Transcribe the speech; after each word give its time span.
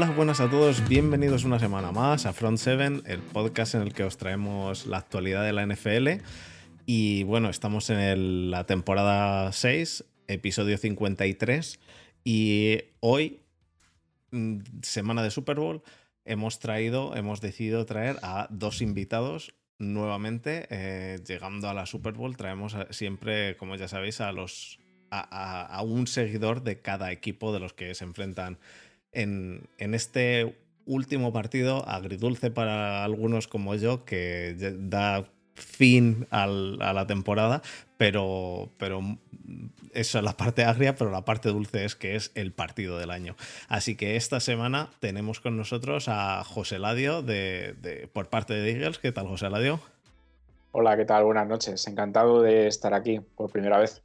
Hola, 0.00 0.10
buenas 0.10 0.38
a 0.38 0.48
todos, 0.48 0.88
bienvenidos 0.88 1.42
una 1.42 1.58
semana 1.58 1.90
más 1.90 2.24
a 2.24 2.32
Front 2.32 2.58
7, 2.58 3.02
el 3.06 3.18
podcast 3.18 3.74
en 3.74 3.82
el 3.82 3.92
que 3.92 4.04
os 4.04 4.16
traemos 4.16 4.86
la 4.86 4.98
actualidad 4.98 5.42
de 5.42 5.52
la 5.52 5.66
NFL. 5.66 6.22
Y 6.86 7.24
bueno, 7.24 7.50
estamos 7.50 7.90
en 7.90 8.52
la 8.52 8.64
temporada 8.64 9.50
6, 9.50 10.04
episodio 10.28 10.78
53, 10.78 11.80
y 12.22 12.78
hoy, 13.00 13.40
mm, 14.30 14.58
semana 14.82 15.24
de 15.24 15.32
Super 15.32 15.58
Bowl, 15.58 15.82
hemos 16.24 16.60
traído, 16.60 17.16
hemos 17.16 17.40
decidido 17.40 17.84
traer 17.84 18.18
a 18.22 18.46
dos 18.50 18.82
invitados 18.82 19.56
nuevamente. 19.80 20.68
Eh, 20.70 21.18
llegando 21.26 21.68
a 21.68 21.74
la 21.74 21.86
Super 21.86 22.12
Bowl, 22.12 22.36
traemos 22.36 22.76
siempre, 22.90 23.56
como 23.56 23.74
ya 23.74 23.88
sabéis, 23.88 24.20
a 24.20 24.30
los 24.30 24.78
a, 25.10 25.82
un 25.82 26.06
seguidor 26.06 26.62
de 26.62 26.80
cada 26.80 27.12
equipo 27.12 27.52
de 27.52 27.60
los 27.60 27.72
que 27.72 27.94
se 27.94 28.04
enfrentan 28.04 28.58
en, 29.12 29.68
este 29.78 30.56
último 30.86 31.32
partido, 31.32 31.88
agridulce 31.88 32.50
para 32.50 33.04
algunos 33.04 33.48
como 33.48 33.74
yo, 33.74 34.04
que 34.04 34.54
da 34.78 35.28
fin 35.54 36.26
a 36.30 36.46
la 36.46 37.06
temporada, 37.06 37.62
pero, 37.96 38.70
pero 38.78 39.02
es 39.92 40.14
la 40.14 40.36
parte 40.36 40.64
agria, 40.64 40.94
pero 40.94 41.10
la 41.10 41.24
parte 41.24 41.48
dulce 41.48 41.84
es 41.84 41.96
que 41.96 42.14
es 42.14 42.30
el 42.34 42.52
partido 42.52 42.98
del 42.98 43.10
año. 43.10 43.36
Así 43.68 43.96
que 43.96 44.16
esta 44.16 44.40
semana 44.40 44.90
tenemos 45.00 45.40
con 45.40 45.56
nosotros 45.56 46.06
a 46.08 46.44
José 46.44 46.78
Ladio 46.78 47.22
de, 47.22 48.08
por 48.12 48.28
parte 48.28 48.54
de 48.54 48.70
Eagles. 48.70 48.98
¿Qué 48.98 49.12
tal, 49.12 49.26
José 49.26 49.50
Ladio? 49.50 49.80
Hola, 50.72 50.96
¿qué 50.96 51.04
tal? 51.04 51.24
Buenas 51.24 51.48
noches. 51.48 51.86
Encantado 51.86 52.42
de 52.42 52.68
estar 52.68 52.94
aquí 52.94 53.20
por 53.36 53.50
primera 53.50 53.78
vez. 53.78 54.02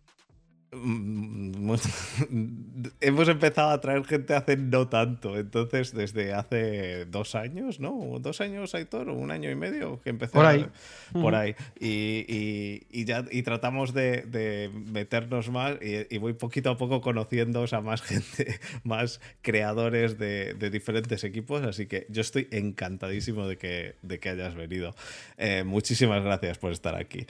Mm, 0.75 1.73
hemos 3.01 3.27
empezado 3.27 3.69
a 3.69 3.81
traer 3.81 4.03
gente 4.05 4.33
hace 4.33 4.57
no 4.57 4.87
tanto, 4.87 5.37
entonces 5.37 5.93
desde 5.93 6.33
hace 6.33 7.05
dos 7.05 7.35
años, 7.35 7.79
¿no? 7.79 8.17
Dos 8.19 8.41
años, 8.41 8.73
Aitor, 8.73 9.09
un 9.09 9.31
año 9.31 9.51
y 9.51 9.55
medio 9.55 10.01
que 10.01 10.09
empecé 10.09 10.33
por 10.33 10.45
ahí, 10.45 10.65
por 11.11 11.35
ahí. 11.35 11.55
Y, 11.79 13.05
ya 13.05 13.25
y 13.29 13.43
tratamos 13.43 13.93
de, 13.93 14.69
meternos 14.91 15.49
más 15.49 15.77
y, 15.81 16.17
voy 16.17 16.33
poquito 16.33 16.71
a 16.71 16.77
poco 16.77 17.01
conociendo 17.01 17.65
a 17.71 17.81
más 17.81 18.01
gente, 18.03 18.59
más 18.83 19.21
creadores 19.41 20.17
de, 20.17 20.53
diferentes 20.71 21.23
equipos, 21.23 21.63
así 21.63 21.85
que 21.85 22.07
yo 22.09 22.21
estoy 22.21 22.47
encantadísimo 22.51 23.47
de 23.47 23.57
que, 23.57 23.95
de 24.01 24.19
que 24.19 24.29
hayas 24.29 24.55
venido. 24.55 24.95
Eh, 25.37 25.63
muchísimas 25.63 26.23
gracias 26.23 26.57
por 26.57 26.71
estar 26.71 26.95
aquí. 26.95 27.25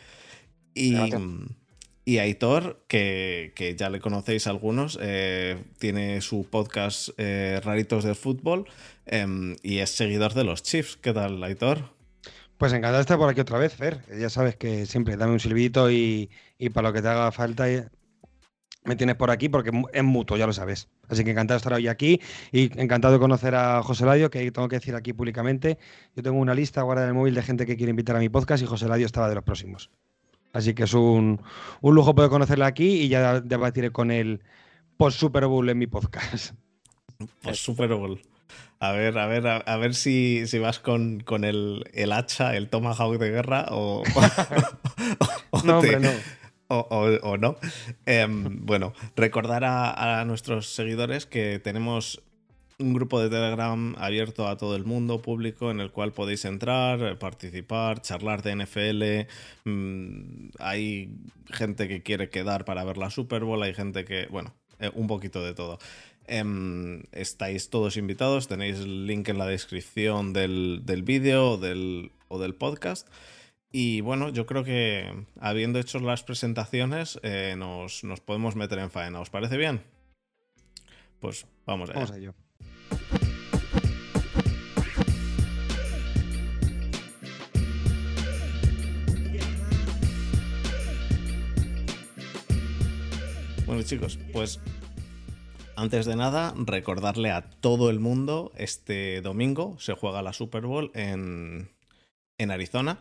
Y... 0.73 0.95
Y 2.05 2.17
Aitor, 2.17 2.83
que, 2.87 3.75
ya 3.77 3.89
le 3.89 4.01
conocéis 4.01 4.47
algunos, 4.47 4.99
eh, 5.01 5.63
tiene 5.79 6.19
su 6.19 6.45
podcast 6.49 7.09
eh, 7.17 7.61
Raritos 7.63 8.03
del 8.03 8.15
Fútbol 8.15 8.65
em, 9.05 9.55
y 9.63 9.77
es 9.77 9.91
seguidor 9.91 10.33
de 10.33 10.43
los 10.43 10.63
Chiefs. 10.63 10.97
¿Qué 10.97 11.13
tal, 11.13 11.41
Aitor? 11.41 11.93
Pues 12.57 12.73
encantado 12.73 12.97
de 12.97 13.01
estar 13.01 13.17
por 13.17 13.29
aquí 13.29 13.39
otra 13.39 13.57
vez, 13.57 13.73
Fer. 13.73 14.01
Ya 14.19 14.29
sabes 14.29 14.57
que 14.57 14.85
siempre 14.85 15.15
dame 15.15 15.33
un 15.33 15.39
silbito 15.39 15.89
y, 15.89 16.29
para 16.73 16.89
lo 16.89 16.93
que 16.93 17.01
te 17.01 17.07
haga 17.07 17.31
falta 17.31 17.69
eh, 17.69 17.87
me 18.83 18.97
tienes 18.97 19.15
por 19.15 19.31
aquí 19.31 19.47
porque 19.47 19.71
es 19.93 20.03
mutuo, 20.03 20.35
ya 20.35 20.45
lo 20.45 20.53
sabes. 20.53 20.89
Así 21.07 21.23
que 21.23 21.31
encantado 21.31 21.55
de 21.55 21.59
estar 21.59 21.73
hoy 21.73 21.87
aquí 21.87 22.19
y 22.51 22.77
encantado 22.81 23.13
de 23.13 23.19
conocer 23.19 23.55
a 23.55 23.81
José 23.81 24.05
Ladio, 24.05 24.29
que 24.29 24.51
tengo 24.51 24.67
que 24.67 24.75
decir 24.75 24.95
aquí 24.95 25.13
públicamente. 25.13 25.77
Yo 26.17 26.23
tengo 26.23 26.37
una 26.37 26.53
lista 26.53 26.81
guardada 26.81 27.07
en 27.07 27.15
el 27.15 27.19
móvil 27.19 27.33
de 27.33 27.43
gente 27.43 27.65
que 27.65 27.77
quiere 27.77 27.91
invitar 27.91 28.17
a 28.17 28.19
mi 28.19 28.27
podcast 28.27 28.61
y 28.61 28.65
José 28.65 28.89
Ladio 28.89 29.05
estaba 29.05 29.29
de 29.29 29.35
los 29.35 29.43
próximos. 29.45 29.89
Así 30.53 30.75
que 30.75 30.83
es 30.83 30.93
un, 30.93 31.41
lujo 31.81 32.15
poder 32.15 32.29
conocerle 32.29 32.65
aquí 32.65 33.01
y 33.01 33.09
ya 33.09 33.41
debatiré 33.41 33.91
con 33.91 34.11
él 34.11 34.41
post 34.97 35.19
Super 35.19 35.47
Bowl 35.47 35.67
en 35.69 35.79
mi 35.79 35.87
podcast. 35.87 36.53
Post 37.41 37.59
Super 37.59 37.93
Bowl. 37.95 38.21
A 38.79 38.91
ver, 38.91 39.17
a 39.17 39.27
ver, 39.27 39.47
a, 39.47 39.77
ver 39.77 39.95
si, 39.95 40.45
si, 40.45 40.59
vas 40.59 40.79
con, 40.79 41.21
con 41.21 41.43
el, 41.43 41.85
el, 41.93 42.11
hacha, 42.11 42.55
el 42.55 42.69
Tomahawk 42.69 43.17
de 43.17 43.31
guerra 43.31 43.65
o. 43.71 44.03
no, 45.63 45.79
hombre, 45.79 45.99
no. 45.99 46.11
O, 46.67 47.37
no. 47.37 47.55
Em, 48.05 48.65
bueno, 48.65 48.93
recordar 49.15 49.63
a, 49.63 50.19
a, 50.19 50.25
nuestros 50.25 50.73
seguidores 50.73 51.25
que 51.25 51.59
tenemos 51.59 52.21
un 52.79 52.93
grupo 52.93 53.19
de 53.19 53.29
Telegram 53.29 53.95
abierto 53.97 54.47
a 54.47 54.57
todo 54.57 54.75
el 54.75 54.85
mundo, 54.85 55.21
público, 55.21 55.71
en 55.71 55.79
el 55.79 55.91
cual 55.91 56.11
podéis 56.11 56.45
entrar, 56.45 57.17
participar, 57.19 58.01
charlar 58.01 58.41
de 58.41 58.55
NFL. 58.55 59.69
Mm, 59.69 60.49
hay 60.59 61.15
gente 61.51 61.87
que 61.87 62.01
quiere 62.03 62.29
quedar 62.29 62.65
para 62.65 62.83
ver 62.83 62.97
la 62.97 63.09
Super 63.09 63.43
Bowl, 63.43 63.61
hay 63.63 63.73
gente 63.73 64.05
que, 64.05 64.27
bueno, 64.27 64.53
eh, 64.79 64.91
un 64.93 65.07
poquito 65.07 65.43
de 65.43 65.53
todo. 65.53 65.79
Em, 66.25 67.03
estáis 67.11 67.69
todos 67.69 67.97
invitados, 67.97 68.47
tenéis 68.47 68.79
el 68.79 69.07
link 69.07 69.27
en 69.29 69.37
la 69.37 69.45
descripción 69.45 70.33
del, 70.33 70.81
del 70.85 71.03
vídeo 71.03 71.51
o 71.51 71.57
del, 71.57 72.11
o 72.29 72.39
del 72.39 72.55
podcast. 72.55 73.07
Y 73.71 74.01
bueno, 74.01 74.29
yo 74.29 74.45
creo 74.45 74.63
que 74.63 75.25
habiendo 75.39 75.79
hecho 75.79 75.99
las 75.99 76.23
presentaciones, 76.23 77.19
eh, 77.23 77.55
nos, 77.57 78.03
nos, 78.03 78.19
podemos 78.21 78.55
meter 78.55 78.79
en 78.79 78.91
faena. 78.91 79.19
¿Os 79.19 79.31
parece 79.31 79.57
bien? 79.57 79.81
Pues 81.19 81.47
vamos 81.65 81.89
Vamos 81.89 82.11
a 82.11 82.17
ello. 82.17 82.35
Bueno 93.83 93.89
chicos, 93.89 94.17
pues 94.31 94.61
antes 95.75 96.05
de 96.05 96.15
nada, 96.15 96.53
recordarle 96.55 97.31
a 97.31 97.41
todo 97.41 97.89
el 97.89 97.99
mundo, 97.99 98.53
este 98.55 99.19
domingo 99.19 99.75
se 99.77 99.91
juega 99.91 100.21
la 100.21 100.31
Super 100.31 100.65
Bowl 100.65 100.89
en, 100.93 101.69
en 102.37 102.51
Arizona. 102.51 102.99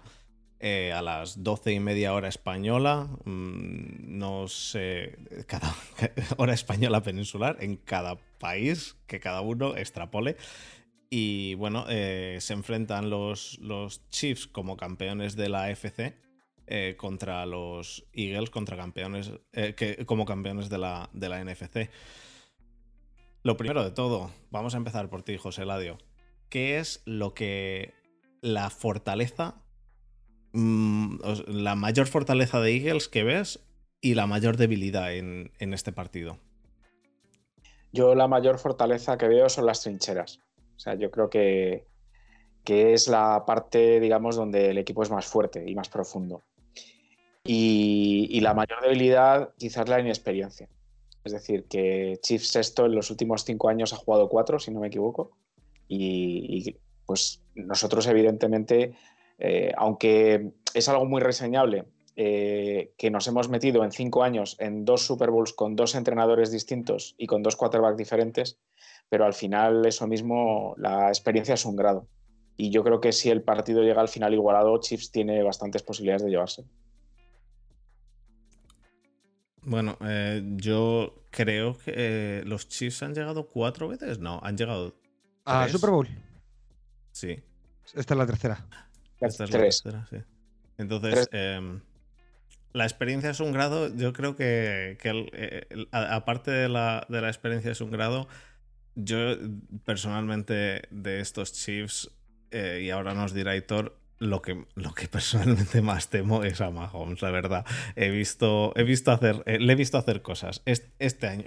Eh, 0.58 0.92
a 0.92 1.00
las 1.00 1.44
doce 1.44 1.72
y 1.72 1.78
media 1.78 2.14
hora 2.14 2.26
española, 2.26 3.08
mm, 3.24 4.18
no 4.18 4.48
sé, 4.48 5.18
cada 5.46 5.72
hora 6.36 6.52
española 6.52 7.00
peninsular 7.00 7.58
en 7.60 7.76
cada 7.76 8.16
país, 8.40 8.96
que 9.06 9.20
cada 9.20 9.40
uno 9.40 9.76
extrapole. 9.76 10.36
Y 11.10 11.54
bueno, 11.54 11.84
eh, 11.90 12.38
se 12.40 12.54
enfrentan 12.54 13.08
los, 13.08 13.56
los 13.60 14.08
Chiefs 14.10 14.48
como 14.48 14.76
campeones 14.76 15.36
de 15.36 15.48
la 15.48 15.66
AFC 15.66 16.16
eh, 16.66 16.96
contra 16.96 17.44
los 17.46 18.06
Eagles, 18.12 18.50
contra 18.50 18.76
campeones, 18.76 19.32
que, 19.52 20.04
como 20.06 20.24
campeones 20.24 20.68
de 20.68 20.78
la, 20.78 21.10
NFC. 21.12 21.90
Lo 23.42 23.56
primero 23.56 23.82
de 23.82 23.90
todo, 23.90 24.30
vamos 24.50 24.74
a 24.74 24.78
empezar 24.78 25.08
por 25.08 25.22
ti, 25.22 25.36
José 25.36 25.64
Ladio. 25.64 25.98
¿Qué 26.48 26.78
es 26.78 27.02
lo 27.06 27.34
que 27.34 27.94
la 28.40 28.70
fortaleza 28.70 29.62
Mm, 30.52 31.16
la 31.46 31.74
mayor 31.74 32.06
fortaleza 32.06 32.60
de 32.60 32.76
Eagles 32.76 33.08
que 33.08 33.24
ves 33.24 33.60
y 34.02 34.14
la 34.14 34.26
mayor 34.26 34.56
debilidad 34.56 35.14
en, 35.14 35.50
este 35.58 35.92
partido? 35.92 36.38
Yo 37.92 38.14
la 38.14 38.28
mayor 38.28 38.58
fortaleza 38.58 39.16
que 39.16 39.28
veo 39.28 39.48
son 39.48 39.66
las 39.66 39.82
trincheras. 39.82 40.40
O 40.76 40.78
sea, 40.78 40.94
yo 40.94 41.10
creo 41.10 41.30
que, 41.30 41.86
que 42.64 42.92
es 42.92 43.08
la 43.08 43.44
parte, 43.46 44.00
digamos, 44.00 44.36
donde 44.36 44.70
el 44.70 44.78
equipo 44.78 45.02
es 45.02 45.10
más 45.10 45.26
fuerte 45.26 45.64
y 45.68 45.74
más 45.74 45.88
profundo. 45.88 46.42
Y, 47.44 48.40
la 48.40 48.54
mayor 48.54 48.80
debilidad 48.82 49.54
quizás 49.58 49.88
la 49.88 50.00
inexperiencia. 50.00 50.68
Es 51.24 51.32
decir, 51.32 51.64
que 51.64 52.18
Chiefs 52.22 52.56
esto 52.56 52.86
en 52.86 52.94
los 52.94 53.10
últimos 53.10 53.44
cinco 53.44 53.68
años 53.68 53.92
ha 53.92 53.96
jugado 53.96 54.28
cuatro, 54.28 54.58
si 54.58 54.70
no 54.70 54.80
me 54.80 54.88
equivoco. 54.88 55.32
y 55.88 56.76
pues 57.04 57.42
nosotros 57.54 58.06
evidentemente 58.06 58.94
eh, 59.44 59.72
aunque 59.76 60.52
es 60.72 60.88
algo 60.88 61.04
muy 61.04 61.20
reseñable 61.20 61.86
eh, 62.14 62.92
que 62.96 63.10
nos 63.10 63.26
hemos 63.26 63.48
metido 63.48 63.82
en 63.82 63.90
cinco 63.90 64.22
años 64.22 64.54
en 64.60 64.84
dos 64.84 65.04
Super 65.04 65.30
Bowls 65.30 65.52
con 65.52 65.74
dos 65.74 65.96
entrenadores 65.96 66.52
distintos 66.52 67.16
y 67.18 67.26
con 67.26 67.42
dos 67.42 67.56
quarterbacks 67.56 67.96
diferentes, 67.96 68.58
pero 69.08 69.24
al 69.24 69.34
final 69.34 69.84
eso 69.84 70.06
mismo, 70.06 70.74
la 70.76 71.08
experiencia 71.08 71.54
es 71.54 71.64
un 71.64 71.74
grado. 71.74 72.06
Y 72.56 72.70
yo 72.70 72.84
creo 72.84 73.00
que 73.00 73.10
si 73.10 73.30
el 73.30 73.42
partido 73.42 73.82
llega 73.82 74.00
al 74.00 74.08
final 74.08 74.32
igualado, 74.32 74.78
Chiefs 74.78 75.10
tiene 75.10 75.42
bastantes 75.42 75.82
posibilidades 75.82 76.22
de 76.22 76.30
llevarse. 76.30 76.64
Bueno, 79.64 79.96
eh, 80.00 80.42
yo 80.56 81.26
creo 81.30 81.78
que 81.78 82.42
los 82.46 82.68
Chiefs 82.68 83.02
han 83.02 83.14
llegado 83.14 83.48
cuatro 83.48 83.88
veces. 83.88 84.18
No, 84.18 84.40
han 84.42 84.56
llegado. 84.56 84.94
¿A 85.44 85.68
Super 85.68 85.90
Bowl? 85.90 86.08
Sí. 87.12 87.42
Esta 87.94 88.14
es 88.14 88.18
la 88.18 88.26
tercera. 88.26 88.66
Esta 89.20 89.44
es 89.44 89.50
la 89.50 89.58
tercera, 89.58 90.06
sí. 90.10 90.16
Entonces, 90.78 91.28
em, 91.32 91.80
la 92.72 92.84
experiencia 92.84 93.30
es 93.30 93.40
un 93.40 93.52
grado. 93.52 93.94
Yo 93.94 94.12
creo 94.12 94.34
que, 94.34 94.98
eh, 95.02 95.86
aparte 95.92 96.50
de 96.50 96.68
la, 96.68 97.06
de 97.08 97.20
la 97.20 97.28
experiencia 97.28 97.70
es 97.70 97.80
un 97.80 97.90
grado, 97.90 98.28
yo 98.94 99.36
personalmente 99.84 100.82
de 100.90 101.20
estos 101.20 101.52
Chiefs, 101.52 102.10
eh, 102.50 102.82
y 102.84 102.90
ahora 102.90 103.14
nos 103.14 103.32
dirá 103.32 103.56
Hitor, 103.56 104.01
lo 104.22 104.40
que, 104.40 104.64
lo 104.74 104.94
que 104.94 105.08
personalmente 105.08 105.82
más 105.82 106.08
temo 106.08 106.44
es 106.44 106.60
a 106.60 106.70
Mahomes, 106.70 107.20
la 107.22 107.30
verdad. 107.30 107.66
He 107.96 108.10
visto, 108.10 108.72
he 108.76 108.84
visto 108.84 109.10
hacer, 109.10 109.42
eh, 109.46 109.58
le 109.58 109.72
he 109.72 109.76
visto 109.76 109.98
hacer 109.98 110.22
cosas. 110.22 110.62
Este, 110.64 111.26
año, 111.26 111.44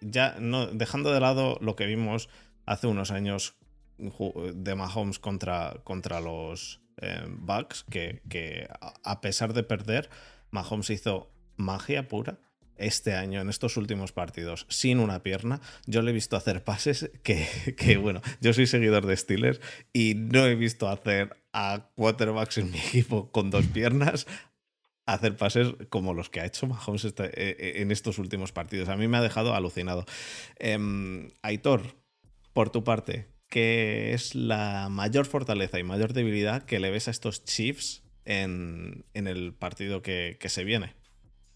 ya 0.00 0.36
no, 0.40 0.66
dejando 0.66 1.12
de 1.12 1.20
lado 1.20 1.58
lo 1.60 1.76
que 1.76 1.86
vimos 1.86 2.28
hace 2.66 2.88
unos 2.88 3.10
años 3.10 3.54
de 3.98 4.74
Mahomes 4.74 5.18
contra, 5.18 5.80
contra 5.84 6.20
los 6.20 6.82
eh, 6.98 7.24
Bucks, 7.28 7.84
que, 7.88 8.22
que 8.28 8.68
a 8.80 9.20
pesar 9.20 9.54
de 9.54 9.62
perder, 9.62 10.10
Mahomes 10.50 10.90
hizo 10.90 11.30
magia 11.56 12.08
pura 12.08 12.38
este 12.78 13.14
año, 13.14 13.40
en 13.40 13.48
estos 13.48 13.76
últimos 13.76 14.12
partidos, 14.12 14.66
sin 14.68 14.98
una 14.98 15.22
pierna, 15.22 15.60
yo 15.86 16.02
le 16.02 16.10
he 16.10 16.14
visto 16.14 16.36
hacer 16.36 16.64
pases 16.64 17.10
que, 17.22 17.46
que, 17.76 17.96
bueno, 17.96 18.22
yo 18.40 18.52
soy 18.52 18.66
seguidor 18.66 19.06
de 19.06 19.16
Steelers 19.16 19.60
y 19.92 20.14
no 20.16 20.46
he 20.46 20.54
visto 20.54 20.88
hacer 20.88 21.36
a 21.52 21.90
quarterbacks 21.94 22.58
en 22.58 22.70
mi 22.70 22.78
equipo 22.78 23.30
con 23.30 23.50
dos 23.50 23.66
piernas 23.66 24.26
hacer 25.06 25.36
pases 25.36 25.68
como 25.88 26.12
los 26.12 26.28
que 26.28 26.40
ha 26.40 26.46
hecho 26.46 26.66
Mahomes 26.66 27.04
eh, 27.04 27.12
eh, 27.18 27.72
en 27.76 27.90
estos 27.90 28.18
últimos 28.18 28.52
partidos. 28.52 28.88
A 28.88 28.96
mí 28.96 29.08
me 29.08 29.16
ha 29.16 29.22
dejado 29.22 29.54
alucinado. 29.54 30.04
Em, 30.58 31.30
Aitor, 31.42 31.96
por 32.52 32.70
tu 32.70 32.84
parte, 32.84 33.28
¿qué 33.48 34.12
es 34.12 34.34
la 34.34 34.88
mayor 34.90 35.26
fortaleza 35.26 35.78
y 35.78 35.84
mayor 35.84 36.12
debilidad 36.12 36.64
que 36.64 36.80
le 36.80 36.90
ves 36.90 37.08
a 37.08 37.12
estos 37.12 37.44
Chiefs 37.44 38.02
en, 38.24 39.04
el 39.14 39.54
partido 39.54 40.02
que, 40.02 40.36
se 40.44 40.64
viene? 40.64 40.94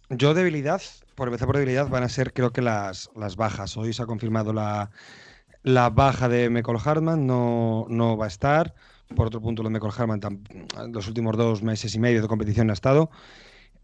Yo 0.09 0.35
debilidad, 0.35 0.83
por 1.21 1.29
empezar 1.29 1.49
por 1.49 1.57
debilidad, 1.59 1.87
van 1.91 2.03
a 2.03 2.09
ser 2.09 2.33
creo 2.33 2.51
que 2.51 2.63
las, 2.63 3.11
las 3.15 3.37
bajas. 3.37 3.77
Hoy 3.77 3.93
se 3.93 4.03
ha 4.03 4.07
confirmado 4.07 4.55
la, 4.55 4.91
la 5.63 5.91
baja 5.91 6.31
de 6.31 6.49
Michael 6.49 6.79
Hartman, 6.83 7.27
no, 7.27 7.85
no 7.91 8.17
va 8.17 8.25
a 8.25 8.29
estar. 8.29 8.75
Por 9.15 9.27
otro 9.27 9.39
punto, 9.43 9.63
lo 9.63 9.69
de 9.69 9.75
Michael 9.75 9.93
Harman, 9.95 10.21
los 10.91 11.09
últimos 11.09 11.37
dos 11.37 11.63
meses 11.63 11.95
y 11.95 11.99
medio 11.99 12.23
de 12.23 12.27
competición 12.27 12.71
ha 12.71 12.73
estado. 12.73 13.11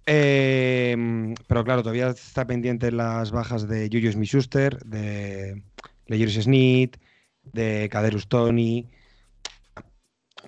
Em, 0.06 1.34
pero 1.46 1.62
claro, 1.62 1.82
todavía 1.82 2.08
está 2.08 2.46
pendiente 2.46 2.90
las 2.90 3.32
bajas 3.32 3.68
de 3.68 3.90
Julius 3.92 4.14
Smith-Schuster, 4.14 4.78
de 4.86 5.62
Lejers 6.06 6.42
Sneed, 6.42 6.92
de 7.52 7.90
Caderus 7.92 8.28
Tony. 8.28 8.88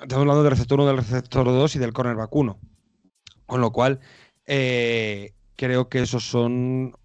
Estamos 0.00 0.22
hablando 0.22 0.42
del 0.42 0.52
receptor 0.52 0.80
1, 0.80 0.86
del 0.86 0.96
receptor 0.96 1.44
2 1.44 1.76
y 1.76 1.78
del 1.80 1.92
corner 1.92 2.16
vacuno. 2.16 2.58
Con 3.44 3.60
lo 3.60 3.72
cual, 3.72 4.00
eh, 4.46 5.34
creo 5.58 5.88
que 5.88 6.00
esos 6.00 6.24
son 6.24 6.96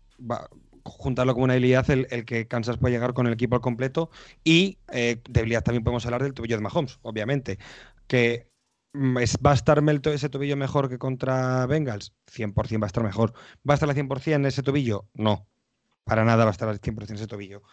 juntarlo 0.86 1.34
como 1.34 1.46
una 1.46 1.54
debilidad 1.56 1.90
el, 1.90 2.08
que 2.26 2.48
Kansas 2.48 2.78
puede 2.78 2.94
llegar 2.94 3.14
con 3.14 3.26
el 3.26 3.34
equipo 3.34 3.56
al 3.56 3.62
completo 3.62 4.12
y 4.44 4.78
eh, 4.92 5.22
debilidad 5.28 5.64
también 5.64 5.84
podemos 5.84 6.06
hablar 6.06 6.24
del 6.24 6.34
tobillo 6.34 6.56
de 6.56 6.62
Mahomes, 6.62 7.00
obviamente, 7.02 7.58
que 8.08 8.52
mm, 8.94 9.18
¿Va 9.46 9.52
a 9.52 9.54
estar 9.56 9.84
ese 10.06 10.30
tobillo 10.30 10.56
mejor 10.56 10.88
que 10.88 11.00
contra 11.00 11.66
Bengals? 11.66 12.14
100% 12.32 12.82
va 12.82 12.86
a 12.86 12.88
estar 12.88 13.04
mejor. 13.04 13.34
¿Va 13.68 13.74
a 13.74 13.76
estar 13.76 13.90
al 13.90 13.96
100% 13.96 14.46
ese 14.46 14.62
tobillo? 14.62 15.08
No. 15.16 15.48
Para 16.04 16.24
nada 16.24 16.46
va 16.46 16.52
a 16.52 16.54
estar 16.54 16.70
al 16.70 16.80
100% 16.80 17.16
ese 17.16 17.28
tobillo. 17.28 17.64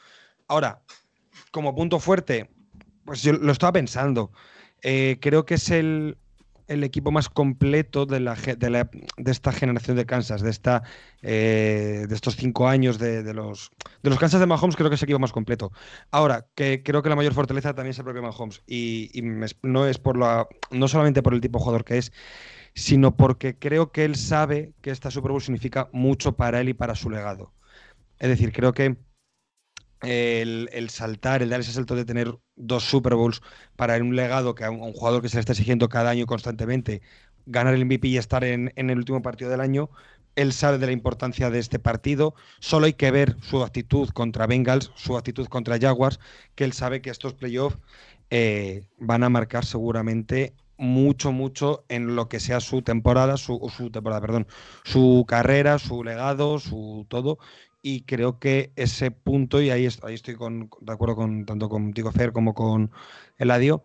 Ahora, 0.48 0.82
como 1.50 1.74
punto 1.74 2.00
fuerte, 2.00 2.50
pues 3.04 3.22
yo 3.22 3.34
lo 3.34 3.52
estaba 3.52 3.72
pensando. 3.72 4.32
Eh, 4.82 5.18
creo 5.20 5.44
que 5.44 5.54
es 5.54 5.70
el, 5.70 6.16
el 6.70 6.84
equipo 6.84 7.10
más 7.10 7.28
completo 7.28 8.06
de, 8.06 8.86
esta 9.26 9.52
generación 9.52 9.96
de 9.96 10.06
Kansas, 10.06 10.40
de, 10.40 10.50
esta, 10.50 10.84
eh, 11.20 12.06
de 12.08 12.14
estos 12.14 12.36
cinco 12.36 12.68
años 12.68 12.98
de, 12.98 13.34
los, 13.34 13.72
de 14.02 14.10
los 14.10 14.18
Kansas 14.18 14.38
de 14.38 14.46
Mahomes, 14.46 14.76
creo 14.76 14.88
que 14.88 14.94
es 14.94 15.02
el 15.02 15.06
equipo 15.06 15.18
más 15.18 15.32
completo. 15.32 15.72
Ahora, 16.12 16.46
creo 16.54 17.02
que 17.02 17.08
la 17.08 17.16
mayor 17.16 17.34
fortaleza 17.34 17.74
también 17.74 17.90
es 17.90 17.98
el 17.98 18.04
propio 18.04 18.22
Mahomes. 18.22 18.62
Y, 18.66 19.10
no 19.62 19.86
es 19.86 19.98
por 19.98 20.16
la, 20.16 20.46
no 20.70 20.86
solamente 20.86 21.22
por 21.22 21.34
el 21.34 21.40
tipo 21.40 21.58
de 21.58 21.64
jugador 21.64 21.84
que 21.84 21.98
es, 21.98 22.12
sino 22.74 23.16
porque 23.16 23.58
creo 23.58 23.90
que 23.90 24.04
él 24.04 24.14
sabe 24.14 24.72
que 24.80 24.90
esta 24.90 25.10
Super 25.10 25.32
Bowl 25.32 25.42
significa 25.42 25.88
mucho 25.92 26.36
para 26.36 26.60
él 26.60 26.68
y 26.68 26.74
para 26.74 26.94
su 26.94 27.10
legado. 27.10 27.52
Es 28.20 28.28
decir, 28.28 28.52
creo 28.52 28.72
que 28.72 28.96
el, 30.02 30.90
saltar, 30.90 31.42
el 31.42 31.50
dar 31.50 31.60
ese 31.60 31.72
salto 31.72 31.94
de 31.94 32.04
tener 32.04 32.34
dos 32.56 32.84
Super 32.84 33.14
Bowls 33.14 33.42
para 33.76 33.96
un 33.96 34.16
legado 34.16 34.54
que 34.54 34.64
a 34.64 34.70
un, 34.70 34.92
jugador 34.92 35.22
que 35.22 35.28
se 35.28 35.36
le 35.36 35.40
está 35.40 35.52
exigiendo 35.52 35.88
cada 35.88 36.10
año 36.10 36.26
constantemente, 36.26 37.02
ganar 37.46 37.74
el 37.74 37.84
MVP 37.84 38.08
y 38.08 38.16
estar 38.16 38.44
en, 38.44 38.72
el 38.76 38.96
último 38.96 39.22
partido 39.22 39.50
del 39.50 39.60
año, 39.60 39.90
él 40.36 40.52
sabe 40.52 40.78
de 40.78 40.86
la 40.86 40.92
importancia 40.92 41.50
de 41.50 41.58
este 41.58 41.78
partido. 41.78 42.34
Solo 42.60 42.86
hay 42.86 42.94
que 42.94 43.10
ver 43.10 43.36
su 43.42 43.62
actitud 43.62 44.08
contra 44.10 44.46
Bengals, 44.46 44.92
su 44.94 45.16
actitud 45.16 45.46
contra 45.48 45.78
Jaguars, 45.78 46.20
que 46.54 46.64
él 46.64 46.72
sabe 46.72 47.02
que 47.02 47.10
estos 47.10 47.34
playoffs 47.34 47.78
eh, 48.30 48.86
van 48.98 49.24
a 49.24 49.28
marcar 49.28 49.64
seguramente 49.64 50.54
mucho, 50.78 51.30
mucho 51.30 51.84
en 51.88 52.16
lo 52.16 52.28
que 52.28 52.40
sea 52.40 52.60
su 52.60 52.80
temporada, 52.80 53.36
su, 53.36 53.70
su 53.76 53.90
temporada, 53.90 54.22
perdón, 54.22 54.46
su 54.84 55.26
carrera, 55.28 55.78
su 55.78 56.02
legado, 56.04 56.58
su 56.58 57.04
todo 57.10 57.38
y 57.82 58.02
creo 58.02 58.38
que 58.38 58.72
ese 58.76 59.10
punto, 59.10 59.60
y 59.62 59.70
ahí, 59.70 59.88
ahí 60.02 60.14
estoy 60.14 60.36
con, 60.36 60.70
de 60.80 60.92
acuerdo 60.92 61.16
con 61.16 61.46
tanto 61.46 61.68
contigo, 61.68 62.12
Fer, 62.12 62.32
como 62.32 62.54
con 62.54 62.90
Eladio, 63.38 63.84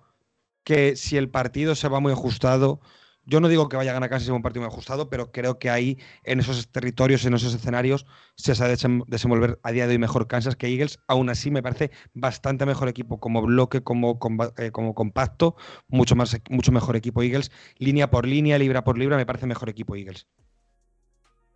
que 0.64 0.96
si 0.96 1.18
el 1.18 1.30
partido 1.30 1.76
se 1.76 1.90
va 1.90 2.00
muy 2.00 2.12
ajustado, 2.14 2.82
yo 3.28 3.40
no 3.40 3.48
digo 3.50 3.70
que 3.70 3.78
vaya 3.78 3.92
a 3.92 3.94
ganar 3.96 4.10
casi 4.10 4.30
un 4.30 4.42
partido 4.44 4.62
muy 4.62 4.72
ajustado, 4.72 5.10
pero 5.10 5.32
creo 5.32 5.58
que 5.58 5.70
ahí, 5.70 5.98
en 6.24 6.40
esos 6.40 6.70
territorios, 6.72 7.26
en 7.26 7.34
esos 7.34 7.56
escenarios, 7.56 8.06
se 8.36 8.54
sabe 8.56 8.76
desenvolver 9.08 9.60
a 9.64 9.72
día 9.72 9.88
de 9.88 9.94
hoy 9.94 10.00
mejor 10.00 10.28
Kansas 10.28 10.56
que 10.56 10.68
Eagles. 10.68 11.00
Aún 11.08 11.30
así, 11.30 11.50
me 11.50 11.64
parece 11.64 11.92
bastante 12.14 12.66
mejor 12.66 12.88
equipo 12.88 13.20
como 13.20 13.42
bloque, 13.42 13.82
como, 13.82 14.20
eh, 14.58 14.72
como 14.72 14.94
compacto, 14.94 15.56
mucho, 15.88 16.16
más, 16.16 16.38
mucho 16.50 16.72
mejor 16.72 16.96
equipo 16.96 17.24
Eagles. 17.24 17.52
Línea 17.78 18.12
por 18.12 18.28
línea, 18.28 18.60
libra 18.60 18.84
por 18.84 18.98
libra, 18.98 19.18
me 19.18 19.26
parece 19.26 19.48
mejor 19.48 19.70
equipo 19.70 19.96
Eagles. 19.96 20.28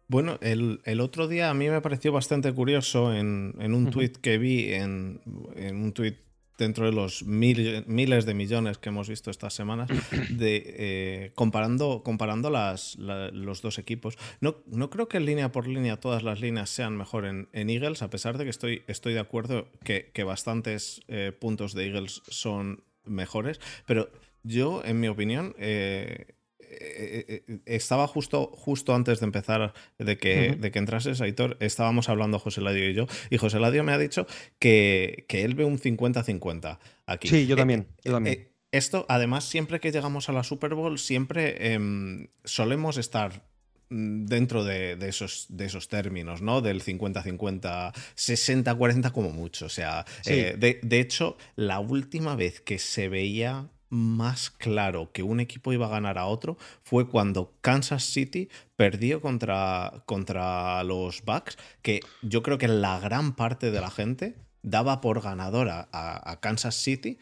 Bueno, 0.10 0.40
el, 0.42 1.02
otro 1.02 1.28
día 1.28 1.52
a 1.52 1.54
mí 1.54 1.70
me 1.70 1.82
pareció 1.82 2.12
bastante 2.12 2.52
curioso 2.52 3.14
en, 3.14 3.54
un 3.60 3.92
tuit 3.92 4.18
que 4.18 4.40
vi, 4.40 4.74
en, 4.74 5.22
un 5.56 5.94
tuit 5.94 6.18
dentro 6.58 6.88
de 6.88 6.92
los 6.92 7.24
miles 7.24 8.26
de 8.26 8.34
millones 8.34 8.80
que 8.80 8.90
hemos 8.90 9.08
visto 9.08 9.30
estas 9.30 9.54
semanas, 9.54 9.88
de, 10.32 10.64
eh, 10.66 11.32
comparando, 11.36 12.02
comparando 12.04 12.50
las, 12.50 12.98
los 12.98 13.62
dos 13.62 13.78
equipos. 13.78 14.18
No, 14.42 14.58
no 14.66 14.90
creo 14.90 15.08
que 15.08 15.20
línea 15.20 15.52
por 15.52 15.68
línea 15.68 15.98
todas 15.98 16.24
las 16.24 16.42
líneas 16.42 16.72
sean 16.72 16.98
mejor 16.98 17.28
en, 17.28 17.48
Eagles, 17.54 18.02
a 18.02 18.10
pesar 18.10 18.40
de 18.40 18.46
que 18.46 18.50
estoy, 18.50 18.82
estoy 18.88 19.14
de 19.14 19.20
acuerdo 19.20 19.68
que, 19.84 20.24
bastantes 20.24 21.02
eh, 21.08 21.32
puntos 21.40 21.76
de 21.76 21.86
Eagles 21.86 22.24
son 22.28 22.84
mejores, 23.06 23.62
pero 23.86 24.10
yo, 24.42 24.82
en 24.84 25.00
mi 25.00 25.08
opinión, 25.08 25.54
eh, 25.60 26.39
eh, 26.72 27.26
eh, 27.28 27.44
eh, 27.48 27.60
estaba 27.66 28.08
justo, 28.08 28.52
justo 28.54 28.94
antes 28.94 29.20
de 29.20 29.26
empezar, 29.26 29.74
de 29.98 30.18
que, 30.18 30.56
de 30.60 30.72
que 30.72 30.80
entrases, 30.80 31.20
Aitor, 31.20 31.58
estábamos 31.60 32.10
hablando 32.10 32.38
José 32.38 32.62
Ladio 32.62 32.90
y 32.90 32.94
yo, 32.94 33.08
y 33.30 33.38
José 33.38 33.60
Ladio 33.60 33.84
me 33.84 33.92
ha 33.92 33.98
dicho 33.98 34.28
que, 34.60 35.26
él 35.30 35.56
ve 35.56 35.66
un 35.66 35.80
50-50 35.80 36.78
aquí. 37.08 37.28
Sí, 37.28 37.48
yo 37.48 37.56
también. 37.56 37.88
Yo 38.04 38.14
también. 38.14 38.50
esto, 38.72 39.06
además, 39.10 39.46
siempre 39.46 39.80
que 39.80 39.92
llegamos 39.92 40.30
a 40.30 40.34
la 40.34 40.44
Super 40.44 40.76
Bowl, 40.76 41.00
siempre 41.00 41.74
em, 41.74 42.28
solemos 42.44 42.98
estar 42.98 43.44
mm, 43.90 44.26
dentro 44.26 44.64
de, 44.64 44.98
esos, 45.08 45.48
de 45.50 45.66
esos 45.66 45.88
términos, 45.88 46.42
¿no? 46.44 46.62
Del 46.62 46.84
50-50, 46.84 47.94
60-40 48.16 49.12
como 49.12 49.32
mucho. 49.32 49.66
O 49.66 49.70
sea, 49.70 50.06
de, 50.24 50.80
de 50.84 51.00
hecho, 51.00 51.36
la 51.56 51.80
última 51.80 52.36
vez 52.36 52.62
que 52.62 52.78
se 52.78 53.10
veía 53.10 53.70
más 53.90 54.52
claro 54.52 55.12
que 55.12 55.24
un 55.24 55.40
equipo 55.40 55.74
iba 55.74 55.88
a 55.88 55.90
ganar 55.90 56.18
a 56.18 56.28
otro 56.28 56.58
fue 56.84 57.10
cuando 57.10 57.54
Kansas 57.62 58.04
City 58.04 58.50
perdió 58.76 59.22
contra, 59.22 60.04
contra 60.06 60.84
los 60.84 61.24
Bucks, 61.24 61.58
que 61.82 62.02
yo 62.22 62.44
creo 62.44 62.58
que 62.58 62.68
la 62.68 63.00
gran 63.00 63.36
parte 63.36 63.72
de 63.72 63.82
la 63.82 63.90
gente 63.90 64.36
daba 64.62 65.02
por 65.02 65.22
ganadora 65.22 65.90
a, 65.92 66.40
Kansas 66.42 66.76
City. 66.76 67.18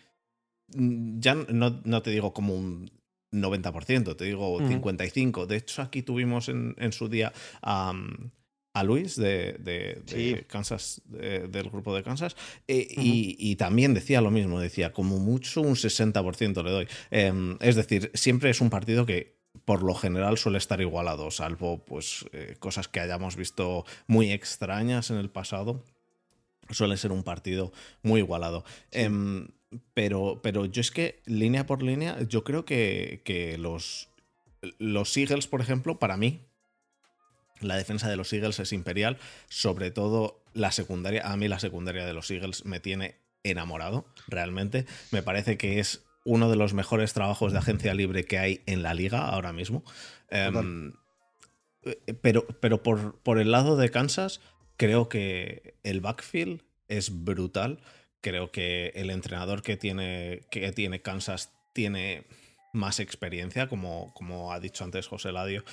Mm, 0.73 1.19
ya 1.19 1.35
no, 1.35 2.01
te 2.01 2.11
digo 2.11 2.33
como 2.33 2.53
un 2.55 2.91
90%, 3.31 4.15
te 4.15 4.25
digo 4.25 4.59
55%. 4.59 5.45
De 5.45 5.57
hecho, 5.57 5.81
aquí 5.81 6.01
tuvimos 6.01 6.49
en, 6.49 6.91
su 6.91 7.07
día 7.07 7.33
a 7.61 7.93
a 8.77 8.83
Luis 8.83 9.15
de, 9.15 10.45
Kansas, 10.47 11.01
del 11.07 11.69
grupo 11.69 11.95
de 11.95 12.03
Kansas, 12.03 12.35
eh, 12.67 12.87
y, 12.89 13.55
también 13.55 13.93
decía 13.93 14.21
lo 14.21 14.29
mismo, 14.29 14.59
decía, 14.59 14.93
como 14.93 15.17
mucho 15.17 15.61
un 15.61 15.75
60% 15.75 16.63
le 16.63 16.71
doy. 16.71 16.87
Em, 17.09 17.57
es 17.59 17.75
decir, 17.75 18.11
siempre 18.13 18.51
es 18.51 18.61
un 18.61 18.69
partido 18.69 19.05
que 19.05 19.37
por 19.65 19.81
lo 19.83 19.95
general 19.95 20.37
suele 20.37 20.59
estar 20.59 20.79
igualado, 20.81 21.31
salvo 21.31 21.83
pues 21.83 22.25
eh, 22.31 22.55
cosas 22.59 22.87
que 22.87 22.99
hayamos 22.99 23.35
visto 23.35 23.85
muy 24.05 24.31
extrañas 24.31 25.09
en 25.09 25.17
el 25.17 25.29
pasado. 25.29 25.83
Suele 26.69 26.97
ser 26.97 27.11
un 27.11 27.23
partido 27.23 27.71
muy 28.03 28.19
igualado. 28.19 28.63
Em, 28.91 29.47
pero, 29.93 30.39
pero 30.43 30.65
yo 30.65 30.81
es 30.81 30.91
que 30.91 31.21
línea 31.25 31.65
por 31.65 31.81
línea, 31.81 32.21
yo 32.27 32.43
creo 32.43 32.65
que, 32.65 33.21
que 33.25 33.57
los, 33.57 34.09
los 34.77 35.15
Eagles, 35.17 35.47
por 35.47 35.61
ejemplo, 35.61 35.97
para 35.97 36.17
mí, 36.17 36.41
la 37.61 37.75
defensa 37.75 38.09
de 38.09 38.15
los 38.15 38.31
Eagles 38.33 38.59
es 38.59 38.73
imperial, 38.73 39.17
sobre 39.49 39.91
todo 39.91 40.43
la 40.53 40.71
secundaria. 40.71 41.25
A 41.25 41.37
mí 41.37 41.47
la 41.47 41.59
secundaria 41.59 42.05
de 42.05 42.13
los 42.13 42.29
Eagles 42.31 42.65
me 42.65 42.79
tiene 42.79 43.15
enamorado, 43.43 44.05
realmente. 44.27 44.85
Me 45.11 45.23
parece 45.23 45.57
que 45.57 45.79
es 45.79 46.05
uno 46.25 46.49
de 46.49 46.57
los 46.57 46.73
mejores 46.73 47.13
trabajos 47.13 47.53
de 47.53 47.59
agencia 47.59 47.93
libre 47.93 48.25
que 48.25 48.39
hay 48.39 48.61
en 48.65 48.83
la 48.83 48.93
liga 48.93 49.25
ahora 49.27 49.53
mismo. 49.53 49.83
Em, 50.29 50.93
eh, 51.83 52.13
pero 52.21 52.45
pero 52.59 52.83
por, 52.83 53.19
por 53.19 53.39
el 53.39 53.51
lado 53.51 53.77
de 53.77 53.89
Kansas, 53.89 54.41
creo 54.75 55.07
que 55.09 55.77
el 55.83 56.01
backfield 56.01 56.63
es 56.87 57.23
brutal 57.23 57.79
creo 58.21 58.51
que 58.51 58.91
el 58.95 59.09
entrenador 59.09 59.61
que 59.61 59.77
tiene, 59.77 60.41
que 60.49 60.71
tiene 60.71 61.01
Kansas 61.01 61.53
tiene 61.73 62.25
más 62.73 62.99
experiencia, 62.99 63.67
como, 63.67 64.13
como 64.13 64.51
ha 64.51 64.59
dicho 64.59 64.83
antes 64.83 65.07
José 65.07 65.31
Ladio. 65.31 65.63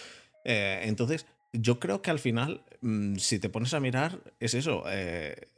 Eh, 0.45 0.83
entonces, 0.85 1.27
yo 1.55 1.79
creo 1.79 2.03
que 2.03 2.11
al 2.11 2.19
final, 2.19 2.65
mm, 2.81 3.17
si 3.17 3.39
te 3.39 3.49
pones 3.49 3.75
a 3.75 3.81
mirar, 3.81 4.21
es 4.41 4.55
eso. 4.55 4.85
Eh, 4.89 5.49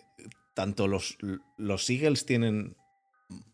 tanto 0.55 0.89
los, 0.89 1.19
los 1.59 1.91
Eagles 1.91 2.25
tienen 2.25 2.77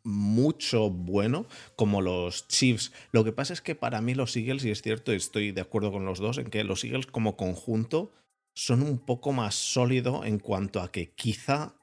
mucho 0.04 0.90
bueno 0.90 1.46
como 1.76 2.02
los 2.02 2.46
Chiefs. 2.48 2.92
Lo 3.12 3.24
que 3.24 3.32
pasa 3.32 3.52
es 3.52 3.62
que 3.62 3.74
para 3.74 4.00
mí 4.00 4.14
los 4.14 4.36
Eagles, 4.36 4.64
y 4.64 4.70
es 4.70 4.82
cierto, 4.82 5.12
estoy 5.12 5.52
de 5.52 5.60
acuerdo 5.60 5.92
con 5.92 6.04
los 6.04 6.18
dos, 6.18 6.38
en 6.38 6.50
que 6.50 6.64
los 6.64 6.84
Eagles 6.84 7.06
como 7.06 7.36
conjunto 7.36 8.12
son 8.54 8.82
un 8.82 8.98
poco 8.98 9.32
más 9.32 9.54
sólido 9.54 10.24
en 10.24 10.38
cuanto 10.38 10.80
a 10.80 10.92
que 10.92 11.10
quizá 11.14 11.74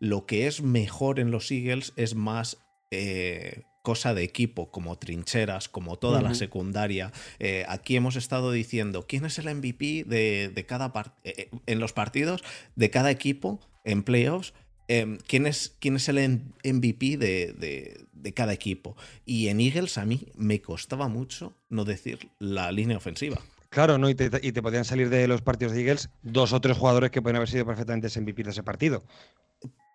lo 0.00 0.26
que 0.26 0.46
es 0.46 0.62
mejor 0.62 1.20
en 1.20 1.30
los 1.30 1.50
Eagles 1.50 1.92
es 1.96 2.14
más 2.14 2.58
eh, 2.90 3.64
cosa 3.86 4.14
de 4.14 4.24
equipo, 4.24 4.72
como 4.72 4.98
trincheras, 4.98 5.68
como 5.68 5.96
toda 5.96 6.20
la 6.20 6.34
secundaria. 6.34 7.12
Eh, 7.38 7.64
aquí 7.68 7.94
hemos 7.94 8.16
estado 8.16 8.50
diciendo 8.50 9.06
quién 9.06 9.24
es 9.24 9.38
el 9.38 9.54
MVP 9.54 10.02
de, 10.02 10.64
cada 10.66 10.92
eh, 11.22 11.50
en 11.66 11.78
los 11.78 11.92
partidos 11.92 12.42
de 12.74 12.90
cada 12.90 13.12
equipo 13.12 13.60
en 13.84 14.02
playoffs. 14.02 14.54
Em, 14.88 15.18
¿quién, 15.28 15.46
es, 15.46 15.76
¿Quién 15.78 15.94
es 15.94 16.08
el 16.08 16.18
MVP 16.64 17.16
de, 17.16 17.54
de, 18.12 18.32
cada 18.34 18.52
equipo? 18.52 18.96
Y 19.24 19.46
en 19.46 19.60
Eagles 19.60 19.98
a 19.98 20.04
mí 20.04 20.32
me 20.34 20.60
costaba 20.60 21.06
mucho 21.06 21.56
no 21.68 21.84
decir 21.84 22.30
la 22.40 22.72
línea 22.72 22.96
ofensiva. 22.96 23.40
Claro, 23.68 23.98
¿no? 23.98 24.10
Y 24.10 24.16
te, 24.16 24.30
y 24.42 24.50
te 24.50 24.62
podían 24.62 24.84
salir 24.84 25.10
de 25.10 25.28
los 25.28 25.42
partidos 25.42 25.74
de 25.74 25.82
Eagles 25.82 26.10
dos 26.24 26.52
o 26.52 26.60
tres 26.60 26.76
jugadores 26.76 27.12
que 27.12 27.22
pueden 27.22 27.36
haber 27.36 27.48
sido 27.48 27.64
perfectamente 27.64 28.08
MVP 28.20 28.42
de 28.42 28.50
ese 28.50 28.64
partido 28.64 29.04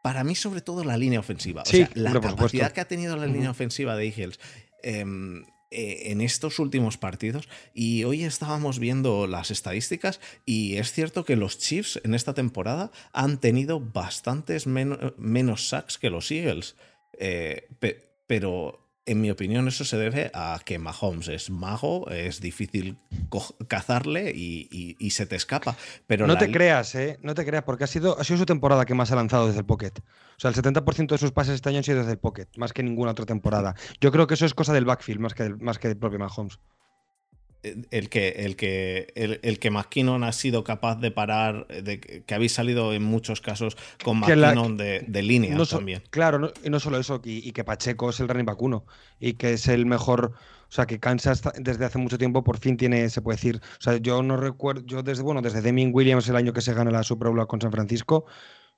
para 0.02 0.24
mí, 0.24 0.36
sobre 0.36 0.62
todo, 0.62 0.84
la 0.84 0.98
línea 0.98 1.20
ofensiva. 1.20 1.64
o 1.64 1.66
sea, 1.66 1.90
la 1.94 2.20
capacidad 2.20 2.72
que 2.72 2.82
ha 2.82 2.88
tenido 2.88 3.16
la 3.18 3.28
línea 3.28 3.52
ofensiva 3.52 3.96
de 3.96 4.08
Eagles 4.08 4.40
em, 4.84 5.44
eh, 5.70 6.12
en 6.12 6.22
estos 6.22 6.60
últimos 6.60 6.98
partidos. 6.98 7.48
Y 7.74 8.04
hoy 8.04 8.24
estábamos 8.24 8.80
viendo 8.80 9.28
las 9.28 9.52
estadísticas 9.52 10.20
y 10.46 10.78
es 10.78 10.92
cierto 10.92 11.24
que 11.24 11.36
los 11.36 11.58
Chiefs 11.60 12.02
en 12.04 12.16
esta 12.16 12.34
temporada 12.34 12.92
han 13.14 13.40
tenido 13.40 13.80
bastantes 13.80 14.66
menos 14.68 15.68
sacks 15.70 15.98
que 15.98 16.10
los 16.10 16.32
Eagles. 16.32 16.76
Eh, 17.14 17.68
pero 18.28 18.81
en 19.06 19.20
mi 19.20 19.32
opinión, 19.32 19.68
eso 19.68 19.84
se 19.84 19.98
debe 19.98 20.32
a 20.34 20.60
que 20.64 20.78
Mahomes 20.78 21.28
es 21.28 21.50
mago, 21.50 22.10
es 22.10 22.40
difícil 22.40 22.98
cazarle 23.68 24.32
y, 24.32 25.10
se 25.10 25.26
te 25.26 25.36
escapa. 25.36 25.76
Pero 26.08 26.28
no 26.28 26.38
te 26.38 26.52
creas, 26.52 26.94
¿eh? 26.96 27.18
No 27.22 27.34
te 27.34 27.46
creas, 27.46 27.64
porque 27.64 27.84
ha 27.84 27.88
sido, 27.88 28.20
ha 28.20 28.24
sido 28.24 28.40
su 28.40 28.46
temporada 28.46 28.86
que 28.86 28.94
más 28.94 29.12
ha 29.12 29.16
lanzado 29.16 29.48
desde 29.48 29.60
el 29.60 29.66
pocket. 29.66 29.94
O 30.00 30.40
sea, 30.40 30.50
el 30.50 30.56
70% 30.56 31.10
de 31.10 31.18
sus 31.18 31.32
pases 31.32 31.56
este 31.56 31.70
año 31.70 31.80
han 31.80 31.84
sido 31.84 32.00
desde 32.00 32.12
el 32.12 32.20
pocket, 32.20 32.48
más 32.58 32.74
que 32.74 32.84
ninguna 32.84 33.12
otra 33.12 33.26
temporada. 33.26 33.76
Yo 34.00 34.12
creo 34.12 34.28
que 34.28 34.36
eso 34.36 34.46
es 34.46 34.54
cosa 34.54 34.74
del 34.74 34.86
backfield, 34.86 35.20
más 35.20 35.34
que, 35.34 35.50
más 35.50 35.80
que 35.80 35.88
del 35.88 35.98
propio 35.98 36.20
Mahomes 36.20 36.60
el 37.64 38.10
que, 38.10 38.30
el 38.30 38.56
que, 38.56 39.12
el, 39.16 39.60
que 39.60 39.70
McKinnon 39.70 40.24
ha 40.24 40.32
sido 40.32 40.64
capaz 40.64 40.96
de 40.96 41.12
parar, 41.12 41.68
de, 41.68 42.00
que 42.00 42.34
habéis 42.34 42.54
salido 42.54 42.94
en 42.94 43.04
muchos 43.04 43.40
casos 43.40 43.78
con 44.04 44.20
McKinnon 44.20 44.78
de, 44.78 45.22
línea 45.22 45.56
también. 45.66 46.02
Claro, 46.10 46.52
y 46.64 46.70
no 46.70 46.80
solo 46.80 46.98
eso, 46.98 47.22
y, 47.24 47.52
que 47.52 47.64
Pacheco 47.64 48.10
es 48.10 48.20
el 48.20 48.28
running 48.28 48.46
back 48.46 48.62
uno 48.62 48.86
y 49.20 49.34
que 49.34 49.54
es 49.54 49.68
el 49.68 49.86
mejor, 49.86 50.34
o 50.34 50.72
sea, 50.72 50.88
que 50.88 51.00
Kansas 51.00 51.44
desde 51.60 51.86
hace 51.86 52.00
mucho 52.00 52.18
tiempo 52.18 52.44
por 52.44 52.58
fin 52.58 52.78
tiene, 52.78 53.10
se 53.10 53.22
puede 53.22 53.36
decir, 53.36 53.62
o 53.80 53.82
sea, 53.82 53.98
yo 53.98 54.24
no 54.24 54.38
recuerdo, 54.38 54.84
yo 54.86 55.04
desde, 55.04 55.22
bueno, 55.22 55.42
desde 55.42 55.62
Deming 55.62 55.94
Williams 55.94 56.28
el 56.30 56.38
año 56.38 56.54
que 56.54 56.62
se 56.62 56.74
gana 56.74 56.90
la 56.90 57.04
Super 57.04 57.30
Bowl 57.30 57.46
con 57.48 57.62
San 57.62 57.72
Francisco, 57.72 58.26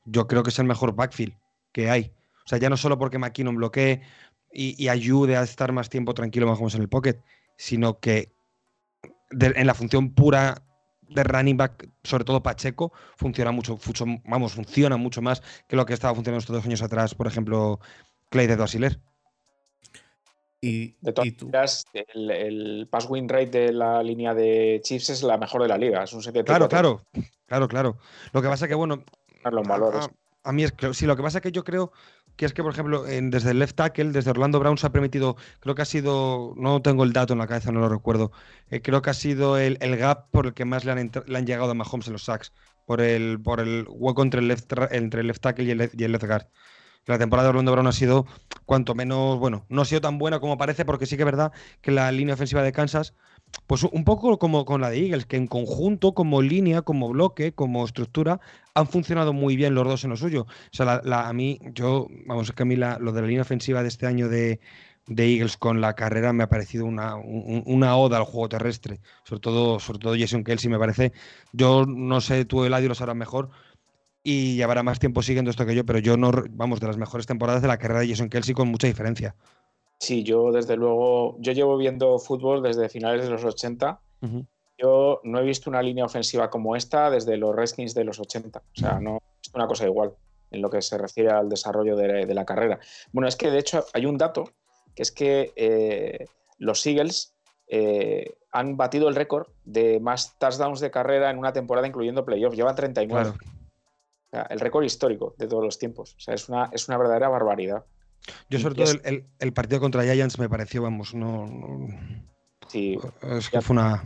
yo 0.03 0.27
creo 0.27 0.43
que 0.43 0.49
es 0.49 0.59
el 0.59 0.65
mejor 0.65 0.93
backfield 0.93 1.35
que 1.71 1.89
hay. 1.89 2.11
O 2.45 2.49
sea, 2.49 2.57
ya 2.57 2.69
no 2.69 2.75
solo 2.75 2.97
porque 2.97 3.17
McKinnon 3.17 3.55
bloquee 3.55 4.01
y, 4.51 4.75
y 4.83 4.89
ayude 4.89 5.37
a 5.37 5.43
estar 5.43 5.71
más 5.71 5.89
tiempo 5.89 6.13
tranquilo 6.13 6.47
más 6.47 6.75
en 6.75 6.81
el 6.81 6.89
pocket, 6.89 7.21
sino 7.55 7.99
que 7.99 8.33
en 9.39 9.67
la 9.67 9.73
función 9.73 10.13
pura 10.13 10.63
de 11.09 11.23
running 11.23 11.57
back, 11.57 11.89
sobre 12.03 12.23
todo 12.23 12.41
Pacheco, 12.41 12.91
funciona 13.15 13.51
mucho, 13.51 13.77
vamos, 14.25 14.53
funciona 14.53 14.97
mucho 14.97 15.21
más 15.21 15.41
que 15.67 15.75
lo 15.75 15.85
que 15.85 15.93
estaba 15.93 16.15
funcionando 16.15 16.39
estos 16.39 16.55
dos 16.55 16.65
años 16.65 16.81
atrás, 16.81 17.15
por 17.15 17.27
ejemplo, 17.27 17.79
Clay 18.29 18.47
de 18.47 18.55
Doasiler. 18.55 18.99
Y, 20.61 20.95
de 21.01 21.11
todas 21.11 21.33
maneras, 21.41 21.85
el, 21.93 22.87
pass 22.89 23.09
win 23.09 23.27
rate 23.27 23.49
de 23.49 23.73
la 23.73 24.01
línea 24.01 24.33
de 24.33 24.79
Chiefs 24.81 25.09
es 25.09 25.21
la 25.21 25.37
mejor 25.37 25.61
de 25.61 25.67
la 25.67 25.77
liga. 25.77 26.03
Es 26.03 26.13
un 26.13 26.21
Claro, 26.21 26.69
claro, 26.69 27.01
claro, 27.47 27.67
claro. 27.67 27.97
Lo 28.31 28.41
que 28.41 28.47
pasa 28.47 28.67
que, 28.69 28.73
bueno. 28.73 29.03
Los 29.43 29.67
valores. 29.67 30.07
A, 30.43 30.49
a, 30.49 30.53
mí 30.53 30.63
es 30.63 30.73
sí, 30.93 31.05
lo 31.05 31.17
que 31.17 31.21
pasa 31.21 31.39
es 31.39 31.41
que 31.41 31.51
yo 31.51 31.65
creo 31.65 31.91
que 32.35 32.45
es 32.45 32.53
que, 32.53 32.63
por 32.63 32.73
ejemplo, 32.73 33.03
desde 33.03 33.51
el 33.51 33.59
left 33.59 33.75
tackle, 33.75 34.11
desde 34.11 34.31
Orlando 34.31 34.59
Brown 34.59 34.77
se 34.77 34.87
ha 34.87 34.91
permitido, 34.91 35.35
creo 35.59 35.75
que 35.75 35.81
ha 35.83 35.85
sido, 35.85 36.53
no 36.57 36.81
tengo 36.81 37.03
el 37.03 37.13
dato 37.13 37.33
en 37.33 37.39
la 37.39 37.47
cabeza, 37.47 37.71
no 37.71 37.79
lo 37.79 37.89
recuerdo, 37.89 38.31
eh, 38.69 38.81
creo 38.81 39.01
que 39.01 39.09
ha 39.09 39.13
sido 39.13 39.57
el, 39.57 39.77
gap 39.97 40.29
por 40.31 40.47
el 40.47 40.53
que 40.53 40.65
más 40.65 40.85
le 40.85 40.91
han, 40.91 41.11
le 41.27 41.37
han, 41.37 41.45
llegado 41.45 41.71
a 41.71 41.73
Mahomes 41.73 42.07
en 42.07 42.13
los 42.13 42.23
sacks, 42.23 42.53
por 42.85 43.01
el, 43.01 43.39
por 43.41 43.59
el 43.59 43.85
hueco 43.87 44.23
entre 44.23 44.41
el 44.41 44.47
left, 44.47 44.71
entre 44.91 45.21
el 45.21 45.27
left 45.27 45.41
tackle 45.41 45.65
y 45.65 45.71
el, 45.71 45.91
y 45.93 46.03
el 46.03 46.11
left 46.11 46.25
guard. 46.25 46.47
La 47.05 47.19
temporada 47.19 47.47
de 47.47 47.49
Orlando 47.49 47.73
Brown 47.73 47.87
ha 47.87 47.91
sido 47.91 48.25
cuanto 48.65 48.95
menos, 48.95 49.37
bueno, 49.37 49.65
no 49.67 49.81
ha 49.81 49.85
sido 49.85 49.99
tan 49.99 50.17
buena 50.17 50.39
como 50.39 50.57
parece, 50.57 50.85
porque 50.85 51.05
sí 51.05 51.17
que 51.17 51.23
es 51.23 51.25
verdad 51.25 51.51
que 51.81 51.91
la 51.91 52.11
línea 52.11 52.33
ofensiva 52.35 52.63
de 52.63 52.71
Kansas 52.71 53.13
pues 53.67 53.83
un 53.83 54.03
poco 54.03 54.37
como 54.39 54.65
con 54.65 54.81
la 54.81 54.89
de 54.89 54.99
Eagles, 55.05 55.25
que 55.25 55.37
en 55.37 55.47
conjunto, 55.47 56.13
como 56.13 56.41
línea, 56.41 56.81
como 56.81 57.09
bloque, 57.09 57.53
como 57.53 57.85
estructura, 57.85 58.39
han 58.73 58.87
funcionado 58.87 59.33
muy 59.33 59.55
bien 59.55 59.75
los 59.75 59.87
dos 59.87 60.03
en 60.03 60.11
lo 60.11 60.17
suyo. 60.17 60.41
O 60.43 60.75
sea, 60.75 61.01
a 61.03 61.33
mí, 61.33 61.59
yo, 61.73 62.07
vamos, 62.25 62.49
es 62.49 62.55
que 62.55 62.63
a 62.63 62.65
mí 62.65 62.75
lo 62.75 63.11
de 63.11 63.21
la 63.21 63.27
línea 63.27 63.41
ofensiva 63.41 63.81
de 63.81 63.87
este 63.87 64.05
año 64.07 64.29
de, 64.29 64.59
Eagles 65.07 65.57
con 65.57 65.81
la 65.81 65.95
carrera 65.95 66.31
me 66.33 66.43
ha 66.43 66.49
parecido 66.49 66.85
una, 66.85 67.15
una, 67.15 67.97
oda 67.97 68.17
al 68.17 68.23
juego 68.23 68.49
terrestre. 68.49 68.99
Sobre 69.23 69.41
todo, 69.41 69.79
sobre 69.79 69.99
todo 69.99 70.15
Jason 70.17 70.43
Kelsey 70.43 70.69
me 70.69 70.79
parece. 70.79 71.11
Yo 71.51 71.85
no 71.85 72.21
sé, 72.21 72.45
tú 72.45 72.63
Eladio 72.63 72.89
lo 72.89 72.95
sabrás 72.95 73.15
mejor 73.15 73.49
y 74.23 74.55
llevará 74.55 74.83
más 74.83 74.99
tiempo 74.99 75.21
siguiendo 75.21 75.51
esto 75.51 75.65
que 75.65 75.75
yo, 75.75 75.85
pero 75.85 75.99
yo 75.99 76.15
no, 76.17 76.31
vamos, 76.51 76.79
de 76.79 76.87
las 76.87 76.97
mejores 76.97 77.25
temporadas 77.27 77.61
de 77.61 77.67
la 77.67 77.77
carrera 77.77 77.99
de 77.99 78.09
Jason 78.09 78.29
Kelsey 78.29 78.53
con 78.53 78.69
mucha 78.69 78.87
diferencia. 78.87 79.35
Sí, 79.99 80.23
yo 80.23 80.51
desde 80.51 80.75
luego, 80.75 81.37
yo 81.39 81.53
llevo 81.53 81.77
viendo 81.77 82.19
fútbol 82.19 82.61
desde 82.61 82.89
finales 82.89 83.25
de 83.25 83.31
los 83.31 83.43
80. 83.43 84.01
Yo 84.77 85.21
no 85.23 85.39
he 85.39 85.43
visto 85.43 85.69
una 85.69 85.81
línea 85.81 86.05
ofensiva 86.05 86.49
como 86.49 86.75
esta 86.75 87.09
desde 87.09 87.37
los 87.37 87.55
Redskins 87.55 87.93
de 87.93 88.03
los 88.03 88.19
80. 88.19 88.59
O 88.59 88.63
sea, 88.73 88.99
no 88.99 89.17
he 89.17 89.39
visto 89.41 89.57
una 89.57 89.67
cosa 89.67 89.85
igual 89.85 90.13
en 90.51 90.61
lo 90.61 90.69
que 90.69 90.81
se 90.81 90.97
refiere 90.97 91.31
al 91.31 91.49
desarrollo 91.49 91.95
de, 91.95 92.33
la 92.33 92.45
carrera. 92.45 92.79
Bueno, 93.11 93.27
es 93.27 93.35
que 93.35 93.51
de 93.51 93.59
hecho 93.59 93.85
hay 93.93 94.05
un 94.05 94.17
dato, 94.17 94.45
que 94.95 95.03
es 95.03 95.11
que 95.11 95.51
eh, 95.55 96.27
los 96.57 96.85
Eagles 96.85 97.33
eh, 97.67 98.35
han 98.51 98.77
batido 98.77 99.09
el 99.09 99.15
récord 99.15 99.47
de 99.65 99.99
más 99.99 100.37
touchdowns 100.37 100.79
de 100.79 100.91
carrera 100.91 101.29
en 101.29 101.37
una 101.37 101.53
temporada, 101.53 101.87
incluyendo 101.87 102.23
playoffs. 102.23 102.55
Llevan 102.55 102.75
39. 102.75 103.29
O 103.31 103.33
sea, 104.29 104.43
el 104.43 104.59
récord 104.59 104.83
histórico 104.83 105.33
de 105.37 105.47
todos 105.47 105.63
los 105.63 105.79
tiempos. 105.79 106.15
O 106.15 106.19
sea, 106.19 106.35
es 106.35 106.47
una, 106.49 106.69
es 106.71 106.87
una 106.87 106.97
verdadera 106.97 107.29
barbaridad. 107.29 107.83
Yo 108.49 108.59
sobre 108.59 108.75
todo 108.75 108.93
el, 109.03 109.53
partido 109.53 109.79
contra 109.81 110.03
Giants 110.03 110.39
me 110.39 110.49
pareció, 110.49 110.81
vamos, 110.81 111.13
no... 111.13 111.87
sí. 112.67 112.97
Es 113.21 113.49
que 113.49 113.61
fue 113.61 113.75
una... 113.75 114.03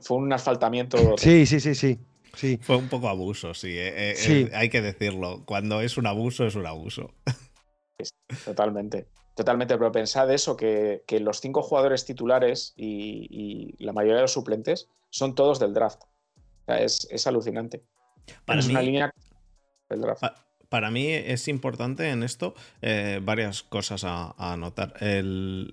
Fue 0.00 0.16
un 0.16 0.32
asfaltamiento. 0.32 0.96
Sí, 1.18 1.46
sí, 1.46 1.60
sí, 1.60 1.74
sí. 1.74 1.98
Sí. 2.34 2.58
Fue 2.62 2.76
un 2.76 2.88
poco 2.88 3.08
abuso, 3.08 3.52
sí, 3.52 3.76
eh, 3.76 4.14
eh, 4.16 4.50
hay 4.54 4.70
que 4.70 4.80
decirlo. 4.80 5.44
Cuando 5.44 5.82
es 5.82 5.98
un 5.98 6.06
abuso, 6.06 6.46
es 6.46 6.54
un 6.54 6.66
abuso. 6.66 7.12
Totalmente. 8.46 9.06
Totalmente, 9.34 9.76
pero 9.76 9.92
pensad 9.92 10.32
eso, 10.32 10.56
que, 10.56 11.02
los 11.20 11.40
cinco 11.40 11.62
jugadores 11.62 12.06
titulares 12.06 12.72
y, 12.74 13.74
la 13.84 13.92
mayoría 13.92 14.16
de 14.16 14.22
los 14.22 14.32
suplentes 14.32 14.88
son 15.10 15.34
todos 15.34 15.58
del 15.58 15.74
draft. 15.74 16.00
es, 16.66 17.26
alucinante. 17.26 17.82
Para 18.46 18.60
es 18.60 18.68
una 18.68 18.80
línea 18.80 19.12
del 19.90 20.00
draft 20.00 20.24
para 20.72 20.90
mí 20.90 21.06
es 21.06 21.48
importante 21.48 22.08
en 22.08 22.22
esto 22.22 22.54
eh, 22.80 23.20
varias 23.22 23.62
cosas 23.62 24.04
a, 24.04 24.34
anotar. 24.38 24.94
en, 25.02 25.68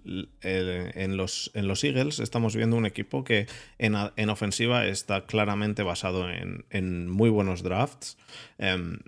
los, 1.16 1.52
en 1.54 1.68
los 1.70 1.84
Eagles 1.86 2.20
estamos 2.20 2.54
viendo 2.54 2.76
un 2.76 2.86
equipo 2.86 3.24
que 3.24 3.48
en, 3.78 3.96
ofensiva 4.30 4.86
está 4.86 5.26
claramente 5.26 5.84
basado 5.84 6.28
en, 6.30 7.10
muy 7.10 7.30
buenos 7.30 7.64
drafts. 7.64 8.18
Em, 8.58 9.00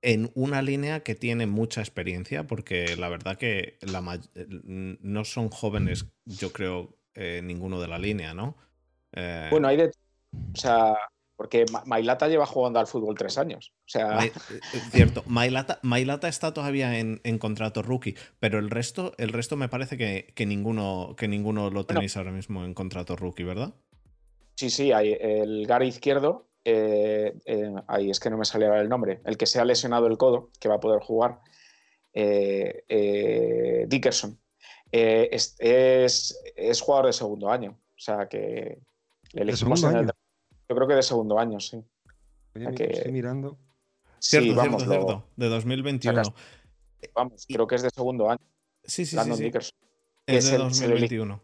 en 0.00 0.30
una 0.34 0.62
línea 0.62 1.00
que 1.00 1.14
tiene 1.14 1.46
mucha 1.46 1.82
experiencia, 1.82 2.46
porque 2.46 2.96
la 2.96 3.10
verdad 3.10 3.36
que 3.36 3.76
no 3.82 5.24
son 5.26 5.50
jóvenes, 5.50 6.06
yo 6.24 6.50
creo, 6.50 6.96
eh, 7.12 7.42
ninguno 7.44 7.78
de 7.78 7.88
la 7.88 7.98
línea, 7.98 8.32
¿no? 8.32 8.56
Eh, 9.12 9.48
bueno, 9.50 9.68
hay 9.68 9.76
de. 9.76 9.92
O 10.54 10.56
sea, 10.56 10.96
porque 11.40 11.64
Mailata 11.86 12.28
lleva 12.28 12.44
jugando 12.44 12.80
al 12.80 12.86
fútbol 12.86 13.16
tres 13.16 13.38
años. 13.38 13.72
O 13.86 13.88
sea... 13.88 14.22
Eh, 14.22 14.30
cierto, 14.90 15.24
Mailata, 15.24 16.28
está 16.28 16.52
todavía 16.52 16.98
en, 16.98 17.38
contrato 17.38 17.80
rookie, 17.80 18.14
pero 18.38 18.58
el 18.58 18.68
resto, 18.68 19.14
el 19.16 19.30
resto 19.30 19.56
me 19.56 19.70
parece 19.70 19.96
que, 19.96 20.34
ninguno, 20.46 21.14
que 21.16 21.28
ninguno 21.28 21.70
lo 21.70 21.86
tenéis 21.86 22.18
ahora 22.18 22.30
mismo 22.30 22.62
en 22.66 22.74
contrato 22.74 23.16
rookie, 23.16 23.44
¿verdad? 23.44 23.72
Sí, 24.54 24.68
sí, 24.68 24.92
hay 24.92 25.16
el 25.18 25.66
Gary 25.66 25.88
Izquierdo, 25.88 26.46
eh, 26.62 27.32
eh, 27.46 27.72
ahí 27.88 28.10
es 28.10 28.20
que 28.20 28.28
no 28.28 28.36
me 28.36 28.44
sale 28.44 28.66
ahora 28.66 28.82
el 28.82 28.90
nombre, 28.90 29.22
el 29.24 29.38
que 29.38 29.46
se 29.46 29.60
ha 29.60 29.64
lesionado 29.64 30.08
el 30.08 30.18
codo, 30.18 30.50
que 30.60 30.68
va 30.68 30.74
a 30.74 30.80
poder 30.80 31.00
jugar, 31.00 31.40
Dickerson, 33.88 34.38
es, 34.92 35.56
es, 35.58 36.80
jugador 36.82 37.06
de 37.06 37.14
segundo 37.14 37.48
año. 37.48 37.78
O 37.96 37.98
sea 37.98 38.28
que 38.28 38.78
le 39.32 39.40
elegimos 39.40 39.82
en 39.84 39.96
el, 39.96 40.10
Yo 40.70 40.76
creo 40.76 40.86
que 40.86 40.94
de 40.94 41.02
segundo 41.02 41.36
año, 41.36 41.58
sí. 41.58 41.82
estoy 42.54 43.10
mirando. 43.10 43.58
Sí, 44.20 44.52
vamos, 44.52 44.86
de 45.36 45.48
2021. 45.48 46.22
vamos, 47.12 47.44
creo 47.48 47.66
que 47.66 47.74
es 47.74 47.82
de 47.82 47.90
segundo 47.90 48.30
año. 48.30 48.46
Sí, 48.84 49.04
sí, 49.04 49.18
sí, 49.18 49.42
Dickerson. 49.42 49.76
Es 50.26 50.48
de 50.48 50.58
2021. 50.58 51.42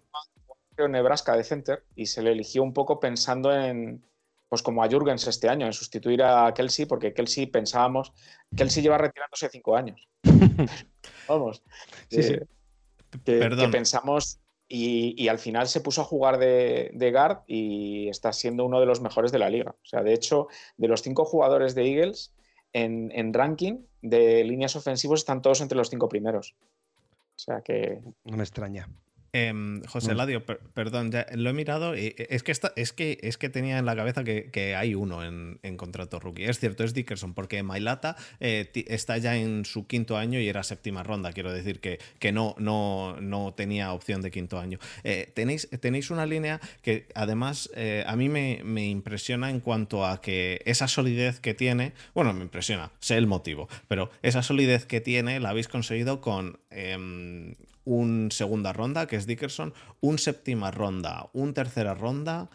En 0.79 0.93
Nebraska 0.93 1.37
de 1.37 1.43
center 1.43 1.85
y 1.97 2.07
se 2.07 2.23
le 2.23 2.31
eligió 2.31 2.63
un 2.63 2.73
poco 2.73 3.01
pensando 3.01 3.53
en, 3.53 4.07
pues 4.49 4.63
como 4.63 4.85
a 4.85 4.89
Jurgens 4.89 5.27
este 5.27 5.49
año, 5.49 5.67
en 5.67 5.73
sustituir 5.73 6.23
a 6.23 6.55
Kelsey, 6.55 6.87
porque 6.87 7.13
Kelsey 7.13 7.47
pensábamos, 7.47 8.13
Kelsey 8.57 8.81
lleva 8.81 8.99
retirándose 8.99 9.49
cinco 9.49 9.75
años. 9.75 10.09
Vamos. 11.29 11.65
Sí, 12.11 12.23
sí. 12.23 12.37
Que, 13.25 13.69
pensamos 13.73 14.39
y, 14.69 15.29
al 15.29 15.39
final 15.39 15.69
se 15.69 15.81
puso 15.81 16.03
a 16.03 16.05
jugar 16.05 16.39
de, 16.39 17.11
guard 17.13 17.43
y 17.47 18.09
está 18.09 18.33
siendo 18.33 18.65
uno 18.65 18.81
de 18.81 18.87
los 18.87 19.01
mejores 19.01 19.31
de 19.33 19.39
la 19.39 19.51
liga. 19.51 19.75
O 19.83 19.87
sea, 19.87 20.03
de 20.03 20.13
hecho, 20.13 20.49
de 20.77 20.89
los 20.89 21.03
cinco 21.03 21.25
jugadores 21.25 21.75
de 21.75 21.89
Eagles, 21.89 22.33
en, 22.73 23.13
en 23.15 23.33
ranking 23.33 23.85
de 24.03 24.45
líneas 24.45 24.77
ofensivas 24.77 25.21
están 25.21 25.43
todos 25.43 25.61
entre 25.61 25.79
los 25.79 25.91
cinco 25.91 26.09
primeros. 26.09 26.55
O 27.37 27.39
sea 27.39 27.61
que. 27.61 28.01
No 28.25 28.37
me 28.37 28.43
extraña. 28.43 28.89
Em, 29.37 29.83
José 29.85 30.15
mm. 30.15 30.17
Ladio, 30.17 30.45
perdón, 30.45 31.11
ya 31.11 31.27
lo 31.35 31.51
he 31.51 31.53
mirado. 31.53 31.95
Y 31.95 32.15
es, 32.17 32.43
que 32.43 32.53
es, 32.53 32.93
que, 32.95 33.19
es 33.21 33.37
que 33.37 33.51
tenía 33.51 33.77
en 33.77 33.85
la 33.85 33.95
cabeza 33.95 34.25
que, 34.25 34.75
hay 34.77 34.95
uno 34.95 35.23
en, 35.23 35.77
contrato 35.77 36.19
rookie. 36.19 36.45
Es 36.45 36.59
cierto, 36.59 36.85
es 36.85 36.95
Dickerson, 36.95 37.35
porque 37.35 37.63
Mailata 37.63 38.17
eh, 38.41 38.71
está 38.89 39.19
ya 39.19 39.37
en 39.37 39.67
su 39.67 39.87
quinto 39.87 40.17
año 40.17 40.41
y 40.41 40.49
era 40.49 40.63
séptima 40.63 41.03
ronda. 41.03 41.33
Quiero 41.33 41.53
decir 41.53 41.81
que, 41.81 41.99
que 42.19 42.33
no, 42.33 42.55
no, 42.59 43.21
no 43.21 43.53
tenía 43.53 43.93
opción 43.93 44.23
de 44.23 44.31
quinto 44.31 44.59
año. 44.59 44.79
Eh, 45.05 45.31
tenéis, 45.35 45.69
tenéis 45.81 46.11
una 46.11 46.25
línea 46.25 46.59
que 46.81 47.07
además 47.15 47.71
eh, 47.75 48.05
a 48.07 48.17
mí 48.17 48.31
me, 48.31 48.63
me, 48.65 48.87
impresiona 48.87 49.51
en 49.51 49.61
cuanto 49.61 50.07
a 50.07 50.23
que 50.23 50.63
esa 50.65 50.89
solidez 50.89 51.41
que 51.41 51.53
tiene, 51.53 51.93
bueno, 52.15 52.33
me 52.33 52.43
impresiona, 52.43 52.91
sé 53.01 53.19
el 53.19 53.27
motivo, 53.27 53.69
pero 53.87 54.11
esa 54.23 54.43
solidez 54.43 54.87
que 54.87 55.03
tiene 55.03 55.41
la 55.41 55.51
habéis 55.51 55.69
conseguido 55.69 56.23
con 56.23 56.59
em, 56.71 57.55
un 57.87 58.31
segunda 58.31 58.75
ronda, 58.75 59.07
que 59.07 59.17
es 59.17 59.27
Dickerson, 59.27 59.73
un 60.01 60.19
séptima 60.19 60.71
ronda, 60.71 61.31
un 61.33 61.55
tercera 61.55 61.95
ronda 61.95 62.51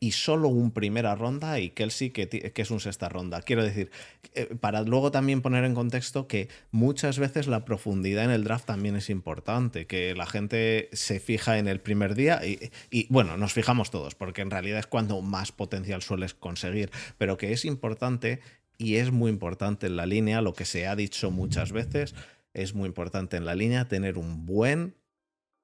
y 0.00 0.12
solo 0.12 0.48
un 0.48 0.72
primera 0.72 1.14
ronda 1.14 1.58
y 1.58 1.70
Kelsey 1.70 2.10
que, 2.10 2.52
es 2.54 2.70
un 2.70 2.80
sexta 2.80 3.08
ronda. 3.08 3.40
Quiero 3.42 3.64
decir, 3.64 3.90
eh, 4.34 4.54
para 4.60 4.82
luego 4.82 5.10
también 5.10 5.40
poner 5.40 5.64
en 5.64 5.74
contexto 5.74 6.26
que 6.26 6.48
muchas 6.70 7.18
veces 7.18 7.46
la 7.46 7.64
profundidad 7.64 8.24
en 8.24 8.30
el 8.30 8.44
draft 8.44 8.66
también 8.66 8.96
es 8.96 9.08
importante, 9.08 9.86
que 9.86 10.14
la 10.14 10.26
gente 10.26 10.90
se 10.92 11.20
fija 11.20 11.58
en 11.58 11.68
el 11.68 11.80
primer 11.80 12.14
día 12.14 12.44
y, 12.44 12.70
y 12.90 13.06
bueno, 13.08 13.36
nos 13.36 13.52
fijamos 13.52 13.90
todos, 13.90 14.14
porque 14.14 14.42
en 14.42 14.50
realidad 14.50 14.80
es 14.80 14.86
cuando 14.86 15.22
más 15.22 15.52
potencial 15.52 16.02
sueles 16.02 16.34
conseguir, 16.34 16.90
pero 17.18 17.36
que 17.36 17.52
es 17.52 17.64
importante 17.64 18.40
y 18.78 18.96
es 18.96 19.10
muy 19.10 19.30
importante 19.30 19.86
en 19.86 19.96
la 19.96 20.06
línea, 20.06 20.42
lo 20.42 20.52
que 20.52 20.64
se 20.64 20.86
ha 20.86 20.96
dicho 20.96 21.30
muchas 21.30 21.72
veces, 21.72 22.14
es 22.56 22.74
muy 22.74 22.86
importante 22.86 23.36
en 23.36 23.44
la 23.44 23.54
línea 23.54 23.86
tener 23.86 24.16
un 24.16 24.46
buen 24.46 24.96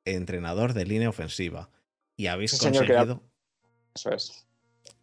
entrenador 0.04 0.74
de 0.74 0.84
línea 0.84 1.08
ofensiva. 1.08 1.70
Y 2.16 2.26
habéis 2.26 2.58
conseguido. 2.58 3.22
Eso 3.94 4.12
es. 4.12 4.46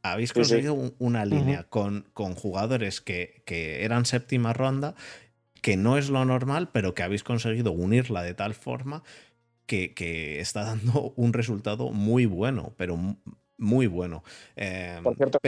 Habéis 0.04 0.32
conseguido 0.32 0.76
una 1.00 1.26
línea 1.26 1.64
con, 1.64 2.06
con, 2.14 2.36
jugadores 2.36 3.02
que, 3.02 3.44
eran 3.84 4.06
séptima 4.06 4.54
ronda, 4.54 4.94
que 5.64 5.78
no 5.78 5.98
es 5.98 6.10
lo 6.10 6.24
normal, 6.26 6.70
pero 6.72 6.94
que 6.94 7.02
habéis 7.02 7.24
conseguido 7.24 7.72
unirla 7.72 8.22
de 8.22 8.36
tal 8.36 8.54
forma 8.54 9.04
que, 9.66 10.40
está 10.40 10.64
dando 10.66 11.12
un 11.16 11.34
resultado 11.34 11.90
muy 11.90 12.28
bueno, 12.28 12.74
pero 12.78 12.98
muy 13.58 13.88
bueno. 13.88 14.24
Por 15.04 15.16
cierto, 15.18 15.40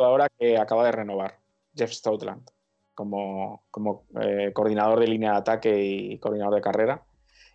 ahora 0.00 0.26
que 0.38 0.58
acaba 0.58 0.84
de 0.86 0.92
renovar 0.92 1.38
Jeff 1.76 1.92
Stoutland 1.92 2.53
como, 2.94 3.64
como 3.70 4.04
eh, 4.20 4.52
coordinador 4.52 5.00
de 5.00 5.08
línea 5.08 5.32
de 5.32 5.38
ataque 5.38 5.84
y 5.84 6.18
coordinador 6.18 6.54
de 6.54 6.60
carrera 6.60 7.02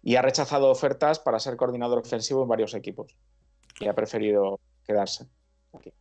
y 0.02 0.16
ha 0.16 0.22
rechazado 0.22 0.70
ofertas 0.70 1.20
para 1.20 1.40
ser 1.40 1.58
coordinador 1.58 2.00
ofensivo 2.00 2.44
en 2.44 2.50
varios 2.50 2.74
equipos 2.74 3.16
y 3.80 3.88
ha 3.88 3.94
preferido 3.94 4.60
quedarse 4.86 5.26
aquí. 5.74 5.92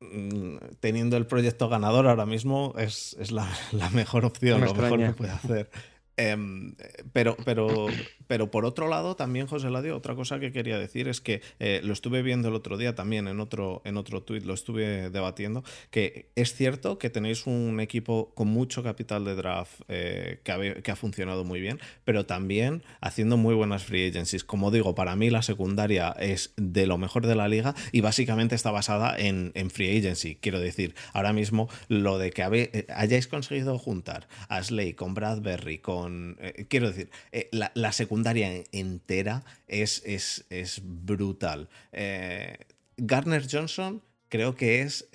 Mm, 0.00 0.56
teniendo 0.80 1.16
el 1.16 1.26
proyecto 1.26 1.68
ganador 1.68 2.06
ahora 2.06 2.26
mismo 2.26 2.74
es, 2.76 3.16
la, 3.30 3.48
mejor 3.92 4.24
opción, 4.24 4.60
lo 4.60 4.74
mejor 4.74 4.98
que 4.98 5.12
puede 5.12 5.32
hacer. 5.32 5.70
Em, 6.16 6.76
pero, 7.12 7.36
pero, 7.44 7.86
pero 8.26 8.50
por 8.50 8.64
otro 8.64 8.88
lado, 8.88 9.16
también, 9.16 9.46
José 9.46 9.70
Ladio, 9.70 9.96
otra 9.96 10.14
cosa 10.14 10.38
que 10.38 10.52
quería 10.52 10.78
decir 10.78 11.08
es 11.08 11.20
que 11.20 11.42
eh, 11.58 11.80
lo 11.82 11.92
estuve 11.92 12.22
viendo 12.22 12.48
el 12.48 12.54
otro 12.54 12.76
día 12.76 12.94
también 12.94 13.26
en 13.26 13.40
otro, 13.40 13.82
en 13.84 13.96
otro 13.96 14.22
tuit, 14.22 14.44
lo 14.44 14.54
estuve 14.54 15.10
debatiendo, 15.10 15.64
que 15.90 16.30
es 16.36 16.54
cierto 16.54 16.98
que 16.98 17.10
tenéis 17.10 17.46
un 17.46 17.80
equipo 17.80 18.32
con 18.34 18.48
mucho 18.48 18.82
capital 18.82 19.24
de 19.24 19.34
draft 19.34 19.80
eh, 19.88 20.40
que, 20.44 20.82
que, 20.82 20.90
ha 20.90 20.96
funcionado 20.96 21.44
muy 21.44 21.60
bien, 21.60 21.80
pero 22.04 22.26
también 22.26 22.82
haciendo 23.00 23.36
muy 23.36 23.54
buenas 23.54 23.84
free 23.84 24.08
agencies. 24.08 24.44
Como 24.44 24.70
digo, 24.70 24.94
para 24.94 25.16
mí 25.16 25.30
la 25.30 25.42
secundaria 25.42 26.14
es 26.18 26.52
de 26.56 26.86
lo 26.86 26.98
mejor 26.98 27.26
de 27.26 27.34
la 27.34 27.48
liga 27.48 27.74
y 27.90 28.00
básicamente 28.02 28.54
está 28.54 28.70
basada 28.70 29.18
en, 29.18 29.50
en 29.54 29.70
free 29.70 29.98
agency. 29.98 30.36
Quiero 30.36 30.60
decir, 30.60 30.94
ahora 31.12 31.32
mismo 31.32 31.68
lo 31.88 32.18
de 32.18 32.30
que 32.30 32.42
eh, 32.42 32.86
hayáis 32.94 33.26
conseguido 33.26 33.78
juntar 33.78 34.28
a 34.48 34.62
Slay 34.62 34.94
con 34.94 35.14
Bradbury, 35.14 35.78
con 35.78 36.03
eh, 36.08 36.66
quiero 36.68 36.88
decir, 36.88 37.10
eh, 37.32 37.48
la, 37.52 37.92
secundaria 37.92 38.64
entera 38.72 39.44
es, 39.66 40.02
es, 40.04 40.82
brutal. 40.84 41.68
Eh, 41.92 42.56
Garner 42.96 43.46
Johnson 43.50 44.02
creo 44.28 44.54
que 44.54 44.82
es 44.82 45.08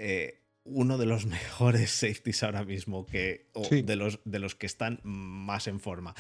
uno 0.64 0.98
de 0.98 1.06
los 1.06 1.26
mejores 1.28 1.92
safeties 1.92 2.44
ahora 2.44 2.64
mismo, 2.64 3.06
que, 3.06 3.48
de, 3.72 3.96
los, 3.96 4.20
de 4.26 4.40
los 4.40 4.56
que 4.56 4.66
están 4.66 5.00
más 5.04 5.68
en 5.68 5.80
forma. 5.80 6.16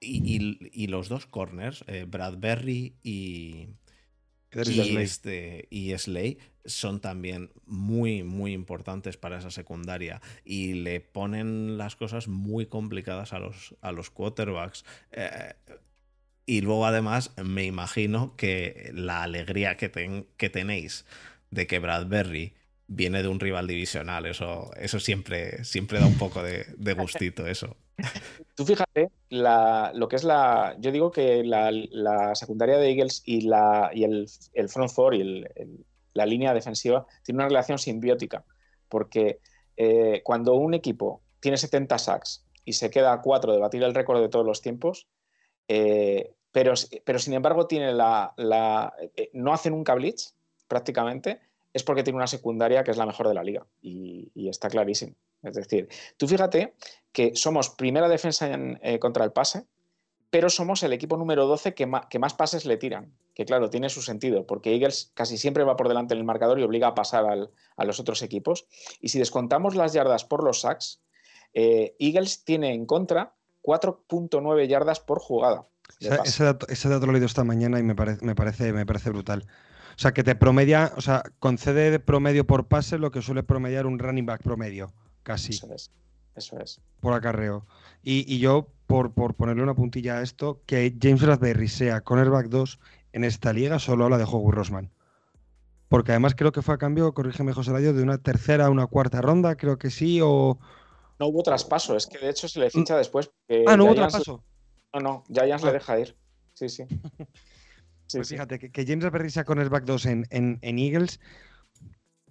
Y, 0.00 0.86
los 0.88 1.08
dos 1.08 1.24
corners, 1.26 1.84
Bradbury 2.08 2.96
y, 3.02 3.68
y, 4.66 4.96
este, 4.96 5.66
y 5.70 5.96
Slay 5.96 6.38
son 6.64 7.00
también 7.00 7.50
muy, 7.66 8.22
muy 8.22 8.52
importantes 8.52 9.16
para 9.16 9.38
esa 9.38 9.50
secundaria 9.50 10.20
y 10.44 10.74
le 10.74 11.00
ponen 11.00 11.76
las 11.76 11.96
cosas 11.96 12.28
muy 12.28 12.66
complicadas 12.66 13.32
a 13.32 13.38
los, 13.38 13.74
a 13.80 13.92
los 13.92 14.10
quarterbacks. 14.10 14.84
Eh, 15.12 15.54
y 16.46 16.60
luego 16.60 16.86
además 16.86 17.32
me 17.42 17.64
imagino 17.64 18.36
que 18.36 18.90
la 18.94 19.22
alegría 19.22 19.76
que, 19.76 20.24
que 20.36 20.50
tenéis 20.50 21.04
de 21.50 21.66
que 21.66 21.78
Bradbury 21.78 22.54
viene 22.86 23.22
de 23.22 23.28
un 23.28 23.40
rival 23.40 23.66
divisional, 23.66 24.26
eso, 24.26 24.70
eso 24.76 25.00
siempre, 25.00 25.64
siempre 25.64 25.98
da 25.98 26.06
un 26.06 26.18
poco 26.18 26.42
de, 26.42 26.66
gustito 26.94 27.46
eso. 27.46 27.76
Tú 28.54 28.64
fíjate, 28.64 29.10
lo 29.30 30.08
que 30.08 30.16
es 30.16 30.24
la. 30.24 30.76
Yo 30.78 30.92
digo 30.92 31.10
que 31.10 31.42
la, 31.44 32.34
secundaria 32.34 32.78
de 32.78 32.90
Eagles 32.90 33.22
y, 33.24 33.42
la, 33.42 33.90
y 33.92 34.04
el, 34.04 34.28
front 34.68 34.90
four 34.90 35.14
y 35.14 35.20
el 35.20 35.84
la 36.14 36.24
línea 36.24 36.54
defensiva 36.54 37.06
tiene 37.22 37.38
una 37.38 37.48
relación 37.48 37.78
simbiótica, 37.78 38.44
porque 38.88 39.40
eh, 39.76 40.22
cuando 40.24 40.54
un 40.54 40.72
equipo 40.74 41.22
tiene 41.40 41.58
70 41.58 41.98
sacks 41.98 42.46
y 42.64 42.72
se 42.72 42.90
queda 42.90 43.12
a 43.12 43.20
4 43.20 43.52
de 43.52 43.58
batir 43.58 43.82
el 43.82 43.94
récord 43.94 44.20
de 44.20 44.28
todos 44.28 44.46
los 44.46 44.62
tiempos, 44.62 45.08
eh, 45.68 46.32
pero, 46.52 46.74
pero, 47.04 47.18
sin 47.18 47.34
embargo 47.34 47.66
tiene 47.66 47.92
la, 47.92 48.32
eh, 49.16 49.30
no 49.34 49.52
hace 49.52 49.70
nunca 49.70 49.94
blitz 49.94 50.34
prácticamente, 50.68 51.40
es 51.74 51.82
porque 51.82 52.02
tiene 52.02 52.16
una 52.16 52.26
secundaria 52.26 52.84
que 52.84 52.92
es 52.92 52.96
la 52.96 53.04
mejor 53.04 53.28
de 53.28 53.34
la 53.34 53.44
liga 53.44 53.66
y, 53.82 54.48
está 54.48 54.70
clarísimo. 54.70 55.14
Es 55.42 55.54
decir, 55.54 55.88
tú 56.16 56.26
fíjate 56.26 56.74
que 57.12 57.34
somos 57.34 57.68
primera 57.68 58.08
defensa 58.08 58.48
contra 59.00 59.24
el 59.24 59.32
pase, 59.32 59.66
pero 60.30 60.48
somos 60.50 60.82
el 60.82 60.92
equipo 60.92 61.16
número 61.16 61.46
12 61.46 61.74
que 61.74 61.86
más, 61.86 62.34
pases 62.34 62.64
le 62.64 62.76
tiran. 62.76 63.12
Que 63.34 63.44
claro, 63.44 63.70
tiene 63.70 63.88
su 63.88 64.00
sentido, 64.00 64.46
porque 64.46 64.72
Eagles 64.72 65.10
casi 65.14 65.36
siempre 65.38 65.64
va 65.64 65.76
por 65.76 65.88
delante 65.88 66.14
en 66.14 66.18
el 66.18 66.24
marcador 66.24 66.58
y 66.58 66.62
obliga 66.62 66.88
a 66.88 66.94
pasar 66.94 67.24
a 67.76 67.84
los 67.84 68.00
otros 68.00 68.22
equipos. 68.22 68.66
Y 69.00 69.08
si 69.08 69.18
descontamos 69.18 69.74
las 69.74 69.92
yardas 69.92 70.24
por 70.24 70.44
los 70.44 70.60
sacks, 70.60 71.00
eh, 71.52 71.94
Eagles 71.98 72.44
tiene 72.44 72.74
en 72.74 72.86
contra 72.86 73.34
4.9 73.62 74.66
yardas 74.66 75.00
por 75.00 75.20
jugada. 75.20 75.66
Ese, 76.00 76.44
dato, 76.44 76.66
lo 77.06 77.10
he 77.10 77.12
leído 77.12 77.26
esta 77.26 77.44
mañana 77.44 77.78
y 77.78 77.82
me 77.82 77.94
me, 77.94 78.34
parece, 78.34 78.72
me 78.72 78.86
parece 78.86 79.10
brutal. 79.10 79.46
O 79.96 79.98
sea, 79.98 80.12
que 80.12 80.24
te 80.24 80.34
promedia, 80.34 80.92
o 80.96 81.00
sea, 81.00 81.22
concede 81.38 81.90
de 81.90 82.00
promedio 82.00 82.46
por 82.46 82.66
pase 82.66 82.98
lo 82.98 83.10
que 83.10 83.22
suele 83.22 83.42
promediar 83.42 83.86
un 83.86 83.98
running 83.98 84.26
back 84.26 84.42
promedio, 84.42 84.92
casi. 85.22 85.52
Eso 85.52 85.72
es. 85.72 85.90
Eso 86.34 86.58
es. 86.58 86.80
Por 87.00 87.12
acarreo. 87.12 87.64
Y, 88.02 88.38
yo, 88.38 88.68
por, 88.86 89.12
por, 89.12 89.34
ponerle 89.34 89.62
una 89.62 89.74
puntilla 89.74 90.18
a 90.18 90.22
esto, 90.22 90.60
que 90.66 90.94
James 91.00 91.22
Raspberry 91.22 91.68
sea 91.68 92.00
cornerback 92.02 92.48
2 92.48 92.80
en 93.12 93.24
esta 93.24 93.52
liga 93.52 93.78
solo 93.78 94.04
habla 94.04 94.18
de 94.18 94.24
Howie 94.24 94.52
Rosman. 94.52 94.90
porque 95.88 96.10
además 96.10 96.34
creo 96.34 96.50
que 96.50 96.60
fue 96.60 96.74
a 96.74 96.78
cambio, 96.78 97.14
corrígeme 97.14 97.52
José 97.52 97.70
Layo, 97.70 97.94
de 97.94 98.02
una 98.02 98.18
tercera 98.18 98.66
a 98.66 98.70
una 98.70 98.88
cuarta 98.88 99.22
ronda, 99.22 99.54
creo 99.54 99.78
que 99.78 99.90
sí, 99.90 100.20
o... 100.22 100.58
No 101.20 101.28
hubo 101.28 101.42
traspaso, 101.44 101.96
es 101.96 102.06
que 102.06 102.18
de 102.18 102.30
hecho 102.30 102.48
se 102.48 102.58
le 102.58 102.68
ficha 102.68 102.96
después. 102.96 103.30
Ah, 103.66 103.76
no 103.76 103.84
hubo 103.84 103.94
traspaso. 103.94 104.42
No, 104.92 105.00
no, 105.00 105.24
Giants 105.32 105.62
le 105.62 105.70
ah. 105.70 105.72
deja 105.72 106.00
ir. 106.00 106.16
Sí, 106.54 106.68
sí. 106.68 106.84
pues 108.12 108.28
fíjate, 108.28 108.58
que, 108.58 108.86
James 108.86 109.10
Berry 109.10 109.30
sea 109.30 109.44
cornerback 109.44 109.84
2 109.84 110.06
en, 110.06 110.26
en, 110.30 110.58
en, 110.62 110.78
Eagles. 110.78 111.20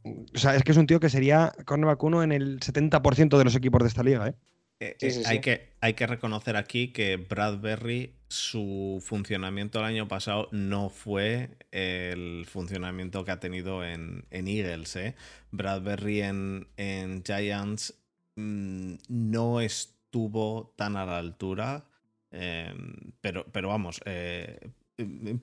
O 0.04 0.38
sea, 0.38 0.56
es 0.56 0.64
que 0.64 0.72
es 0.72 0.78
un 0.78 0.88
tío 0.88 1.00
que 1.00 1.10
sería 1.10 1.54
cornerback 1.66 2.04
1 2.04 2.24
en 2.24 2.32
el 2.32 2.60
70% 2.60 3.38
de 3.38 3.44
los 3.44 3.56
equipos 3.56 3.82
de 3.82 3.88
esta 3.88 4.04
liga, 4.04 4.28
¿eh? 4.28 4.36
Eh, 4.84 4.98
eh, 5.00 5.24
hay, 5.28 5.40
que, 5.40 5.70
hay 5.80 5.94
que 5.94 6.08
reconocer 6.08 6.58
aquí 6.58 6.90
que 6.90 7.16
Bradbury, 7.16 8.16
su 8.28 9.02
funcionamiento 9.06 9.80
el 9.80 9.86
año 9.86 10.08
pasado 10.08 10.50
no 10.52 10.90
fue 10.90 11.52
el 11.72 12.46
funcionamiento 12.48 13.24
que 13.24 13.32
ha 13.32 13.40
tenido 13.40 13.84
en, 13.86 14.26
Eagles. 14.32 14.96
¿eh? 14.98 15.16
Bradbury 15.52 16.22
en, 16.22 16.68
en 16.76 17.24
Giants 17.24 17.94
mm, 18.36 18.96
no 19.08 19.62
estuvo 19.62 20.74
tan 20.76 20.98
a 20.98 21.06
la 21.06 21.18
altura, 21.18 21.86
em, 22.32 23.14
pero, 23.22 23.46
pero 23.52 23.70
vamos, 23.70 24.02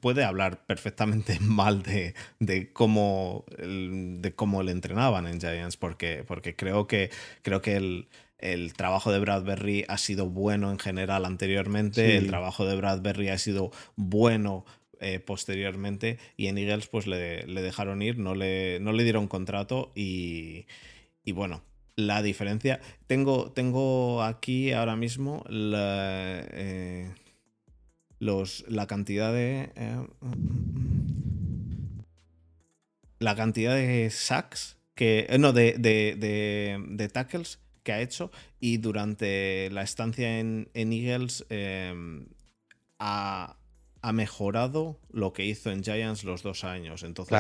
puede 0.01 0.25
hablar 0.25 0.65
perfectamente 0.67 1.39
mal 1.41 1.83
de, 1.83 2.15
de, 2.39 2.73
cómo, 2.73 3.45
de 3.59 4.33
cómo 4.35 4.63
le 4.63 4.73
entrenaban 4.73 5.27
en 5.27 5.41
Giants, 5.41 5.77
porque, 5.77 6.25
porque 6.27 6.57
creo 6.57 6.87
que, 6.87 7.11
creo 7.43 7.61
que 7.63 7.77
el 7.77 8.09
el 8.41 8.73
trabajo 8.73 9.13
de 9.13 9.19
Bradbury 9.19 9.85
ha 9.89 9.99
sido 9.99 10.27
bueno 10.27 10.71
en 10.71 10.79
general 10.79 11.25
anteriormente, 11.25 12.17
el 12.17 12.27
trabajo 12.27 12.65
de 12.65 12.77
Bradbury 12.77 13.29
ha 13.29 13.39
sido 13.39 13.71
bueno 13.97 14.65
eh, 15.01 15.19
posteriormente 15.19 16.19
y 16.37 16.47
en 16.49 16.59
Eagles 16.59 16.87
pues 16.87 17.07
le, 17.07 17.45
dejaron 17.47 18.03
ir, 18.03 18.19
no 18.19 18.35
le, 18.35 18.81
no 18.81 18.93
le 18.93 19.05
dieron 19.05 19.29
contrato 19.29 19.93
y, 19.95 20.67
y, 21.25 21.33
bueno, 21.33 21.63
la 21.97 22.23
diferencia, 22.23 22.81
tengo, 23.07 23.51
tengo 23.53 24.23
aquí 24.23 24.73
ahora 24.73 24.97
mismo 24.97 25.45
la, 25.49 26.43
eh, 26.53 27.11
los, 28.21 28.65
la 28.69 28.87
cantidad 28.87 29.33
de... 29.33 29.73
Eh, 29.75 30.07
la 33.19 33.35
cantidad 33.35 33.75
de 33.75 34.09
sacks 34.11 34.77
que... 34.95 35.27
No, 35.41 35.53
de, 35.53 35.75
de, 35.79 36.79
de 36.89 37.09
tackles 37.09 37.59
que 37.83 37.93
ha 37.93 38.01
hecho 38.01 38.31
y 38.61 38.77
durante 38.79 39.71
la 39.71 39.83
estancia 39.83 40.39
en, 40.39 40.69
Eagles 40.75 41.47
em, 41.49 42.27
ha, 42.99 43.57
mejorado 44.03 44.99
lo 45.11 45.33
que 45.33 45.45
hizo 45.45 45.71
en 45.71 45.83
Giants 45.83 46.25
los 46.25 46.43
dos 46.43 46.65
años. 46.65 47.03
Entonces, 47.03 47.37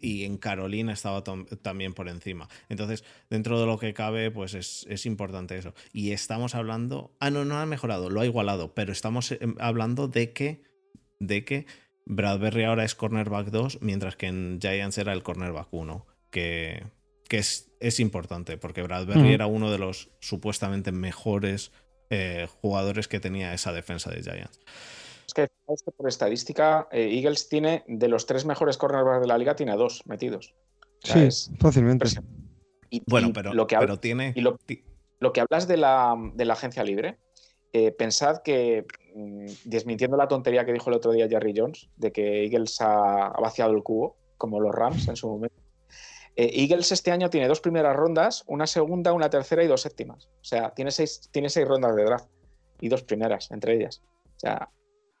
Y 0.00 0.24
en 0.24 0.38
Carolina 0.38 0.92
estaba 0.92 1.24
también 1.24 1.94
por 1.94 2.08
encima. 2.08 2.48
Entonces, 2.68 3.04
dentro 3.30 3.60
de 3.60 3.66
lo 3.66 3.78
que 3.78 3.94
cabe, 3.94 4.30
pues 4.30 4.54
es, 4.54 5.06
importante 5.06 5.58
eso. 5.58 5.74
Y 5.92 6.12
estamos 6.12 6.54
hablando. 6.54 7.14
Ah, 7.20 7.30
no, 7.30 7.44
no 7.44 7.58
ha 7.58 7.66
mejorado, 7.66 8.10
lo 8.10 8.20
ha 8.20 8.26
igualado, 8.26 8.74
pero 8.74 8.92
estamos 8.92 9.32
em, 9.32 9.54
hablando 9.58 10.08
de 10.08 10.32
que. 10.32 10.62
De 11.20 11.44
que 11.44 11.66
Bradbury 12.06 12.64
ahora 12.64 12.84
es 12.84 12.94
cornerback 12.94 13.48
2, 13.48 13.78
mientras 13.80 14.16
que 14.16 14.26
en 14.26 14.58
Giants 14.60 14.98
era 14.98 15.12
el 15.12 15.22
cornerback 15.22 15.68
1. 15.70 16.06
Que, 16.30 16.84
que 17.28 17.38
es, 17.38 17.70
es 17.80 18.00
importante, 18.00 18.56
porque 18.58 18.82
Bradbury 18.82 19.32
era 19.32 19.46
uno 19.46 19.70
de 19.70 19.78
los 19.78 20.10
supuestamente 20.20 20.92
mejores 20.92 21.72
eh, 22.10 22.46
jugadores 22.60 23.08
que 23.08 23.20
tenía 23.20 23.54
esa 23.54 23.72
defensa 23.72 24.10
de 24.10 24.22
Giants. 24.22 24.60
Es 25.26 25.34
que 25.34 25.48
por 25.66 26.08
estadística, 26.08 26.88
eh, 26.90 27.08
Eagles 27.12 27.48
tiene 27.48 27.84
de 27.86 28.08
los 28.08 28.26
tres 28.26 28.44
mejores 28.44 28.76
cornerbacks 28.76 29.22
de 29.22 29.26
la 29.26 29.38
liga, 29.38 29.56
tiene 29.56 29.72
a 29.72 29.76
dos 29.76 30.02
metidos. 30.06 30.54
sí, 31.02 31.28
fácilmente. 31.58 32.08
Y, 32.90 33.02
bueno, 33.06 33.32
pero, 33.32 33.52
lo 33.54 33.66
que 33.66 33.76
pero 33.78 33.98
tiene. 33.98 34.32
Y 34.36 34.40
lo, 34.40 34.58
que 35.32 35.40
hablas 35.40 35.66
de 35.66 35.76
la, 35.76 36.14
de 36.34 36.44
la 36.44 36.52
agencia 36.52 36.84
libre, 36.84 37.18
eh, 37.72 37.90
pensad 37.90 38.42
que, 38.42 38.86
mm, 39.14 39.46
desmintiendo 39.64 40.16
la 40.16 40.28
tontería 40.28 40.64
que 40.64 40.72
dijo 40.72 40.90
el 40.90 40.96
otro 40.96 41.12
día 41.12 41.28
Jerry 41.28 41.54
Jones, 41.56 41.88
de 41.96 42.12
que 42.12 42.44
Eagles 42.44 42.80
ha 42.80 43.30
vaciado 43.40 43.72
el 43.72 43.82
cubo, 43.82 44.16
como 44.36 44.60
los 44.60 44.74
Rams 44.74 45.08
en 45.08 45.16
su 45.16 45.28
momento, 45.28 45.64
eh, 46.36 46.50
Eagles 46.54 46.92
este 46.92 47.10
año 47.10 47.30
tiene 47.30 47.48
dos 47.48 47.60
primeras 47.60 47.96
rondas, 47.96 48.44
una 48.46 48.66
segunda, 48.66 49.12
una 49.12 49.30
tercera 49.30 49.62
y 49.62 49.66
dos 49.66 49.82
séptimas. 49.82 50.26
O 50.40 50.44
sea, 50.44 50.70
tiene 50.74 50.90
seis, 50.90 51.28
tiene 51.30 51.48
seis 51.48 51.66
rondas 51.66 51.94
de 51.94 52.04
draft 52.04 52.28
y 52.80 52.88
dos 52.88 53.02
primeras 53.02 53.50
entre 53.50 53.74
ellas. 53.74 54.02
O 54.36 54.38
sea, 54.38 54.68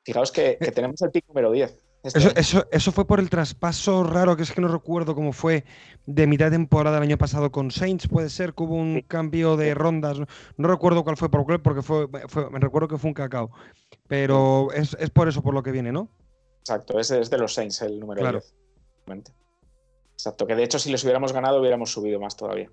fijaos 0.04 0.30
que, 0.30 0.58
eh, 0.60 0.70
tenemos 0.72 1.00
el 1.02 1.10
pick 1.10 1.26
número 1.28 1.50
10. 1.50 1.80
Este 2.04 2.38
eso, 2.70 2.92
fue 2.92 3.06
por 3.06 3.18
el 3.18 3.30
traspaso 3.30 4.04
raro, 4.04 4.36
que 4.36 4.42
es 4.42 4.52
que 4.52 4.60
no 4.60 4.68
recuerdo 4.68 5.14
cómo 5.14 5.32
fue, 5.32 5.64
de 6.04 6.26
mitad 6.26 6.46
de 6.46 6.50
temporada 6.58 6.96
del 6.96 7.04
año 7.04 7.16
pasado 7.16 7.50
con 7.50 7.70
Saints, 7.70 8.08
puede 8.08 8.28
ser 8.28 8.52
que 8.52 8.62
hubo 8.62 8.74
un 8.74 9.00
cambio 9.00 9.56
de 9.56 9.72
rondas, 9.72 10.18
no, 10.18 10.68
recuerdo 10.68 11.02
cuál 11.02 11.16
fue 11.16 11.30
por 11.30 11.62
porque 11.62 11.80
fue, 11.80 12.06
me 12.50 12.60
recuerdo 12.60 12.88
que 12.88 12.98
fue 12.98 13.08
un 13.08 13.14
cacao, 13.14 13.50
pero 14.06 14.68
es, 14.72 14.94
por 15.14 15.28
eso 15.28 15.42
por 15.42 15.54
lo 15.54 15.62
que 15.62 15.72
viene, 15.72 15.92
¿no? 15.92 16.10
Exacto, 16.60 16.98
es, 16.98 17.10
es 17.10 17.30
de 17.30 17.38
los 17.38 17.54
Saints 17.54 17.80
el 17.80 17.98
número 17.98 18.20
claro. 18.20 18.42
10. 19.06 19.22
Exacto, 20.12 20.46
que 20.46 20.56
de 20.56 20.64
hecho 20.64 20.78
si 20.78 20.90
les 20.90 21.02
hubiéramos 21.04 21.32
ganado 21.32 21.58
hubiéramos 21.58 21.90
subido 21.90 22.20
más 22.20 22.36
todavía 22.36 22.70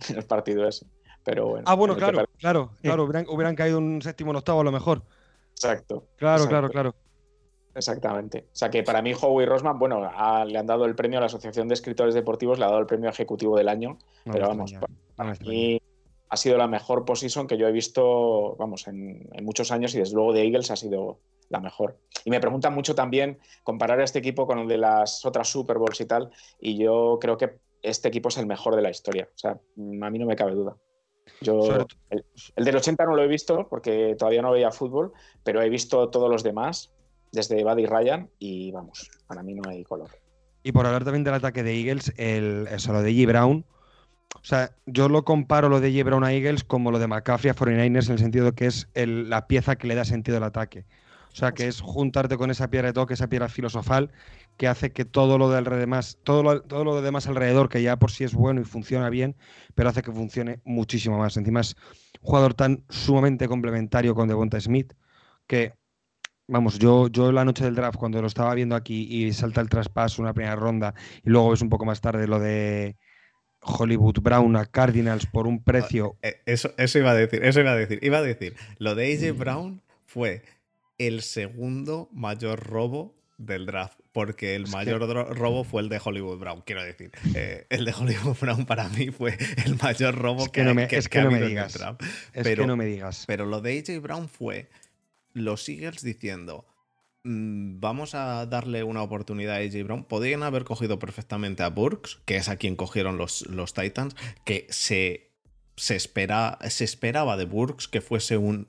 en 0.10 0.16
el 0.16 0.24
partido 0.24 0.68
ese. 0.68 0.86
Pero 1.24 1.48
bueno. 1.48 1.64
Ah, 1.66 1.74
bueno, 1.74 1.96
claro, 1.96 2.24
claro, 2.38 2.70
claro, 2.82 3.02
hubieran, 3.04 3.56
caído 3.56 3.78
un 3.78 4.00
séptimo 4.00 4.30
o 4.30 4.38
octavo 4.38 4.60
a 4.60 4.64
lo 4.64 4.70
mejor. 4.70 5.02
Exacto. 5.56 6.06
Claro, 6.16 6.46
claro, 6.46 6.68
claro. 6.68 6.94
Exactamente. 7.74 8.46
O 8.52 8.56
sea 8.56 8.70
que 8.70 8.82
para 8.82 9.02
mí 9.02 9.12
Howie 9.20 9.46
Rosman, 9.46 9.78
bueno, 9.78 10.00
le 10.46 10.58
han 10.58 10.66
dado 10.66 10.86
el 10.86 10.94
premio 10.94 11.18
a 11.18 11.20
la 11.20 11.26
Asociación 11.26 11.68
de 11.68 11.74
Escritores 11.74 12.14
Deportivos, 12.14 12.58
le 12.58 12.64
ha 12.64 12.68
dado 12.68 12.80
el 12.80 12.86
premio 12.86 13.10
ejecutivo 13.10 13.56
del 13.56 13.68
año, 13.68 13.98
pero 14.24 14.48
vamos, 14.48 14.72
para, 15.14 15.34
mí 15.40 15.80
ha 16.28 16.36
sido 16.36 16.56
la 16.56 16.68
mejor 16.68 17.04
posición 17.04 17.46
que 17.46 17.58
yo 17.58 17.68
he 17.68 17.72
visto, 17.72 18.56
vamos, 18.56 18.88
en, 18.88 19.28
en, 19.32 19.44
muchos 19.44 19.70
años 19.72 19.94
y 19.94 19.98
desde 19.98 20.14
luego 20.14 20.32
de 20.32 20.44
Eagles 20.44 20.70
ha 20.70 20.76
sido 20.76 21.18
la 21.50 21.60
mejor. 21.60 21.98
Y 22.24 22.30
me 22.30 22.40
preguntan 22.40 22.74
mucho 22.74 22.94
también 22.94 23.38
comparar 23.62 24.00
a 24.00 24.04
este 24.04 24.18
equipo 24.20 24.46
con 24.46 24.58
el 24.58 24.68
de 24.68 24.78
las 24.78 25.24
otras 25.26 25.48
Super 25.48 25.76
Bowls 25.76 26.00
y 26.00 26.06
tal, 26.06 26.30
y 26.58 26.78
yo 26.78 27.18
creo 27.20 27.36
que 27.36 27.58
este 27.82 28.08
equipo 28.08 28.30
es 28.30 28.38
el 28.38 28.46
mejor 28.46 28.74
de 28.74 28.82
la 28.82 28.90
historia. 28.90 29.28
O 29.34 29.38
sea, 29.38 29.50
a 29.50 30.10
mí 30.10 30.18
no 30.18 30.26
me 30.26 30.36
cabe 30.36 30.52
duda. 30.52 30.76
Yo, 31.40 31.86
el, 32.10 32.64
del 32.64 32.76
80 32.76 33.04
no 33.04 33.16
lo 33.16 33.22
he 33.22 33.28
visto 33.28 33.68
porque 33.68 34.14
todavía 34.18 34.42
no 34.42 34.52
veía 34.52 34.70
fútbol, 34.70 35.12
pero 35.44 35.62
he 35.62 35.68
visto 35.68 36.08
todos 36.08 36.30
los 36.30 36.42
demás, 36.42 36.92
desde 37.32 37.62
Buddy 37.62 37.86
Ryan, 37.86 38.30
y 38.38 38.72
vamos, 38.72 39.10
para 39.26 39.42
mí 39.42 39.54
no 39.54 39.68
hay 39.68 39.84
color. 39.84 40.10
Y 40.62 40.72
por 40.72 40.86
hablar 40.86 41.04
también 41.04 41.24
del 41.24 41.34
ataque 41.34 41.62
de 41.62 41.78
Eagles, 41.78 42.12
el, 42.16 42.68
eso, 42.70 42.92
lo 42.92 43.02
de 43.02 43.12
G. 43.12 43.26
Brown, 43.26 43.64
o 44.34 44.44
sea, 44.44 44.72
yo 44.86 45.08
lo 45.08 45.24
comparo 45.24 45.68
lo 45.68 45.80
de 45.80 45.92
G. 45.92 46.04
Brown 46.04 46.24
a 46.24 46.32
Eagles 46.32 46.64
como 46.64 46.90
lo 46.90 46.98
de 46.98 47.06
McCaffrey 47.06 47.50
a 47.50 47.54
49ers 47.54 48.06
en 48.06 48.12
el 48.12 48.18
sentido 48.18 48.46
de 48.46 48.52
que 48.52 48.66
es 48.66 48.88
la 48.94 49.46
pieza 49.46 49.76
que 49.76 49.86
le 49.86 49.94
da 49.94 50.04
sentido 50.04 50.36
al 50.36 50.44
ataque. 50.44 50.84
O 51.36 51.38
sea, 51.38 51.52
que 51.52 51.68
es 51.68 51.82
juntarte 51.82 52.38
con 52.38 52.50
esa 52.50 52.70
piedra 52.70 52.88
de 52.88 52.94
toque, 52.94 53.12
esa 53.12 53.28
piedra 53.28 53.50
filosofal, 53.50 54.10
que 54.56 54.68
hace 54.68 54.90
que 54.90 55.04
todo 55.04 55.36
lo, 55.36 55.50
del 55.50 55.64
demás, 55.64 56.18
todo 56.22 56.42
lo, 56.42 56.62
todo 56.62 56.82
lo 56.82 57.02
demás 57.02 57.26
alrededor, 57.26 57.68
que 57.68 57.82
ya 57.82 57.98
por 57.98 58.10
sí 58.10 58.24
es 58.24 58.32
bueno 58.32 58.62
y 58.62 58.64
funciona 58.64 59.10
bien, 59.10 59.36
pero 59.74 59.90
hace 59.90 60.00
que 60.00 60.10
funcione 60.10 60.60
muchísimo 60.64 61.18
más. 61.18 61.36
Encima 61.36 61.60
es 61.60 61.76
un 62.22 62.28
jugador 62.28 62.54
tan 62.54 62.84
sumamente 62.88 63.48
complementario 63.48 64.14
con 64.14 64.28
Devonta 64.28 64.58
Smith, 64.58 64.94
que, 65.46 65.74
vamos, 66.48 66.78
yo, 66.78 67.08
yo 67.08 67.30
la 67.32 67.44
noche 67.44 67.64
del 67.64 67.74
draft, 67.74 67.98
cuando 67.98 68.22
lo 68.22 68.28
estaba 68.28 68.54
viendo 68.54 68.74
aquí 68.74 69.06
y 69.06 69.30
salta 69.34 69.60
el 69.60 69.68
traspaso, 69.68 70.22
una 70.22 70.32
primera 70.32 70.56
ronda, 70.56 70.94
y 71.22 71.28
luego 71.28 71.50
ves 71.50 71.60
un 71.60 71.68
poco 71.68 71.84
más 71.84 72.00
tarde 72.00 72.26
lo 72.26 72.40
de 72.40 72.96
Hollywood 73.60 74.20
Brown 74.22 74.56
a 74.56 74.64
Cardinals 74.64 75.26
por 75.26 75.46
un 75.46 75.62
precio. 75.62 76.16
Eh, 76.22 76.40
eso, 76.46 76.72
eso 76.78 76.98
iba 76.98 77.10
a 77.10 77.14
decir, 77.14 77.44
eso 77.44 77.60
iba 77.60 77.72
a 77.72 77.76
decir. 77.76 77.98
Iba 78.00 78.16
a 78.16 78.22
decir, 78.22 78.56
lo 78.78 78.94
de 78.94 79.12
AJ 79.12 79.36
Brown 79.36 79.82
fue 80.06 80.42
el 80.98 81.22
segundo 81.22 82.08
mayor 82.12 82.60
robo 82.60 83.16
del 83.38 83.66
draft, 83.66 83.98
porque 84.12 84.54
el 84.54 84.66
mayor 84.68 85.00
robo 85.36 85.64
fue 85.64 85.82
el 85.82 85.88
de 85.88 86.00
Hollywood 86.02 86.38
Brown, 86.38 86.62
quiero 86.64 86.82
decir. 86.82 87.10
Eh, 87.34 87.66
el 87.68 87.84
de 87.84 87.92
Hollywood 87.92 88.36
Brown 88.40 88.64
para 88.64 88.88
mí 88.88 89.10
fue 89.10 89.36
el 89.64 89.76
mayor 89.76 90.14
robo 90.16 90.44
es 90.44 90.48
que, 90.48 90.64
no 90.64 90.74
me, 90.74 90.88
es 90.90 91.08
que 91.08 91.20
no 91.20 91.30
me 91.30 91.42
digas. 91.42 91.76
Es 92.32 92.44
pero, 92.44 92.62
que 92.62 92.66
no 92.66 92.76
me 92.76 92.86
digas. 92.86 93.24
Pero 93.26 93.46
lo 93.46 93.60
de 93.60 93.78
AJ 93.78 94.00
Brown 94.00 94.28
fue 94.28 94.70
los 95.34 95.68
Eagles 95.68 96.02
diciendo 96.02 96.64
mm, 97.24 97.78
vamos 97.78 98.14
a 98.14 98.46
darle 98.46 98.84
una 98.84 99.02
oportunidad 99.02 99.56
a 99.56 99.58
AJ 99.58 99.84
Brown. 99.84 100.04
Podrían 100.04 100.42
haber 100.42 100.64
cogido 100.64 100.98
perfectamente 100.98 101.62
a 101.62 101.68
Burks, 101.68 102.20
que 102.24 102.36
es 102.36 102.48
a 102.48 102.56
quien 102.56 102.74
cogieron 102.74 103.18
los, 103.18 103.46
los 103.48 103.74
Titans, 103.74 104.16
que 104.46 104.66
se, 104.70 105.30
se, 105.76 105.94
espera, 105.94 106.58
se 106.70 106.84
esperaba 106.84 107.36
de 107.36 107.44
Burks 107.44 107.86
que 107.86 108.00
fuese 108.00 108.38
un 108.38 108.68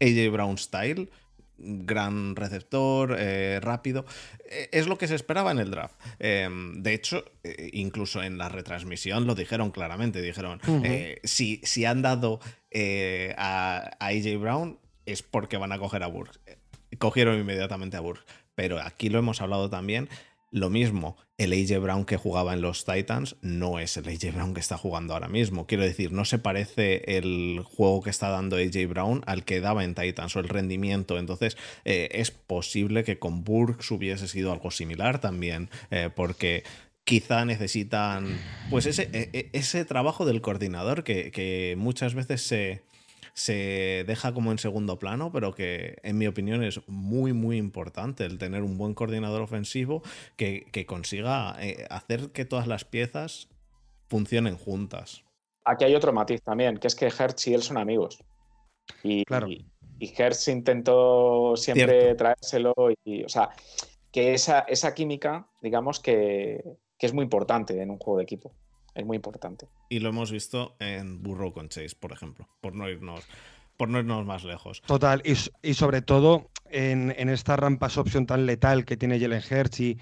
AJ 0.00 0.30
Brown 0.32 0.56
style 0.56 1.10
gran 1.58 2.36
receptor, 2.36 3.16
eh, 3.18 3.60
rápido. 3.60 4.04
Eh, 4.50 4.68
es 4.72 4.86
lo 4.86 4.98
que 4.98 5.08
se 5.08 5.14
esperaba 5.14 5.50
en 5.50 5.58
el 5.58 5.70
draft. 5.70 5.94
Em, 6.18 6.82
de 6.82 6.94
hecho, 6.94 7.24
eh, 7.44 7.70
incluso 7.72 8.22
en 8.22 8.38
la 8.38 8.48
retransmisión 8.48 9.26
lo 9.26 9.34
dijeron 9.34 9.70
claramente. 9.70 10.20
Dijeron, 10.22 10.60
si, 11.24 11.60
si, 11.64 11.84
han 11.84 12.02
dado 12.02 12.40
a, 13.36 13.90
AJ 14.00 14.38
Brown 14.38 14.78
es 15.06 15.22
porque 15.22 15.56
van 15.56 15.72
a 15.72 15.78
coger 15.78 16.02
a 16.02 16.08
Burks. 16.08 16.40
Cogieron 16.98 17.38
inmediatamente 17.38 17.96
a 17.96 18.00
Burks. 18.00 18.24
Pero 18.54 18.80
aquí 18.80 19.08
lo 19.10 19.18
hemos 19.18 19.40
hablado 19.40 19.68
también. 19.68 20.08
Lo 20.52 20.70
mismo, 20.70 21.16
el 21.38 21.52
AJ 21.52 21.80
Brown 21.82 22.04
que 22.04 22.16
jugaba 22.16 22.54
en 22.54 22.62
los 22.62 22.84
Titans 22.84 23.36
no 23.42 23.80
es 23.80 23.96
el 23.96 24.06
AJ 24.08 24.32
Brown 24.34 24.54
que 24.54 24.60
está 24.60 24.78
jugando 24.78 25.12
ahora 25.12 25.28
mismo. 25.28 25.66
Quiero 25.66 25.82
decir, 25.82 26.12
no 26.12 26.24
se 26.24 26.38
parece 26.38 27.18
el 27.18 27.62
juego 27.64 28.02
que 28.02 28.10
está 28.10 28.28
dando 28.28 28.56
AJ 28.56 28.88
Brown 28.88 29.22
al 29.26 29.44
que 29.44 29.60
daba 29.60 29.82
en 29.82 29.94
Titans 29.94 30.36
o 30.36 30.40
el 30.40 30.48
rendimiento. 30.48 31.18
Entonces, 31.18 31.56
eh, 31.84 32.08
es 32.12 32.30
posible 32.30 33.02
que 33.02 33.18
con 33.18 33.42
Burks 33.42 33.90
hubiese 33.90 34.28
sido 34.28 34.52
algo 34.52 34.70
similar 34.70 35.20
también, 35.20 35.68
eh, 35.90 36.10
porque 36.14 36.62
quizá 37.04 37.44
necesitan 37.44 38.38
pues 38.70 38.86
ese, 38.86 39.08
e, 39.12 39.30
e, 39.32 39.50
ese 39.52 39.84
trabajo 39.84 40.26
del 40.26 40.40
coordinador 40.40 41.04
que, 41.04 41.30
que 41.32 41.74
muchas 41.76 42.14
veces 42.14 42.42
se 42.42 42.82
se 43.36 44.04
deja 44.06 44.32
como 44.32 44.50
en 44.50 44.58
segundo 44.58 44.98
plano, 44.98 45.30
pero 45.30 45.52
que 45.52 45.98
en 46.02 46.16
mi 46.16 46.26
opinión 46.26 46.64
es 46.64 46.80
muy, 46.88 47.34
muy 47.34 47.58
importante 47.58 48.24
el 48.24 48.38
tener 48.38 48.62
un 48.62 48.78
buen 48.78 48.94
coordinador 48.94 49.42
ofensivo 49.42 50.02
que, 50.36 50.86
consiga 50.88 51.54
eh, 51.60 51.86
hacer 51.90 52.30
que 52.32 52.46
todas 52.46 52.66
las 52.66 52.86
piezas 52.86 53.50
funcionen 54.08 54.56
juntas. 54.56 55.22
Aquí 55.66 55.84
hay 55.84 55.94
otro 55.94 56.14
matiz 56.14 56.40
también, 56.42 56.78
que 56.78 56.86
es 56.86 56.94
que 56.94 57.06
Hertz 57.06 57.48
y 57.48 57.54
él 57.54 57.62
son 57.62 57.76
amigos. 57.76 58.24
Y, 59.02 59.26
claro. 59.26 59.48
y, 59.48 59.66
Hertz 60.00 60.48
intentó 60.48 61.56
siempre 61.56 62.14
traérselo 62.14 62.72
y, 63.04 63.22
o 63.22 63.28
sea, 63.28 63.50
que 64.10 64.32
esa, 64.32 64.60
esa 64.60 64.94
química, 64.94 65.46
digamos 65.60 66.00
que, 66.00 66.64
que 66.98 67.06
es 67.06 67.12
muy 67.12 67.24
importante 67.24 67.82
en 67.82 67.90
un 67.90 67.98
juego 67.98 68.16
de 68.16 68.24
equipo 68.24 68.54
es 68.96 69.04
muy 69.04 69.16
importante. 69.16 69.68
Y 69.88 70.00
lo 70.00 70.08
hemos 70.08 70.32
visto 70.32 70.74
en 70.80 71.22
Burrow 71.22 71.52
con 71.52 71.68
Chase, 71.68 71.94
por 71.98 72.12
ejemplo, 72.12 72.48
por 72.60 72.74
no 72.74 72.88
irnos, 72.88 73.24
por 73.76 73.88
no 73.88 73.98
irnos 73.98 74.24
más 74.24 74.44
lejos. 74.44 74.82
Total, 74.86 75.22
y, 75.24 75.74
sobre 75.74 76.02
todo 76.02 76.50
en, 76.64 77.10
esta 77.28 77.56
rampas 77.56 77.98
opción 77.98 78.26
tan 78.26 78.46
letal 78.46 78.84
que 78.84 78.96
tiene 78.96 79.20
Jalen 79.20 79.42
Hertz 79.48 79.80
y. 79.80 79.98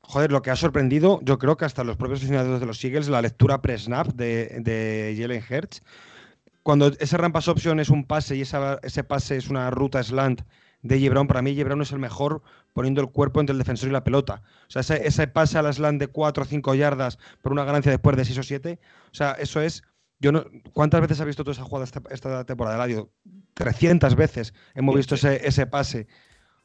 Joder, 0.00 0.32
lo 0.32 0.40
que 0.40 0.50
ha 0.50 0.56
sorprendido, 0.56 1.20
yo 1.22 1.38
creo 1.38 1.58
que 1.58 1.66
hasta 1.66 1.84
los 1.84 1.98
propios 1.98 2.20
aficionados 2.20 2.60
de 2.60 2.66
los 2.66 2.82
Eagles, 2.82 3.08
la 3.08 3.20
lectura 3.20 3.60
pre-snap 3.60 4.06
de, 4.08 4.60
de 4.60 5.14
Jalen 5.18 5.44
Hertz. 5.46 5.82
Cuando 6.62 6.86
ese 6.98 7.16
rampas 7.18 7.46
option 7.46 7.78
es 7.78 7.90
un 7.90 8.04
pase 8.04 8.34
y 8.34 8.40
ese 8.40 9.04
pase 9.04 9.36
es 9.36 9.48
una 9.48 9.70
ruta 9.70 10.02
slant 10.02 10.42
de 10.82 11.08
Brown. 11.08 11.26
Para 11.26 11.42
mí, 11.42 11.62
Brown 11.62 11.82
es 11.82 11.92
el 11.92 11.98
mejor 11.98 12.42
poniendo 12.72 13.00
el 13.00 13.08
cuerpo 13.08 13.40
entre 13.40 13.52
el 13.52 13.58
defensor 13.58 13.88
y 13.88 13.92
la 13.92 14.04
pelota. 14.04 14.42
O 14.68 14.70
sea, 14.70 14.80
ese, 14.80 15.06
ese 15.06 15.26
pase 15.26 15.58
al 15.58 15.72
slant 15.72 16.00
de 16.00 16.08
4 16.08 16.42
o 16.42 16.46
5 16.46 16.74
yardas 16.74 17.18
por 17.42 17.52
una 17.52 17.64
ganancia 17.64 17.90
después 17.90 18.16
de 18.16 18.24
6 18.24 18.38
o 18.38 18.42
7. 18.42 18.78
O 19.10 19.14
sea, 19.14 19.32
eso 19.32 19.60
es. 19.60 19.82
Yo 20.20 20.32
no, 20.32 20.44
¿Cuántas 20.72 21.00
veces 21.00 21.20
has 21.20 21.26
visto 21.26 21.44
tú 21.44 21.52
esa 21.52 21.62
jugada 21.62 21.84
esta, 22.10 22.44
temporada, 22.44 22.76
Eladio? 22.76 23.10
300 23.54 24.16
veces 24.16 24.52
hemos 24.74 24.94
visto 24.96 25.14
ese, 25.14 25.46
ese 25.46 25.66
pase. 25.66 26.08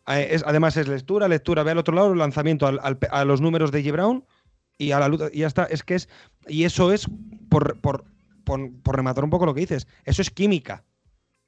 Eh, 0.07 0.41
además, 0.45 0.75
es 0.77 0.87
lectura, 0.87 1.27
lectura, 1.27 1.63
ve 1.63 1.71
al 1.71 1.77
otro 1.77 1.95
lado, 1.95 2.13
lanzamiento 2.15 2.67
a 2.67 3.25
los 3.25 3.41
números 3.41 3.71
de 3.71 3.83
J. 3.83 3.91
Brown 3.93 4.25
y, 4.77 4.91
a 4.91 4.99
la, 4.99 5.29
y 5.31 5.39
ya 5.39 5.47
está. 5.47 5.65
Es 5.65 5.83
que 5.83 5.95
es. 5.95 6.09
Y 6.47 6.63
eso 6.63 6.91
es, 6.91 7.07
por, 7.49 7.79
por, 7.79 8.05
por 8.43 8.95
rematar 8.95 9.23
un 9.23 9.29
poco 9.29 9.45
lo 9.45 9.53
que 9.53 9.61
dices, 9.61 9.87
eso 10.03 10.21
es 10.21 10.29
química. 10.29 10.83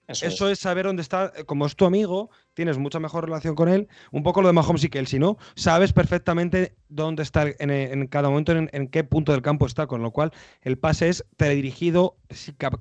Eso, 0.08 0.50
es. 0.50 0.60
saber 0.60 0.86
dónde 0.86 1.02
está, 1.02 1.34
eh, 1.36 1.46
como 1.46 1.66
es 1.66 1.76
tu 1.76 1.86
amigo, 1.86 2.30
tienes 2.54 2.78
mucha 2.78 3.00
mejor 3.00 3.26
relación 3.26 3.56
con 3.56 3.70
él, 3.70 3.88
un 4.12 4.24
poco 4.24 4.42
lo 4.42 4.48
de 4.48 4.54
Mahomes 4.54 4.84
y 4.84 4.90
que 4.90 5.06
si 5.06 5.18
¿no? 5.20 5.38
Sabes 5.56 5.94
perfectamente 5.94 6.76
dónde 6.90 7.24
está 7.24 7.46
en, 7.48 8.08
cada 8.08 8.30
momento, 8.30 8.52
en, 8.52 8.88
qué 8.90 9.04
punto 9.04 9.32
del 9.32 9.42
campo 9.42 9.66
está, 9.66 9.88
con 9.88 10.02
lo 10.02 10.12
cual 10.12 10.32
el 10.62 10.78
pase 10.78 11.10
es 11.10 11.26
teledirigido 11.38 12.18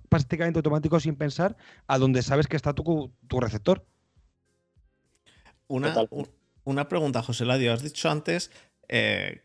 prácticamente 0.08 0.58
automático 0.58 1.00
sin 1.00 1.16
pensar 1.16 1.56
a 1.86 1.98
donde 1.98 2.22
sabes 2.22 2.46
que 2.46 2.56
está 2.56 2.74
tu, 2.74 3.12
tu 3.26 3.40
receptor. 3.40 3.86
Una, 5.66 5.94
una 6.64 6.88
pregunta, 6.88 7.22
José 7.22 7.44
Ladio. 7.44 7.72
Has 7.72 7.82
dicho 7.82 8.10
antes 8.10 8.50
eh, 8.88 9.43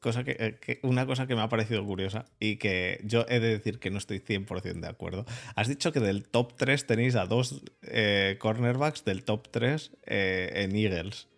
cosa 0.00 0.22
eh, 0.26 0.58
que, 0.60 0.80
una 0.82 1.06
cosa 1.06 1.26
que 1.26 1.34
me 1.34 1.42
ha 1.42 1.48
parecido 1.48 1.84
curiosa 1.84 2.26
y 2.40 2.56
que 2.56 3.00
yo 3.04 3.24
he 3.28 3.40
de 3.40 3.48
decir 3.48 3.78
que 3.78 3.90
no 3.90 3.98
estoy 3.98 4.20
100% 4.20 4.80
de 4.80 4.88
acuerdo. 4.88 5.24
Has 5.54 5.68
dicho 5.68 5.92
que 5.92 6.00
del 6.00 6.24
top 6.24 6.54
3 6.56 6.86
tenéis 6.86 7.16
a 7.16 7.26
dos 7.26 7.62
eh, 7.82 8.36
cornerbacks 8.38 9.04
del 9.04 9.24
top 9.24 9.48
3 9.50 9.92
eh, 10.06 10.50
en 10.54 10.76
Eagles. 10.76 11.28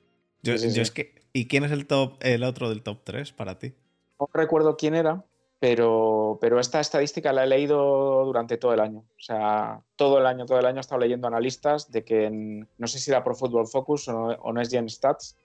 Yo, 0.43 0.55
es 0.55 0.91
que, 0.91 1.21
¿Y 1.33 1.47
quién 1.49 1.65
es 1.65 1.71
el, 1.71 1.87
top, 1.87 2.17
el 2.21 2.43
otro 2.45 2.69
del 2.69 2.83
top 2.83 2.99
3 3.05 3.33
para 3.33 3.59
ti? 3.59 3.75
No 4.19 4.29
recuerdo 4.33 4.77
quién 4.77 4.95
era, 4.95 5.25
pero, 5.59 6.39
pero 6.41 6.59
esta 6.59 6.81
estadística 6.81 7.33
la 7.33 7.45
he 7.45 7.47
leído 7.47 8.25
durante 8.25 8.57
todo 8.57 8.75
el 8.75 8.81
año. 8.81 9.01
O 9.01 9.21
sea, 9.21 9.83
todo 9.97 10.19
el 10.19 10.27
año, 10.27 10.47
todo 10.47 10.59
el 10.59 10.67
año 10.67 10.79
he 10.79 10.81
estado 10.81 11.01
leyendo 11.01 11.29
analistas 11.29 11.91
de 11.91 12.05
que 12.05 12.31
no 12.31 12.87
sé 12.87 12.99
si 12.99 13.11
era 13.11 13.23
Pro 13.23 13.35
Football 13.35 13.69
Focus 13.69 14.09
o 14.09 14.13
no, 14.13 14.27
o 14.29 14.53
no 14.53 14.61
es 14.61 14.71
Gen 14.71 14.89
Stats, 14.89 15.37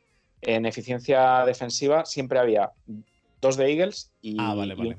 en 0.45 0.65
eficiencia 0.65 1.45
defensiva 1.45 2.05
siempre 2.05 2.39
había 2.39 2.71
dos 3.41 3.57
de 3.57 3.71
Eagles 3.71 4.11
y. 4.21 4.37
Ah, 4.39 4.53
vale, 4.53 4.75
vale. 4.75 4.97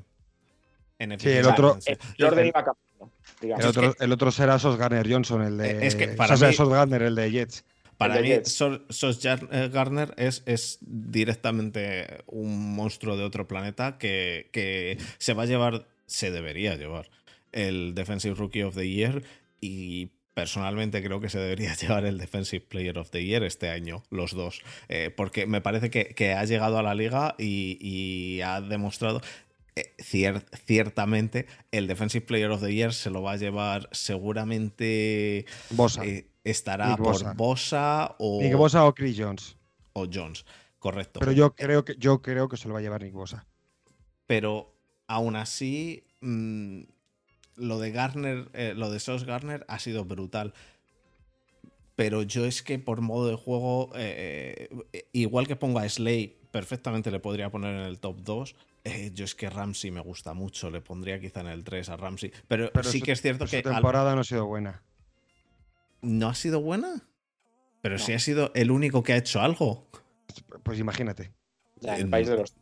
sí, 1.17 1.29
el 1.29 1.45
otro. 1.45 1.77
El 1.85 2.25
orden 2.25 2.47
iba 2.47 2.63
cambiando. 2.63 3.13
El 3.41 3.65
otro, 3.65 3.95
el 3.99 4.11
otro, 4.11 4.31
será 4.31 4.57
Sos 4.57 4.77
Garner 4.77 5.11
Johnson, 5.11 5.43
el 5.43 5.57
de. 5.57 5.85
Es 5.85 5.95
que 5.95 6.09
para 6.09 6.35
mí, 6.35 6.53
Sos 6.53 6.69
Garner, 6.69 7.01
el 7.01 7.15
de 7.15 7.31
Jets. 7.31 7.65
Para 7.97 8.21
mí, 8.21 8.31
Sos, 8.43 9.25
eh, 9.25 9.69
Garner 9.73 10.13
es, 10.17 10.43
es, 10.45 10.77
directamente 10.81 12.23
un 12.27 12.75
monstruo 12.75 13.17
de 13.17 13.23
otro 13.23 13.47
planeta 13.47 13.97
que, 13.97 14.49
que 14.51 14.99
se 15.17 15.33
va 15.33 15.43
a 15.43 15.45
llevar, 15.47 15.87
se 16.05 16.29
debería 16.29 16.75
llevar, 16.75 17.09
el 17.51 17.95
Defensive 17.95 18.35
Rookie 18.35 18.63
of 18.63 18.75
the 18.75 18.87
Year 18.87 19.23
y 19.61 20.11
personalmente 20.37 21.01
creo 21.01 21.19
que 21.19 21.29
se 21.29 21.39
debería 21.39 21.73
llevar 21.81 22.05
el 22.05 22.19
Defensive 22.19 22.63
Player 22.63 22.99
of 22.99 23.09
the 23.09 23.25
Year 23.25 23.41
este 23.41 23.71
año, 23.71 24.03
los 24.11 24.33
dos, 24.33 24.61
eh, 24.87 25.09
porque 25.09 25.47
me 25.47 25.61
parece 25.61 25.89
que, 25.89 26.33
ha 26.33 26.45
llegado 26.45 26.77
a 26.77 26.83
la 26.83 26.93
liga 26.93 27.33
y, 27.39 28.39
ha 28.41 28.61
demostrado... 28.61 29.19
Eh, 29.75 29.95
ciertamente 29.99 31.45
el 31.71 31.85
Defensive 31.85 32.25
Player 32.25 32.49
of 32.49 32.61
the 32.61 32.73
Year 32.73 32.93
se 32.93 33.11
lo 33.11 33.21
va 33.21 33.33
a 33.33 33.35
llevar 33.35 33.89
seguramente 33.91 35.45
Bosa. 35.69 36.03
Eh, 36.03 36.27
estará 36.43 36.97
por 36.97 37.35
Bosa 37.35 38.15
o 38.17 38.41
Nick 38.41 38.55
Bosa 38.55 38.85
o 38.85 38.95
Chris 38.95 39.15
Jones. 39.19 39.55
o 39.93 40.07
Jones 40.11 40.45
correcto. 40.79 41.19
Pero 41.19 41.31
yo 41.31 41.53
creo 41.53 41.85
que 41.85 41.95
yo 41.99 42.23
creo 42.23 42.49
que 42.49 42.57
se 42.57 42.67
lo 42.67 42.73
va 42.73 42.79
a 42.79 42.81
llevar 42.81 43.03
Nick 43.03 43.13
Bosa. 43.13 43.45
Pero 44.25 44.73
aún 45.05 45.35
así 45.35 46.07
mm, 46.21 46.81
lo 47.57 47.79
de 47.79 47.91
Garner, 47.91 48.49
eh, 48.53 48.73
lo 48.75 48.89
de 48.89 48.99
Sos 48.99 49.25
Garner 49.25 49.65
ha 49.67 49.79
sido 49.79 50.05
brutal. 50.05 50.53
Pero 51.95 52.21
yo 52.21 52.45
es 52.45 52.61
que 52.61 52.79
por 52.79 53.01
modo 53.01 53.27
de 53.27 53.35
juego, 53.35 53.91
eh, 53.95 54.69
eh, 54.93 55.07
igual 55.13 55.47
que 55.47 55.55
pongo 55.55 55.79
a 55.79 55.89
Slay, 55.89 56.37
perfectamente 56.51 57.11
le 57.11 57.19
podría 57.19 57.49
poner 57.49 57.75
en 57.75 57.85
el 57.85 57.99
top 57.99 58.21
2. 58.21 58.55
yo 59.13 59.25
es 59.25 59.35
que 59.35 59.49
Ramsey 59.49 59.91
me 59.91 60.01
gusta 60.01 60.33
mucho, 60.33 60.69
le 60.69 60.81
pondría 60.81 61.19
quizá 61.19 61.41
en 61.41 61.47
el 61.47 61.63
3 61.63 61.89
a 61.89 61.97
Ramsey. 61.97 62.31
Pero, 62.47 62.71
sí 62.83 63.01
que 63.01 63.11
es 63.11 63.21
cierto 63.21 63.45
que. 63.45 63.57
La 63.63 63.73
temporada 63.73 64.13
no 64.13 64.21
ha 64.21 64.23
sido 64.23 64.45
buena. 64.45 64.83
¿No 66.01 66.29
ha 66.29 66.35
sido 66.35 66.61
buena? 66.61 67.03
Pero 67.81 67.97
sí 67.97 68.13
ha 68.13 68.19
sido 68.19 68.51
el 68.53 68.69
único 68.69 69.01
que 69.01 69.13
ha 69.13 69.17
hecho 69.17 69.41
algo. 69.41 69.87
Pues 70.63 70.79
imagínate. 70.79 71.31
el 71.81 72.09
país 72.09 72.27
de 72.27 72.37
los 72.37 72.53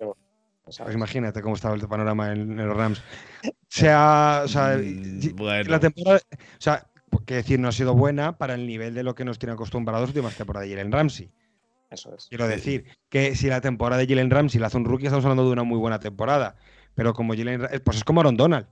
pues 0.66 0.96
imagínate 0.96 1.42
cómo 1.42 1.56
estaba 1.56 1.76
el 1.76 1.88
panorama 1.88 2.32
en, 2.32 2.58
los 2.58 2.76
Rams. 2.76 3.02
sea, 3.70 4.42
o 4.46 4.48
sea, 4.48 4.78
mm, 4.78 5.68
la 5.68 5.80
temporada, 5.80 6.20
o 6.32 6.62
sea, 6.62 6.88
que 7.26 7.36
decir, 7.36 7.60
no 7.60 7.68
ha 7.68 7.72
sido 7.72 7.94
buena 7.94 8.38
para 8.38 8.56
el 8.56 8.66
nivel 8.66 8.94
de 8.94 9.04
lo 9.04 9.16
que 9.16 9.26
nos 9.26 9.40
tiene 9.40 9.54
acostumbrados 9.54 10.10
últimas 10.10 10.36
temporadas 10.36 10.68
de 10.68 10.76
Jalen 10.76 10.92
Ramsey. 10.92 11.32
Eso 11.92 12.16
es. 12.16 12.28
Quiero 12.28 12.48
decir 12.48 12.86
que 13.10 13.36
si 13.36 13.48
la 13.48 13.62
temporada 13.62 14.02
de 14.02 14.08
Jalen 14.08 14.32
Ramsey 14.32 14.60
la 14.60 14.68
hace 14.68 14.78
un 14.78 14.86
rookie, 14.86 15.06
estamos 15.06 15.24
hablando 15.24 15.46
de 15.46 15.52
una 15.52 15.64
muy 15.64 15.78
buena 15.78 16.00
temporada. 16.00 16.56
Pero 16.96 17.14
como 17.14 17.36
Jalen, 17.36 17.68
pues 17.84 17.98
es 17.98 18.04
como 18.04 18.22
Aaron 18.22 18.38
Donald. 18.38 18.68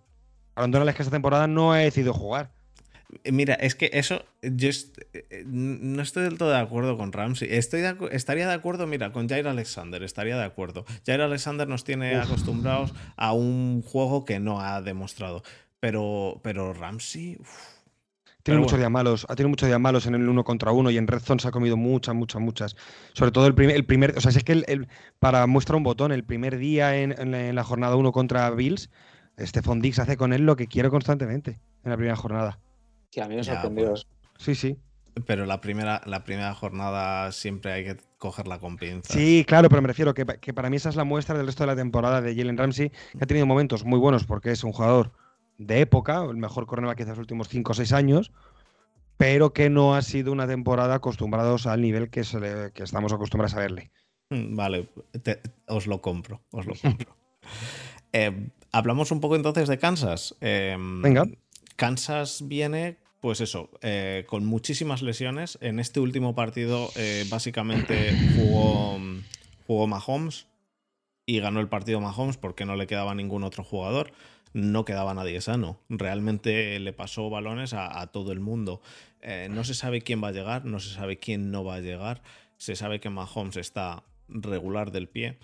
Aaron 0.56 0.72
Donald 0.72 0.90
es 0.90 0.96
que 0.96 1.04
esta 1.04 1.16
temporada 1.16 1.48
no 1.48 1.74
ha 1.74 1.78
decidido 1.78 2.14
jugar. 2.14 2.53
Mira, 3.32 3.56
es 3.56 3.76
que 3.76 3.90
eso, 3.94 4.24
yo 4.42 4.70
eh, 5.14 5.44
no 5.46 6.02
estoy 6.02 6.24
del 6.24 6.38
todo 6.38 6.50
de 6.50 6.58
acuerdo 6.58 6.98
con 6.98 7.12
Ramsey. 7.12 7.48
Estoy 7.52 7.84
estaría 8.12 8.48
de 8.48 8.54
acuerdo, 8.54 8.88
mira, 8.88 9.12
con 9.12 9.28
Jair 9.28 9.48
Alexander, 9.48 10.04
estaría 10.04 10.38
de 10.38 10.44
acuerdo. 10.44 10.86
Jair 11.06 11.22
Alexander 11.22 11.68
nos 11.68 11.84
tiene 11.84 12.16
acostumbrados 12.16 12.94
a 13.16 13.34
un 13.34 13.82
juego 13.82 14.26
que 14.26 14.40
no 14.40 14.62
ha 14.62 14.82
demostrado. 14.82 15.44
Pero, 15.80 16.40
pero 16.44 16.74
Ramsey. 16.74 17.38
Tiene 18.44 18.60
muchos 18.60 18.78
días 18.78 18.92
malos, 18.92 19.26
ha 19.30 19.36
tenido 19.36 19.50
muchos 19.50 19.70
días 19.70 19.80
malos 19.80 20.06
en 20.06 20.16
el 20.16 20.28
uno 20.28 20.44
contra 20.44 20.74
uno 20.74 20.92
y 20.92 20.98
en 20.98 21.08
Red 21.08 21.22
Zone 21.22 21.40
se 21.40 21.48
ha 21.48 21.52
comido 21.52 21.78
muchas, 21.78 22.14
muchas, 22.14 22.42
muchas. 22.42 22.76
Sobre 23.14 23.32
todo 23.32 23.48
el 23.48 23.56
primer, 23.56 23.78
el 23.78 23.86
primer 23.86 24.18
o 24.18 24.22
sea, 24.22 24.32
es 24.32 24.44
que 24.44 24.52
el, 24.52 24.88
para 25.20 25.48
muestra 25.48 25.78
un 25.78 25.84
botón, 25.84 26.12
el 26.12 26.26
primer 26.26 26.58
día 26.58 26.98
en, 26.98 27.56
la 27.56 27.64
jornada 27.64 27.96
1 27.96 28.12
contra 28.12 28.50
Bills, 28.52 28.90
Stephon 29.40 29.80
Dix 29.80 29.98
hace 30.00 30.18
con 30.18 30.34
él 30.34 30.46
lo 30.46 30.58
que 30.58 30.68
quiere 30.68 30.90
constantemente 30.90 31.62
en 31.86 31.92
la 31.92 31.96
primera 31.96 32.18
jornada. 32.18 32.60
Que 33.14 33.22
a 33.22 33.28
mí 33.28 33.36
me 33.36 33.44
sorprendió. 33.44 33.90
Pues. 33.90 34.08
Sí, 34.38 34.56
sí. 34.56 34.78
Pero 35.28 35.46
la 35.46 35.62
primera, 35.62 36.02
la 36.06 36.24
primera 36.24 36.56
jornada 36.56 37.32
siempre 37.32 37.72
hay 37.72 37.84
que 37.84 37.98
cogerla 38.18 38.58
con 38.58 38.78
pinzas. 38.78 39.16
Sí, 39.16 39.46
claro, 39.48 39.70
pero 39.70 39.82
me 39.82 39.88
refiero 39.88 40.16
que, 40.16 40.26
que, 40.26 40.54
para 40.54 40.72
mí 40.72 40.78
esa 40.78 40.90
es 40.90 40.96
la 40.96 41.04
muestra 41.04 41.38
del 41.38 41.46
resto 41.46 41.64
de 41.64 41.68
la 41.68 41.76
temporada 41.76 42.22
de 42.22 42.36
Jalen 42.36 42.58
Ramsey, 42.58 42.90
que 42.90 43.24
ha 43.24 43.28
tenido 43.28 43.46
momentos 43.46 43.86
muy 43.86 44.00
buenos 44.00 44.24
porque 44.24 44.50
es 44.50 44.64
un 44.64 44.72
jugador 44.72 45.12
de 45.60 45.82
época, 45.82 46.24
el 46.24 46.38
mejor 46.38 46.66
cornerback 46.66 46.98
quizás 46.98 47.10
los 47.10 47.20
últimos 47.20 47.48
5 47.50 47.72
o 47.72 47.76
6 47.76 47.94
años, 47.94 48.32
pero 49.18 49.54
que 49.54 49.70
no 49.70 49.94
ha 49.94 50.02
sido 50.02 50.32
una 50.32 50.48
temporada 50.48 50.96
acostumbrados 50.96 51.68
al 51.68 51.82
nivel 51.82 52.10
que, 52.10 52.24
que 52.74 52.84
estamos 52.84 53.14
acostumbrados 53.14 53.54
a 53.54 53.60
verle. 53.60 53.92
Vale, 54.30 54.90
os 55.68 55.86
lo 55.86 56.02
compro, 56.02 56.42
os 56.52 56.66
lo 56.66 56.74
compro. 56.76 57.16
Eh, 58.16 58.52
hablamos 58.72 59.12
un 59.12 59.20
poco 59.20 59.36
entonces 59.36 59.68
de 59.68 59.80
Kansas. 59.80 60.36
Em, 60.40 61.02
Venga. 61.02 61.26
Kansas 61.76 62.48
viene, 62.48 63.00
pues 63.24 63.40
eso, 63.40 63.70
eh, 63.82 64.26
con 64.28 64.46
muchísimas 64.46 65.02
lesiones. 65.02 65.58
En 65.62 65.80
este 65.80 66.02
último 66.02 66.36
partido, 66.36 66.90
eh, 66.98 67.24
básicamente 67.30 68.14
jugó, 68.36 69.00
jugó 69.66 69.88
Mahomes 69.88 70.48
y 71.26 71.40
ganó 71.40 71.62
el 71.62 71.70
partido 71.70 72.02
Mahomes 72.02 72.36
porque 72.36 72.66
no 72.66 72.76
le 72.76 72.86
quedaba 72.86 73.16
ningún 73.16 73.46
otro 73.46 73.64
jugador. 73.64 74.12
No 74.52 74.84
quedaba 74.84 75.14
nadie 75.14 75.40
sano. 75.40 75.80
Realmente 75.88 76.78
le 76.82 76.92
pasó 76.92 77.30
balones 77.30 77.74
a, 77.74 78.06
todo 78.08 78.34
el 78.34 78.42
mundo. 78.42 78.82
no 79.50 79.64
se 79.64 79.74
sabe 79.74 80.02
quién 80.02 80.22
va 80.22 80.28
a 80.28 80.34
llegar, 80.34 80.66
no 80.66 80.82
se 80.82 80.94
sabe 80.94 81.18
quién 81.18 81.50
no 81.50 81.64
va 81.64 81.76
a 81.76 81.80
llegar. 81.80 82.24
Se 82.58 82.76
sabe 82.76 83.00
que 83.00 83.10
Mahomes 83.10 83.56
está 83.56 84.04
regular 84.28 84.92
del 84.92 85.08
pie. 85.08 85.40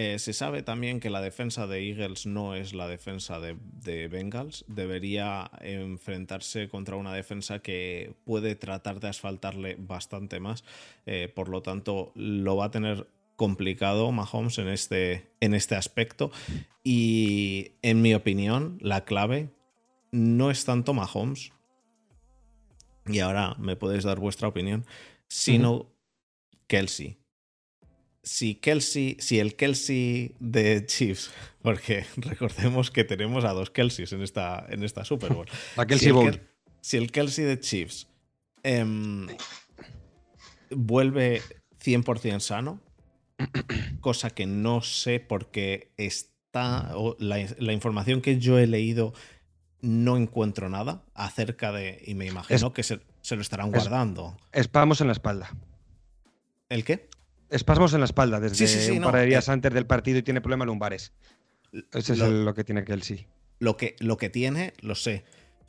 Eh, 0.00 0.20
se 0.20 0.32
sabe 0.32 0.62
también 0.62 1.00
que 1.00 1.10
la 1.10 1.20
defensa 1.20 1.66
de 1.66 1.88
Eagles 1.88 2.24
no 2.24 2.54
es 2.54 2.72
la 2.72 2.86
defensa 2.86 3.40
de, 3.40 4.06
Bengals. 4.06 4.64
Debería 4.68 5.50
enfrentarse 5.60 6.68
contra 6.68 6.94
una 6.94 7.12
defensa 7.12 7.58
que 7.58 8.14
puede 8.24 8.54
tratar 8.54 9.00
de 9.00 9.08
asfaltarle 9.08 9.74
bastante 9.76 10.38
más. 10.38 10.62
Eh, 11.04 11.28
por 11.34 11.48
lo 11.48 11.62
tanto, 11.62 12.12
lo 12.14 12.54
va 12.54 12.66
a 12.66 12.70
tener 12.70 13.08
complicado 13.34 14.12
Mahomes 14.12 14.58
en 14.58 14.68
este, 14.68 15.32
en 15.40 15.52
este 15.52 15.74
aspecto. 15.74 16.30
Y 16.84 17.72
en 17.82 18.00
mi 18.00 18.14
opinión, 18.14 18.78
la 18.80 19.04
clave 19.04 19.50
no 20.12 20.52
es 20.52 20.64
tanto 20.64 20.94
Mahomes. 20.94 21.50
Y 23.04 23.18
ahora 23.18 23.56
me 23.58 23.74
podéis 23.74 24.04
dar 24.04 24.20
vuestra 24.20 24.46
opinión, 24.46 24.86
sino 25.26 25.90
Kelsey 26.68 27.17
si 28.28 28.56
Kelsey, 28.56 29.16
si 29.20 29.38
el 29.38 29.56
Kelsey 29.56 30.34
de 30.38 30.84
Chiefs, 30.84 31.30
porque 31.62 32.04
recordemos 32.16 32.90
que 32.90 33.04
tenemos 33.04 33.44
a 33.44 33.52
dos 33.52 33.70
Kelseys 33.70 34.12
en 34.12 34.22
esta, 34.22 34.66
en 34.68 34.84
esta 34.84 35.04
Super 35.04 35.32
Bowl. 35.32 35.46
si, 35.98 36.10
el, 36.10 36.42
si 36.82 36.98
el 36.98 37.10
Kelsey 37.10 37.46
de 37.46 37.58
Chiefs 37.58 38.06
em, 38.62 39.26
vuelve 40.70 41.40
100% 41.82 42.40
sano, 42.40 42.82
cosa 44.00 44.28
que 44.28 44.46
no 44.46 44.82
sé 44.82 45.20
porque 45.20 45.90
está, 45.96 46.92
la, 47.18 47.72
información 47.72 48.20
que 48.20 48.38
yo 48.38 48.58
he 48.58 48.66
leído 48.66 49.14
no 49.80 50.18
encuentro 50.18 50.68
nada 50.68 51.02
acerca 51.14 51.72
de, 51.72 52.02
y 52.04 52.14
me 52.14 52.26
imagino 52.26 52.74
que 52.74 52.82
se, 52.82 53.00
lo 53.30 53.40
estarán 53.40 53.70
guardando. 53.70 54.36
Espamos 54.52 55.00
en 55.00 55.06
la 55.06 55.14
espalda. 55.14 55.50
¿El 56.68 56.84
qué? 56.84 57.08
Espasmos 57.50 57.92
en 57.94 58.00
la 58.00 58.06
espalda 58.06 58.40
desde 58.40 58.92
un 58.92 59.02
par 59.02 59.16
de 59.16 59.26
días 59.26 59.48
eh, 59.48 59.52
antes 59.52 59.72
del 59.72 59.86
partido 59.86 60.18
y 60.18 60.22
tiene 60.22 60.40
problemas 60.40 60.66
lumbares. 60.66 61.12
Eso 61.92 62.12
es 62.12 62.18
lo, 62.18 62.54
que 62.54 62.64
tiene 62.64 62.84
Kelsey. 62.84 63.26
Lo 63.58 63.76
que, 63.76 63.96
lo 64.00 64.16
que 64.16 64.30
tiene, 64.30 64.72
lo 64.80 64.94
sé. 64.94 65.24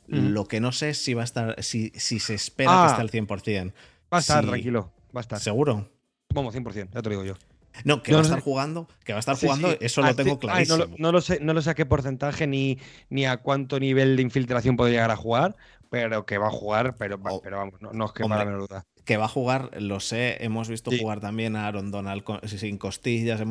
Lo 0.06 0.46
que 0.46 0.60
no 0.60 0.72
sé 0.72 0.90
es 0.90 0.98
si 0.98 1.14
va 1.14 1.22
a 1.22 1.24
estar, 1.24 1.62
si, 1.62 1.92
si 1.94 2.18
se 2.18 2.34
espera 2.34 2.96
que 2.96 3.02
esté 3.02 3.18
al 3.18 3.26
100%. 3.26 3.72
Va 4.12 4.18
a 4.18 4.20
estar, 4.20 4.44
tranquilo. 4.44 4.92
Va 5.14 5.20
a 5.20 5.22
estar. 5.22 5.38
¿Seguro? 5.38 5.88
Vamos, 6.34 6.54
100%, 6.54 6.90
ya 6.92 7.02
te 7.02 7.08
lo 7.08 7.10
digo 7.10 7.24
yo. 7.24 7.34
No, 7.84 8.02
que 8.02 8.12
va 8.12 8.18
a 8.18 8.22
estar 8.22 8.40
jugando, 8.40 8.88
que 9.04 9.12
va 9.12 9.18
a 9.18 9.20
estar 9.20 9.36
jugando, 9.36 9.76
eso 9.80 10.00
lo 10.00 10.08
ah, 10.08 10.14
tengo 10.14 10.40
clarísimo. 10.40 10.86
no, 10.98 11.12
lo 11.12 11.20
sé, 11.20 11.38
no 11.40 11.54
lo 11.54 11.62
sé 11.62 11.70
a 11.70 11.74
qué 11.74 11.86
porcentaje 11.86 12.48
ni, 12.48 12.78
ni 13.08 13.26
a 13.26 13.36
cuánto 13.36 13.78
nivel 13.78 14.16
de 14.16 14.22
infiltración 14.22 14.76
puede 14.76 14.90
llegar 14.90 15.12
a 15.12 15.16
jugar, 15.16 15.56
pero 15.88 16.26
que 16.26 16.38
va 16.38 16.48
a 16.48 16.50
jugar, 16.50 16.96
pero, 16.96 17.20
oh, 17.22 17.40
pero 17.40 17.58
vamos, 17.58 17.80
no, 17.80 18.04
es 18.04 18.12
que 18.12 18.24
para 18.24 18.38
la 18.38 18.44
menor 18.44 18.68
duda 18.68 18.86
que 19.10 19.16
va 19.16 19.24
a 19.24 19.28
jugar, 19.28 19.70
lo 19.82 19.98
sé, 19.98 20.36
hemos 20.38 20.68
visto 20.68 20.92
jugar 20.96 21.18
también 21.18 21.56
a 21.56 21.66
Aaron 21.66 21.90
Donald 21.90 22.22
sin 22.46 22.78
costillas, 22.78 23.42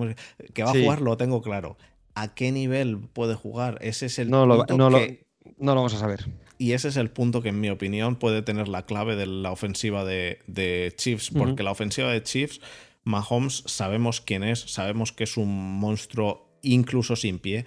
que 0.54 0.64
va 0.64 0.72
a 0.72 0.74
jugar 0.74 1.02
lo 1.02 1.18
tengo 1.18 1.42
claro. 1.42 1.76
¿A 2.16 2.34
qué 2.34 2.54
nivel 2.54 3.00
puede 3.12 3.36
jugar? 3.36 3.78
Ese 3.82 4.06
es 4.06 4.20
el 4.20 4.30
no 4.30 4.48
punto 4.48 4.78
no, 4.78 4.90
que... 4.98 5.26
no 5.58 5.76
lo 5.76 5.82
vamos 5.82 5.96
a 5.96 6.00
saber. 6.00 6.30
Y 6.58 6.72
ese 6.72 6.88
es 6.88 6.96
el 6.96 7.12
punto 7.12 7.42
que, 7.42 7.50
en 7.50 7.60
mi 7.60 7.70
opinión, 7.70 8.16
puede 8.16 8.42
tener 8.42 8.70
la 8.70 8.86
clave 8.86 9.18
de 9.18 9.26
la 9.26 9.52
ofensiva 9.52 10.06
de, 10.06 10.94
Chiefs, 10.96 11.30
porque 11.30 11.62
la 11.62 11.72
ofensiva 11.72 12.10
de 12.10 12.24
Chiefs, 12.24 12.62
Mahomes, 13.04 13.64
sabemos 13.66 14.22
quién 14.22 14.46
es, 14.46 14.62
sabemos 14.62 15.12
que 15.12 15.26
es 15.26 15.36
un 15.36 15.78
monstruo 15.78 16.58
incluso 16.62 17.18
sin 17.18 17.40
pie 17.40 17.66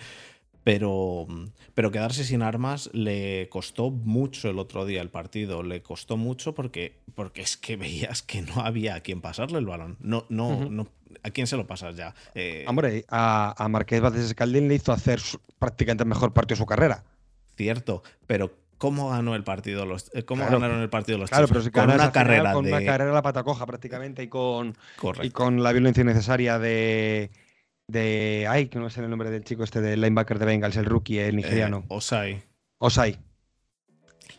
pero, 0.65 1.27
pero 1.75 1.91
quedarse 1.91 2.25
sin 2.25 2.43
armas 2.43 2.91
le 2.93 3.49
costó 3.49 3.91
mucho 3.91 4.51
el 4.51 4.59
otro 4.59 4.85
día 4.85 5.01
el 5.01 5.11
partido. 5.11 5.63
Le 5.63 5.83
costó 5.83 6.17
mucho 6.17 6.55
porque, 6.55 6.99
porque 7.15 7.43
es 7.43 7.57
que 7.57 7.77
veías 7.77 8.23
que 8.23 8.43
no 8.43 8.61
había 8.61 8.97
a 8.97 9.01
quien 9.01 9.21
pasarle 9.21 9.59
el 9.59 9.67
balón. 9.67 9.97
No, 10.01 10.27
no, 10.29 10.69
no, 10.69 10.89
¿A 11.23 11.31
quién 11.31 11.47
se 11.47 11.57
lo 11.57 11.67
pasas 11.67 11.97
ya? 11.97 12.15
Eh, 12.35 12.65
Hombre, 12.67 13.05
a, 13.09 13.55
a 13.57 13.69
Marqués 13.69 14.01
Vázquez 14.01 14.25
Escaldín 14.25 14.69
le 14.69 14.75
hizo 14.75 14.93
hacer 14.93 15.21
prácticamente 15.59 16.05
el 16.05 16.09
mejor 16.09 16.33
partido 16.33 16.57
de 16.57 16.59
su 16.59 16.67
carrera. 16.67 17.05
Cierto, 17.57 18.03
pero 18.27 18.53
¿cómo 18.79 19.11
ganó 19.11 19.37
el 19.37 19.45
partido 19.45 19.87
los 19.87 20.11
eh, 20.13 20.25
cómo 20.25 20.45
ganaron 20.45 20.81
el 20.81 20.89
partido 20.89 21.17
los 21.17 21.31
claro, 21.31 21.47
pero 21.47 21.63
con 21.71 21.91
una 21.91 22.11
carrera 22.11 22.53
con 22.53 22.67
una 22.67 22.85
carrera 22.85 23.13
a 23.13 23.15
la 23.15 23.23
pata 23.23 23.45
coja 23.45 23.65
prácticamente 23.65 24.25
y 24.25 24.29
con 24.29 24.77
y 25.23 25.31
con 25.31 25.63
la 25.63 25.71
violencia 25.71 26.01
innecesaria 26.01 26.59
de 26.59 27.31
de. 27.93 28.47
Ay, 28.49 28.67
que 28.67 28.79
no 28.79 28.91
sé 28.91 29.01
el 29.01 29.11
nombre 29.11 29.31
del 29.31 29.45
chico 29.45 29.63
este 29.63 29.81
del 29.81 30.01
linebacker 30.01 30.39
de 30.39 30.47
Bengals, 30.47 30.77
el 30.77 30.87
rookie, 30.87 31.19
el 31.19 31.37
nigeriano. 31.37 31.79
Eh, 31.79 31.87
Osai. 31.89 32.43
Osai. 32.79 33.19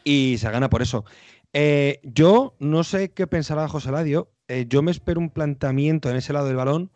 Y 0.04 0.36
se 0.40 0.50
gana 0.52 0.70
por 0.70 0.82
eso. 0.82 1.06
Eh, 1.54 2.02
yo 2.04 2.56
no 2.60 2.84
sé 2.84 3.12
qué 3.12 3.28
pensará 3.28 3.68
José 3.68 3.92
Ladio. 3.92 4.32
Eh, 4.48 4.66
yo 4.68 4.82
me 4.82 4.92
espero 4.92 5.20
un 5.20 5.30
planteamiento 5.30 6.10
en 6.10 6.18
ese 6.18 6.34
lado 6.34 6.48
del 6.48 6.58
balón 6.58 6.92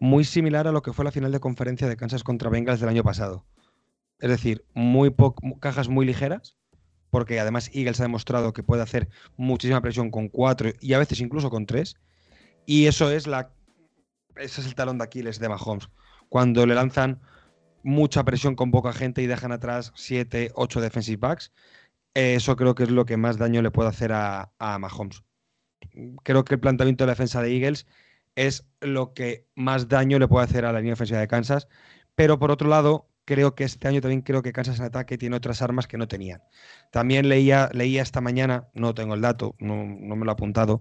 muy 0.00 0.24
similar 0.24 0.66
a 0.66 0.72
lo 0.72 0.82
que 0.82 0.92
fue 0.92 1.04
la 1.04 1.12
final 1.12 1.32
de 1.32 1.40
conferencia 1.40 1.88
de 1.88 1.96
Kansas 1.96 2.24
contra 2.24 2.50
Bengals 2.50 2.80
del 2.80 2.88
año 2.88 3.02
pasado. 3.02 3.46
Es 4.18 4.28
decir, 4.28 4.64
muy 4.74 5.14
cajas 5.60 5.88
muy 5.88 6.04
ligeras, 6.04 6.58
porque 7.10 7.40
además 7.40 7.70
Eagles 7.72 8.00
ha 8.00 8.04
demostrado 8.04 8.52
que 8.52 8.62
puede 8.62 8.82
hacer 8.82 9.08
muchísima 9.36 9.80
presión 9.80 10.10
con 10.10 10.28
cuatro 10.28 10.70
y 10.80 10.92
a 10.92 10.98
veces 10.98 11.20
incluso 11.20 11.48
con 11.48 11.66
tres. 11.66 11.96
Y 12.66 12.86
eso 12.86 13.10
es 13.10 13.26
la 13.26 13.52
ese 14.36 14.60
es 14.60 14.66
el 14.66 14.74
talón 14.74 14.98
de 14.98 15.04
Aquiles 15.04 15.38
de 15.38 15.48
Mahomes. 15.48 15.88
Cuando 16.30 16.64
le 16.64 16.76
lanzan 16.76 17.20
mucha 17.82 18.24
presión 18.24 18.54
con 18.54 18.70
poca 18.70 18.92
gente 18.92 19.20
y 19.20 19.26
dejan 19.26 19.52
atrás 19.52 19.92
7, 19.96 20.52
8 20.54 20.80
defensive 20.80 21.18
backs, 21.18 21.52
eso 22.14 22.56
creo 22.56 22.74
que 22.74 22.84
es 22.84 22.90
lo 22.90 23.04
que 23.04 23.16
más 23.16 23.36
daño 23.36 23.62
le 23.62 23.72
puede 23.72 23.88
hacer 23.88 24.12
a, 24.12 24.52
Mahomes. 24.60 25.24
Creo 26.22 26.44
que 26.44 26.54
el 26.54 26.60
planteamiento 26.60 27.04
de 27.04 27.06
la 27.06 27.12
defensa 27.12 27.42
de 27.42 27.52
Eagles 27.52 27.86
es 28.36 28.64
lo 28.80 29.12
que 29.12 29.48
más 29.56 29.88
daño 29.88 30.20
le 30.20 30.28
puede 30.28 30.44
hacer 30.44 30.64
a 30.64 30.72
la 30.72 30.78
línea 30.78 30.94
ofensiva 30.94 31.18
de 31.18 31.26
Kansas. 31.26 31.66
Pero 32.14 32.38
por 32.38 32.52
otro 32.52 32.68
lado, 32.68 33.08
creo 33.24 33.56
que 33.56 33.64
este 33.64 33.88
año 33.88 34.00
también 34.00 34.22
creo 34.22 34.42
que 34.42 34.52
Kansas 34.52 34.78
en 34.78 34.86
ataque 34.86 35.18
tiene 35.18 35.36
otras 35.36 35.62
armas 35.62 35.88
que 35.88 35.98
no 35.98 36.06
tenían. 36.06 36.42
También 36.92 37.28
leía, 37.28 37.70
leía 37.72 38.02
esta 38.02 38.20
mañana, 38.20 38.68
no 38.72 38.94
tengo 38.94 39.14
el 39.14 39.20
dato, 39.20 39.56
no, 39.58 39.84
me 39.84 40.24
lo 40.24 40.30
he 40.30 40.32
apuntado, 40.32 40.80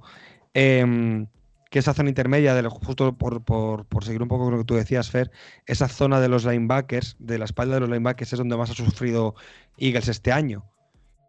eh, 0.54 1.26
que 1.70 1.80
esa 1.80 1.94
zona 1.94 2.10
intermedia, 2.10 2.56
de 2.56 2.68
justo 2.68 3.16
por, 3.18 3.44
por, 3.44 4.04
seguir 4.04 4.22
un 4.22 4.28
poco 4.28 4.46
con 4.46 4.54
lo 4.54 4.60
que 4.60 4.66
tú 4.66 4.76
decías, 4.76 5.12
Fer, 5.12 5.32
esa 5.68 5.88
zona 5.88 6.20
de 6.20 6.28
los 6.28 6.46
linebackers, 6.46 7.16
de 7.20 7.38
la 7.38 7.46
espalda 7.46 7.76
de 7.76 7.82
los 7.82 7.90
linebackers, 7.90 8.34
es 8.34 8.40
donde 8.40 8.58
más 8.58 8.72
ha 8.72 8.74
sufrido 8.74 9.36
Eagles 9.78 10.08
este 10.08 10.32
año. 10.32 10.66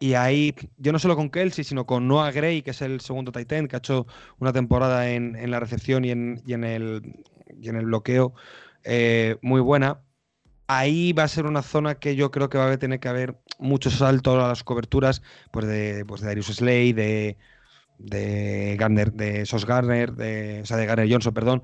Y 0.01 0.15
ahí, 0.15 0.55
yo 0.79 0.93
no 0.93 0.99
solo 0.99 1.15
con 1.15 1.29
Kelsey, 1.29 1.63
sino 1.63 1.85
con 1.85 2.09
Noah 2.09 2.31
Gray, 2.33 2.63
que 2.63 2.71
es 2.71 2.81
el 2.81 3.01
segundo 3.03 3.33
tight 3.33 3.53
end, 3.53 3.69
que 3.69 3.77
ha 3.77 3.79
hecho 3.81 4.07
una 4.39 4.53
temporada 4.53 5.11
en, 5.11 5.37
en 5.37 5.51
la 5.51 5.61
recepción 5.61 6.07
y 6.07 6.11
en, 6.11 6.43
y 6.47 6.55
en, 6.55 6.65
el, 6.65 7.23
y 7.61 7.69
en 7.69 7.77
el 7.77 7.85
bloqueo 7.85 8.33
eh, 8.85 9.37
muy 9.43 9.61
buena. 9.61 10.01
Ahí 10.69 11.13
va 11.13 11.25
a 11.25 11.29
ser 11.29 11.45
una 11.45 11.63
zona 11.63 11.97
que 11.97 12.17
yo 12.17 12.31
creo 12.31 12.49
que 12.49 12.57
va 12.57 12.71
a 12.71 12.79
tener 12.79 13.01
que 13.01 13.09
haber 13.09 13.39
mucho 13.59 13.91
salto 13.91 14.41
a 14.43 14.49
las 14.49 14.65
coberturas 14.65 15.21
pues 15.51 15.67
de, 15.67 16.05
pues 16.07 16.23
de 16.23 16.29
Darius 16.29 16.47
Slay, 16.47 16.93
de, 16.95 17.37
de 18.01 18.77
Garner, 18.79 19.13
de 19.13 19.47
Sos 19.47 19.67
Garner, 19.67 20.13
de, 20.13 20.61
o 20.63 20.67
sea, 20.67 20.77
de 20.77 20.87
Garner 20.87 21.11
Johnson, 21.11 21.35
perdón. 21.35 21.63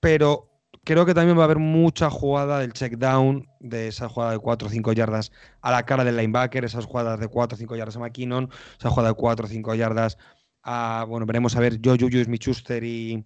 Pero 0.00 0.48
creo 0.84 1.04
que 1.04 1.14
también 1.14 1.36
va 1.36 1.42
a 1.42 1.44
haber 1.44 1.58
mucha 1.58 2.10
jugada 2.10 2.60
del 2.60 2.72
check 2.72 2.94
down, 2.94 3.46
de 3.60 3.88
esa 3.88 4.08
jugada 4.08 4.32
de 4.32 4.38
4 4.38 4.68
o 4.68 4.70
5 4.70 4.92
yardas 4.92 5.32
a 5.60 5.70
la 5.70 5.84
cara 5.84 6.04
del 6.04 6.16
linebacker, 6.16 6.64
esas 6.64 6.86
jugadas 6.86 7.20
de 7.20 7.28
4 7.28 7.56
o 7.56 7.58
5 7.58 7.76
yardas 7.76 7.96
a 7.96 8.00
McKinnon, 8.00 8.50
esa 8.78 8.90
jugada 8.90 9.10
de 9.10 9.14
4 9.14 9.46
o 9.46 9.48
5 9.48 9.74
yardas 9.74 10.16
a, 10.62 11.04
bueno, 11.08 11.26
veremos 11.26 11.56
a 11.56 11.60
ver, 11.60 11.80
yo, 11.80 11.92
Juju, 11.98 12.24
Smith-Schuster 12.24 12.84
y, 12.84 13.24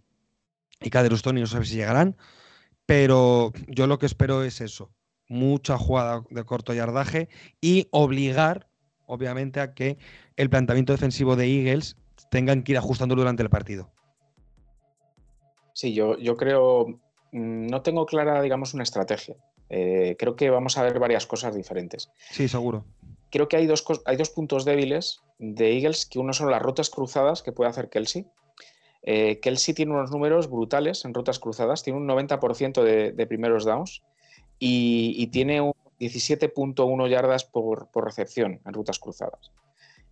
y 0.81 0.87
y 0.87 1.41
no 1.41 1.47
sé 1.47 1.65
si 1.65 1.77
llegarán, 1.77 2.17
pero 2.87 3.53
yo 3.69 3.87
lo 3.87 3.99
que 3.99 4.07
espero 4.07 4.43
es 4.43 4.61
eso, 4.61 4.93
mucha 5.29 5.79
jugada 5.79 6.25
de 6.31 6.45
corto 6.45 6.75
yardaje 6.75 7.29
y 7.61 7.89
obligar, 7.91 8.69
obviamente, 9.07 9.61
a 9.61 9.75
que 9.75 9.99
el 10.37 10.51
planteamiento 10.51 10.93
defensivo 10.93 11.37
de 11.37 11.47
Eagles 11.47 11.97
tengan 12.33 12.63
que 12.63 12.73
ir 12.73 12.79
ajustando 12.79 13.15
durante 13.15 13.43
el 13.43 13.51
partido. 13.51 13.91
Sí, 15.75 15.93
yo, 15.93 16.17
yo 16.17 16.35
creo, 16.39 16.87
mm, 17.33 17.67
no 17.67 17.83
tengo 17.83 18.07
clara, 18.07 18.41
digamos, 18.41 18.73
una 18.73 18.85
estrategia. 18.85 19.37
Eh, 19.69 20.17
creo 20.19 20.35
que 20.35 20.49
vamos 20.49 20.79
a 20.79 20.83
ver 20.83 20.99
varias 20.99 21.27
cosas 21.27 21.55
diferentes. 21.55 22.11
Sí, 22.31 22.49
seguro. 22.49 22.87
Creo 23.31 23.49
que 23.49 23.59
hay 23.59 23.67
dos, 23.67 23.85
hay 24.07 24.17
dos 24.17 24.31
puntos 24.31 24.65
débiles 24.65 25.21
de 25.39 25.77
Eagles, 25.77 26.07
que 26.07 26.19
uno 26.19 26.33
son 26.33 26.51
las 26.51 26.63
rutas 26.63 26.89
cruzadas 26.89 27.43
que 27.43 27.53
puede 27.53 27.69
hacer 27.69 27.91
Kelsey. 27.91 28.27
eh, 29.03 29.39
Kelsey 29.41 29.75
tiene 29.75 29.93
unos 29.93 30.11
números 30.11 30.49
brutales 30.49 31.05
en 31.05 31.13
rutas 31.13 31.39
cruzadas, 31.39 31.83
tiene 31.83 31.99
un 31.99 32.09
90% 32.09 32.83
de, 32.83 33.27
primeros 33.27 33.67
downs 33.67 34.03
y, 34.59 35.27
tiene 35.27 35.61
un 35.61 35.75
17.1 36.01 37.09
yardas 37.11 37.45
por, 37.45 37.89
recepción 37.95 38.61
en 38.65 38.73
rutas 38.73 38.99
cruzadas. 38.99 39.51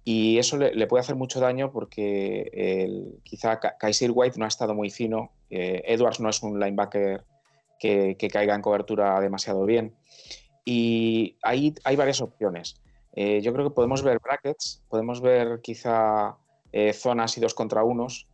Y 0.05 0.39
eso 0.39 0.57
le, 0.57 0.87
puede 0.87 1.03
hacer 1.03 1.15
mucho 1.15 1.41
daño 1.41 1.71
porque 1.73 3.21
quizá 3.23 3.61
Kaiser 3.61 4.11
White 4.13 4.39
no 4.39 4.47
ha 4.47 4.49
estado 4.49 4.75
muy 4.75 4.91
fino, 4.91 5.33
eh, 5.51 5.83
Edwards 5.87 6.21
no 6.21 6.31
es 6.31 6.43
un 6.43 6.59
linebacker 6.59 7.25
que, 7.79 8.17
caiga 8.33 8.55
en 8.55 8.63
cobertura 8.63 9.21
demasiado 9.21 9.65
bien. 9.65 9.95
Y 10.65 11.37
ahí 11.43 11.75
hay 11.85 11.97
varias 11.97 12.21
opciones. 12.21 12.81
Eh, 13.13 13.41
yo 13.43 13.53
creo 13.53 13.69
que 13.69 13.75
podemos 13.75 14.03
ver 14.03 14.21
brackets, 14.21 14.83
podemos 14.89 15.21
ver 15.21 15.61
quizá 15.61 16.37
eh, 16.73 16.93
zonas 16.93 17.37
y 17.37 17.41
dos 17.41 17.55
contra 17.55 17.85
unos, 17.85 18.27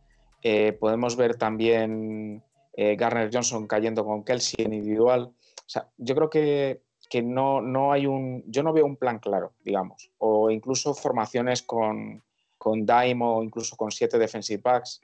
podemos 0.79 1.17
ver 1.17 1.35
también 1.35 2.41
Garner 2.77 3.29
Johnson 3.33 3.67
cayendo 3.67 4.05
con 4.05 4.23
Kelsey 4.23 4.63
en 4.63 4.71
individual. 4.71 5.23
O 5.23 5.69
sea, 5.69 5.89
yo 5.97 6.15
creo 6.15 6.29
que 6.29 6.81
que 7.09 7.21
no, 7.21 7.61
no 7.61 7.91
hay 7.91 8.05
un, 8.05 8.43
yo 8.47 8.63
no 8.63 8.73
veo 8.73 8.85
un 8.85 8.97
plan 8.97 9.19
claro, 9.19 9.53
digamos, 9.63 10.11
o 10.17 10.51
incluso 10.51 10.93
formaciones 10.93 11.61
con, 11.61 12.23
con 12.57 12.85
dime 12.85 13.23
o 13.23 13.43
incluso 13.43 13.75
con 13.75 13.91
siete 13.91 14.17
defensive 14.17 14.61
backs. 14.61 15.01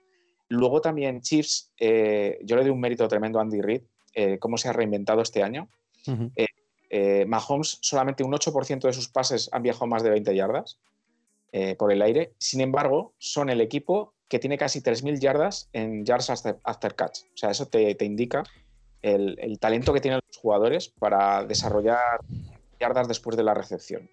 Luego 0.49 0.81
también 0.81 1.21
Chiefs, 1.21 1.71
eh, 1.79 2.39
yo 2.43 2.55
le 2.55 2.63
doy 2.63 2.71
un 2.71 2.79
mérito 2.79 3.07
tremendo 3.07 3.39
a 3.39 3.41
Andy 3.41 3.61
Reid, 3.61 3.81
eh, 4.13 4.37
cómo 4.39 4.57
se 4.57 4.69
ha 4.69 4.73
reinventado 4.73 5.21
este 5.21 5.41
año. 5.41 5.69
Eh, 6.89 7.25
Mahomes, 7.25 7.79
solamente 7.81 8.23
un 8.23 8.33
8% 8.33 8.81
de 8.81 8.93
sus 8.93 9.09
pases 9.09 9.49
han 9.51 9.63
viajado 9.63 9.87
más 9.87 10.03
de 10.03 10.11
20 10.11 10.35
yardas 10.35 10.79
por 11.77 11.91
el 11.91 12.01
aire. 12.01 12.33
Sin 12.39 12.61
embargo, 12.61 13.13
son 13.19 13.49
el 13.49 13.61
equipo 13.61 14.15
que 14.27 14.39
tiene 14.39 14.57
casi 14.57 14.81
3.000 14.81 15.19
yardas 15.19 15.69
en 15.73 16.03
yards 16.03 16.29
after, 16.63 16.95
catch. 16.95 17.19
O 17.33 17.37
sea, 17.37 17.51
eso 17.51 17.67
te, 17.67 17.93
te 17.93 18.05
indica 18.05 18.43
el, 19.03 19.59
talento 19.59 19.93
que 19.93 20.01
tienen 20.01 20.21
los 20.27 20.37
jugadores 20.37 20.89
para 20.89 21.45
desarrollar 21.45 22.21
yardas 22.79 23.07
después 23.07 23.37
de 23.37 23.43
la 23.43 23.53
recepción. 23.53 24.09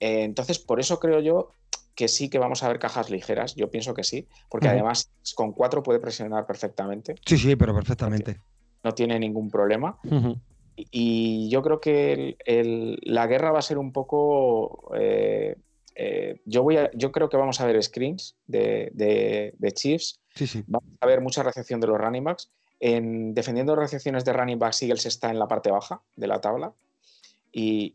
Eh, 0.00 0.24
entonces, 0.24 0.58
por 0.58 0.80
eso 0.80 1.00
creo 1.00 1.20
yo 1.20 1.52
que 1.94 2.08
sí 2.08 2.28
que 2.28 2.38
vamos 2.38 2.62
a 2.62 2.68
ver 2.68 2.78
cajas 2.78 3.08
ligeras. 3.10 3.54
Yo 3.54 3.70
pienso 3.70 3.94
que 3.94 4.04
sí, 4.04 4.28
porque 4.50 4.68
además 4.68 5.10
con 5.34 5.52
cuatro 5.52 5.82
puede 5.82 5.98
presionar 5.98 6.46
perfectamente. 6.46 7.14
Sí, 7.24 7.38
sí, 7.38 7.56
pero 7.56 7.74
perfectamente. 7.74 8.40
No 8.84 8.92
tiene 8.92 9.18
ningún 9.18 9.50
problema. 9.50 9.98
y, 10.76 11.48
yo 11.48 11.62
creo 11.62 11.80
que 11.80 12.36
la 13.02 13.26
guerra 13.26 13.50
va 13.50 13.60
a 13.60 13.62
ser 13.62 13.78
un 13.78 13.92
poco. 13.92 14.92
Eh, 14.98 15.56
eh, 15.94 16.42
yo, 16.44 16.62
voy 16.62 16.76
yo 16.92 17.10
creo 17.10 17.30
que 17.30 17.38
vamos 17.38 17.58
a 17.62 17.66
ver 17.66 17.82
screens 17.82 18.36
de, 18.46 18.90
de, 18.92 19.72
Chiefs. 19.72 20.20
Sí, 20.34 20.46
sí. 20.46 20.62
Vamos 20.66 20.90
a 21.00 21.06
ver 21.06 21.22
mucha 21.22 21.42
recepción 21.42 21.80
de 21.80 21.86
los 21.86 21.96
running 21.96 22.24
backs. 22.24 22.50
En 22.80 23.34
defendiendo 23.34 23.74
recepciones 23.74 24.24
de 24.24 24.32
running 24.32 24.58
back, 24.58 24.74
Eagles 24.82 25.06
está 25.06 25.30
en 25.30 25.38
la 25.38 25.48
parte 25.48 25.70
baja 25.70 26.02
de 26.16 26.26
la 26.26 26.40
tabla. 26.40 26.72
Y, 27.52 27.94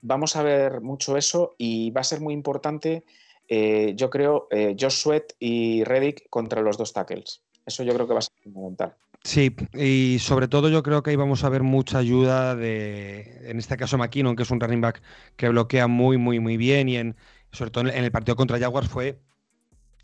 vamos 0.00 0.36
a 0.36 0.42
ver 0.42 0.80
mucho 0.80 1.16
eso 1.16 1.54
y 1.58 1.90
va 1.90 2.00
a 2.00 2.04
ser 2.04 2.20
muy 2.20 2.32
importante, 2.32 3.04
eh, 3.48 3.92
yo 3.94 4.10
creo, 4.10 4.48
eh, 4.50 4.74
Josh 4.78 5.02
Sweat 5.02 5.32
y 5.38 5.84
Reddick 5.84 6.28
contra 6.30 6.62
los 6.62 6.78
dos 6.78 6.92
tackles. 6.92 7.42
Eso 7.66 7.82
yo 7.82 7.92
creo 7.94 8.06
que 8.06 8.14
va 8.14 8.20
a 8.20 8.22
ser 8.22 8.34
fundamental. 8.42 8.96
Sí, 9.22 9.54
y 9.74 10.18
sobre 10.20 10.46
todo 10.46 10.68
yo 10.68 10.84
creo 10.84 11.02
que 11.02 11.10
ahí 11.10 11.16
vamos 11.16 11.42
a 11.42 11.48
ver 11.48 11.64
mucha 11.64 11.98
ayuda 11.98 12.54
de, 12.54 13.50
en 13.50 13.58
este 13.58 13.76
caso 13.76 13.98
McKinnon, 13.98 14.36
que 14.36 14.44
es 14.44 14.50
un 14.50 14.60
running 14.60 14.80
back 14.80 15.02
que 15.36 15.48
bloquea 15.48 15.88
muy, 15.88 16.16
muy, 16.16 16.38
muy 16.38 16.56
bien 16.56 16.88
y 16.88 16.96
en, 16.96 17.16
sobre 17.50 17.72
todo 17.72 17.88
en 17.88 18.04
el 18.04 18.12
partido 18.12 18.36
contra 18.36 18.58
Jaguars 18.58 18.88
fue 18.88 19.18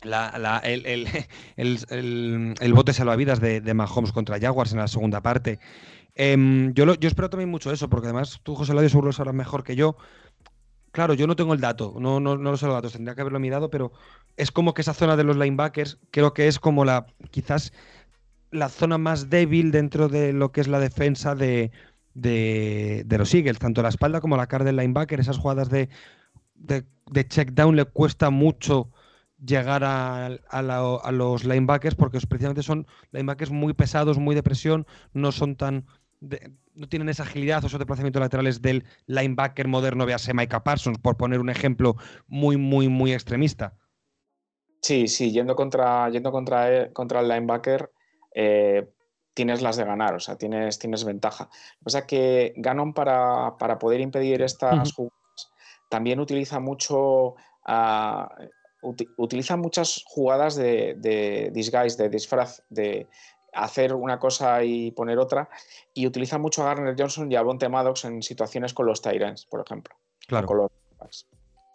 el, 1.55 2.73
bote 2.73 2.93
salvavidas 2.93 3.39
de, 3.39 3.61
de 3.61 3.73
Mahomes 3.73 4.11
contra 4.11 4.39
Jaguars 4.39 4.73
en 4.73 4.79
la 4.79 4.87
segunda 4.87 5.21
parte. 5.21 5.59
Em, 6.15 6.73
yo, 6.73 6.85
espero 7.01 7.29
también 7.29 7.49
mucho 7.49 7.71
eso, 7.71 7.89
porque 7.89 8.07
además 8.07 8.39
tú, 8.43 8.55
José 8.55 8.73
Ladio, 8.73 8.89
seguro 8.89 9.07
lo 9.07 9.13
sabrás 9.13 9.35
mejor 9.35 9.63
que 9.63 9.75
yo. 9.75 9.95
Claro, 10.91 11.15
yo 11.15 11.25
no 11.25 11.35
tengo 11.35 11.53
el 11.55 11.59
dato, 11.59 11.95
no, 11.99 12.19
no, 12.19 12.37
no 12.37 12.51
lo 12.51 12.57
sé 12.57 12.67
los 12.67 12.75
datos, 12.75 12.93
tendría 12.93 13.15
que 13.15 13.21
haberlo 13.21 13.39
mirado, 13.39 13.71
pero 13.71 13.93
es 14.37 14.51
como 14.51 14.75
que 14.75 14.81
esa 14.81 14.93
zona 14.93 15.17
de 15.17 15.23
los 15.23 15.37
linebackers 15.37 15.97
creo 16.11 16.33
que 16.35 16.47
es 16.47 16.59
como 16.59 16.85
la, 16.85 17.07
quizás 17.31 17.73
la 18.51 18.69
zona 18.69 18.99
más 18.99 19.31
débil 19.31 19.71
dentro 19.71 20.07
de 20.07 20.33
lo 20.33 20.51
que 20.51 20.61
es 20.61 20.67
la 20.67 20.79
defensa 20.79 21.33
de, 21.33 21.71
de, 22.13 23.05
los 23.17 23.33
Eagles, 23.33 23.57
tanto 23.57 23.81
la 23.81 23.89
espalda 23.89 24.21
como 24.21 24.37
la 24.37 24.45
cara 24.45 24.65
del 24.65 24.75
linebacker, 24.75 25.19
esas 25.19 25.39
jugadas 25.39 25.69
de, 25.69 25.89
de, 26.53 26.85
de 27.09 27.27
check 27.27 27.53
down 27.53 27.75
le 27.75 27.85
cuesta 27.85 28.29
mucho 28.29 28.91
llegar 29.45 29.83
a, 29.83 31.11
los 31.11 31.43
linebackers 31.43 31.95
porque 31.95 32.19
precisamente 32.27 32.63
son 32.63 32.87
linebackers 33.11 33.51
muy 33.51 33.73
pesados, 33.73 34.17
muy 34.17 34.35
de 34.35 34.43
presión, 34.43 34.85
no 35.13 35.31
son 35.31 35.55
tan... 35.55 35.85
no 36.21 36.87
tienen 36.87 37.09
esa 37.09 37.23
agilidad 37.23 37.63
o 37.63 37.67
esos 37.67 37.79
desplazamientos 37.79 38.21
laterales 38.21 38.61
del 38.61 38.85
linebacker 39.07 39.67
moderno, 39.67 40.05
véase 40.05 40.33
Micah 40.33 40.63
Parsons, 40.63 40.99
por 40.99 41.17
poner 41.17 41.39
un 41.39 41.49
ejemplo 41.49 41.95
muy, 42.27 42.57
muy, 42.57 42.87
muy 42.89 43.13
extremista. 43.13 43.75
Sí, 44.81 45.07
sí, 45.07 45.31
yendo 45.31 45.55
contra, 45.55 46.09
yendo 46.09 46.31
contra, 46.31 46.73
e, 46.73 46.93
contra 46.93 47.21
el 47.21 47.29
linebacker, 47.29 47.89
eh, 48.35 48.89
tienes 49.33 49.61
las 49.61 49.77
de 49.77 49.85
ganar, 49.85 50.13
o 50.13 50.19
sea, 50.19 50.37
tienes, 50.37 50.77
tienes 50.79 51.03
ventaja. 51.03 51.49
Pasa 51.83 51.99
es 51.99 52.05
que 52.05 52.53
Ganon 52.57 52.93
para, 52.93 53.55
poder 53.79 54.01
impedir 54.01 54.41
estas 54.41 54.93
jugadas 54.93 55.53
también 55.89 56.19
utiliza 56.19 56.59
mucho 56.59 57.35
utiliza 59.17 59.57
muchas 59.57 60.03
jugadas 60.05 60.55
de, 60.55 61.49
disguise, 61.53 62.01
de 62.01 62.09
disfraz, 62.09 62.63
de 62.69 63.07
hacer 63.53 63.93
una 63.93 64.19
cosa 64.19 64.63
y 64.63 64.91
poner 64.91 65.19
otra, 65.19 65.49
y 65.93 66.07
utiliza 66.07 66.37
mucho 66.37 66.63
a 66.63 66.65
Garner 66.65 66.95
Johnson 66.97 67.31
y 67.31 67.35
a 67.35 67.41
Bonte 67.41 67.69
Maddox 67.69 68.05
en 68.05 68.21
situaciones 68.21 68.73
con 68.73 68.85
los 68.85 69.01
Tyrants, 69.01 69.45
por 69.45 69.61
ejemplo. 69.61 69.95
Claro. 70.27 70.69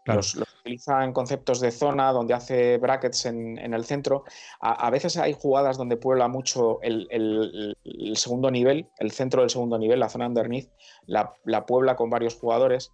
los, 0.06 0.36
utiliza 0.60 1.04
en 1.04 1.12
conceptos 1.12 1.60
de 1.60 1.70
zona, 1.70 2.12
donde 2.12 2.34
hace 2.34 2.78
brackets 2.78 3.26
en, 3.26 3.58
el 3.58 3.84
centro. 3.84 4.24
A, 4.60 4.90
veces 4.90 5.18
hay 5.18 5.34
jugadas 5.34 5.76
donde 5.76 5.96
puebla 5.96 6.28
mucho 6.28 6.80
el, 6.82 7.76
segundo 8.14 8.50
nivel, 8.50 8.88
el 8.98 9.10
centro 9.10 9.42
del 9.42 9.50
segundo 9.50 9.78
nivel, 9.78 10.00
la 10.00 10.08
zona 10.08 10.26
underneath, 10.26 10.70
la, 11.06 11.34
la 11.44 11.66
puebla 11.66 11.94
con 11.96 12.10
varios 12.10 12.36
jugadores. 12.36 12.90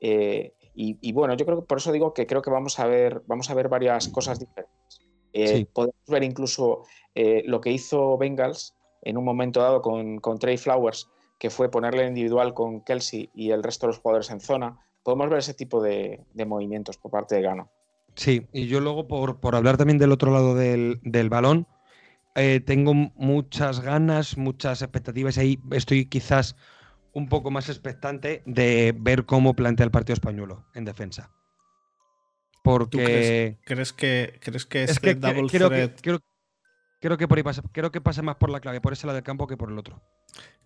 Eh, 0.00 0.54
y, 0.80 1.12
bueno, 1.12 1.34
yo 1.34 1.44
creo 1.44 1.60
que 1.60 1.66
por 1.66 1.78
eso 1.78 1.90
digo 1.90 2.14
que 2.14 2.24
creo 2.24 2.40
que 2.40 2.50
vamos 2.50 2.78
a 2.78 2.86
ver, 2.86 3.22
vamos 3.26 3.50
a 3.50 3.54
ver 3.54 3.68
varias 3.68 4.08
cosas 4.08 4.38
diferentes. 4.38 5.00
Eh, 5.32 5.66
podemos 5.72 5.96
ver 6.06 6.22
incluso 6.22 6.84
eh, 7.16 7.42
lo 7.46 7.60
que 7.60 7.72
hizo 7.72 8.16
Bengals 8.16 8.76
en 9.02 9.18
un 9.18 9.24
momento 9.24 9.60
dado 9.60 9.82
con, 9.82 10.18
con 10.18 10.38
Trey 10.38 10.56
Flowers, 10.56 11.08
que 11.36 11.50
fue 11.50 11.68
ponerle 11.68 12.06
individual 12.06 12.54
con 12.54 12.82
Kelsey 12.82 13.28
y 13.34 13.50
el 13.50 13.64
resto 13.64 13.86
de 13.86 13.88
los 13.88 13.98
jugadores 13.98 14.30
en 14.30 14.38
zona. 14.38 14.78
Podemos 15.02 15.28
ver 15.28 15.40
ese 15.40 15.54
tipo 15.54 15.82
de, 15.82 16.24
movimientos 16.46 16.96
por 16.96 17.10
parte 17.10 17.34
de 17.34 17.42
Gano. 17.42 17.70
Sí, 18.14 18.46
y 18.52 18.68
yo 18.68 18.78
luego, 18.78 19.08
por, 19.08 19.40
por 19.40 19.56
hablar 19.56 19.78
también 19.78 19.98
del 19.98 20.12
otro 20.12 20.30
lado 20.30 20.54
del, 20.54 21.00
del 21.02 21.28
balón, 21.28 21.66
eh, 22.36 22.60
tengo 22.60 22.94
muchas 22.94 23.80
ganas, 23.80 24.38
muchas 24.38 24.80
expectativas. 24.80 25.38
Ahí 25.38 25.58
estoy 25.72 26.06
quizás 26.06 26.54
un 27.12 27.28
poco 27.28 27.50
más 27.50 27.68
expectante 27.68 28.42
de 28.46 28.94
ver 28.96 29.24
cómo 29.24 29.54
plantea 29.54 29.84
el 29.84 29.90
partido 29.90 30.14
español 30.14 30.64
en 30.74 30.84
defensa. 30.84 31.30
Porque. 32.62 33.58
Crees, 33.64 33.92
que, 33.92 34.38
crees 34.42 34.66
que 34.66 34.84
es 34.84 34.90
este 34.90 35.14
double 35.14 35.48
creo 35.48 35.68
threat... 35.68 36.00
Que, 36.00 36.18
creo, 37.00 37.16
que 37.16 37.28
por 37.28 37.38
ahí 37.38 37.44
pasa, 37.44 37.62
creo 37.72 37.90
que 37.90 38.00
pasa 38.00 38.22
más 38.22 38.36
por 38.36 38.50
la 38.50 38.60
clave, 38.60 38.80
por 38.80 38.92
ese 38.92 39.06
lado 39.06 39.14
del 39.14 39.24
campo 39.24 39.46
que 39.46 39.56
por 39.56 39.70
el 39.70 39.78
otro. 39.78 40.02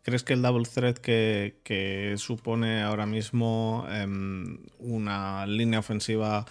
¿Crees 0.02 0.24
que 0.24 0.32
el 0.32 0.42
double 0.42 0.64
threat 0.64 0.98
que, 0.98 2.14
supone 2.16 2.82
ahora 2.82 3.06
mismo 3.06 3.86
em, 3.88 4.58
una 4.78 5.46
línea 5.46 5.78
ofensiva 5.78 6.44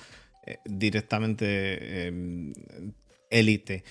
eh, 0.45 0.57
directamente 0.65 2.07
em, 2.07 2.53
élite 3.29 3.83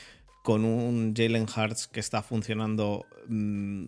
con 0.42 0.64
un 0.64 1.14
Jalen 1.14 1.46
Hurts 1.54 1.86
que 1.86 2.00
está 2.00 2.22
funcionando 2.22 3.04
mm, 3.28 3.86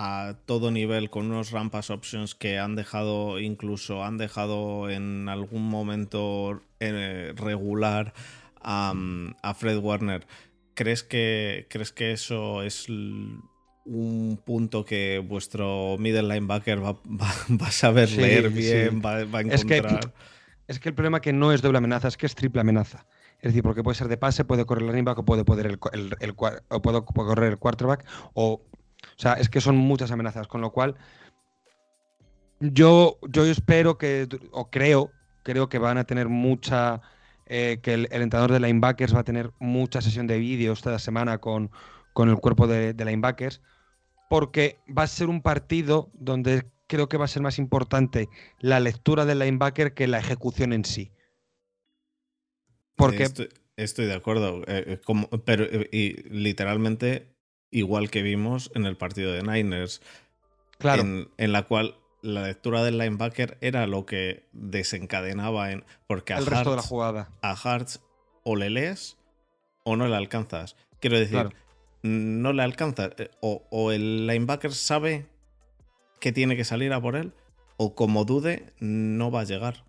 a 0.00 0.36
todo 0.46 0.70
nivel 0.70 1.10
con 1.10 1.26
unos 1.26 1.50
rampas 1.50 1.90
options 1.90 2.36
que 2.36 2.56
han 2.56 2.76
dejado 2.76 3.40
incluso 3.40 4.04
han 4.04 4.16
dejado 4.16 4.88
en 4.90 5.28
algún 5.28 5.68
momento 5.68 6.62
eh, 6.78 7.32
regular 7.34 8.14
a, 8.62 8.94
Fred 9.56 9.78
Warner. 9.78 10.24
¿Crees 10.74 11.02
que, 11.02 11.66
¿Crees 11.68 11.90
que 11.90 12.12
eso 12.12 12.62
es 12.62 12.88
un 12.88 14.40
punto 14.46 14.84
que 14.84 15.18
vuestro 15.18 15.96
middle 15.98 16.32
linebacker 16.32 16.80
va, 16.84 16.96
a 17.66 17.72
saber 17.72 18.08
leer 18.12 18.50
bien, 18.50 19.02
va, 19.04 19.16
a 19.16 19.22
encontrar? 19.22 19.50
Es 19.52 19.64
que, 19.64 20.00
es 20.68 20.78
que 20.78 20.88
el 20.90 20.94
problema 20.94 21.20
que 21.20 21.32
no 21.32 21.52
es 21.52 21.60
doble 21.60 21.78
amenaza, 21.78 22.06
es 22.06 22.16
que 22.16 22.26
es 22.26 22.36
triple 22.36 22.60
amenaza. 22.60 23.04
Es 23.40 23.50
decir, 23.50 23.64
porque 23.64 23.82
puede 23.82 23.96
ser 23.96 24.06
de 24.06 24.16
pase, 24.16 24.44
puede 24.44 24.64
correr 24.64 24.82
el 24.82 24.90
running 24.90 25.04
back 25.04 25.18
o 25.18 25.24
puede, 25.24 25.44
poder 25.44 25.66
el, 25.66 25.78
el, 25.92 26.34
o 26.68 26.82
puede 26.82 27.04
correr 27.04 27.52
el 27.52 27.58
quarterback 27.58 28.04
o 28.34 28.62
o 29.02 29.20
sea, 29.20 29.34
es 29.34 29.48
que 29.48 29.60
son 29.60 29.76
muchas 29.76 30.10
amenazas, 30.10 30.46
con 30.46 30.60
lo 30.60 30.70
cual 30.70 30.96
yo, 32.60 33.18
yo 33.28 33.44
espero 33.44 33.98
que, 33.98 34.28
o 34.52 34.70
creo, 34.70 35.10
creo 35.42 35.68
que 35.68 35.78
van 35.78 35.98
a 35.98 36.04
tener 36.04 36.28
mucha 36.28 37.00
eh, 37.46 37.78
que 37.82 37.94
el, 37.94 38.08
entrenador 38.10 38.52
de 38.52 38.60
linebackers 38.60 39.14
va 39.14 39.20
a 39.20 39.24
tener 39.24 39.52
mucha 39.58 40.00
sesión 40.00 40.26
de 40.26 40.38
vídeos 40.38 40.78
esta 40.78 40.98
semana 40.98 41.38
con, 41.38 41.70
con 42.12 42.28
el 42.28 42.36
cuerpo 42.36 42.66
de, 42.66 42.94
de 42.94 43.04
linebackers, 43.04 43.62
porque 44.28 44.78
va 44.96 45.04
a 45.04 45.06
ser 45.06 45.28
un 45.28 45.40
partido 45.40 46.10
donde 46.14 46.66
creo 46.86 47.08
que 47.08 47.16
va 47.16 47.26
a 47.26 47.28
ser 47.28 47.42
más 47.42 47.58
importante 47.58 48.28
la 48.58 48.80
lectura 48.80 49.24
del 49.24 49.38
linebacker 49.38 49.94
que 49.94 50.08
la 50.08 50.18
ejecución 50.18 50.72
en 50.72 50.84
sí. 50.84 51.12
Porque... 52.96 53.28
Estoy, 53.76 54.06
de 54.06 54.14
acuerdo, 54.14 54.64
eh, 54.66 55.00
como, 55.04 55.28
pero 55.28 55.64
y, 55.92 56.14
literalmente 56.30 57.37
igual 57.70 58.10
que 58.10 58.22
vimos 58.22 58.70
en 58.74 58.86
el 58.86 58.96
partido 58.96 59.32
de 59.32 59.42
Niners, 59.42 60.02
claro. 60.78 61.02
en 61.36 61.52
la 61.52 61.62
cual 61.62 61.96
la 62.22 62.42
lectura 62.42 62.82
del 62.82 62.98
linebacker 62.98 63.58
era 63.60 63.86
lo 63.86 64.06
que 64.06 64.46
desencadenaba 64.52 65.72
en. 65.72 65.84
Porque 66.06 66.32
a 66.32 66.38
el 66.38 66.46
resto 66.46 66.70
de 66.70 66.76
la 66.76 66.82
jugada. 66.82 67.30
A 67.42 67.52
Hartz 67.52 68.00
o 68.42 68.56
le 68.56 68.70
lees 68.70 69.16
o 69.84 69.96
no 69.96 70.08
le 70.08 70.16
alcanzas. 70.16 70.76
Quiero 71.00 71.18
decir, 71.18 71.54
no 72.02 72.52
le 72.52 72.62
alcanzas. 72.62 73.12
Eh, 73.18 73.30
o, 73.40 73.92
el 73.92 74.26
linebacker 74.26 74.72
sabe 74.72 75.26
que 76.20 76.32
tiene 76.32 76.56
que 76.56 76.64
salir 76.64 76.92
a 76.92 77.00
por 77.00 77.16
él, 77.16 77.32
o 77.76 77.94
como 77.94 78.24
dude, 78.24 78.72
no 78.80 79.30
va 79.30 79.42
a 79.42 79.44
llegar. 79.44 79.84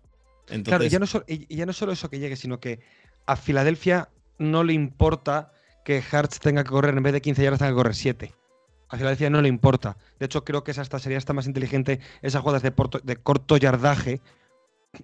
Entonces... 0.48 0.64
Claro, 0.64 0.84
ya 0.84 0.98
no, 0.98 1.06
y 1.26 1.54
ya 1.54 1.66
no 1.66 1.72
solo 1.72 1.92
eso 1.92 2.08
que 2.08 2.18
llegue, 2.18 2.36
sino 2.36 2.60
que 2.60 2.80
a 3.26 3.36
Filadelfia 3.36 4.08
no 4.38 4.64
le 4.64 4.72
importa 4.72 5.52
que 5.84 6.02
Hartz 6.10 6.40
tenga 6.40 6.64
que 6.64 6.70
correr 6.70 6.96
en 6.96 7.02
vez 7.02 7.12
de 7.12 7.20
15 7.20 7.42
yardas, 7.42 7.58
tenga 7.58 7.72
que 7.72 7.76
correr 7.76 7.94
7 7.94 8.34
a 8.90 8.96
Filadelfia 8.96 9.30
no 9.30 9.40
le 9.40 9.48
importa. 9.48 9.96
De 10.18 10.26
hecho, 10.26 10.44
creo 10.44 10.64
que 10.64 10.72
esa 10.72 10.82
hasta 10.82 10.98
sería 10.98 11.18
hasta 11.18 11.32
más 11.32 11.46
inteligente 11.46 12.00
esas 12.22 12.42
jugadas 12.42 12.62
de, 12.62 12.72
de 13.04 13.16
corto 13.16 13.56
yardaje, 13.56 14.20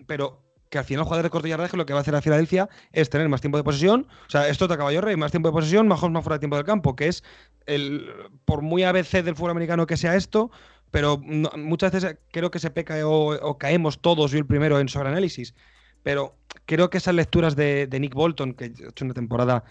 pero 0.07 0.43
que 0.69 0.79
al 0.79 0.85
final 0.85 1.05
jugador 1.05 1.23
de 1.23 1.31
corto 1.31 1.47
yardaje 1.47 1.77
lo 1.77 1.87
que 1.87 1.93
va 1.93 2.01
a 2.01 2.03
hacer 2.03 2.17
a 2.17 2.21
Filadelfia 2.21 2.69
es 2.93 3.09
tener 3.09 3.29
más 3.29 3.41
tiempo 3.41 3.59
de 3.59 3.65
posesión. 3.65 4.09
O 4.27 4.31
sea, 4.31 4.49
esto 4.49 4.67
te 4.67 4.77
caballo 4.77 5.01
rey, 5.01 5.17
más 5.17 5.31
tiempo 5.31 5.49
de 5.49 5.53
posesión, 5.53 5.87
mejor 5.87 6.11
más 6.11 6.25
fuera 6.25 6.37
de 6.37 6.41
tiempo 6.41 6.57
del 6.57 6.65
campo, 6.65 6.97
que 6.97 7.07
es 7.07 7.23
el 7.67 8.11
por 8.45 8.61
muy 8.63 8.83
ABC 8.83 9.23
del 9.23 9.37
fútbol 9.37 9.53
americano 9.53 9.87
que 9.87 9.97
sea 9.97 10.17
esto, 10.17 10.51
pero 10.91 11.19
muchas 11.19 11.93
veces 11.93 12.19
creo 12.33 12.51
que 12.51 12.59
se 12.59 12.71
peca 12.71 12.97
o, 13.05 13.57
caemos 13.59 14.01
todos, 14.01 14.33
yo 14.33 14.39
el 14.39 14.47
primero, 14.47 14.81
en 14.81 14.89
sobreanálisis. 14.89 15.55
Pero 16.03 16.37
creo 16.65 16.91
que 16.91 16.99
esas 16.99 17.15
lecturas 17.15 17.55
de, 17.55 17.87
de 17.87 18.01
Nick 18.01 18.15
Bolton, 18.15 18.55
que 18.55 18.65
ha 18.65 18.89
hecho 18.89 19.05
una 19.05 19.15
temporada 19.15 19.65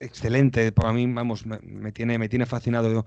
excelente. 0.00 0.72
Para 0.72 0.92
mí, 0.92 1.06
vamos, 1.06 1.46
me, 1.46 1.92
tiene, 1.92 2.18
me 2.18 2.28
tiene 2.28 2.46
fascinado 2.46 3.06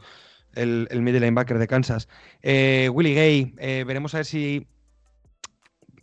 el, 0.53 0.87
el 0.89 1.01
middle 1.01 1.19
linebacker 1.19 1.57
de 1.57 1.67
Kansas. 1.67 2.07
Eh, 2.41 2.89
Willie 2.93 3.15
Gay, 3.15 3.53
eh, 3.57 3.83
veremos 3.85 4.13
a 4.13 4.19
ver 4.19 4.25
si, 4.25 4.67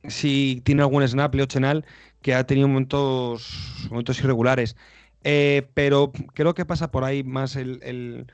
si 0.09 0.61
tiene 0.65 0.83
algún 0.83 1.07
snap 1.07 1.35
Leo 1.35 1.47
Chenal 1.47 1.87
que 2.21 2.35
ha 2.35 2.45
tenido 2.45 2.69
momentos, 2.69 3.87
momentos 3.89 4.19
irregulares. 4.19 4.77
Eh, 5.23 5.69
pero 5.75 6.13
creo 6.35 6.55
que 6.55 6.65
pasa 6.65 6.91
por 6.91 7.05
ahí 7.05 7.23
más 7.23 7.57
el, 7.57 7.81
el, 7.83 8.27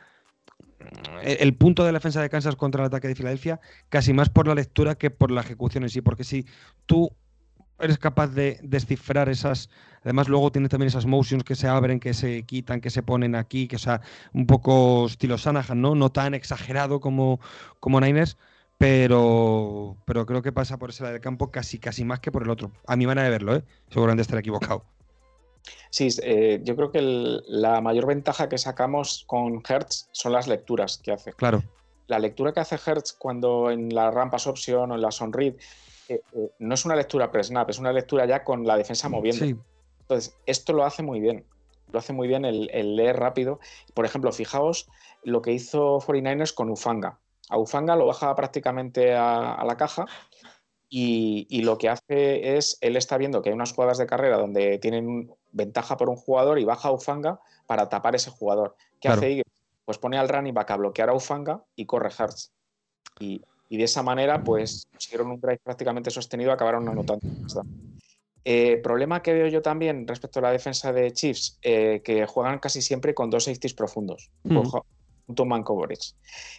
el, 1.23 1.55
punto 1.55 1.85
de 1.85 1.93
la 1.93 1.99
defensa 1.99 2.23
de 2.23 2.31
Kansas 2.31 2.57
contra 2.57 2.83
el 2.83 2.87
ataque 2.87 3.09
de 3.09 3.17
Filadelfia, 3.17 3.61
casi 3.89 4.13
más 4.13 4.31
por 4.31 4.47
la 4.47 4.55
lectura 4.55 4.95
que 4.95 5.11
por 5.11 5.31
la 5.31 5.41
ejecución 5.41 5.83
en 5.83 5.91
sí. 5.91 6.01
Porque 6.01 6.25
si 6.25 6.47
tú 6.87 7.11
eres 7.81 7.99
capaz 7.99 8.29
de 8.29 8.59
descifrar 8.63 9.29
esas. 9.29 9.71
Además, 10.03 10.29
luego 10.29 10.53
tienes 10.53 10.71
también 10.71 10.89
esas 10.89 11.07
motions 11.07 11.45
que 11.45 11.55
se 11.55 11.67
abren, 11.67 11.99
que 11.99 12.15
se 12.15 12.45
quitan, 12.45 12.81
que 12.81 12.91
se 12.91 13.03
ponen 13.03 13.35
aquí, 13.35 13.67
que 13.67 13.77
o 13.77 13.79
sea, 13.79 14.01
un 14.33 14.47
poco 14.47 15.07
estilo 15.07 15.37
Sanahan, 15.37 15.81
¿no? 15.81 15.95
No 15.95 16.11
tan 16.11 16.35
exagerado 16.35 17.01
como, 17.01 17.41
como 17.81 18.01
Niners, 18.01 18.37
pero, 18.79 19.97
pero 20.05 20.27
creo 20.27 20.43
que 20.43 20.53
pasa 20.53 20.79
por 20.79 20.91
ese 20.91 21.03
lado 21.03 21.15
del 21.15 21.23
campo 21.23 21.51
casi, 21.51 21.79
casi 21.79 22.05
más 22.05 22.21
que 22.21 22.31
por 22.31 22.43
el 22.43 22.51
otro. 22.51 22.71
A 22.87 22.97
mi 22.97 23.07
manera 23.07 23.25
de 23.25 23.31
verlo, 23.31 23.57
¿eh? 23.57 23.65
Seguramente 23.91 24.23
estaré 24.23 24.41
equivocado. 24.41 24.85
Sí, 25.91 26.09
eh, 26.23 26.61
yo 26.63 26.77
creo 26.77 26.93
que 26.93 27.01
la 27.01 27.81
mayor 27.81 28.07
ventaja 28.07 28.49
que 28.49 28.59
sacamos 28.59 29.25
con 29.27 29.63
Hertz 29.69 30.09
son 30.13 30.33
las 30.33 30.47
lecturas 30.47 30.99
que 30.99 31.13
hace. 31.13 31.33
Claro. 31.33 31.63
La 32.07 32.19
lectura 32.19 32.53
que 32.53 32.61
hace 32.61 32.77
Hertz 32.77 33.13
cuando 33.13 33.71
en 33.71 33.93
la 33.93 34.11
rampas 34.11 34.47
option 34.47 34.93
o 34.93 34.95
en 34.95 35.01
la 35.01 35.11
sonread 35.11 35.55
eh, 36.09 36.23
eh, 36.33 36.51
no 36.59 36.75
es 36.75 36.85
una 36.85 36.97
lectura 36.97 37.31
pre-snap, 37.31 37.71
es 37.71 37.79
una 37.79 37.93
lectura 37.93 38.27
ya 38.27 38.45
con 38.45 38.67
la 38.67 38.77
defensa 38.77 39.09
moviendo. 39.09 39.63
Entonces, 40.01 40.37
esto 40.47 40.73
lo 40.73 40.85
hace 40.85 41.03
muy 41.03 41.21
bien. 41.21 41.45
Lo 41.93 41.99
hace 41.99 42.13
muy 42.13 42.29
bien 42.29 42.45
el, 42.45 42.97
leer 42.97 43.17
rápido. 43.17 43.61
Por 43.95 44.05
ejemplo, 44.05 44.33
fijaos 44.33 44.89
lo 45.23 45.43
que 45.43 45.53
hizo 45.53 46.01
49ers 46.01 46.55
con 46.55 46.71
Ufanga. 46.71 47.19
A 47.49 47.59
Ufanga 47.59 47.97
lo 47.97 48.07
baja 48.07 48.35
prácticamente 48.35 49.15
a, 49.15 49.63
la 49.65 49.77
caja 49.77 50.07
y, 50.89 51.63
lo 51.63 51.79
que 51.79 51.89
hace 51.89 52.57
es, 52.57 52.79
él 52.81 52.97
está 52.97 53.17
viendo 53.19 53.43
que 53.43 53.51
hay 53.51 53.55
unas 53.55 53.73
jugadas 53.73 53.99
de 53.99 54.07
carrera 54.07 54.37
donde 54.37 54.79
tienen 54.79 55.33
ventaja 55.53 55.97
por 55.97 56.09
un 56.09 56.17
jugador 56.17 56.59
y 56.59 56.65
baja 56.65 56.89
a 56.89 56.93
Ufanga 56.93 57.41
para 57.67 57.89
tapar 57.89 58.15
ese 58.15 58.31
jugador. 58.31 58.77
¿Qué 59.01 59.09
hace 59.09 59.43
Pues 59.85 59.99
pone 59.99 60.19
al 60.19 60.29
running 60.29 60.55
back 60.55 60.71
a 60.73 60.77
bloquear 60.77 61.09
a 61.09 61.15
Ufanga 61.15 61.65
y 61.77 61.87
corre 61.87 62.11
Hertz. 62.17 62.53
Y 63.21 63.43
y 63.69 63.77
de 63.77 63.85
esa 63.85 64.03
manera 64.03 64.43
pues 64.43 64.87
consiguieron 64.91 65.31
un 65.31 65.41
drive 65.41 65.61
prácticamente 65.63 66.11
sostenido, 66.11 66.53
acabaron 66.53 66.89
anotando. 66.89 67.27
Eh, 68.45 68.79
problema 68.81 69.23
que 69.23 69.33
veo 69.33 69.49
yo 69.49 69.61
también 69.61 70.07
respecto 70.07 70.39
a 70.39 70.43
la 70.43 70.53
defensa 70.53 70.93
de 70.93 71.13
Chiefs, 71.13 71.59
eh, 71.63 72.01
que 72.05 72.27
juegan 72.27 72.61
casi 72.61 72.81
siempre 72.81 73.13
con 73.13 73.29
dos 73.29 73.45
safeties 73.45 73.75
profundos, 73.75 74.31
mm. 74.45 74.63
junto 75.27 75.43
a 75.43 75.47
Manco 75.47 75.77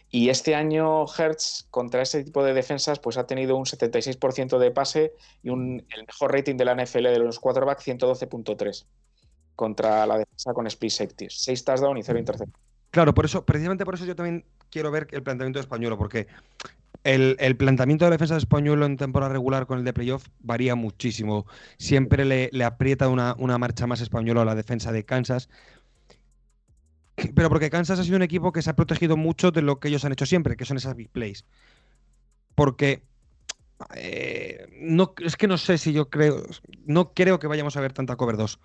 Y 0.09 0.27
este 0.27 0.53
año 0.53 1.05
Hertz 1.07 1.65
contra 1.69 2.01
ese 2.01 2.25
tipo 2.25 2.43
de 2.43 2.53
defensas 2.53 2.99
pues 2.99 3.15
ha 3.17 3.25
tenido 3.25 3.55
un 3.55 3.63
76% 3.63 4.57
de 4.57 4.71
pase 4.71 5.13
y 5.41 5.49
un, 5.49 5.85
el 5.95 6.05
mejor 6.05 6.33
rating 6.33 6.57
de 6.57 6.65
la 6.65 6.75
NFL 6.75 7.03
de 7.03 7.19
los 7.19 7.39
quarterbacks 7.39 7.87
112.3 7.87 8.85
contra 9.55 10.05
la 10.05 10.17
defensa 10.17 10.53
con 10.53 10.67
split 10.67 10.91
safeties, 10.91 11.41
6 11.41 11.63
touchdowns 11.63 11.99
y 12.01 12.03
0 12.03 12.19
intercepciones. 12.19 12.66
Claro, 12.91 13.13
por 13.13 13.25
eso, 13.25 13.45
precisamente 13.45 13.85
por 13.85 13.95
eso 13.95 14.05
yo 14.05 14.15
también 14.15 14.45
quiero 14.69 14.91
ver 14.91 15.07
el 15.11 15.23
planteamiento 15.23 15.59
español, 15.59 15.97
porque 15.97 16.27
el, 17.03 17.55
planteamiento 17.57 18.05
de 18.05 18.09
la 18.09 18.15
defensa 18.15 18.33
de 18.33 18.39
Español 18.39 18.83
en 18.83 18.97
temporada 18.97 19.31
regular 19.31 19.65
con 19.65 19.79
el 19.79 19.85
de 19.85 19.93
playoff 19.93 20.27
varía 20.39 20.75
muchísimo. 20.75 21.45
Siempre 21.77 22.25
le, 22.25 22.63
aprieta 22.63 23.07
una, 23.07 23.57
marcha 23.57 23.87
más 23.87 24.01
española 24.01 24.41
a 24.41 24.45
la 24.45 24.55
defensa 24.55 24.91
de 24.91 25.05
Kansas. 25.05 25.49
Pero 27.33 27.49
porque 27.49 27.69
Kansas 27.69 27.99
ha 27.99 28.03
sido 28.03 28.17
un 28.17 28.23
equipo 28.23 28.51
que 28.51 28.61
se 28.61 28.69
ha 28.69 28.75
protegido 28.75 29.17
mucho 29.17 29.51
de 29.51 29.61
lo 29.61 29.79
que 29.79 29.87
ellos 29.87 30.05
han 30.05 30.11
hecho 30.11 30.25
siempre, 30.25 30.55
que 30.55 30.65
son 30.65 30.77
esas 30.77 30.95
big 30.95 31.09
plays. 31.09 31.45
Porque 32.55 33.03
eh, 33.95 34.67
no, 34.81 35.13
es 35.23 35.35
que 35.35 35.47
no 35.47 35.57
sé 35.57 35.77
si 35.77 35.93
yo 35.93 36.09
creo. 36.09 36.43
No 36.85 37.13
creo 37.13 37.39
que 37.39 37.47
vayamos 37.47 37.77
a 37.77 37.81
ver 37.81 37.93
tanta 37.93 38.15
cover 38.15 38.37
2. 38.37 38.59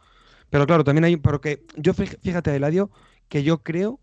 Pero 0.50 0.66
claro, 0.66 0.84
también 0.84 1.04
hay. 1.04 1.16
Porque 1.16 1.64
yo 1.76 1.94
fíjate, 1.94 2.54
Eladio, 2.54 2.90
que 3.28 3.42
yo 3.42 3.62
creo 3.62 4.00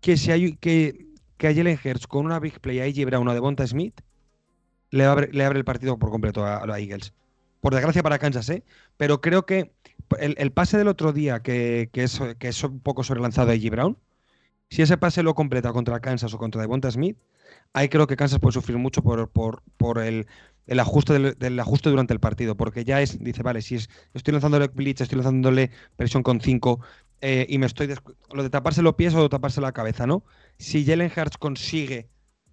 que 0.00 0.16
si 0.16 0.30
hay. 0.30 0.56
que 0.56 1.10
que 1.40 1.48
a 1.48 1.54
Jalen 1.54 1.78
Hurts 1.82 2.06
con 2.06 2.26
una 2.26 2.38
big 2.38 2.60
play 2.60 2.80
a 2.80 2.84
AJ 2.84 3.06
Brown 3.06 3.26
o 3.26 3.32
de 3.32 3.40
Bonta 3.40 3.66
Smith 3.66 3.98
le 4.90 5.04
abre, 5.06 5.30
le 5.32 5.44
abre 5.44 5.58
el 5.58 5.64
partido 5.64 5.98
por 5.98 6.10
completo 6.10 6.44
a, 6.44 6.66
los 6.66 6.76
Eagles. 6.76 7.14
Por 7.62 7.72
desgracia 7.72 8.02
para 8.02 8.18
Kansas, 8.18 8.48
¿eh? 8.50 8.62
Pero 8.98 9.22
creo 9.22 9.46
que 9.46 9.72
el, 10.18 10.52
pase 10.52 10.76
del 10.76 10.88
otro 10.88 11.12
día, 11.12 11.40
que, 11.40 11.88
es, 11.94 12.20
que 12.38 12.48
es 12.48 12.62
un 12.62 12.80
poco 12.80 13.04
sobrelanzado 13.04 13.50
a 13.50 13.54
AJ 13.54 13.70
Brown, 13.70 13.96
si 14.68 14.82
ese 14.82 14.98
pase 14.98 15.22
lo 15.22 15.34
completa 15.34 15.72
contra 15.72 16.00
Kansas 16.00 16.34
o 16.34 16.38
contra 16.38 16.60
Devonta 16.60 16.90
Smith, 16.90 17.16
ahí 17.72 17.88
creo 17.88 18.06
que 18.06 18.16
Kansas 18.16 18.38
puede 18.38 18.52
sufrir 18.52 18.76
mucho 18.76 19.02
por, 19.02 19.30
por, 19.30 19.98
el, 19.98 20.26
ajuste 20.78 21.34
del, 21.38 21.60
ajuste 21.60 21.88
durante 21.88 22.12
el 22.12 22.20
partido, 22.20 22.54
porque 22.54 22.84
ya 22.84 23.00
es, 23.00 23.18
dice, 23.18 23.42
vale, 23.42 23.62
si 23.62 23.76
es, 23.76 23.88
estoy 24.12 24.32
lanzándole 24.32 24.68
blitz, 24.68 25.00
estoy 25.00 25.16
lanzándole 25.16 25.70
presión 25.96 26.22
con 26.22 26.40
5 26.40 26.80
eh, 27.20 27.46
y 27.48 27.58
me 27.58 27.66
estoy 27.66 27.94
lo 28.32 28.42
de 28.42 28.50
taparse 28.50 28.82
los 28.82 28.94
pies 28.94 29.14
o 29.14 29.22
de 29.22 29.28
taparse 29.28 29.60
la 29.60 29.72
cabeza, 29.72 30.06
¿no? 30.06 30.24
Si 30.58 30.84
Jalen 30.84 31.12
Hurts 31.14 31.36
consigue 31.36 32.08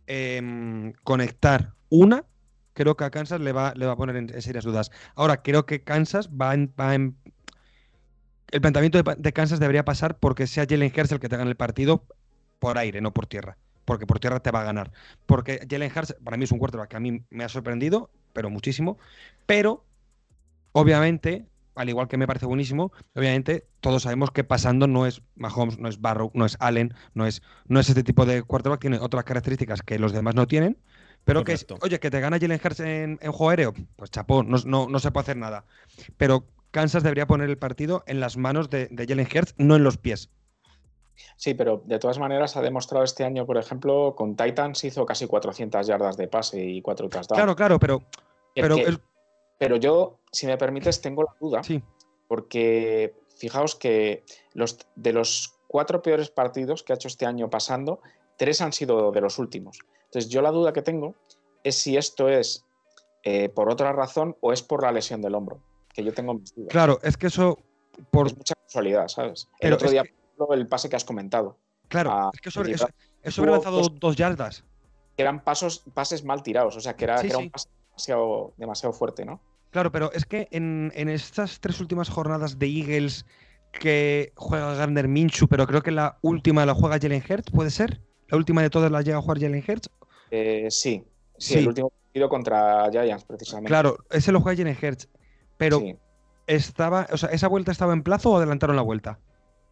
em, 0.07 0.93
conectar 1.03 1.74
una, 1.89 2.26
creo 2.74 2.97
que 2.97 3.05
a 3.05 3.09
Kansas 3.09 3.39
le 3.39 3.53
va, 3.53 3.74
le 3.76 3.86
va 3.86 3.93
a 3.93 3.95
poner 3.95 4.15
en, 4.18 4.41
serias 4.41 4.65
dudas. 4.65 4.91
Ahora, 5.15 5.41
creo 5.41 5.65
que 5.65 5.84
Kansas 5.84 6.30
va 6.30 6.53
en, 6.53 7.15
el 8.51 8.61
planteamiento 8.61 9.01
de, 9.01 9.34
Kansas 9.34 9.59
debería 9.59 9.86
pasar 9.86 10.20
porque 10.20 10.47
sea 10.47 10.65
Jalen 10.70 10.91
Hurts 10.95 11.11
el 11.13 11.20
que 11.20 11.30
te 11.30 11.38
gane 11.38 11.49
el 11.49 11.57
partido 11.57 12.05
por 12.59 12.78
aire, 12.78 12.99
no 12.99 13.13
por 13.13 13.26
tierra. 13.26 13.57
Porque 13.86 14.05
por 14.05 14.20
tierra 14.20 14.41
te 14.41 14.51
va 14.51 14.61
a 14.61 14.65
ganar. 14.65 14.91
Porque 15.26 15.65
Jalen 15.70 15.91
Hurts 15.95 16.18
para 16.24 16.36
mí 16.36 16.43
es 16.43 16.51
un 16.51 16.59
quarterback 16.59 16.89
que 16.89 16.97
a 16.97 16.99
mí 16.99 17.24
me 17.30 17.45
ha 17.45 17.49
sorprendido, 17.49 18.09
pero 18.34 18.49
muchísimo. 18.49 18.97
Pero, 19.45 19.86
obviamente, 20.74 21.45
al 21.78 21.90
igual 21.90 22.08
que 22.08 22.18
me 22.18 22.28
parece 22.28 22.46
buenísimo, 22.46 22.92
obviamente 23.16 23.68
todos 23.80 24.04
sabemos 24.04 24.32
que 24.32 24.44
pasando 24.44 24.88
no 24.88 25.06
es 25.06 25.22
Mahomes, 25.36 25.80
no 25.80 25.88
es 25.88 26.02
Barrow, 26.02 26.32
no 26.34 26.46
es 26.46 26.58
Allen, 26.60 26.94
no 27.14 27.26
es, 27.26 27.42
no 27.68 27.80
es 27.80 27.90
este 27.90 28.04
tipo 28.04 28.26
de 28.26 28.44
quarterback, 28.44 28.82
tiene 28.82 29.00
otras 29.00 29.24
características 29.24 29.82
que 29.82 30.00
los 30.00 30.12
demás 30.12 30.36
no 30.36 30.48
tienen, 30.48 30.78
pero 31.24 31.44
que 31.44 31.54
es, 31.54 31.66
oye, 31.82 32.00
que 32.00 32.10
te 32.10 32.20
gana 32.20 32.40
Jalen 32.40 32.62
Hurts 32.64 32.80
en, 32.80 33.18
juego 33.18 33.50
aéreo, 33.50 33.74
pues 33.96 34.12
chapó, 34.12 34.44
no, 34.44 34.58
no, 34.66 35.00
se 35.00 35.12
puede 35.12 35.24
hacer 35.24 35.38
nada. 35.38 35.66
Pero 36.16 36.46
Kansas 36.72 37.04
debería 37.04 37.28
poner 37.28 37.50
el 37.50 37.58
partido 37.58 38.04
en 38.08 38.20
las 38.20 38.38
manos 38.38 38.70
de, 38.70 38.88
de 38.92 39.06
Jalen 39.06 39.28
Hurts, 39.28 39.54
no 39.58 39.76
en 39.76 39.84
los 39.84 39.98
pies. 39.98 40.30
Sí, 41.36 41.54
pero 41.54 41.84
de 41.86 42.00
todas 42.00 42.20
maneras 42.20 42.56
ha 42.56 42.62
demostrado 42.62 43.04
este 43.04 43.24
año, 43.24 43.46
por 43.46 43.58
ejemplo, 43.58 44.16
con 44.16 44.36
Titans 44.36 44.84
hizo 44.84 45.06
casi 45.06 45.28
400 45.28 45.86
yardas 45.86 46.16
de 46.16 46.28
pase 46.28 46.64
y 46.64 46.82
4 46.82 47.10
touchdowns. 47.10 47.38
Claro, 47.38 47.56
claro, 47.56 47.80
pero, 47.80 48.04
pero 48.56 48.78
Pero 49.58 49.76
yo, 49.78 50.20
si 50.32 50.45
me 50.47 50.58
permites, 50.58 51.01
tengo 51.01 51.24
la 51.24 51.36
duda. 51.39 51.64
Sí. 51.64 51.82
Porque 52.28 53.16
fijaos 53.38 53.76
que 53.76 54.24
los, 54.53 54.78
de 54.95 55.14
los 55.14 55.53
cuatro 55.68 56.01
peores 56.01 56.30
partidos 56.30 56.84
que 56.84 56.93
ha 56.93 56.95
hecho 56.95 57.08
este 57.08 57.26
año 57.26 57.49
pasando, 57.49 58.01
tres 58.38 58.62
han 58.62 58.74
sido 58.74 59.12
de 59.12 59.22
los 59.22 59.39
últimos. 59.39 59.80
Entonces, 60.05 60.30
yo 60.30 60.41
la 60.41 60.51
duda 60.51 60.74
que 60.74 60.82
tengo 60.82 61.16
es 61.64 61.76
si 61.76 61.97
esto 61.97 62.30
es 62.30 62.66
eh, 63.24 63.49
por 63.49 63.70
otra 63.70 63.91
razón 63.93 64.36
o 64.41 64.53
es 64.53 64.62
por 64.62 64.84
la 64.84 64.91
lesión 64.91 65.22
del 65.22 65.36
hombro, 65.36 65.62
que 65.93 66.03
yo 66.03 66.14
tengo 66.14 66.34
mis 66.36 66.53
dudas. 66.53 66.70
Claro, 66.70 66.99
es 67.03 67.18
que 67.18 67.28
eso. 67.28 67.58
Por... 68.12 68.28
Es 68.28 68.38
mucha 68.38 68.53
casualidad, 68.55 69.08
¿sabes? 69.08 69.49
Pero 69.60 69.70
el 69.70 69.74
otro 69.74 69.88
es 69.88 69.91
día, 69.91 70.03
que- 70.03 70.14
el 70.51 70.68
pase 70.68 70.88
que 70.89 70.95
has 70.95 71.03
comentado, 71.05 71.58
Claro, 71.88 72.12
Ah, 72.12 72.30
es 72.34 72.41
que 72.41 72.51
sobre, 72.51 72.74
eso 72.74 72.86
hubiera 72.86 73.34
tuvo 73.34 73.45
lanzado 73.47 73.78
dos- 73.78 73.99
dos 73.99 74.16
yardas. 74.18 74.64
que 75.16 75.24
eran 75.24 75.41
pasos, 75.43 75.84
pases 75.93 76.24
mal 76.24 76.43
tirados, 76.43 76.76
o 76.76 76.80
sea, 76.82 76.95
que 76.97 77.05
era, 77.05 77.18
Sí, 77.18 77.24
que 77.24 77.28
era 77.30 77.38
sí. 77.39 77.43
un 77.45 77.49
pase 77.49 77.70
demasiado, 77.98 78.54
demasiado 78.58 78.93
fuerte, 78.93 79.26
¿no? 79.26 79.41
Claro, 79.72 79.91
pero 79.91 80.12
es 80.14 80.26
que 80.26 80.48
en, 80.52 80.91
en 80.95 81.10
estas 81.10 81.60
tres 81.60 81.80
últimas 81.82 82.10
jornadas 82.10 82.60
de 82.60 82.68
Eagles 82.68 83.26
que 83.74 84.32
juega 84.36 84.74
Gardner 84.76 85.08
Minshew, 85.08 85.48
pero 85.48 85.66
creo 85.68 85.82
que 85.82 85.91
la 85.91 86.18
última 86.22 86.66
la 86.66 86.74
juega 86.74 87.00
Jalen 87.00 87.24
Hurts, 87.28 87.52
¿puede 87.52 87.70
ser? 87.72 88.02
¿La 88.30 88.38
última 88.38 88.62
de 88.62 88.70
todas 88.70 88.91
la 88.91 89.02
llega 89.02 89.18
a 89.18 89.22
jugar 89.22 89.39
Jalen 89.39 89.64
Hurts? 89.68 89.89
Eh, 90.32 90.68
sí, 90.70 91.04
sí, 91.38 91.54
Sí. 91.54 91.60
el 91.60 91.68
último 91.68 91.89
partido 91.89 92.30
contra 92.30 92.89
Giants, 92.91 93.24
precisamente. 93.26 93.68
Claro, 93.70 93.98
ese 94.12 94.32
lo 94.32 94.41
juega 94.41 94.58
Jalen 94.58 94.78
Hurts. 94.82 95.10
Pero 95.58 95.80
Sí. 95.80 95.95
estaba, 96.45 97.08
o 97.12 97.18
sea, 97.18 97.30
¿esa 97.30 97.48
vuelta 97.48 97.72
estaba 97.72 97.93
en 97.93 98.04
plazo 98.04 98.32
o 98.32 98.38
adelantaron 98.38 98.76
la 98.76 98.82
vuelta? 98.84 99.20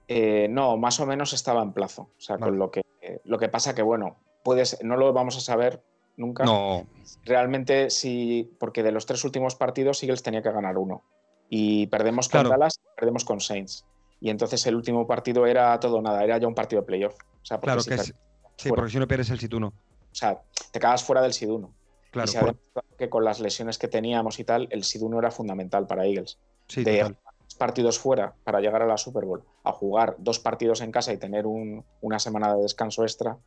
Eh, 0.07 0.47
no, 0.49 0.77
más 0.77 0.99
o 0.99 1.05
menos 1.05 1.33
estaba 1.33 1.61
en 1.63 1.73
plazo. 1.73 2.11
O 2.17 2.21
sea, 2.21 2.37
Vale. 2.37 2.51
con 2.51 2.59
lo 2.59 2.71
que, 2.71 2.81
eh, 3.01 3.21
lo 3.23 3.37
que 3.39 3.49
pasa 3.49 3.73
que, 3.75 3.81
bueno, 3.81 4.17
puedes, 4.43 4.83
no 4.83 4.97
lo 4.97 5.13
vamos 5.13 5.37
a 5.37 5.41
saber 5.41 5.83
nunca. 6.17 6.43
No. 6.45 6.85
Realmente 7.23 7.89
sí, 7.89 8.51
porque 8.59 8.83
de 8.83 8.91
los 8.91 9.05
tres 9.05 9.23
últimos 9.23 9.55
partidos 9.55 10.01
Eagles 10.03 10.23
tenía 10.23 10.41
que 10.41 10.51
ganar 10.51 10.77
uno. 10.77 11.03
Y 11.49 11.87
perdemos 11.87 12.27
con 12.29 12.41
Claro. 12.41 12.49
Dallas, 12.49 12.79
perdemos 12.95 13.23
con 13.25 13.39
Saints. 13.39 13.85
Y 14.19 14.29
entonces 14.29 14.65
el 14.65 14.75
último 14.75 15.05
partido 15.05 15.45
era 15.45 15.79
todo 15.79 16.01
nada, 16.01 16.23
era 16.23 16.37
ya 16.37 16.47
un 16.47 16.55
partido 16.55 16.81
de 16.81 16.85
playoff. 16.87 17.15
O 17.15 17.45
sea, 17.45 17.59
Claro 17.59 17.81
si 17.81 17.89
que 17.89 17.95
es. 17.95 18.13
Sí, 18.57 18.69
porque 18.69 18.89
si 18.91 18.97
no 18.99 19.07
pierdes 19.07 19.29
el 19.29 19.39
sit 19.39 19.53
1. 19.53 19.67
o 19.67 19.73
sea, 20.11 20.41
te 20.71 20.79
quedas 20.79 21.03
fuera 21.03 21.21
del 21.21 21.33
SID 21.33 21.49
1. 21.51 21.73
Claro, 22.11 22.29
y 22.29 22.31
se 22.31 22.37
ha 22.37 22.41
por- 22.41 22.51
demostrado 22.53 22.87
que 22.97 23.09
con 23.09 23.25
las 23.25 23.41
lesiones 23.41 23.77
que 23.77 23.89
teníamos 23.89 24.39
y 24.39 24.45
tal, 24.45 24.67
el 24.71 24.83
SID 24.85 25.01
1 25.03 25.19
era 25.19 25.29
fundamental 25.31 25.85
para 25.87 26.05
Eagles. 26.05 26.39
sí, 26.67 26.83
de 26.85 26.99
total. 26.99 27.17
dos 27.43 27.55
partidos 27.55 27.99
fuera 27.99 28.33
para 28.45 28.59
llegar 28.61 28.81
a 28.81 28.87
la 28.87 28.97
Super 28.97 29.25
Bowl 29.25 29.43
a 29.65 29.71
jugar 29.73 30.15
dos 30.17 30.39
partidos 30.39 30.79
en 30.81 30.91
casa 30.91 31.11
y 31.13 31.17
tener 31.17 31.45
un- 31.45 31.83
una 32.01 32.17
semana 32.17 32.55
de 32.55 32.61
descanso 32.63 33.03
extra, 33.03 33.37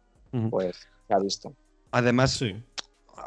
pues 0.51 0.87
se 1.09 1.15
ha 1.15 1.19
visto. 1.19 1.53
Además, 1.91 2.33
Sí. 2.33 2.55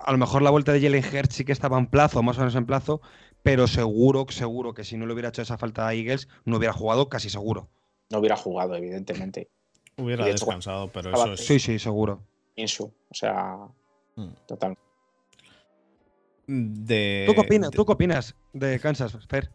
a 0.05 0.11
lo 0.11 0.17
mejor 0.17 0.41
la 0.41 0.49
vuelta 0.49 0.71
de 0.73 0.81
Jalen 0.81 1.03
Hurts 1.03 1.35
sí 1.35 1.45
que 1.45 1.51
estaba 1.51 1.77
en 1.77 1.87
plazo, 1.87 2.21
más 2.23 2.37
o 2.37 2.41
menos 2.41 2.55
en 2.55 2.65
plazo, 2.65 3.01
pero 3.43 3.67
seguro, 3.67 4.25
seguro 4.29 4.73
que 4.73 4.83
si 4.83 4.97
no 4.97 5.05
le 5.05 5.13
hubiera 5.13 5.29
hecho 5.29 5.41
esa 5.41 5.57
falta 5.57 5.87
a 5.87 5.93
Eagles, 5.93 6.27
no 6.45 6.57
hubiera 6.57 6.73
jugado 6.73 7.09
casi 7.09 7.29
seguro. 7.29 7.69
No 8.09 8.19
hubiera 8.19 8.35
jugado, 8.35 8.75
evidentemente. 8.75 9.49
Hubiera 9.97 10.23
hecho, 10.25 10.33
descansado, 10.45 10.91
pero 10.91 11.11
eso 11.13 11.33
es. 11.33 11.45
Sí, 11.45 11.59
sí, 11.59 11.79
seguro. 11.79 12.23
Insu, 12.55 12.85
o 13.09 13.13
sea, 13.13 13.57
Mm. 14.15 14.29
total. 14.47 14.77
De, 16.47 17.23
¿Tú 17.27 17.33
qué 17.33 17.41
opinas, 17.41 17.71
de- 17.71 17.75
¿Tú 17.77 17.85
qué 17.85 17.91
opinas 17.93 18.35
de 18.53 18.79
Kansas, 18.79 19.17
Fer? 19.27 19.51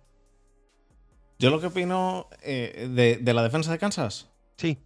Yo 1.39 1.51
lo 1.51 1.61
que 1.61 1.67
opino 1.67 2.29
eh, 2.43 2.89
de, 2.91 3.17
de 3.19 3.35
la 3.35 3.43
defensa 3.43 3.71
de 3.71 3.79
Kansas. 3.79 4.31
Sí. 4.57 4.79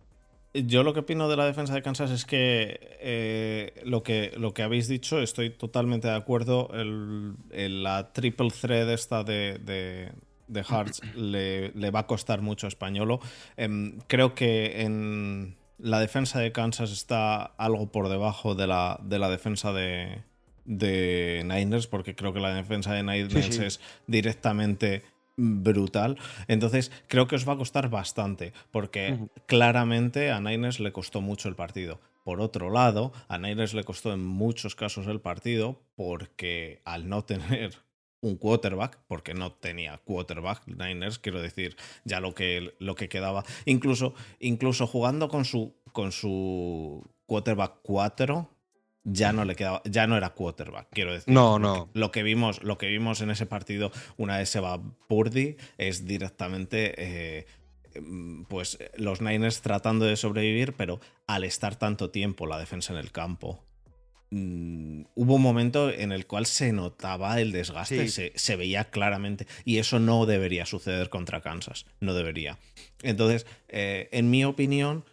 Yo 0.52 0.82
lo 0.82 0.92
que 0.94 1.00
opino 1.00 1.28
de 1.28 1.36
la 1.36 1.46
defensa 1.46 1.74
de 1.74 1.82
Kansas 1.82 2.10
es 2.10 2.24
que 2.24 2.80
eh, 3.00 3.72
lo 3.84 4.02
que 4.02 4.32
lo 4.36 4.52
que 4.52 4.62
habéis 4.64 4.88
dicho, 4.88 5.20
estoy 5.20 5.50
totalmente 5.50 6.08
de 6.08 6.14
acuerdo. 6.14 6.70
El, 6.74 7.34
el- 7.52 7.82
la 7.84 8.12
triple 8.12 8.50
thread 8.50 8.90
esta 8.92 9.22
de, 9.22 9.58
de, 9.64 10.10
de 10.48 10.64
Hearts 10.64 11.02
le, 11.14 11.70
le 11.70 11.90
va 11.92 12.00
a 12.00 12.06
costar 12.08 12.42
mucho 12.42 12.66
a 12.66 12.68
Españolo. 12.68 13.20
Em, 13.56 13.98
creo 14.08 14.34
que 14.34 14.82
en 14.82 15.56
la 15.78 16.00
defensa 16.00 16.40
de 16.40 16.50
Kansas 16.50 16.90
está 16.90 17.42
algo 17.42 17.92
por 17.92 18.08
debajo 18.08 18.56
de 18.56 18.66
la, 18.66 18.98
de 19.04 19.18
la 19.20 19.30
defensa 19.30 19.72
de, 19.72 20.22
de 20.64 21.42
Niners, 21.44 21.86
porque 21.86 22.16
creo 22.16 22.32
que 22.32 22.40
la 22.40 22.52
defensa 22.52 22.92
de 22.92 23.02
Niners 23.04 23.54
sí. 23.54 23.62
es 23.64 23.80
directamente 24.08 25.04
brutal. 25.36 26.18
Entonces, 26.48 26.90
creo 27.08 27.26
que 27.26 27.36
os 27.36 27.48
va 27.48 27.54
a 27.54 27.56
costar 27.58 27.88
bastante, 27.90 28.52
porque 28.70 29.18
claramente 29.46 30.30
a 30.30 30.40
Niners 30.40 30.80
le 30.80 30.92
costó 30.92 31.20
mucho 31.20 31.48
el 31.48 31.56
partido. 31.56 32.00
Por 32.24 32.40
otro 32.40 32.70
lado, 32.70 33.12
a 33.28 33.38
Niners 33.38 33.74
le 33.74 33.84
costó 33.84 34.12
en 34.12 34.24
muchos 34.24 34.74
casos 34.74 35.06
el 35.06 35.20
partido 35.20 35.80
porque 35.96 36.82
al 36.84 37.08
no 37.08 37.24
tener 37.24 37.74
un 38.20 38.36
quarterback, 38.36 38.98
porque 39.08 39.34
no 39.34 39.52
tenía 39.52 39.98
quarterback 39.98 40.66
Niners, 40.66 41.18
quiero 41.18 41.40
decir, 41.40 41.76
ya 42.04 42.20
lo 42.20 42.34
que, 42.34 42.74
lo 42.78 42.94
que 42.94 43.08
quedaba, 43.08 43.44
incluso, 43.64 44.14
incluso 44.38 44.86
jugando 44.86 45.28
con 45.28 45.44
su, 45.44 45.74
con 45.92 46.12
su 46.12 47.08
quarterback 47.26 47.78
4, 47.82 48.50
ya 49.04 49.32
no 49.32 49.44
le 49.44 49.56
quedaba, 49.56 49.82
ya 49.84 50.06
no 50.06 50.16
era 50.16 50.30
quarterback, 50.30 50.88
quiero 50.90 51.12
decir. 51.12 51.32
No, 51.32 51.58
no. 51.58 51.88
Lo 51.94 52.10
que 52.10 52.22
vimos, 52.22 52.62
lo 52.62 52.76
que 52.78 52.88
vimos 52.88 53.20
en 53.22 53.30
ese 53.30 53.46
partido, 53.46 53.90
una 54.16 54.36
vez 54.38 54.48
se 54.50 54.60
va 54.60 54.80
Purdy, 55.08 55.56
es 55.78 56.04
directamente 56.04 56.94
eh, 56.98 57.46
mm, 58.00 58.42
pues 58.44 58.78
los 58.96 59.20
Niners 59.20 59.62
tratando 59.62 60.04
de 60.04 60.16
sobrevivir, 60.16 60.74
pero 60.74 61.00
al 61.26 61.44
estar 61.44 61.76
tanto 61.76 62.10
tiempo 62.10 62.46
la 62.46 62.58
defensa 62.58 62.92
en 62.92 62.98
el 62.98 63.10
campo. 63.10 63.64
mm, 64.32 65.02
hubo 65.16 65.34
un 65.34 65.42
momento 65.42 65.90
en 65.90 66.12
el 66.12 66.24
cual 66.26 66.46
se 66.46 66.72
notaba 66.72 67.40
el 67.40 67.50
desgaste, 67.50 68.06
Sí. 68.06 68.08
se, 68.08 68.32
se 68.36 68.54
veía 68.54 68.84
claramente, 68.84 69.46
y 69.64 69.78
eso 69.78 69.98
no 69.98 70.24
debería 70.24 70.66
suceder 70.66 71.08
contra 71.08 71.40
Kansas, 71.40 71.84
no 71.98 72.14
debería. 72.14 72.56
Entonces, 73.02 73.44
eh, 73.68 74.08
en 74.12 74.30
mi 74.30 74.44
opinión, 74.44 75.04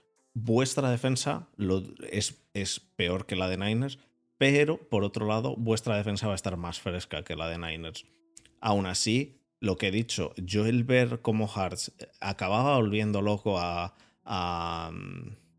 vuestra 0.43 0.89
defensa 0.91 1.47
lo- 1.57 1.83
es, 2.11 2.43
es 2.53 2.79
peor 2.95 3.25
que 3.25 3.35
la 3.35 3.47
de 3.49 3.57
Niners, 3.57 3.99
pero 4.37 4.77
por 4.89 5.03
otro 5.03 5.25
lado, 5.27 5.55
vuestra 5.57 5.97
defensa 5.97 6.27
va 6.27 6.33
a 6.33 6.35
estar 6.35 6.57
más 6.57 6.79
fresca 6.79 7.23
que 7.23 7.35
la 7.35 7.47
de 7.49 7.57
Niners. 7.57 8.05
Aún 8.61 8.85
así, 8.85 9.41
lo 9.59 9.77
que 9.77 9.87
he 9.87 9.91
dicho, 9.91 10.33
yo 10.37 10.65
el 10.67 10.83
ver 10.83 11.21
cómo 11.21 11.47
Hearts 11.47 11.91
acababa 12.21 12.75
volviendo 12.77 13.21
loco 13.21 13.57
a, 13.59 13.95
a, 14.25 14.91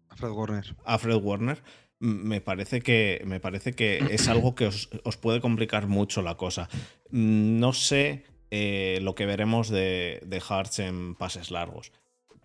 A 0.08 0.16
Fred 0.16 0.30
Warner. 0.30 0.76
a 0.84 0.98
Fred 0.98 1.16
Warner, 1.20 1.62
me 2.00 2.40
parece 2.40 2.80
que, 2.80 3.20
me 3.26 3.40
parece 3.40 3.72
que 3.72 3.98
es 4.14 4.28
algo 4.28 4.54
que 4.54 4.66
os, 4.66 4.88
os 5.04 5.16
puede 5.16 5.40
complicar 5.40 5.88
mucho 5.88 6.22
la 6.22 6.36
cosa. 6.36 6.68
Mm, 7.10 7.58
No 7.58 7.72
sé 7.72 8.24
eh, 8.52 9.00
lo 9.02 9.14
que 9.16 9.26
veremos 9.26 9.68
de, 9.68 10.20
de 10.24 10.40
Hearts 10.40 10.78
en 10.78 11.16
pases 11.16 11.50
largos. 11.50 11.90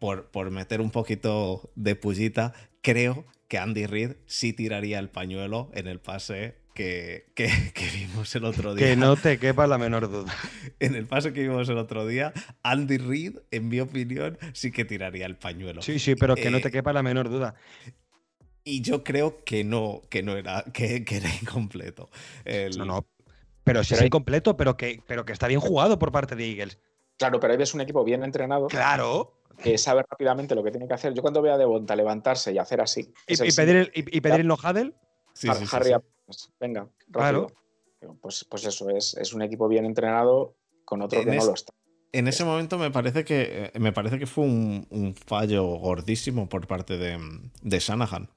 Por, 0.04 0.26
por 0.32 0.52
meter 0.52 0.82
un 0.82 0.92
poquito 0.92 1.72
de 1.76 1.96
pullita, 1.96 2.52
creo 2.82 3.24
que 3.48 3.58
Andy 3.58 3.86
Reid 3.86 4.16
sí 4.26 4.52
tiraría 4.52 5.00
el 5.00 5.08
pañuelo 5.10 5.72
en 5.74 5.88
el 5.88 6.02
pase 6.02 6.58
que, 6.74 7.32
que- 7.36 7.72
que 7.74 7.88
vimos 7.96 8.36
el 8.36 8.44
otro 8.44 8.76
día. 8.76 8.86
Que 8.86 8.96
no 8.98 9.16
te 9.16 9.40
quepa 9.40 9.66
la 9.66 9.78
menor 9.78 10.12
duda. 10.12 10.36
En 10.82 10.96
el 10.96 11.08
pase 11.08 11.32
que 11.32 11.44
vimos 11.44 11.70
el 11.70 11.78
otro 11.78 12.06
día, 12.06 12.34
Andy 12.64 12.98
Reid, 12.98 13.38
en 13.52 13.70
mi 13.70 13.80
opinión, 13.80 14.38
sí 14.52 14.72
que 14.72 14.84
tiraría 14.84 15.26
el 15.26 15.38
pañuelo. 15.38 15.82
Sí, 15.82 16.00
sí, 16.00 16.16
pero 16.16 16.36
que 16.36 16.52
no 16.52 16.58
Eh, 16.58 16.62
te 16.64 16.70
quepa 16.72 16.92
la 16.92 17.02
menor 17.02 17.30
duda. 17.30 17.56
Y 18.66 18.82
yo 18.82 19.06
creo 19.06 19.46
que 19.46 19.64
no, 19.64 20.02
que 20.10 20.22
no 20.22 20.36
era, 20.36 20.66
que, 20.74 21.06
que 21.06 21.16
era 21.16 21.30
incompleto. 21.42 22.10
El- 22.44 22.78
No, 22.78 22.84
no. 22.84 23.08
Pero 23.64 23.86
si 23.86 23.96
hay- 23.96 24.08
incompleto, 24.08 24.58
pero 24.58 24.76
que, 24.76 25.02
pero 25.08 25.24
que 25.24 25.32
está 25.32 25.48
bien 25.48 25.62
jugado 25.62 25.98
por 25.98 26.12
parte 26.12 26.36
de 26.36 26.50
Eagles. 26.52 26.78
Claro, 27.18 27.40
pero 27.40 27.54
ahí 27.54 27.58
ves 27.58 27.74
un 27.74 27.80
equipo 27.80 28.04
bien 28.04 28.24
entrenado 28.24 28.68
Claro. 28.68 29.40
Que 29.62 29.78
sabe 29.78 30.04
rápidamente 30.10 30.56
lo 30.56 30.64
que 30.64 30.72
tiene 30.72 30.88
que 30.88 30.94
hacer. 30.94 31.14
Yo 31.14 31.22
cuando 31.22 31.42
veo 31.42 31.54
a 31.54 31.58
Devonta 31.58 31.96
levantarse 31.96 32.52
y 32.52 32.58
hacer 32.58 32.82
así, 32.82 33.12
Y, 33.28 33.52
pedir 33.54 33.76
el, 33.76 33.92
y, 33.94 34.18
y 34.18 34.22
pedir 34.22 34.42
el 34.42 34.48
no 34.48 34.56
huddle, 34.56 34.94
Sí, 35.34 35.48
Har- 35.50 35.58
sí, 35.58 35.66
sí, 35.66 35.76
Harry 35.76 35.94
sí. 36.30 36.48
Venga, 36.60 36.88
rápido. 37.08 37.48
Claro. 38.00 38.18
Pues, 38.22 38.46
pues 38.50 38.66
eso, 38.66 38.90
es, 38.90 39.16
es 39.16 39.34
un 39.34 39.42
equipo 39.42 39.68
bien 39.68 39.86
entrenado 39.86 40.56
con 40.86 41.02
otro 41.02 41.20
En 41.20 41.26
que 41.26 41.36
no 41.36 41.46
lo 41.46 41.54
está. 41.54 41.74
En 42.12 42.28
ese 42.28 42.46
momento 42.46 42.78
me 42.78 42.92
parece 42.92 43.26
que 43.26 43.72
eh, 43.74 43.80
me 43.80 43.92
parece 43.92 44.20
que 44.20 44.28
fue 44.28 44.44
un, 44.44 44.86
un 44.92 45.16
fallo 45.16 45.66
gordísimo 45.66 46.48
por 46.48 46.68
parte 46.68 46.98
de, 46.98 47.18
de 47.62 47.80
Shanahan. 47.80 48.30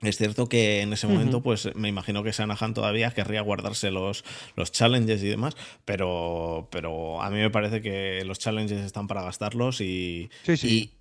Es 0.00 0.16
cierto 0.16 0.48
que 0.48 0.80
en 0.82 0.92
ese 0.92 1.06
momento, 1.08 1.42
pues 1.42 1.74
me 1.74 1.88
imagino 1.88 2.22
que 2.22 2.30
Shanahan 2.30 2.72
todavía 2.72 3.10
querría 3.10 3.40
guardarse 3.40 3.90
los, 3.90 4.24
los 4.54 4.70
challenges 4.70 5.22
y 5.24 5.28
demás, 5.28 5.56
pero, 5.84 6.68
pero 6.70 7.20
a 7.20 7.30
mí 7.30 7.38
me 7.38 7.50
parece 7.50 7.82
que 7.82 8.24
los 8.24 8.38
challenges 8.38 8.80
están 8.84 9.08
para 9.08 9.22
gastarlos 9.22 9.80
y, 9.80 10.30
sí, 10.44 10.56
sí. 10.56 10.68
y- 10.68 10.98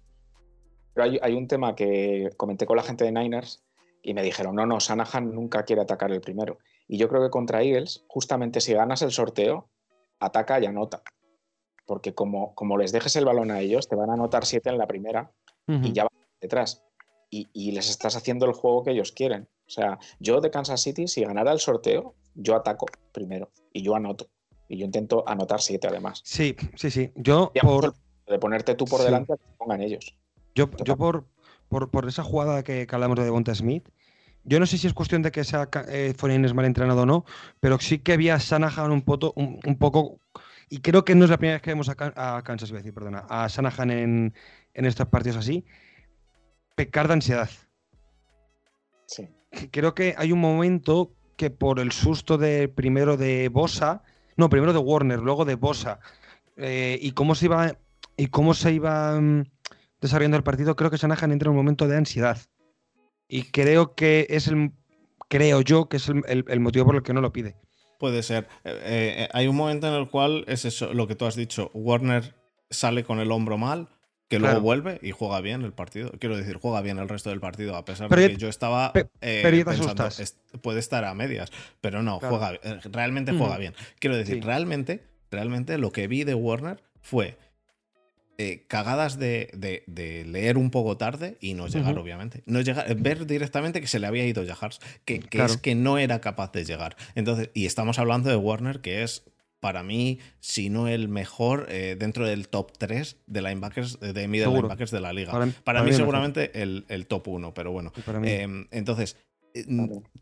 Pero 0.95 1.05
hay, 1.05 1.19
hay 1.21 1.33
un 1.33 1.47
tema 1.47 1.75
que 1.75 2.31
comenté 2.37 2.65
con 2.65 2.75
la 2.77 2.83
gente 2.83 3.03
de 3.05 3.11
Niners 3.11 3.63
y 4.01 4.13
me 4.15 4.23
dijeron, 4.23 4.55
no, 4.55 4.65
no, 4.65 4.79
Shanahan 4.79 5.33
nunca 5.33 5.63
quiere 5.63 5.83
atacar 5.83 6.11
el 6.11 6.21
primero. 6.21 6.57
Y 6.87 6.97
yo 6.97 7.07
creo 7.09 7.21
que 7.21 7.29
contra 7.29 7.61
Eagles, 7.61 8.03
justamente 8.07 8.61
si 8.61 8.73
ganas 8.73 9.01
el 9.03 9.11
sorteo, 9.11 9.69
ataca 10.19 10.59
y 10.59 10.65
anota. 10.65 11.03
Porque 11.85 12.13
como, 12.15 12.55
como 12.55 12.77
les 12.77 12.91
dejes 12.91 13.15
el 13.15 13.25
balón 13.25 13.51
a 13.51 13.59
ellos, 13.59 13.87
te 13.87 13.95
van 13.95 14.09
a 14.09 14.13
anotar 14.13 14.45
siete 14.45 14.69
en 14.69 14.77
la 14.79 14.87
primera 14.87 15.31
y 15.85 15.93
ya 15.93 16.03
van 16.03 16.13
detrás. 16.41 16.83
Y, 17.30 17.47
y 17.53 17.71
les 17.71 17.89
estás 17.89 18.15
haciendo 18.15 18.45
el 18.45 18.53
juego 18.53 18.84
que 18.84 18.91
ellos 18.91 19.11
quieren. 19.11 19.47
O 19.67 19.69
sea, 19.69 19.99
yo 20.19 20.39
de 20.39 20.49
Kansas 20.49 20.82
City, 20.82 21.07
si 21.07 21.23
ganara 21.23 21.51
el 21.51 21.59
sorteo, 21.59 22.15
yo 22.36 22.55
ataco 22.55 22.86
primero 23.11 23.51
y 23.73 23.82
yo 23.82 23.95
anoto. 23.95 24.28
Y 24.69 24.78
yo 24.78 24.86
intento 24.86 25.23
anotar 25.28 25.61
siete 25.61 25.88
además. 25.88 26.21
Sí, 26.23 26.55
sí, 26.75 26.91
sí. 26.91 27.11
Yo 27.15 27.51
por... 27.61 27.93
De 28.28 28.39
ponerte 28.39 28.75
tú 28.75 28.86
por 28.86 29.01
delante 29.01 29.34
a 29.34 29.38
que 29.38 29.43
pongan 29.57 29.82
ellos. 29.82 30.13
Yo, 30.53 30.69
yo 30.84 30.97
por, 30.97 31.25
por, 31.69 32.07
esa 32.07 32.23
jugada 32.23 32.63
que, 32.63 32.86
hablamos 32.91 33.17
de 33.17 33.23
Devonta 33.23 33.55
Smith, 33.55 33.88
yo 34.43 34.59
no 34.59 34.65
sé 34.65 34.78
si 34.78 34.88
es 34.88 34.93
cuestión 34.93 35.21
de 35.21 35.32
que 35.32 35.43
sea 35.43 35.69
eh, 35.88 36.13
es 36.17 36.53
mal 36.53 36.65
entrenado 36.65 37.03
o 37.03 37.05
no, 37.05 37.25
pero 37.59 37.80
sí 37.80 37.99
que 37.99 38.17
vi 38.17 38.30
a 38.30 38.38
Shanahan 38.38 38.91
un, 38.91 39.03
un, 39.65 39.78
poco, 39.78 40.19
y 40.69 40.80
creo 40.80 41.05
que 41.05 41.15
no 41.15 41.25
es 41.25 41.30
la 41.30 41.38
primera 41.38 41.55
vez 41.55 41.61
que 41.61 41.71
vemos 41.71 41.89
a, 41.89 42.38
a 42.38 42.41
Kansas, 42.43 42.69
decir, 42.71 42.93
perdona, 42.93 43.25
a 43.30 43.47
Shanahan 43.47 43.91
en, 43.91 44.34
en 44.73 44.86
estos 44.86 45.07
partidos 45.07 45.38
así, 45.38 45.63
pecar 46.78 47.07
de 47.07 47.15
ansiedad. 47.15 47.49
Sí. 49.07 49.28
Creo 49.71 49.95
que 49.95 50.13
hay 50.17 50.32
un 50.32 50.39
momento 50.39 51.11
que 51.36 51.49
por 51.49 51.80
el 51.80 51.91
susto 51.91 52.38
de 52.38 52.67
primero 52.67 53.17
de 53.17 53.49
Bosa, 53.49 54.03
no, 54.38 54.49
primero 54.49 54.73
de 54.73 54.80
Warner, 54.80 55.19
luego 55.19 55.43
de 55.43 55.55
Bosa, 55.55 55.99
eh, 56.55 56.99
y 57.01 57.11
cómo 57.11 57.34
se 57.34 57.45
iba 57.45 57.78
y 58.15 58.28
cómo 58.28 58.53
se 58.53 58.73
iba 58.73 59.19
mm, 59.19 59.45
desarrollando 59.99 60.38
el 60.38 60.43
partido, 60.43 60.75
creo 60.75 60.91
que 60.91 60.97
Shanahan 60.97 61.32
entra 61.32 61.47
en 61.47 61.51
un 61.51 61.57
momento 61.57 61.88
de 61.88 61.97
ansiedad. 61.97 62.38
Y 63.28 63.43
creo 63.43 63.95
que 63.95 64.28
es 64.30 64.47
el 64.47 64.71
creo 65.28 65.61
yo 65.61 65.89
que 65.89 65.97
es 65.97 66.09
el, 66.09 66.59
motivo 66.59 66.86
por 66.86 66.95
el 66.95 67.03
que 67.03 67.13
no 67.13 67.21
lo 67.21 67.34
pide. 67.34 67.55
Puede 67.99 68.21
ser. 68.21 68.47
Eh, 68.63 68.80
eh, 68.86 69.30
hay 69.34 69.47
un 69.47 69.55
momento 69.55 69.88
en 69.88 69.95
el 69.95 70.09
cual 70.09 70.45
es 70.47 70.63
eso, 70.65 70.93
lo 70.93 71.07
que 71.07 71.15
tú 71.15 71.25
has 71.25 71.36
dicho. 71.36 71.71
Warner 71.73 72.36
sale 72.69 73.03
con 73.03 73.19
el 73.19 73.32
hombro 73.32 73.57
mal, 73.57 73.89
que 74.28 74.39
luego 74.39 74.59
vuelve 74.59 74.99
y 75.01 75.11
juega 75.11 75.39
bien 75.41 75.61
el 75.61 75.73
partido. 75.73 76.11
Quiero 76.19 76.36
decir, 76.38 76.57
juega 76.57 76.82
bien 76.82 76.97
el 76.99 77.07
resto 77.07 77.30
del 77.30 77.39
partido, 77.39 77.75
a 77.75 77.86
pesar 77.86 78.09
de 78.09 78.30
que 78.30 78.38
yo 78.38 78.49
estaba 78.49 78.91
eh, 79.21 79.63
pensando, 79.65 80.09
puede 80.61 80.80
estar 80.80 81.05
a 81.05 81.13
medias, 81.13 81.51
pero 81.82 82.03
no, 82.03 82.19
juega, 82.19 82.53
eh, 82.55 82.80
realmente 82.91 83.32
juega 83.32 83.57
bien. 83.57 83.73
Quiero 83.99 84.17
decir, 84.17 84.43
realmente, 84.43 85.03
realmente 85.32 85.78
lo 85.78 85.91
que 85.91 86.07
vi 86.07 86.23
de 86.23 86.34
Warner 86.34 86.84
fue 87.01 87.38
eh, 88.38 88.65
cagadas 88.67 89.17
de, 89.17 89.84
leer 90.28 90.57
un 90.57 90.71
poco 90.71 90.97
tarde 90.97 91.38
y 91.39 91.53
no 91.53 91.67
llegar, 91.67 91.97
obviamente. 91.97 92.43
No 92.45 92.61
llegar, 92.61 92.93
ver 92.95 93.25
directamente 93.25 93.80
que 93.82 93.88
se 93.88 93.99
le 93.99 94.07
había 94.07 94.25
ido 94.25 94.45
Jahars, 94.45 94.80
que, 95.05 95.19
que 95.19 95.43
es 95.43 95.57
que 95.57 95.73
no 95.73 95.97
era 95.97 96.19
capaz 96.19 96.51
de 96.51 96.65
llegar. 96.65 96.97
Entonces, 97.15 97.49
y 97.53 97.65
estamos 97.65 97.97
hablando 97.97 98.30
de 98.30 98.36
Warner, 98.36 98.82
que 98.82 99.03
es 99.03 99.23
para 99.59 99.83
mí, 99.83 100.19
si 100.39 100.69
no 100.69 100.87
el 100.87 101.09
mejor, 101.09 101.67
eh, 101.69 101.95
dentro 101.97 102.27
del 102.27 102.47
top 102.47 102.77
3 102.77 103.17
de 103.25 103.41
linebackers, 103.41 103.99
de 103.99 104.27
middle 104.27 104.53
linebackers 104.53 104.91
de 104.91 105.01
la 105.01 105.13
liga. 105.13 105.31
Para, 105.63 105.83
mí, 105.83 105.93
seguramente 105.93 106.61
el, 106.61 107.07
top 107.07 107.27
1, 107.27 107.53
pero 107.53 107.71
bueno. 107.71 107.91
Em, 108.23 108.67
entonces, 108.71 109.17
eh, 109.53 109.65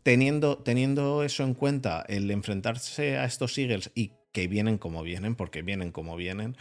teniendo, 0.02 0.58
teniendo 0.58 1.22
eso 1.22 1.44
en 1.44 1.54
cuenta, 1.54 2.04
el 2.08 2.30
enfrentarse 2.30 3.18
a 3.18 3.24
estos 3.24 3.58
Eagles 3.58 3.90
y 3.94 4.12
que 4.32 4.48
vienen 4.48 4.78
como 4.78 5.02
vienen, 5.02 5.34
porque 5.34 5.62
vienen 5.62 5.92
como 5.92 6.16
vienen, 6.16 6.56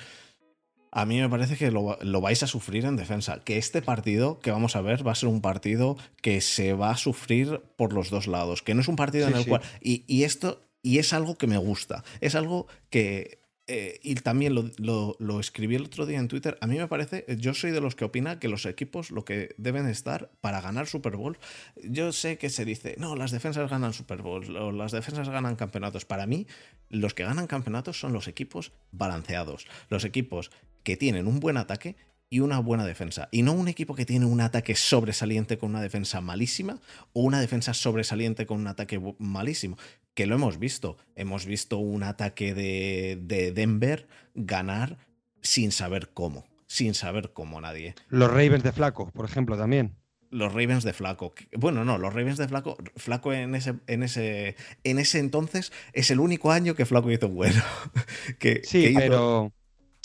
a 0.95 1.05
mí 1.05 1.19
me 1.19 1.27
parece 1.27 1.57
que 1.57 1.71
lo, 1.71 2.21
vais 2.21 2.41
a 2.41 2.47
sufrir 2.47 2.85
en 2.85 2.95
defensa. 2.95 3.41
Que 3.43 3.57
este 3.57 3.81
partido 3.81 4.39
que 4.39 4.49
vamos 4.49 4.77
a 4.77 4.81
ver 4.81 5.05
va 5.05 5.11
a 5.11 5.15
ser 5.15 5.27
un 5.27 5.41
partido 5.41 5.97
que 6.21 6.39
se 6.39 6.71
va 6.71 6.91
a 6.91 6.97
sufrir 6.97 7.61
por 7.75 7.91
los 7.91 8.09
dos 8.09 8.27
lados. 8.27 8.61
Que 8.61 8.73
no 8.73 8.79
es 8.79 8.87
un 8.87 8.95
partido 8.95 9.27
en 9.27 9.35
el 9.35 9.45
cual. 9.45 9.61
Y, 9.81 10.05
y, 10.07 10.23
esto 10.23 10.61
y 10.85 10.99
es 10.99 11.13
algo 11.13 11.35
que 11.35 11.47
me 11.47 11.57
gusta. 11.57 12.03
Es 12.21 12.35
algo 12.35 12.67
que. 12.91 13.43
Eh, 13.67 13.99
y 14.03 14.13
también 14.13 14.53
lo, 14.53 15.39
escribí 15.39 15.73
el 15.73 15.85
otro 15.85 16.05
día 16.05 16.19
en 16.19 16.27
Twitter. 16.27 16.59
A 16.61 16.67
mí 16.67 16.77
me 16.77 16.87
parece, 16.87 17.25
yo 17.39 17.55
soy 17.55 17.71
de 17.71 17.81
los 17.81 17.95
que 17.95 18.05
opina 18.05 18.37
que 18.37 18.47
los 18.47 18.67
equipos 18.67 19.09
lo 19.09 19.25
que 19.25 19.55
deben 19.57 19.87
estar 19.87 20.29
para 20.41 20.61
ganar 20.61 20.85
Super 20.85 21.15
Bowl. 21.17 21.39
Yo 21.83 22.11
sé 22.11 22.37
que 22.37 22.51
se 22.51 22.63
dice, 22.63 22.93
no, 22.99 23.15
las 23.15 23.31
defensas 23.31 23.67
ganan 23.67 23.93
Super 23.93 24.21
Bowl 24.21 24.77
las 24.77 24.91
defensas 24.91 25.27
ganan 25.29 25.55
campeonatos. 25.55 26.05
Para 26.05 26.27
mí, 26.27 26.45
los 26.89 27.15
que 27.15 27.23
ganan 27.23 27.47
campeonatos 27.47 27.99
son 27.99 28.13
los 28.13 28.27
equipos 28.27 28.71
balanceados. 28.91 29.65
Los 29.89 30.05
equipos 30.05 30.51
que 30.83 30.97
tienen 30.97 31.25
un 31.25 31.39
buen 31.39 31.57
ataque 31.57 31.95
y 32.29 32.41
una 32.41 32.59
buena 32.59 32.85
defensa. 32.85 33.29
Y 33.31 33.41
no 33.41 33.53
un 33.53 33.67
equipo 33.67 33.95
que 33.95 34.05
tiene 34.05 34.25
un 34.25 34.41
ataque 34.41 34.75
sobresaliente 34.75 35.57
con 35.57 35.71
una 35.71 35.81
defensa 35.81 36.21
malísima 36.21 36.79
o 37.13 37.21
una 37.21 37.39
defensa 37.39 37.73
sobresaliente 37.73 38.45
con 38.45 38.59
un 38.59 38.67
ataque 38.67 39.01
malísimo. 39.17 39.77
Que 40.15 40.25
lo 40.25 40.35
hemos 40.35 40.57
visto. 40.57 40.97
Hemos 41.15 41.45
visto 41.45 41.77
un 41.77 42.01
ataque 42.01 42.55
de, 42.55 43.19
de 43.21 43.51
Denver 43.51 44.07
ganar 44.33 44.97
sin 45.41 45.71
saber 45.71 46.09
cómo. 46.13 46.45
Sin 46.65 46.95
saber 46.95 47.31
cómo 47.31 47.61
nadie. 47.61 47.93
Los 48.09 48.31
Ravens 48.31 48.63
de 48.63 48.71
Flaco, 48.71 49.11
por 49.11 49.25
ejemplo, 49.25 49.57
también 49.57 49.95
los 50.31 50.51
Ravens 50.51 50.83
de 50.83 50.91
Flaco. 50.91 51.33
Bueno, 51.55 51.85
no, 51.85 51.97
los 51.97 52.13
Ravens 52.13 52.37
de 52.37 52.47
Flaco, 52.49 52.75
Flaco 52.97 53.31
en 53.31 53.55
ese, 53.55 53.75
en 53.87 54.03
ese, 54.03 54.55
en 54.83 54.99
ese 54.99 55.19
entonces 55.19 55.71
es 55.93 56.11
el 56.11 56.19
único 56.19 56.51
año 56.51 56.75
que 56.75 56.85
Flaco 56.85 57.09
hizo 57.09 57.29
bueno. 57.29 57.61
que, 58.39 58.61
sí, 58.65 58.93
pero 58.97 59.53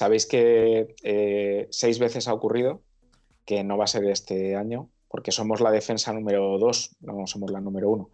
Sabéis 0.01 0.25
que 0.25 0.95
eh, 1.03 1.69
seis 1.71 1.99
veces 1.99 2.27
ha 2.27 2.33
ocurrido, 2.33 2.81
que 3.45 3.63
no 3.65 3.77
va 3.77 3.85
a 3.85 3.87
ser 3.87 4.03
este 4.07 4.57
año, 4.57 4.89
porque 5.09 5.31
somos 5.31 5.61
la 5.61 5.71
defensa 5.71 6.11
número 6.15 6.57
dos, 6.57 6.97
no 7.01 7.27
somos 7.27 7.51
la 7.51 7.61
número 7.61 7.91
uno. 7.91 8.11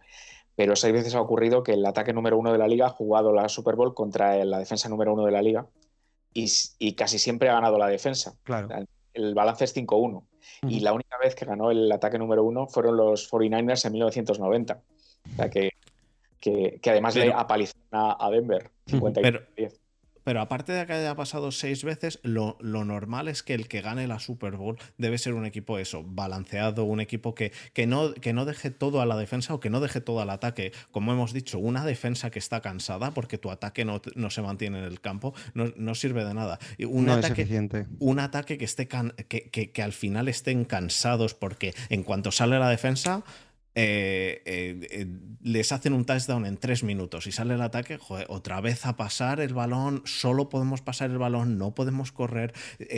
Pero 0.57 0.75
seis 0.75 0.91
veces 0.91 1.13
ha 1.13 1.21
ocurrido 1.21 1.61
que 1.61 1.73
el 1.73 1.85
ataque 1.85 2.13
número 2.13 2.35
uno 2.35 2.51
de 2.51 2.57
la 2.57 2.67
liga 2.67 2.87
ha 2.87 2.89
jugado 2.89 3.31
la 3.31 3.47
Super 3.47 3.75
Bowl 3.75 3.93
contra 3.93 4.43
la 4.43 4.57
defensa 4.57 4.89
número 4.89 5.13
uno 5.13 5.23
de 5.23 5.31
la 5.31 5.43
liga 5.43 5.67
y, 6.33 6.93
casi 6.93 7.19
siempre 7.19 7.47
ha 7.49 7.53
ganado 7.53 7.77
la 7.77 7.87
defensa. 7.87 8.35
Claro. 8.43 8.67
El 9.13 9.35
balance 9.35 9.65
es 9.65 9.75
5-1. 9.75 10.23
Y 10.67 10.79
la 10.79 10.93
única 10.93 11.15
vez 11.19 11.35
que 11.35 11.45
ganó 11.45 11.69
el 11.69 11.91
ataque 11.91 12.17
número 12.17 12.43
uno 12.43 12.67
fueron 12.67 12.97
los 12.97 13.31
49ers 13.31 13.85
en 13.85 13.91
1990. 13.93 14.81
O 15.31 15.35
sea 15.35 15.49
que, 15.49 15.71
que, 16.39 16.79
además 16.89 17.15
le 17.15 17.31
apalizaron 17.31 17.83
a, 17.91 18.29
Denver 18.31 18.71
50 18.87 19.21
10. 19.55 19.81
Pero 20.27 20.41
aparte 20.41 20.73
de 20.73 20.85
que 20.85 20.91
haya 20.91 21.15
pasado 21.15 21.53
seis 21.53 21.85
veces, 21.85 22.19
lo, 22.21 22.57
normal 22.59 23.29
es 23.29 23.43
que 23.43 23.53
el 23.53 23.69
que 23.69 23.79
gane 23.79 24.07
la 24.07 24.19
Super 24.19 24.57
Bowl 24.57 24.77
debe 24.97 25.17
ser 25.17 25.33
un 25.33 25.45
equipo 25.45 25.79
eso, 25.79 26.03
balanceado, 26.05 26.83
un 26.83 26.99
equipo 26.99 27.33
que, 27.33 27.53
que, 27.71 27.87
no, 27.87 28.13
que 28.13 28.33
no 28.33 28.43
deje 28.43 28.69
todo 28.69 28.99
a 28.99 29.05
la 29.05 29.15
defensa 29.15 29.53
o 29.53 29.61
que 29.61 29.69
no 29.69 29.79
deje 29.79 30.01
todo 30.01 30.19
al 30.19 30.29
ataque. 30.29 30.73
Como 30.91 31.13
hemos 31.13 31.31
dicho, 31.31 31.59
una 31.59 31.85
defensa 31.85 32.29
que 32.29 32.39
está 32.39 32.59
cansada 32.59 33.11
porque 33.11 33.37
tu 33.37 33.51
ataque 33.51 33.85
no, 33.85 34.01
se 34.29 34.41
mantiene 34.41 34.79
en 34.79 34.83
el 34.83 34.99
campo 34.99 35.33
no, 35.53 35.95
sirve 35.95 36.25
de 36.25 36.33
nada. 36.33 36.59
Un, 36.77 37.05
no 37.05 37.13
ataque, 37.13 37.47
un 37.99 38.19
ataque 38.19 38.57
que, 38.57 38.65
esté 38.65 38.89
que, 38.89 39.71
que 39.71 39.81
al 39.81 39.93
final 39.93 40.27
estén 40.27 40.65
cansados 40.65 41.35
porque 41.35 41.73
en 41.87 42.03
cuanto 42.03 42.33
sale 42.33 42.59
la 42.59 42.69
defensa 42.69 43.23
eh, 43.79 44.41
eh, 44.45 44.87
eh, 44.89 45.07
les 45.43 45.71
hacen 45.71 45.93
un 45.93 46.03
touchdown 46.03 46.47
en 46.47 46.57
tres 46.57 46.83
minutos 46.83 47.27
y 47.27 47.31
sale 47.31 47.53
el 47.53 47.61
ataque, 47.61 47.99
otra 48.27 48.59
vez 48.59 48.87
a 48.87 48.97
pasar 48.97 49.39
el 49.39 49.53
balón, 49.53 50.01
solo 50.03 50.49
podemos 50.49 50.81
pasar 50.81 51.11
el 51.11 51.19
balón, 51.19 51.59
no 51.59 51.75
podemos 51.75 52.11
correr, 52.11 52.53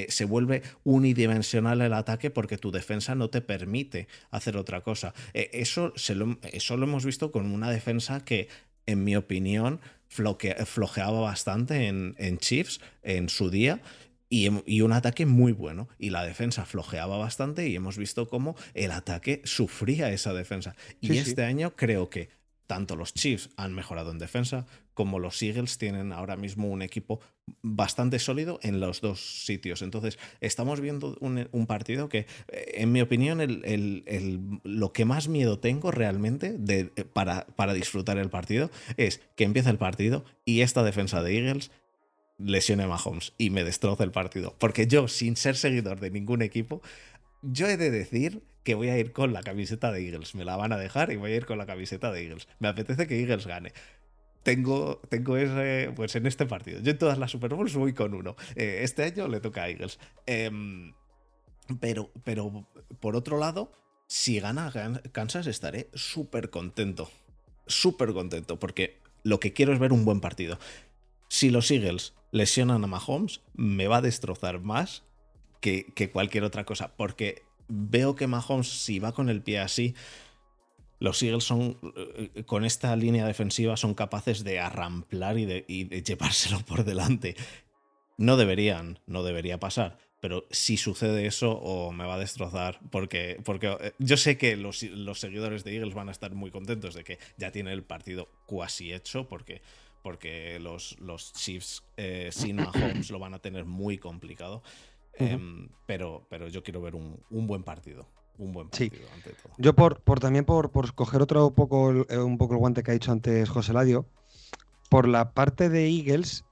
se 0.08 0.24
vuelve 0.24 0.64
unidimensional 0.86 1.82
el 1.82 1.92
ataque 1.92 2.30
porque 2.30 2.58
tu 2.58 2.72
defensa 2.72 3.14
no 3.14 3.30
te 3.30 3.42
permite 3.42 4.08
hacer 4.32 4.56
otra 4.56 4.80
cosa. 4.80 5.14
eso, 5.34 5.92
lo, 6.16 6.40
eso 6.44 6.78
lo 6.78 6.86
hemos 6.86 7.04
visto 7.04 7.34
con 7.34 7.52
una 7.52 7.70
defensa 7.70 8.24
que, 8.24 8.48
en 8.86 9.04
mi 9.04 9.18
opinión, 9.18 9.82
flojeaba 10.08 11.20
bastante 11.20 11.88
en, 11.88 12.16
en 12.18 12.38
Chiefs 12.38 12.80
en 13.04 13.28
su 13.28 13.50
día 13.50 13.82
y, 14.30 14.82
un 14.82 14.94
ataque 14.94 15.26
muy 15.26 15.52
bueno. 15.52 15.90
Y 15.98 16.12
la 16.12 16.24
defensa 16.24 16.66
flojeaba 16.66 17.18
bastante 17.18 17.68
y 17.68 17.76
hemos 17.76 17.98
visto 17.98 18.28
cómo 18.28 18.56
el 18.74 18.92
ataque 18.92 19.42
sufría 19.44 20.12
esa 20.12 20.34
defensa. 20.34 20.76
Y 21.02 21.18
este 21.18 21.44
año 21.44 21.76
creo 21.76 22.10
que 22.10 22.30
tanto 22.68 22.96
los 22.96 23.16
Chiefs 23.16 23.50
han 23.58 23.74
mejorado 23.74 24.12
en 24.12 24.20
defensa 24.20 24.68
como 24.94 25.18
los 25.18 25.42
Eagles 25.42 25.78
tienen 25.78 26.12
ahora 26.12 26.36
mismo 26.36 26.68
un 26.68 26.82
equipo 26.82 27.20
bastante 27.64 28.20
sólido 28.20 28.60
en 28.62 28.80
los 28.80 29.02
dos 29.02 29.46
sitios. 29.46 29.82
Entonces, 29.82 30.20
estamos 30.40 30.82
viendo 30.82 31.18
un, 31.22 31.66
partido 31.68 32.10
que, 32.10 32.28
eh, 32.50 32.74
en 32.76 32.92
mi 32.92 33.02
opinión, 33.02 33.40
lo 34.64 34.94
que 34.94 35.06
más 35.06 35.30
miedo 35.30 35.58
tengo 35.58 35.90
realmente 35.90 36.58
de, 36.60 36.86
para, 37.14 37.48
para 37.56 37.74
disfrutar 37.74 38.18
el 38.18 38.30
partido 38.30 38.70
es 38.98 39.22
que 39.36 39.46
empieza 39.46 39.72
el 39.72 39.78
partido 39.78 40.26
y 40.46 40.62
esta 40.62 40.84
defensa 40.84 41.24
de 41.24 41.38
Eagles 41.38 41.72
lesione 42.40 42.84
a 42.84 42.88
Mahomes 42.88 43.34
y 43.38 43.50
me 43.50 43.64
destroza 43.64 44.04
el 44.04 44.12
partido. 44.12 44.56
Porque 44.58 44.88
yo, 44.88 45.08
sin 45.08 45.36
ser 45.36 45.56
seguidor 45.56 46.00
de 46.00 46.12
ningún 46.12 46.42
equipo, 46.42 46.82
yo 47.42 47.68
he 47.68 47.78
de 47.78 47.92
decir 47.92 48.44
que 48.64 48.76
voy 48.76 48.90
a 48.90 48.98
ir 48.98 49.12
con 49.12 49.34
la 49.34 49.42
camiseta 49.42 49.92
de 49.92 50.06
Eagles. 50.06 50.36
Me 50.36 50.46
la 50.46 50.56
van 50.56 50.74
a 50.74 50.78
dejar 50.78 51.12
y 51.12 51.16
voy 51.16 51.32
a 51.32 51.36
ir 51.36 51.46
con 51.46 51.58
la 51.58 51.66
camiseta 51.66 52.12
de 52.12 52.24
Eagles. 52.24 52.48
Me 52.60 52.68
apetece 52.68 53.08
que 53.08 53.20
Eagles 53.20 53.48
gane. 53.48 53.74
Tengo, 54.44 55.02
tengo 55.10 55.38
ese, 55.38 55.92
pues 55.96 56.16
en 56.16 56.26
este 56.26 56.46
partido. 56.46 56.80
Yo 56.82 56.92
en 56.92 56.98
todas 56.98 57.18
las 57.18 57.32
Super 57.32 57.54
Bowls 57.54 57.76
voy 57.76 57.94
con 57.94 58.14
uno. 58.14 58.36
Eh, 58.56 58.82
este 58.84 59.04
año 59.04 59.28
le 59.28 59.40
toca 59.42 59.64
a 59.64 59.70
Eagles. 59.70 60.00
Em, 60.26 60.94
pero, 61.80 62.12
pero, 62.24 62.68
por 63.00 63.16
otro 63.16 63.38
lado, 63.38 63.72
si 64.08 64.40
gana 64.40 64.72
Kansas 65.12 65.48
estaré 65.48 65.90
súper 65.94 66.50
contento. 66.50 67.10
Súper 67.68 68.14
contento, 68.14 68.60
porque 68.60 69.00
lo 69.24 69.40
que 69.40 69.54
quiero 69.54 69.74
es 69.74 69.80
ver 69.80 69.94
un 69.94 70.06
buen 70.06 70.22
partido. 70.22 70.58
Si 71.30 71.52
los 71.52 71.70
Eagles 71.70 72.16
lesionan 72.32 72.84
a 72.84 72.88
Mahomes, 72.88 73.42
me 73.54 73.88
va 73.88 73.98
a 73.98 74.02
destrozar 74.02 74.60
más 74.60 75.04
que, 75.62 76.10
cualquier 76.12 76.44
otra 76.44 76.66
cosa. 76.66 76.96
Porque 76.98 77.44
veo 77.68 78.16
que 78.16 78.28
Mahomes, 78.28 78.68
si 78.68 79.00
va 79.00 79.14
con 79.14 79.30
el 79.30 79.44
pie 79.44 79.60
así, 79.60 79.96
los 81.00 81.22
Eagles 81.22 81.44
son, 81.44 81.78
eh, 81.96 82.44
con 82.46 82.66
esta 82.66 82.96
línea 82.96 83.26
defensiva, 83.26 83.78
son 83.78 83.94
capaces 83.94 84.44
de 84.44 84.60
arramplar 84.60 85.38
y 85.38 85.46
de, 85.46 86.04
llevárselo 86.04 86.60
por 86.68 86.84
delante. 86.84 87.36
No 88.18 88.36
deberían, 88.36 89.00
no 89.06 89.24
debería 89.24 89.60
pasar. 89.60 89.98
Pero 90.22 90.46
si 90.52 90.76
sucede 90.76 91.28
eso, 91.28 91.52
o 91.52 91.94
me 91.94 92.06
va 92.06 92.16
a 92.16 92.20
destrozar, 92.20 92.82
porque, 92.92 93.40
porque 93.46 93.68
eh, 93.80 93.94
yo 94.00 94.18
sé 94.18 94.38
que 94.38 94.58
los, 94.58 94.84
los, 94.84 95.18
seguidores 95.22 95.64
de 95.64 95.76
Eagles 95.76 95.94
van 95.94 96.10
a 96.10 96.12
estar 96.12 96.34
muy 96.34 96.52
contentos 96.52 96.94
de 96.94 97.06
que 97.06 97.20
ya 97.38 97.54
tiene 97.54 97.72
el 97.72 97.84
partido 97.84 98.28
cuasi 98.46 98.92
hecho, 98.92 99.30
porque, 99.30 99.62
porque 100.10 100.58
los, 100.60 101.00
los 101.00 101.34
Chiefs 101.34 101.84
eh, 101.96 102.30
sin 102.32 102.56
Mahomes 102.56 103.12
lo 103.12 103.20
van 103.20 103.36
a 103.36 103.40
tener 103.40 103.66
muy 103.66 104.00
complicado. 104.00 104.64
Em, 105.14 105.70
pero, 105.86 106.26
pero 106.32 106.48
yo 106.48 106.64
quiero 106.64 106.82
ver 106.82 106.96
un, 106.96 107.24
un 107.30 107.46
buen 107.46 107.62
partido. 107.62 108.10
Un 108.40 108.52
buen 108.52 108.70
partido, 108.70 109.08
ante 109.14 109.34
todo. 109.34 109.54
Yo 109.60 109.76
por, 109.76 110.02
por 110.02 110.20
también 110.20 110.46
por, 110.46 110.72
por 110.72 110.96
coger 110.96 111.22
otro 111.22 111.54
poco, 111.54 111.92
eh, 112.10 112.18
un 112.18 112.40
poco 112.40 112.56
el 112.56 112.60
guante 112.60 112.82
que 112.82 112.90
ha 112.90 112.96
dicho 112.96 113.12
antes 113.12 113.48
José 113.50 113.72
Ladio, 113.72 114.08
por 114.90 115.08
la 115.08 115.32
parte 115.34 115.70
de 115.70 115.88
Eagles, 115.88 116.44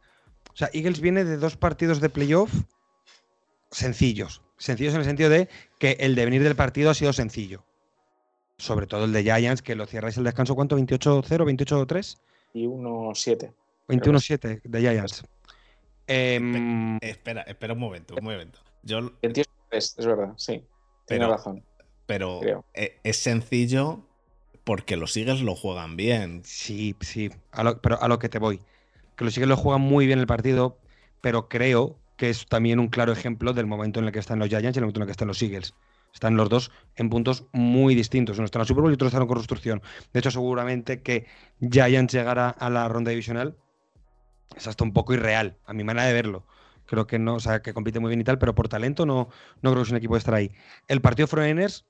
o 0.54 0.56
sea, 0.56 0.70
Eagles 0.72 1.02
viene 1.02 1.24
de 1.24 1.38
dos 1.38 1.58
partidos 1.58 2.00
de 2.00 2.10
playoff 2.10 2.54
sencillos. 3.72 4.44
Sencillos 4.60 4.94
en 4.94 5.00
el 5.00 5.06
sentido 5.08 5.32
de 5.32 5.50
que 5.80 5.98
el 6.00 6.14
devenir 6.14 6.44
del 6.44 6.56
partido 6.56 6.92
ha 6.92 6.94
sido 6.94 7.12
sencillo. 7.12 7.66
Sobre 8.60 8.86
todo 8.86 9.06
el 9.06 9.14
de 9.14 9.24
Giants, 9.24 9.64
que 9.64 9.74
lo 9.74 9.88
cierráis 9.88 10.16
el 10.18 10.26
descanso, 10.26 10.54
¿cuánto? 10.54 10.78
¿28-0? 10.78 11.26
¿28-3? 11.26 12.18
Y 12.54 12.66
1-7. 12.66 13.54
21-7 13.88 14.62
de 14.64 14.80
Giants. 14.80 15.24
Em, 16.08 16.98
espera, 17.02 17.42
espera 17.42 17.74
un 17.74 17.80
momento, 17.80 18.16
un 18.16 18.24
momento. 18.24 18.60
Yo... 18.84 19.12
es, 19.22 19.96
verdad, 19.98 20.34
sí. 20.38 20.64
Tiene 21.06 21.28
razón. 21.28 21.64
Pero 22.06 22.42
e, 22.74 22.98
es 23.04 23.18
sencillo 23.18 24.02
porque 24.64 24.96
los 24.98 25.16
Eagles 25.16 25.42
lo 25.42 25.56
juegan 25.56 25.98
bien. 25.98 26.42
Sí, 26.46 26.96
sí. 27.02 27.30
pero 27.82 28.02
a 28.02 28.08
lo 28.08 28.20
que 28.20 28.30
te 28.30 28.40
voy. 28.40 28.62
Que 29.16 29.26
los 29.26 29.36
Eagles 29.38 29.50
lo 29.50 29.58
juegan 29.58 29.82
muy 29.82 30.06
bien 30.08 30.20
el 30.20 30.28
partido, 30.28 30.78
pero 31.22 31.50
creo 31.50 31.98
que 32.18 32.30
es 32.30 32.46
también 32.48 32.80
un 32.80 32.88
claro 32.88 33.12
ejemplo 33.12 33.54
del 33.54 33.66
momento 33.66 34.00
en 34.00 34.08
el 34.08 34.12
que 34.12 34.20
están 34.20 34.40
los 34.40 34.50
Giants 34.50 34.76
y 34.76 34.80
el 34.80 34.84
momento 34.84 35.00
en 35.00 35.04
el 35.04 35.08
que 35.08 35.12
están 35.12 35.28
los 35.28 35.42
Eagles. 35.42 35.74
Están 36.18 36.36
los 36.36 36.50
dos 36.50 36.72
en 36.96 37.12
puntos 37.12 37.46
muy 37.52 37.94
distintos. 37.94 38.40
Uno 38.40 38.46
está 38.46 38.58
en 38.58 38.62
la 38.62 38.66
Super 38.66 38.82
Bowl 38.82 38.92
y 38.92 38.96
otro 38.96 39.08
está 39.08 39.20
en 39.20 39.28
construcción. 39.28 39.84
De 40.12 40.20
hecho, 40.20 40.32
seguramente 40.32 41.04
que 41.04 41.28
Giants 41.60 42.12
llegara 42.12 42.50
a 42.50 42.72
la 42.72 42.88
ronda 42.88 43.12
divisional 43.12 43.56
es 44.56 44.66
hasta 44.66 44.84
un 44.84 44.94
poco 44.94 45.14
irreal, 45.14 45.60
a 45.68 45.74
mi 45.74 45.84
manera 45.84 46.08
de 46.08 46.14
verlo. 46.14 46.44
Creo 46.88 47.06
que 47.06 47.20
no, 47.20 47.36
o 47.36 47.40
sea, 47.40 47.62
que 47.62 47.72
compite 47.72 48.00
muy 48.00 48.10
bien 48.10 48.22
y 48.22 48.24
tal, 48.24 48.40
pero 48.40 48.56
por 48.56 48.68
talento 48.68 49.06
no, 49.06 49.30
no 49.62 49.70
creo 49.70 49.84
que 49.84 49.90
sea 49.90 49.94
un 49.94 49.98
equipo 49.98 50.16
de 50.16 50.18
estar 50.18 50.34
ahí. 50.34 50.52
El 50.88 51.02
partido 51.02 51.28
Froeners 51.28 51.86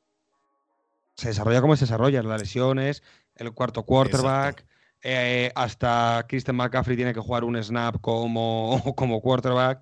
se 1.16 1.30
desarrolla 1.30 1.62
como 1.62 1.78
se 1.78 1.86
desarrolla, 1.86 2.22
las 2.22 2.42
lesiones, 2.42 3.04
el 3.38 3.54
cuarto 3.54 3.84
quarterback, 3.84 4.66
eh, 5.04 5.54
hasta 5.56 6.26
Christian 6.28 6.58
McCaffrey 6.58 6.98
tiene 6.98 7.14
que 7.14 7.22
jugar 7.22 7.46
un 7.46 7.64
snap 7.64 8.02
como, 8.02 8.84
como 8.98 9.22
quarterback. 9.22 9.82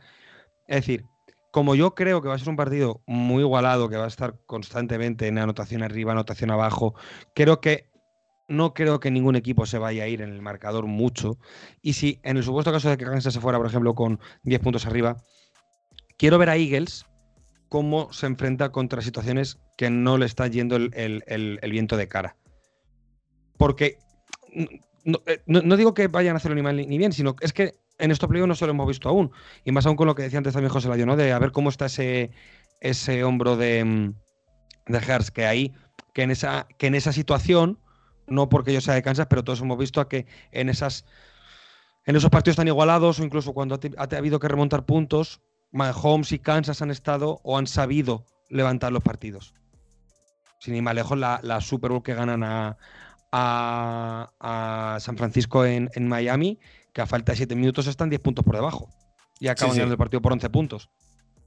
Es 0.68 0.76
decir, 0.82 1.04
como 1.56 1.74
yo 1.74 1.95
creo 1.95 2.22
que 2.22 2.28
va 2.28 2.36
a 2.36 2.38
ser 2.38 2.49
un 2.49 2.58
partido 2.58 3.01
muy 3.08 3.41
igualado, 3.41 3.88
que 3.88 3.95
va 3.95 4.03
a 4.03 4.10
estar 4.10 4.36
constantemente 4.45 5.28
en 5.28 5.38
anotación 5.38 5.84
arriba, 5.84 6.12
anotación 6.12 6.51
abajo, 6.51 6.95
creo 7.34 7.62
que 7.62 7.89
no 8.49 8.74
creo 8.74 8.99
que 8.99 9.10
ningún 9.10 9.38
equipo 9.38 9.66
se 9.66 9.78
vaya 9.78 10.03
a 10.03 10.08
ir 10.10 10.22
en 10.22 10.34
el 10.34 10.41
marcador 10.41 10.86
mucho. 10.86 11.39
Y 11.82 11.93
si 11.93 12.20
en 12.24 12.36
el 12.36 12.43
supuesto 12.43 12.74
caso 12.74 12.89
de 12.89 12.97
que 12.97 13.06
Kansas 13.06 13.34
se 13.34 13.39
fuera, 13.39 13.58
por 13.58 13.68
ejemplo, 13.68 13.95
con 13.95 14.20
10 14.43 14.60
puntos 14.60 14.86
arriba, 14.86 15.16
quiero 16.18 16.38
ver 16.38 16.49
a 16.49 16.58
Eagles 16.58 17.06
cómo 17.70 18.12
se 18.12 18.26
enfrenta 18.26 18.74
contra 18.74 19.01
situaciones 19.01 19.58
que 19.78 19.89
no 19.89 20.18
le 20.18 20.26
está 20.26 20.47
yendo 20.47 20.76
el, 20.76 21.60
viento 21.72 21.95
de 21.95 22.10
cara. 22.10 22.36
Porque 23.58 23.97
eh, 24.51 24.82
no, 25.45 25.78
digo 25.78 25.93
que 25.93 26.10
vayan 26.10 26.36
a 26.36 26.38
hacerlo 26.39 26.56
ni 26.56 26.64
mal 26.64 26.76
ni 26.76 26.97
bien, 26.97 27.14
sino 27.14 27.38
es 27.39 27.53
que 27.53 27.76
en 27.98 28.12
estos 28.12 28.30
playoffs 28.30 28.48
no 28.48 28.56
se 28.56 28.66
lo 28.66 28.72
hemos 28.72 28.88
visto 28.88 29.10
aún. 29.10 29.32
Y 29.64 29.72
más 29.72 29.86
aún 29.86 29.96
con 29.96 30.08
lo 30.08 30.16
que 30.16 30.24
decía 30.24 30.38
antes 30.38 30.54
también 30.54 30.72
José 30.72 30.89
Ladio, 30.89 31.06
¿no? 31.06 31.16
De 31.16 31.32
a 31.32 31.39
ver 31.39 31.52
cómo 31.52 31.70
está 31.70 31.86
ese, 31.86 32.32
ese 32.82 33.24
hombro 33.24 33.58
de, 33.58 33.84
mm, 33.84 34.14
de 34.88 34.98
Hertz, 34.98 35.32
que 35.32 35.46
ahí, 35.46 35.74
que 36.14 36.24
en 36.24 36.32
esa, 36.32 36.68
que 36.78 36.88
en 36.88 36.96
esa 36.96 37.14
situación, 37.14 37.80
no 38.28 38.50
porque 38.50 38.74
yo 38.74 38.82
sea 38.82 38.93
de 38.93 39.02
Kansas, 39.02 39.28
pero 39.30 39.43
todos 39.43 39.62
hemos 39.62 39.78
visto 39.78 40.02
a 40.02 40.10
que 40.10 40.26
en 40.52 40.70
esas. 40.70 41.06
En 42.08 42.16
esos 42.16 42.30
partidos 42.30 42.58
tan 42.58 42.68
igualados, 42.68 43.20
o 43.20 43.24
incluso 43.24 43.54
cuando 43.54 43.80
ha, 43.98 44.16
habido 44.16 44.39
que 44.39 44.48
remontar 44.48 44.86
puntos, 44.86 45.41
Mahomes 45.72 46.32
y 46.32 46.39
Kansas 46.39 46.84
han 46.84 46.91
estado 46.91 47.39
o 47.43 47.58
han 47.58 47.66
sabido 47.66 48.26
levantar 48.48 48.91
los 48.91 49.02
partidos. 49.02 49.56
Sin 50.60 50.76
ir 50.76 50.84
más 50.84 50.93
lejos, 50.93 51.18
la, 51.18 51.39
la 51.41 51.62
Super 51.62 51.89
Bowl 51.89 52.04
que 52.04 52.14
ganan 52.14 52.43
a, 52.43 52.78
a, 53.32 54.98
San 55.00 55.18
Francisco 55.18 55.66
en, 55.66 55.89
en 55.96 56.08
Miami, 56.08 56.60
que 56.96 57.02
a 57.02 57.06
falta 57.06 57.34
de 57.34 57.36
7 57.36 57.56
minutos 57.56 57.88
están 57.88 58.10
10 58.10 58.22
puntos 58.22 58.46
por 58.46 58.56
debajo. 58.56 58.89
Y 59.38 59.50
acaban 59.50 59.76
ganando 59.76 59.93
el 59.93 59.98
partido 59.98 60.22
por 60.22 60.32
11 60.32 60.50
puntos. 60.50 60.89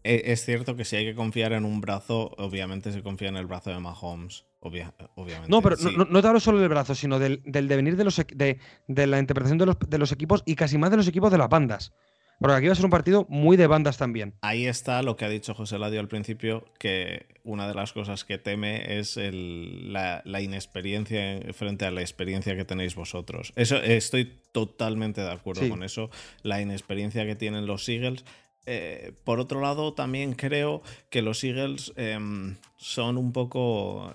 E, 0.05 0.25
es 0.27 0.45
cierto 0.45 0.77
que 0.77 0.85
si 0.85 0.97
hay 0.97 1.07
que 1.07 1.15
confiar 1.15 1.55
en 1.55 1.65
un 1.65 1.81
brazo, 1.81 2.33
obviamente 2.37 2.93
se 2.93 3.03
confía 3.03 3.29
en 3.31 3.37
el 3.37 3.47
brazo 3.47 3.71
de 3.71 3.81
Mahomes. 3.81 4.45
obviamente. 4.61 5.49
No, 5.49 5.63
pero 5.63 5.77
no, 6.11 6.21
te 6.21 6.29
hablo 6.29 6.39
solo 6.39 6.61
del 6.61 6.69
brazo, 6.69 6.95
sino 6.95 7.19
del, 7.19 7.41
devenir 7.47 7.97
de, 7.97 8.05
los, 8.05 8.23
de, 8.35 8.59
de 8.89 9.07
la 9.07 9.19
interpretación 9.19 9.57
de 9.57 9.65
los, 9.65 9.79
de 9.89 9.97
los, 9.97 10.13
equipos 10.13 10.43
y 10.45 10.55
casi 10.55 10.77
más 10.77 10.91
de 10.91 10.99
los 10.99 11.09
equipos 11.09 11.33
de 11.33 11.39
las 11.39 11.49
bandas. 11.49 11.95
Porque 12.39 12.55
aquí 12.55 12.66
va 12.66 12.72
a 12.72 12.76
ser 12.76 12.84
un 12.84 12.91
partido 12.91 13.26
muy 13.28 13.57
de 13.57 13.66
bandas 13.66 13.99
también. 13.99 14.34
Ahí 14.43 14.66
está 14.66 15.03
lo 15.03 15.16
que 15.16 15.24
ha 15.24 15.28
dicho 15.28 15.55
José 15.55 15.78
Ladio 15.78 15.99
al 15.99 16.07
principio, 16.07 16.64
que 16.78 17.26
una 17.43 17.66
de 17.66 17.74
las 17.74 17.93
cosas 17.93 18.24
que 18.24 18.39
teme 18.39 18.99
es 18.99 19.18
la, 19.18 20.22
inexperiencia 20.41 21.41
frente 21.53 21.84
a 21.84 21.91
la 21.91 22.01
experiencia 22.01 22.55
que 22.57 22.64
tenéis 22.64 22.95
vosotros. 22.95 23.53
Eso, 23.57 23.76
estoy 23.78 24.39
totalmente 24.53 25.20
de 25.20 25.32
acuerdo 25.32 25.68
con 25.68 25.82
eso. 25.82 26.11
La 26.43 26.61
inexperiencia 26.61 27.26
que 27.26 27.34
tienen 27.34 27.66
los 27.66 27.89
Eagles. 27.89 28.24
Eh, 28.70 29.12
por 29.24 29.41
otro 29.41 29.62
lado, 29.62 29.95
también 29.95 30.34
creo 30.34 30.82
que 31.09 31.22
los 31.22 31.43
Eagles 31.43 31.93
em, 31.97 32.57
son 32.76 33.16
un 33.16 33.32
poco, 33.32 34.12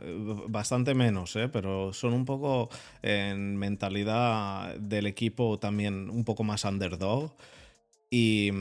bastante 0.48 0.94
menos, 0.94 1.36
eh, 1.36 1.50
pero 1.50 1.92
son 1.92 2.14
un 2.14 2.24
poco 2.24 2.70
en 3.02 3.58
mentalidad 3.58 4.76
del 4.76 5.08
equipo 5.08 5.58
también 5.58 6.10
un 6.10 6.24
poco 6.24 6.44
más 6.44 6.64
underdog. 6.66 7.34
Y, 8.16 8.52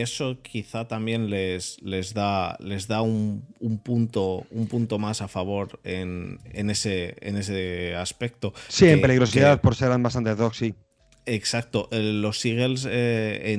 eso 0.00 0.42
quizá 0.42 0.86
también 0.86 1.28
les, 1.28 1.80
les 1.82 2.14
da, 2.14 2.56
les 2.60 2.86
da 2.86 3.02
un, 3.02 3.44
punto, 3.84 4.46
un 4.50 4.66
punto 4.66 4.98
más 4.98 5.22
a 5.22 5.28
favor 5.28 5.80
en, 5.84 6.38
ese, 6.52 7.16
en 7.20 7.36
ese 7.36 7.94
aspecto. 7.96 8.54
Sí, 8.68 8.88
en 8.88 9.00
peligrosidad 9.00 9.60
por 9.60 9.74
ser 9.74 9.96
más 9.98 10.14
underdog, 10.14 10.54
sí. 10.54 10.74
Exacto, 11.24 11.88
los 11.92 12.44
Eagles 12.44 12.86
eh, 12.90 13.56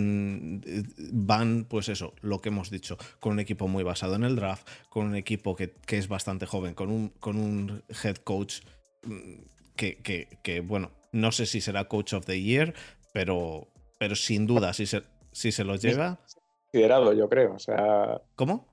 van, 1.13 1.65
pues 1.69 1.87
eso, 1.87 2.13
lo 2.21 2.41
que 2.41 2.49
hemos 2.49 2.69
dicho, 2.69 2.97
con 3.21 3.33
un 3.33 3.39
equipo 3.39 3.69
muy 3.69 3.83
basado 3.83 4.15
en 4.15 4.25
el 4.25 4.35
draft, 4.35 4.67
con 4.89 5.07
un 5.07 5.15
equipo 5.15 5.55
que, 5.55 5.73
es 5.87 6.07
bastante 6.09 6.45
joven, 6.45 6.73
con 6.73 6.89
un, 6.89 7.09
con 7.19 7.37
un 7.37 7.83
head 8.03 8.17
coach 8.17 8.55
mm, 9.05 9.43
que, 9.77 10.27
que, 10.43 10.59
bueno, 10.59 10.91
no 11.13 11.31
sé 11.31 11.45
si 11.45 11.61
será 11.61 11.87
coach 11.87 12.13
of 12.13 12.25
the 12.25 12.41
year, 12.41 12.73
pero, 13.13 13.69
pero 13.97 14.15
sin 14.15 14.45
duda, 14.45 14.73
si 14.73 14.85
se, 14.85 15.03
si 15.33 15.51
se 15.51 15.63
los 15.63 15.81
lleva. 15.81 16.19
Considerado, 16.71 17.13
yo 17.13 17.29
creo. 17.29 17.55
O 17.55 17.59
sea. 17.59 18.21
¿Cómo? 18.35 18.65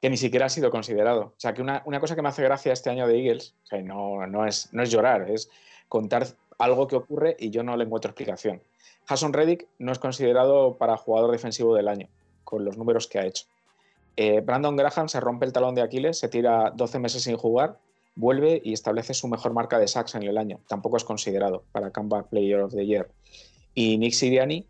Que 0.00 0.10
ni 0.10 0.16
siquiera 0.16 0.46
ha 0.46 0.50
sido 0.50 0.70
considerado. 0.70 1.20
O 1.20 1.34
sea, 1.38 1.54
que 1.54 1.62
una, 1.62 1.82
cosa 2.00 2.14
que 2.14 2.22
me 2.22 2.28
hace 2.28 2.42
gracia 2.42 2.72
este 2.72 2.90
año 2.90 3.06
de 3.06 3.18
Eagles, 3.18 3.54
o 3.64 3.66
sea, 3.66 3.82
no, 3.82 4.26
no, 4.26 4.46
es, 4.46 4.72
no 4.72 4.82
es 4.82 4.90
llorar, 4.90 5.30
es 5.30 5.50
contar 5.88 6.26
algo 6.58 6.86
que 6.86 6.96
ocurre 6.96 7.36
y 7.38 7.50
yo 7.50 7.62
no 7.62 7.76
le 7.76 7.84
encuentro 7.84 8.10
explicación. 8.10 8.62
Hassan 9.06 9.32
Reddick 9.32 9.66
no 9.78 9.92
es 9.92 9.98
considerado 9.98 10.76
para 10.76 10.96
jugador 10.96 11.30
defensivo 11.30 11.74
del 11.74 11.88
año, 11.88 12.08
con 12.44 12.64
los 12.64 12.76
números 12.76 13.06
que 13.06 13.18
ha 13.18 13.26
hecho. 13.26 13.46
Eh, 14.16 14.40
Brandon 14.40 14.76
Graham 14.76 15.08
se 15.08 15.20
rompe 15.20 15.46
el 15.46 15.52
talón 15.52 15.74
de 15.74 15.82
Aquiles, 15.82 16.18
se 16.18 16.28
tira 16.28 16.72
12 16.74 16.98
meses 16.98 17.22
sin 17.22 17.36
jugar, 17.36 17.78
vuelve 18.14 18.60
y 18.64 18.72
establece 18.72 19.12
su 19.12 19.28
mejor 19.28 19.52
marca 19.52 19.78
de 19.78 19.88
sacks 19.88 20.14
en 20.14 20.22
el 20.22 20.38
año. 20.38 20.60
Tampoco 20.68 20.96
es 20.96 21.04
considerado 21.04 21.64
para 21.72 21.90
Comeback 21.90 22.28
Player 22.28 22.60
of 22.60 22.74
the 22.74 22.86
Year. 22.86 23.10
Y 23.74 23.98
Nick 23.98 24.12
Siriani 24.12 24.66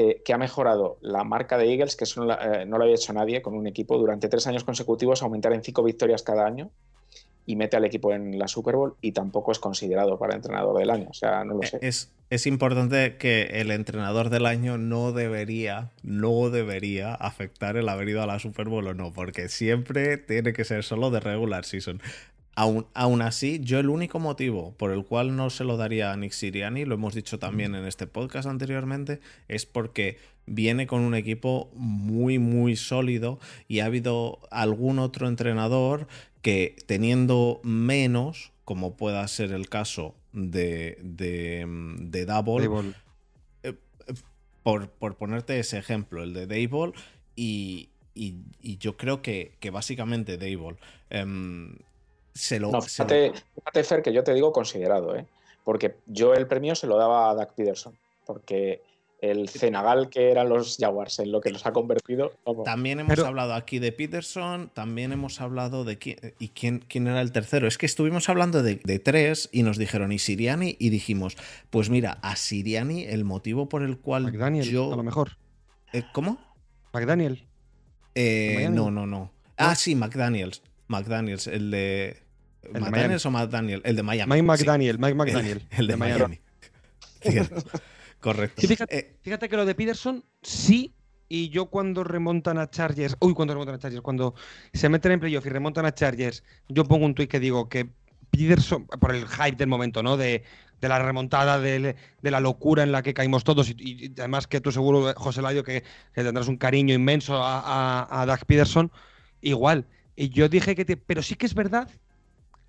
eh, 0.00 0.22
que 0.24 0.32
ha 0.32 0.38
mejorado 0.38 0.96
la 1.00 1.24
marca 1.24 1.58
de 1.58 1.72
Eagles, 1.72 1.96
que 1.96 2.04
eso 2.04 2.22
eh, 2.22 2.64
no, 2.66 2.78
lo 2.78 2.84
había 2.84 2.94
hecho 2.94 3.12
nadie 3.12 3.42
con 3.42 3.54
un 3.54 3.66
equipo, 3.66 3.98
durante 3.98 4.28
tres 4.28 4.46
años 4.46 4.62
consecutivos, 4.62 5.24
aumentar 5.24 5.52
en 5.52 5.64
cinco 5.64 5.82
victorias 5.82 6.22
cada 6.22 6.46
año 6.46 6.70
y 7.46 7.56
mete 7.56 7.76
al 7.76 7.84
equipo 7.84 8.12
en 8.12 8.38
la 8.38 8.46
Super 8.46 8.76
Bowl 8.76 8.94
y 9.00 9.10
tampoco 9.10 9.50
es 9.50 9.58
considerado 9.58 10.16
para 10.16 10.36
entrenador 10.36 10.78
del 10.78 10.90
año. 10.90 11.08
O 11.10 11.14
sea, 11.14 11.42
no 11.42 11.54
lo 11.54 11.64
sé. 11.64 11.80
Es, 11.82 12.12
es 12.30 12.46
importante 12.46 13.16
que 13.16 13.48
el 13.54 13.72
entrenador 13.72 14.30
del 14.30 14.46
año 14.46 14.78
no 14.78 15.10
debería, 15.10 15.90
no 16.04 16.48
debería 16.48 17.12
afectar 17.14 17.76
el 17.76 17.88
haber 17.88 18.10
ido 18.10 18.22
a 18.22 18.26
la 18.26 18.38
Super 18.38 18.68
Bowl 18.68 18.86
o 18.86 18.94
no, 18.94 19.12
porque 19.12 19.48
siempre 19.48 20.16
tiene 20.16 20.52
que 20.52 20.62
ser 20.62 20.84
solo 20.84 21.10
de 21.10 21.18
regular 21.18 21.64
season. 21.64 22.00
Aún, 22.60 23.22
así, 23.22 23.60
yo 23.62 23.78
el 23.78 23.88
único 23.88 24.18
motivo 24.18 24.74
por 24.78 24.90
el 24.90 25.04
cual 25.04 25.36
no 25.36 25.48
se 25.48 25.62
lo 25.62 25.76
daría 25.76 26.10
a 26.10 26.16
Nick 26.16 26.32
Siriani, 26.32 26.84
lo 26.86 26.96
hemos 26.96 27.14
dicho 27.14 27.38
también 27.38 27.76
en 27.76 27.84
este 27.84 28.08
podcast 28.08 28.48
anteriormente, 28.48 29.20
es 29.46 29.64
porque 29.64 30.18
viene 30.44 30.88
con 30.88 31.02
un 31.02 31.14
equipo 31.14 31.70
muy, 31.74 32.40
muy 32.40 32.74
sólido 32.74 33.38
y 33.68 33.78
ha 33.78 33.84
habido 33.84 34.40
algún 34.50 34.98
otro 34.98 35.28
entrenador 35.28 36.08
que 36.42 36.74
teniendo 36.86 37.60
menos 37.62 38.50
como 38.64 38.96
pueda 38.96 39.28
ser 39.28 39.52
el 39.52 39.68
caso 39.68 40.16
de, 40.32 40.98
de, 41.00 41.64
de 42.00 42.26
Double, 42.26 42.92
eh, 43.62 43.74
por, 44.64 44.90
por, 44.90 45.16
ponerte 45.16 45.60
ese 45.60 45.78
ejemplo, 45.78 46.24
el 46.24 46.34
de 46.34 46.48
Dable, 46.48 46.92
y, 47.36 47.90
y, 48.16 48.34
yo 48.78 48.96
creo 48.96 49.22
que, 49.22 49.52
que 49.60 49.70
básicamente 49.70 50.38
Dable 50.38 50.76
se 52.34 52.60
lo... 52.60 52.70
No, 52.70 52.82
fíjate, 52.82 53.32
fíjate, 53.54 53.84
Fer, 53.84 54.02
que 54.02 54.12
yo 54.12 54.24
te 54.24 54.34
digo 54.34 54.52
considerado, 54.52 55.16
¿eh? 55.16 55.26
porque 55.68 55.96
yo 56.06 56.32
el 56.32 56.46
premio 56.46 56.74
se 56.74 56.86
lo 56.86 56.96
daba 56.96 57.28
a 57.28 57.34
Doug 57.34 57.54
Peterson, 57.54 57.94
porque 58.24 58.80
el 59.20 59.50
Cenagal 59.50 60.08
que 60.08 60.30
eran 60.30 60.48
los 60.48 60.78
Jaguars 60.78 61.18
en 61.18 61.30
lo 61.30 61.42
que 61.42 61.50
los 61.50 61.66
ha 61.66 61.72
convertido. 61.72 62.32
También 62.64 63.00
hemos 63.00 63.18
hablado 63.18 63.52
aquí 63.52 63.78
de 63.78 63.92
Peterson, 63.92 64.70
también 64.72 65.12
hemos 65.12 65.42
hablado 65.42 65.84
de 65.84 65.98
quién, 65.98 66.18
y 66.38 66.48
quién, 66.48 66.84
quién 66.88 67.06
era 67.06 67.20
el 67.20 67.32
tercero. 67.32 67.66
Es 67.66 67.76
que 67.76 67.84
estuvimos 67.84 68.30
hablando 68.30 68.62
de, 68.62 68.76
tres 68.98 69.50
y 69.52 69.62
nos 69.62 69.76
dijeron 69.76 70.10
y 70.10 70.18
Siriani 70.18 70.76
y 70.78 70.88
dijimos, 70.88 71.36
pues 71.68 71.90
mira, 71.90 72.18
a 72.22 72.36
Siriani 72.36 73.04
el 73.04 73.24
motivo 73.24 73.68
por 73.68 73.82
el 73.82 73.98
cual 73.98 74.22
McDaniel, 74.22 74.70
yo... 74.70 74.92
a 74.92 74.96
lo 74.96 75.02
mejor. 75.02 75.36
Eh, 75.92 76.04
¿Cómo? 76.14 76.38
McDaniel. 76.92 77.44
Eh, 78.14 78.68
no, 78.70 78.90
no, 78.90 79.06
no. 79.06 79.32
Ah, 79.58 79.74
sí, 79.74 79.94
McDaniels. 79.94 80.62
McDaniels, 80.88 81.46
el 81.46 81.70
de... 81.70 82.22
¿El 82.62 82.80
¿McDaniels 82.80 83.24
o 83.24 83.30
McDaniel? 83.30 83.80
El 83.84 83.96
de 83.96 84.02
Miami. 84.02 84.30
Mike 84.30 84.42
McDaniel, 84.42 84.98
Mike 84.98 85.14
McDaniel. 85.14 85.62
El, 85.70 85.86
de, 85.86 85.96
Miami. 85.96 86.40
Correcto. 88.20 88.62
Eh, 88.90 89.16
fíjate, 89.22 89.48
que 89.48 89.56
lo 89.56 89.64
de 89.64 89.74
Peterson 89.74 90.24
sí 90.42 90.94
y 91.28 91.50
yo 91.50 91.66
cuando 91.66 92.04
remontan 92.04 92.58
a 92.58 92.70
Chargers, 92.70 93.16
uy, 93.20 93.34
cuando 93.34 93.54
remontan 93.54 93.76
a 93.76 93.78
Chargers, 93.78 94.02
cuando 94.02 94.34
se 94.72 94.88
meten 94.88 95.12
en 95.12 95.20
playoff 95.20 95.46
y 95.46 95.50
remontan 95.50 95.86
a 95.86 95.94
Chargers, 95.94 96.42
yo 96.68 96.84
pongo 96.84 97.04
un 97.04 97.14
tuit 97.14 97.30
que 97.30 97.38
digo 97.38 97.68
que 97.68 97.90
Peterson, 98.30 98.86
por 98.86 99.14
el 99.14 99.26
hype 99.26 99.56
del 99.56 99.68
momento, 99.68 100.02
¿no? 100.02 100.16
De, 100.16 100.42
la 100.80 100.98
remontada, 100.98 101.58
de, 101.58 101.96
la 102.22 102.40
locura 102.40 102.82
en 102.82 102.92
la 102.92 103.02
que 103.02 103.14
caímos 103.14 103.44
todos, 103.44 103.70
y, 103.70 104.12
además 104.18 104.46
que 104.46 104.60
tú 104.60 104.70
seguro, 104.72 105.12
José 105.16 105.42
Ladio, 105.42 105.64
que, 105.64 105.84
tendrás 106.14 106.48
un 106.48 106.56
cariño 106.56 106.94
inmenso 106.94 107.42
a, 107.42 108.06
a, 108.22 108.26
Doug 108.26 108.46
Peterson, 108.46 108.90
igual. 109.40 109.86
Y 110.20 110.30
yo 110.30 110.48
dije 110.48 110.74
que, 110.74 110.96
pero 110.96 111.22
sí 111.22 111.36
que 111.36 111.46
es 111.46 111.54
verdad 111.54 111.88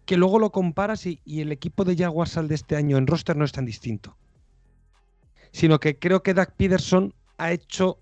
que 0.05 0.17
luego 0.17 0.39
lo 0.39 0.51
comparas 0.51 1.05
y, 1.05 1.19
y 1.25 1.41
el 1.41 1.51
equipo 1.51 1.83
de 1.83 1.95
Jaguars 1.95 2.37
al 2.37 2.47
de 2.47 2.55
este 2.55 2.75
año 2.75 2.97
en 2.97 3.07
roster 3.07 3.35
no 3.35 3.45
es 3.45 3.51
tan 3.51 3.65
distinto 3.65 4.15
sino 5.51 5.79
que 5.79 5.97
creo 5.97 6.23
que 6.23 6.33
Doug 6.33 6.53
Peterson 6.55 7.13
ha 7.37 7.51
hecho, 7.51 7.99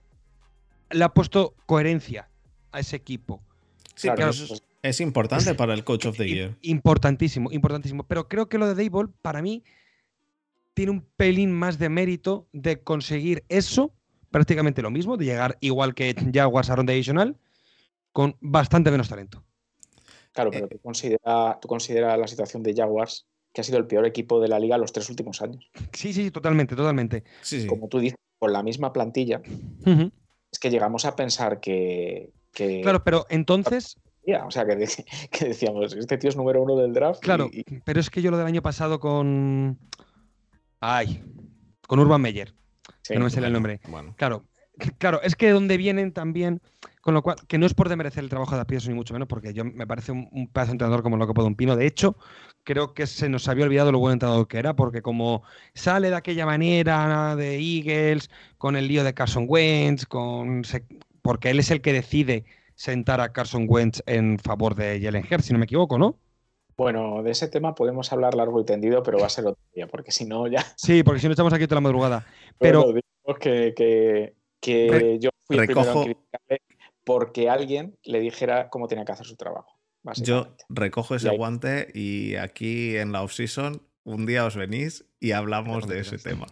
le 0.89 1.03
ha 1.03 1.09
puesto 1.09 1.55
coherencia 1.65 2.29
a 2.71 2.79
ese 2.79 2.95
equipo. 2.95 3.41
Sí, 3.95 4.09
claro, 4.09 4.31
es, 4.83 5.01
importante 5.01 5.55
para 5.55 5.73
el 5.73 5.83
Coach 5.83 6.05
of 6.05 6.17
the 6.17 6.27
Year. 6.27 6.55
Importantísimo, 6.61 7.51
importantísimo. 7.51 8.03
Pero 8.03 8.27
creo 8.27 8.47
que 8.47 8.57
lo 8.57 8.67
de 8.67 8.75
Dayball, 8.75 9.09
para 9.21 9.41
mí, 9.41 9.63
tiene 10.73 10.91
un 10.91 11.01
pelín 11.01 11.51
más 11.51 11.79
de 11.79 11.89
mérito 11.89 12.47
de 12.53 12.79
conseguir 12.81 13.43
eso, 13.49 13.91
prácticamente 14.29 14.81
lo 14.81 14.91
mismo, 14.91 15.17
de 15.17 15.25
llegar 15.25 15.57
igual 15.61 15.95
que 15.95 16.15
Jaguars 16.31 16.69
a 16.69 16.75
ronda 16.75 16.93
adicional, 16.93 17.37
con 18.17 18.35
bastante 18.41 18.89
menos 18.89 19.09
talento. 19.09 19.43
Claro, 20.31 20.49
pero 20.49 20.67
tú 20.67 20.79
consideras 20.79 21.57
considera 21.67 22.17
la 22.17 22.25
situación 22.25 22.63
de 22.63 22.73
Jaguars 22.73 23.27
que 23.53 23.61
ha 23.61 23.63
sido 23.63 23.77
el 23.77 23.85
peor 23.85 24.07
equipo 24.07 24.41
de 24.41 24.47
la 24.47 24.57
liga 24.57 24.79
los 24.79 24.91
tres 24.91 25.07
últimos 25.11 25.39
años. 25.43 25.69
Sí, 25.93 26.13
sí, 26.13 26.31
totalmente, 26.31 26.75
totalmente. 26.75 27.23
Como 27.69 27.87
tú 27.87 27.99
dices, 27.99 28.17
con 28.39 28.51
la 28.53 28.63
misma 28.63 28.91
plantilla, 28.91 29.39
es 30.51 30.57
que 30.59 30.71
llegamos 30.71 31.05
a 31.05 31.15
pensar 31.15 31.59
que, 31.59 32.31
Claro, 32.53 33.03
pero 33.03 33.27
entonces... 33.29 33.99
O 34.45 34.49
sea, 34.49 34.65
que, 35.31 35.45
decíamos, 35.45 35.93
este 35.93 36.17
tío 36.17 36.31
es 36.31 36.35
número 36.35 36.63
uno 36.63 36.75
del 36.75 36.93
draft. 36.93 37.21
Claro, 37.21 37.51
pero 37.85 37.99
es 37.99 38.09
que 38.09 38.23
yo 38.23 38.31
lo 38.31 38.37
del 38.37 38.47
año 38.47 38.63
pasado 38.63 38.99
con... 38.99 39.77
Ay, 40.79 41.23
con 41.87 41.99
Urban 41.99 42.21
Meyer. 42.21 42.55
que 43.03 43.19
no 43.19 43.25
me 43.25 43.29
sale 43.29 43.45
el 43.45 43.53
nombre. 43.53 43.79
Bueno. 43.87 44.15
Claro, 44.17 44.43
claro, 44.97 45.21
es 45.21 45.35
que 45.35 45.49
donde 45.51 45.77
vienen 45.77 46.11
también, 46.11 46.61
con 47.01 47.13
lo 47.13 47.21
cual, 47.21 47.37
que 47.47 47.57
no 47.57 47.65
es 47.65 47.73
por 47.73 47.89
demerecer 47.89 48.23
el 48.23 48.29
trabajo 48.29 48.57
de 48.57 48.65
Pearson 48.65 48.91
ni 48.91 48.97
mucho 48.97 49.13
menos, 49.13 49.27
porque 49.27 49.53
yo 49.53 49.63
me 49.65 49.87
parece 49.87 50.11
un, 50.11 50.27
un 50.31 50.47
pedazo 50.47 50.69
de 50.69 50.73
entrenador 50.73 51.03
como 51.03 51.17
lo 51.17 51.27
que 51.27 51.33
puedo 51.33 51.47
un 51.47 51.55
pino. 51.55 51.75
De 51.75 51.85
hecho, 51.85 52.17
creo 52.63 52.93
que 52.93 53.07
se 53.07 53.29
nos 53.29 53.47
había 53.47 53.65
olvidado 53.65 53.91
lo 53.91 53.99
buen 53.99 54.13
entrenador 54.13 54.47
que 54.47 54.59
era, 54.59 54.75
porque 54.75 55.01
como 55.01 55.43
sale 55.73 56.09
de 56.09 56.15
aquella 56.15 56.45
manera 56.45 57.35
de 57.35 57.57
Eagles, 57.57 58.29
con 58.57 58.75
el 58.75 58.87
lío 58.87 59.03
de 59.03 59.13
Carson 59.13 59.45
Wentz, 59.47 60.05
con 60.05 60.63
porque 61.21 61.49
él 61.49 61.59
es 61.59 61.71
el 61.71 61.81
que 61.81 61.93
decide 61.93 62.45
sentar 62.75 63.21
a 63.21 63.33
Carson 63.33 63.65
Wentz 63.67 64.01
en 64.05 64.37
favor 64.39 64.75
de 64.75 65.01
Jalen 65.01 65.25
Hurts, 65.29 65.45
si 65.45 65.53
no 65.53 65.59
me 65.59 65.65
equivoco, 65.65 65.97
¿no? 65.97 66.17
Bueno, 66.77 67.23
de 67.23 67.31
ese 67.31 67.47
tema 67.47 67.73
podemos 67.73 68.13
hablar 68.13 68.35
largo 68.35 68.61
y 68.61 68.65
tendido, 68.65 69.01
pero 69.01 69.17
va 69.17 69.25
a 69.25 69.29
ser 69.29 69.47
otro 69.47 69.61
día, 69.73 69.87
porque 69.87 70.11
si 70.11 70.25
no 70.25 70.45
ya. 70.47 70.63
Sí, 70.75 71.01
porque 71.01 71.19
si 71.19 71.25
no 71.25 71.31
estamos 71.31 71.51
aquí 71.51 71.65
toda 71.65 71.77
la 71.77 71.81
madrugada. 71.81 72.25
Pero 72.59 72.93
que, 73.39 73.73
que, 73.75 74.35
yo 75.19 75.29
fui 75.45 75.57
recojo... 75.57 76.03
primero 76.03 76.27
en 76.49 76.57
porque 77.07 77.49
alguien 77.49 77.97
le 78.03 78.19
dijera 78.19 78.69
cómo 78.69 78.87
tenía 78.89 79.05
que 79.05 79.13
hacer 79.13 79.25
su 79.25 79.37
trabajo. 79.37 79.79
Yo 80.17 80.55
recojo 80.67 81.15
ese 81.15 81.29
guante 81.29 81.89
y 81.93 82.35
aquí 82.35 82.97
en 82.97 83.13
la 83.13 83.23
off-season 83.23 83.81
un 84.03 84.25
día 84.25 84.45
os 84.45 84.57
venís 84.57 85.05
y 85.21 85.31
hablamos 85.31 85.87
de 85.87 85.99
ese 85.99 86.17
tema. 86.17 86.47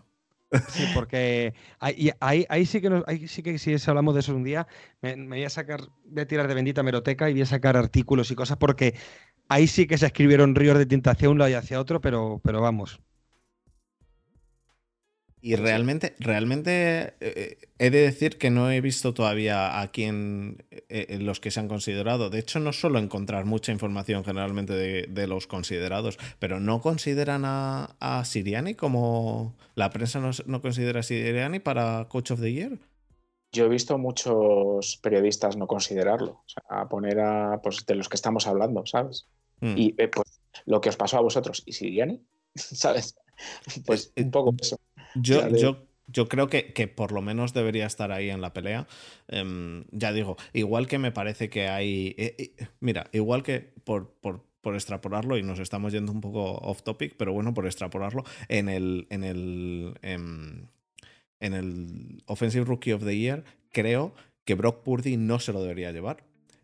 Sí, 0.70 0.86
porque 0.94 1.54
ahí, 1.80 2.12
ahí, 2.22 2.66
sí 2.66 2.80
que 2.80 3.04
ahí 3.08 3.28
sí 3.28 3.44
que 3.44 3.58
si 3.58 3.76
hablamos 3.90 4.14
de 4.14 4.22
eso 4.22 4.34
un 4.34 4.44
día, 4.44 4.66
me, 5.02 5.16
voy 5.28 5.44
a 5.44 5.50
sacar, 5.50 5.82
voy 6.06 6.22
a 6.22 6.28
tirar 6.28 6.48
de 6.48 6.54
bendita 6.54 6.84
meroteca 6.84 7.30
y 7.30 7.34
voy 7.34 7.42
a 7.42 7.46
sacar 7.46 7.76
artículos 7.76 8.32
y 8.32 8.36
cosas, 8.36 8.58
porque 8.58 8.96
ahí 9.50 9.68
sí 9.68 9.88
que 9.88 9.98
se 9.98 10.06
escribieron 10.06 10.56
ríos 10.56 10.78
de 10.78 10.86
tinta 10.86 11.12
hacia 11.12 11.30
un 11.30 11.38
lado 11.38 11.52
y 11.52 11.56
hacia 11.56 11.82
otro, 11.82 12.00
pero, 12.00 12.40
pero 12.44 12.62
vamos. 12.62 13.02
Y 15.46 15.58
realmente, 15.58 16.16
realmente 16.18 17.14
eh, 17.20 17.60
he 17.78 17.92
de 17.92 18.00
decir 18.00 18.40
que 18.40 18.50
no 18.50 18.72
he 18.72 18.82
visto 18.82 19.14
todavía 19.14 19.80
a 19.80 19.92
quién 19.92 20.66
eh, 20.72 21.20
los 21.22 21.40
que 21.40 21.52
se 21.52 21.60
han 21.60 21.68
considerado. 21.68 22.32
De 22.32 22.40
hecho, 22.40 22.60
no 22.60 22.74
suelo 22.74 22.98
encontrar 22.98 23.46
mucha 23.46 23.72
información 23.72 24.24
generalmente 24.24 24.74
de, 24.74 25.28
los 25.28 25.46
considerados, 25.46 26.18
pero 26.40 26.60
no 26.60 26.82
consideran 26.82 27.44
a, 27.46 28.24
Siriani 28.26 28.74
como 28.74 29.54
la 29.76 29.92
prensa 29.92 30.20
no, 30.20 30.62
considera 30.64 31.02
a 31.02 31.04
Siriani 31.04 31.60
para 31.60 32.08
Coach 32.10 32.32
of 32.32 32.42
the 32.42 32.52
Year. 32.52 32.80
Yo 33.52 33.66
he 33.66 33.70
visto 33.70 34.00
muchos 34.00 34.98
periodistas 34.98 35.58
no 35.58 35.68
considerarlo, 35.68 36.32
o 36.32 36.46
sea, 36.48 36.64
a 36.70 36.90
poner 36.90 37.20
a 37.20 37.62
pues, 37.62 37.86
de 37.86 37.94
los 37.94 38.10
que 38.10 38.16
estamos 38.16 38.48
hablando, 38.48 38.84
¿sabes? 38.88 39.28
Hmm. 39.60 39.78
Y 39.78 39.94
eh, 40.00 40.08
pues 40.08 40.42
lo 40.66 40.82
que 40.82 40.90
os 40.90 40.98
pasó 40.98 41.20
a 41.20 41.22
vosotros, 41.22 41.62
¿y 41.68 41.74
Siriani? 41.74 42.20
¿Sabes? 42.56 43.16
Pues 43.86 44.12
un 44.18 44.32
poco 44.32 44.56
eso. 44.60 44.80
Yo, 45.16 45.48
yo, 45.50 45.86
yo 46.08 46.28
creo 46.28 46.48
que, 46.48 46.74
que, 46.74 46.88
por 46.88 47.12
lo 47.12 47.22
menos 47.22 47.54
debería 47.54 47.86
estar 47.86 48.12
ahí 48.12 48.30
en 48.30 48.42
la 48.42 48.54
pelea. 48.54 48.88
Em, 49.28 49.86
ya 49.92 50.14
digo, 50.14 50.38
igual 50.54 50.88
que 50.88 51.00
me 51.00 51.12
parece 51.12 51.50
que 51.50 51.68
hay. 51.68 52.16
Eh, 52.18 52.36
eh, 52.38 52.68
mira, 52.80 53.08
igual 53.12 53.44
que 53.44 53.60
por, 53.84 54.12
por, 54.22 54.44
por, 54.62 54.76
extrapolarlo, 54.76 55.38
y 55.38 55.44
nos 55.44 55.60
estamos 55.60 55.94
yendo 55.94 56.12
un 56.12 56.22
poco 56.22 56.44
off 56.44 56.84
topic, 56.84 57.16
pero 57.18 57.34
bueno, 57.34 57.54
por 57.54 57.66
extrapolarlo, 57.66 58.24
en 58.50 58.70
el. 58.70 59.08
En 59.10 59.24
el, 59.24 59.98
em, 60.02 60.68
en 61.40 61.54
el 61.54 62.24
Offensive 62.28 62.66
Rookie 62.66 62.94
of 62.94 63.04
the 63.04 63.18
Year, 63.18 63.44
creo 63.72 64.14
que 64.46 64.56
Brock 64.56 64.84
Purdy 64.84 65.18
no 65.18 65.40
se 65.40 65.54
lo 65.54 65.62
debería 65.62 65.92
llevar, 65.92 66.24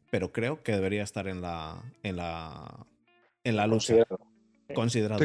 pero 0.10 0.32
creo 0.32 0.64
que 0.64 0.72
debería 0.72 1.04
estar 1.04 1.28
en 1.28 1.42
la. 1.42 1.82
en 2.04 2.18
la. 2.18 2.86
en 3.44 3.56
la 3.56 3.68
lucha 3.68 4.06
considerado. 4.74 5.20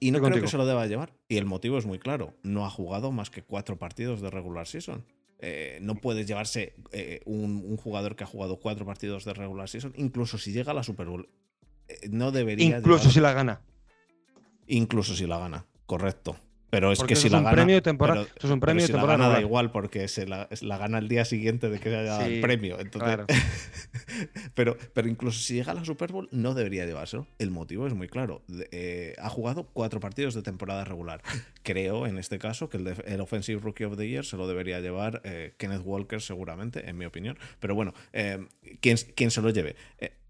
y 0.00 0.10
no 0.10 0.20
creo 0.20 0.40
que 0.40 0.48
se 0.48 0.56
lo 0.56 0.66
deba 0.66 0.86
llevar. 0.86 1.12
Y 1.28 1.36
el 1.36 1.46
motivo 1.46 1.78
es 1.78 1.86
muy 1.86 1.98
claro. 1.98 2.34
No 2.42 2.64
ha 2.64 2.70
jugado 2.70 3.12
más 3.12 3.30
que 3.30 3.42
cuatro 3.42 3.78
partidos 3.78 4.20
de 4.20 4.30
regular 4.30 4.66
season. 4.66 5.04
Eh, 5.38 5.78
no 5.82 5.96
puedes 5.96 6.26
llevarse 6.26 6.74
eh, 6.92 7.20
un, 7.26 7.76
jugador 7.76 8.16
que 8.16 8.24
ha 8.24 8.26
jugado 8.26 8.58
cuatro 8.58 8.86
partidos 8.86 9.24
de 9.24 9.34
regular 9.34 9.68
season, 9.68 9.92
incluso 9.96 10.38
si 10.38 10.52
llega 10.52 10.72
a 10.72 10.74
la 10.74 10.82
Super 10.82 11.06
Bowl. 11.08 11.28
Eh, 11.88 12.08
no 12.10 12.32
debería. 12.32 12.78
Incluso 12.78 13.10
si 13.10 13.20
la 13.20 13.32
gana. 13.32 13.60
Incluso 14.66 15.14
si 15.14 15.26
la 15.26 15.38
gana, 15.38 15.66
correcto. 15.84 16.36
Pero 16.70 16.90
es 16.90 17.02
que 17.02 17.14
si 17.14 17.28
la 17.28 17.38
gana. 17.38 17.52
Premio 17.52 17.82
temporal, 17.82 18.28
eso 18.36 18.46
es 18.46 18.52
un 18.52 18.60
premio 18.60 18.86
si 18.86 18.92
la 18.92 19.06
gana 19.06 19.28
da 19.28 19.40
igual 19.40 19.70
porque 19.70 20.08
se 20.08 20.26
la, 20.26 20.48
gana 20.60 20.98
el 20.98 21.08
día 21.08 21.24
siguiente 21.24 21.68
de 21.70 21.78
que 21.78 21.94
haya 21.94 22.26
el 22.26 22.40
premio. 22.40 22.78
Entonces, 22.80 23.20
pero, 24.54 24.76
pero 24.92 25.08
incluso 25.08 25.40
si 25.40 25.54
llega 25.54 25.72
a 25.72 25.74
la 25.74 25.84
Super 25.84 26.12
Bowl, 26.12 26.28
no 26.32 26.54
debería 26.54 26.84
llevárselo. 26.84 27.26
El 27.38 27.50
motivo 27.50 27.86
es 27.86 27.94
muy 27.94 28.08
claro. 28.08 28.42
Eh, 28.72 29.14
ha 29.18 29.28
jugado 29.28 29.68
cuatro 29.72 30.00
partidos 30.00 30.34
de 30.34 30.42
temporada 30.42 30.84
regular. 30.84 31.22
Creo, 31.62 32.06
en 32.06 32.18
este 32.18 32.38
caso, 32.38 32.68
que 32.68 32.78
el, 32.78 33.20
Offensive 33.20 33.60
Rookie 33.60 33.84
of 33.84 33.96
the 33.96 34.08
Year 34.08 34.24
se 34.24 34.36
lo 34.36 34.48
debería 34.48 34.80
llevar 34.80 35.22
eh, 35.24 35.54
Kenneth 35.58 35.82
Walker, 35.84 36.20
seguramente, 36.20 36.88
en 36.88 36.98
mi 36.98 37.04
opinión. 37.04 37.38
Pero 37.60 37.74
bueno, 37.74 37.94
eh, 38.12 38.44
¿quién, 38.80 38.96
se 39.30 39.42
lo 39.42 39.50
lleve? 39.50 39.76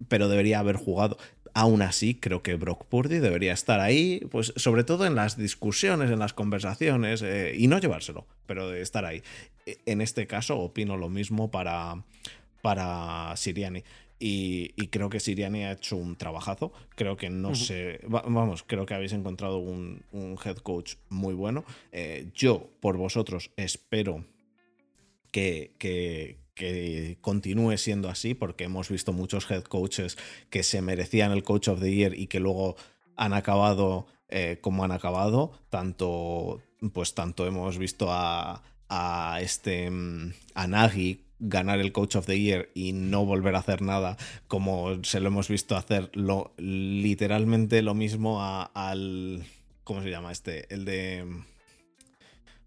pero 0.09 0.28
debería 0.28 0.59
haber 0.59 0.76
jugado. 0.76 1.16
Aún 1.59 1.80
así, 1.80 2.14
creo 2.14 2.42
que 2.42 2.54
Brock 2.57 2.84
Purdy 2.84 3.18
debería 3.18 3.54
estar 3.54 3.80
ahí, 3.80 4.20
pues 4.30 4.52
sobre 4.57 4.84
todo 4.84 5.07
en 5.07 5.14
las 5.14 5.38
discusiones, 5.38 6.11
en 6.11 6.18
las 6.18 6.34
conversaciones, 6.34 7.22
eh, 7.22 7.54
y 7.57 7.66
no 7.66 7.78
llevárselo, 7.78 8.26
pero 8.44 8.68
de 8.68 8.82
estar 8.82 9.07
ahí. 9.07 9.22
E, 9.64 9.78
en 9.86 10.02
este 10.02 10.26
caso, 10.26 10.59
opino 10.59 10.98
lo 10.98 11.09
mismo 11.09 11.50
para, 11.50 12.04
para 12.61 13.34
Siriani. 13.38 13.84
y, 14.18 14.68
creo 14.88 15.09
que 15.09 15.18
Siriani 15.18 15.64
ha 15.64 15.72
hecho 15.72 15.96
un 15.96 16.16
trabajazo. 16.16 16.74
Creo 16.94 17.16
que 17.16 17.30
no 17.30 17.54
sé. 17.54 18.00
vamos, 18.07 18.62
creo 18.62 18.84
que 18.84 18.92
habéis 18.92 19.14
encontrado 19.14 19.57
un, 19.57 20.04
head 20.44 20.59
coach 20.59 20.96
muy 21.09 21.32
bueno. 21.32 21.64
Eh, 21.90 22.28
yo, 22.34 22.68
por 22.80 22.98
vosotros, 22.98 23.50
espero 23.57 24.26
que, 25.30 25.72
que, 25.78 26.36
que 26.57 27.18
continúe 27.20 27.76
siendo 27.76 28.09
así, 28.09 28.34
porque 28.34 28.64
hemos 28.64 28.88
visto 28.88 29.12
muchos 29.12 29.48
head 29.48 29.62
coaches 29.62 30.16
que 30.50 30.64
se 30.64 30.82
merecían 30.82 31.30
el 31.30 31.44
Coach 31.44 31.68
of 31.68 31.80
the 31.80 31.94
Year 31.94 32.14
y 32.18 32.26
que 32.26 32.40
luego 32.40 32.76
han 33.14 33.34
acabado 33.34 34.07
eh, 34.28 34.59
como 34.61 34.82
han 34.82 34.90
acabado. 34.90 35.52
Tanto, 35.68 36.61
pues 36.92 37.14
tanto 37.14 37.46
hemos 37.46 37.78
visto 37.78 38.11
a, 38.11 38.62
a 38.88 39.38
este 39.42 39.90
mm, 39.90 40.32
a 40.54 40.66
Nagy 40.66 41.26
ganar 41.38 41.78
el 41.80 41.92
Coach 41.92 42.16
of 42.16 42.26
the 42.26 42.40
Year 42.40 42.70
y 42.74 42.92
no 42.92 43.26
volver 43.26 43.54
a 43.54 43.59
hacer 43.59 43.82
nada, 43.82 44.16
como 44.48 45.04
se 45.04 45.20
lo 45.20 45.28
hemos 45.28 45.48
visto 45.48 45.76
hacer 45.76 46.11
lo, 46.14 46.54
literalmente 46.57 47.82
lo 47.82 47.94
mismo 47.94 48.42
al. 48.42 49.44
¿Cómo 49.84 50.02
se 50.02 50.11
llama 50.11 50.32
este? 50.32 50.72
El 50.74 50.84
de. 50.84 51.26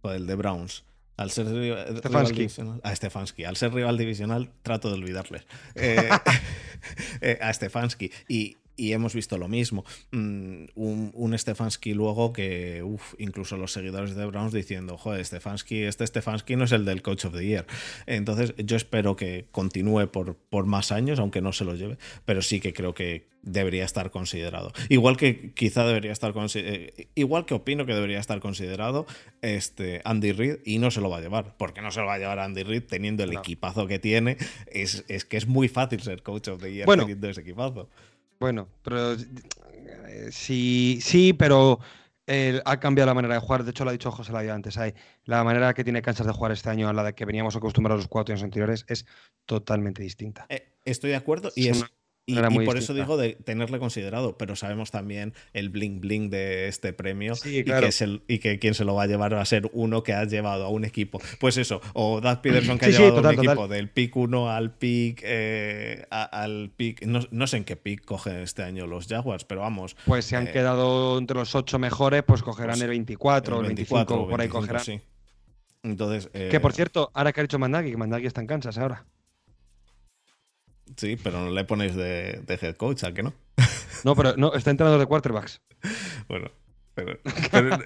el 0.04 0.28
de 0.28 0.36
Browns. 0.36 0.84
Al 1.20 1.32
ser 1.32 1.48
rival, 1.48 2.32
divisional. 2.32 2.80
A 2.82 2.96
Stefanski. 2.96 3.44
Al 3.44 3.58
ser 3.58 3.74
rival 3.74 3.98
divisional, 3.98 4.52
trato 4.62 4.88
de 4.88 4.94
olvidarles. 4.94 5.46
Eh, 5.76 6.10
eh, 7.22 7.38
a 7.42 7.52
Stefanski. 7.52 8.10
Y, 8.30 8.56
y 8.80 8.94
hemos 8.94 9.14
visto 9.14 9.38
lo 9.38 9.48
mismo. 9.48 9.84
Mm, 10.12 10.66
un, 10.76 11.12
un, 11.14 11.38
Stefanski 11.38 11.94
luego 11.94 12.32
que, 12.32 12.82
uff, 12.84 13.14
incluso 13.18 13.58
los 13.58 13.74
seguidores 13.74 14.16
de 14.16 14.26
Browns 14.26 14.54
diciendo, 14.54 14.98
joder, 14.98 15.24
Stefanski, 15.26 15.84
este 15.84 16.08
Stefanski 16.08 16.56
no 16.56 16.64
es 16.64 16.72
el 16.72 16.86
del 16.86 17.02
Coach 17.02 17.26
of 17.26 17.34
the 17.34 17.46
Year. 17.46 17.66
Entonces, 18.06 18.54
yo 18.58 18.78
espero 18.78 19.16
que 19.16 19.48
continúe 19.52 20.08
por, 20.08 20.36
por 20.36 20.66
más 20.66 20.92
años, 20.92 21.20
aunque 21.20 21.42
no 21.42 21.52
se 21.52 21.66
lo 21.66 21.76
lleve, 21.76 21.98
pero 22.26 22.42
sí 22.42 22.60
que 22.60 22.74
creo 22.74 22.94
que 22.94 23.28
debería 23.42 23.86
estar 23.86 24.12
considerado. 24.12 24.72
Igual 24.90 25.18
que 25.18 25.54
quizá 25.54 25.86
debería 25.86 26.12
estar 26.12 26.34
eh, 26.56 27.08
igual 27.16 27.46
que 27.46 27.54
opino 27.54 27.86
que 27.86 27.94
debería 27.94 28.20
estar 28.20 28.40
considerado 28.40 29.06
este 29.42 30.02
Andy 30.04 30.32
Reid 30.32 30.58
y 30.66 30.80
no 30.80 30.92
se 30.92 31.02
lo 31.02 31.10
va 31.10 31.18
a 31.18 31.22
llevar, 31.22 31.56
porque 31.58 31.82
no 31.82 31.92
se 31.92 32.00
lo 32.02 32.08
va 32.08 32.16
a 32.16 32.20
llevar 32.20 32.40
Andy 32.40 32.64
Reid 32.64 32.84
teniendo 32.84 33.24
el 33.24 33.34
equipazo 33.34 33.88
que 33.88 34.00
tiene, 34.00 34.38
es, 34.68 35.06
es, 35.08 35.26
que 35.26 35.38
es 35.38 35.48
muy 35.48 35.68
fácil 35.68 36.02
ser 36.02 36.22
coach 36.22 36.50
of 36.50 36.62
the 36.62 36.74
year 36.74 36.88
teniendo 36.88 37.30
ese 37.30 37.42
equipazo. 37.42 37.90
Bueno, 38.40 38.70
pero 38.82 39.14
eh, 39.14 40.30
sí, 40.32 41.00
sí, 41.02 41.34
pero 41.34 41.80
eh, 42.26 42.62
ha 42.64 42.80
cambiado 42.80 43.08
la 43.08 43.14
manera 43.14 43.34
de 43.34 43.40
jugar. 43.42 43.64
De 43.64 43.72
hecho, 43.72 43.84
lo 43.84 43.90
ha 43.90 43.94
dicho 43.94 44.12
José 44.12 44.32
Ladio 44.32 44.54
antes. 44.54 44.78
Hay, 44.78 44.94
la 45.26 45.44
manera 45.44 45.74
que 45.74 45.84
tiene 45.84 46.02
Kansas 46.02 46.28
de 46.28 46.32
jugar 46.32 46.52
este 46.52 46.70
año 46.70 46.88
a 46.88 46.94
la 46.94 47.04
de 47.04 47.14
que 47.14 47.26
veníamos 47.26 47.56
acostumbrados 47.56 48.04
los 48.04 48.08
cuatro 48.08 48.34
años 48.34 48.44
anteriores 48.44 48.86
es 48.88 49.06
totalmente 49.46 50.04
distinta. 50.04 50.46
Eh, 50.50 50.74
estoy 50.86 51.10
de 51.10 51.16
acuerdo 51.16 51.52
y 51.56 51.70
es, 51.70 51.84
y, 52.30 52.66
por 52.66 52.78
eso 52.78 52.94
digo 52.94 53.18
de 53.18 53.34
tenerle 53.34 53.80
considerado, 53.80 54.38
pero 54.38 54.56
sabemos 54.56 54.92
también 54.92 55.34
el 55.54 55.70
bling 55.70 56.02
bling 56.02 56.30
de 56.30 56.68
este 56.68 56.94
premio 56.94 57.34
y, 57.44 57.64
que 57.64 57.90
el, 58.00 58.22
y, 58.28 58.40
que 58.40 58.60
quien 58.60 58.74
se 58.74 58.86
lo 58.86 58.96
va 58.96 59.04
a 59.04 59.08
llevar 59.08 59.34
va 59.34 59.42
a 59.42 59.46
ser 59.46 59.70
uno 59.74 60.04
que 60.04 60.14
ha 60.14 60.24
llevado 60.26 60.66
a 60.66 60.70
un 60.70 60.86
equipo. 60.86 61.22
Pues 61.40 61.58
eso, 61.58 61.82
o 61.94 62.22
Doug 62.22 62.42
Peterson 62.42 62.78
que 62.78 62.88
ha 62.88 62.90
llevado 62.90 63.28
a 63.28 63.32
un 63.32 63.40
equipo 63.40 63.68
del 63.68 63.90
pick 63.90 64.16
1 64.16 64.52
al 64.52 64.72
pick 64.72 65.22
eh, 65.24 66.06
al 66.10 66.72
pick. 66.76 67.04
No, 67.06 67.48
sé 67.48 67.58
en 67.58 67.64
qué 67.64 67.76
pick 67.76 68.06
cogen 68.06 68.38
este 68.38 68.64
año 68.64 68.88
los 68.88 69.08
Jaguars, 69.08 69.44
pero 69.44 69.62
vamos. 69.62 69.96
Pues 70.06 70.26
se 70.26 70.36
han 70.36 70.48
eh, 70.48 70.52
quedado 70.52 71.18
entre 71.18 71.38
los 71.38 71.56
8 71.56 71.80
mejores, 71.80 72.24
pues 72.24 72.44
cogerán 72.44 72.72
pues 72.72 72.82
el 72.82 72.90
24 72.90 73.58
o 73.58 73.62
el 73.62 73.68
25, 73.68 74.28
por 74.28 74.42
ahí 74.42 74.48
cogerán. 74.48 74.84
Sí. 74.84 75.02
Entonces, 75.84 76.28
que 76.28 76.60
por 76.60 76.72
eh, 76.72 76.76
cierto, 76.76 77.10
ahora 77.14 77.32
que 77.32 77.40
ha 77.40 77.44
dicho 77.44 77.58
Mandagi, 77.58 77.92
que 77.92 77.98
Mandagi 77.98 78.26
está 78.26 78.42
en 78.42 78.48
Kansas 78.48 78.78
ahora. 78.78 79.06
Sí, 81.00 81.16
pero 81.16 81.40
no 81.40 81.50
le 81.50 81.64
ponéis 81.64 81.96
de, 81.96 82.44
head 82.46 82.76
coach, 82.76 83.06
¿a 83.06 83.14
que 83.14 83.24
no? 83.24 83.34
No, 84.04 84.16
pero 84.16 84.36
no, 84.36 84.54
está 84.54 84.70
entrenador 84.70 85.00
de 85.00 85.06
quarterbacks. 85.06 85.62
Bueno, 86.28 86.52
pero, 86.94 87.18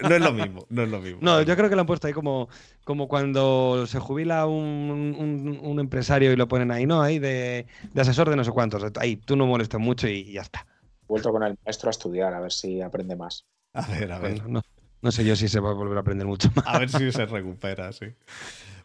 no 0.02 0.14
es 0.14 0.20
lo 0.20 0.32
mismo, 0.32 0.66
no 0.68 0.82
es 0.82 0.88
lo 0.88 1.00
mismo. 1.00 1.18
No, 1.22 1.42
yo 1.42 1.56
creo 1.56 1.68
que 1.68 1.76
lo 1.76 1.82
han 1.82 1.86
puesto 1.86 2.08
ahí 2.08 2.12
como, 2.12 2.48
como 2.82 3.06
cuando 3.06 3.86
se 3.86 4.00
jubila 4.00 4.46
un, 4.46 5.76
empresario 5.78 6.32
y 6.32 6.36
lo 6.36 6.48
ponen 6.48 6.72
ahí, 6.72 6.86
¿no? 6.86 7.02
Ahí 7.02 7.20
de, 7.20 7.66
asesor 7.96 8.30
de 8.30 8.36
no 8.36 8.42
sé 8.42 8.50
cuántos. 8.50 8.82
Ahí, 8.96 9.14
tú 9.14 9.36
no 9.36 9.46
molestes 9.46 9.78
mucho 9.78 10.08
y 10.08 10.32
ya 10.32 10.42
está. 10.42 10.66
Vuelto 11.06 11.30
con 11.30 11.44
el 11.44 11.56
maestro 11.64 11.90
a 11.90 11.92
estudiar, 11.92 12.34
a 12.34 12.40
ver 12.40 12.52
si 12.52 12.80
aprende 12.80 13.14
más. 13.14 13.46
A 13.74 13.86
ver, 13.86 14.10
a 14.10 14.18
ver. 14.18 14.48
no, 14.48 14.60
no, 15.02 15.12
sé 15.12 15.24
yo 15.24 15.36
si 15.36 15.46
se 15.46 15.60
va 15.60 15.70
a 15.70 15.74
volver 15.74 15.98
a 15.98 16.00
aprender 16.00 16.26
mucho 16.26 16.50
más. 16.56 16.66
A 16.66 16.80
ver 16.80 16.90
si 16.90 17.12
se 17.12 17.26
recupera, 17.26 17.92
sí. 17.92 18.06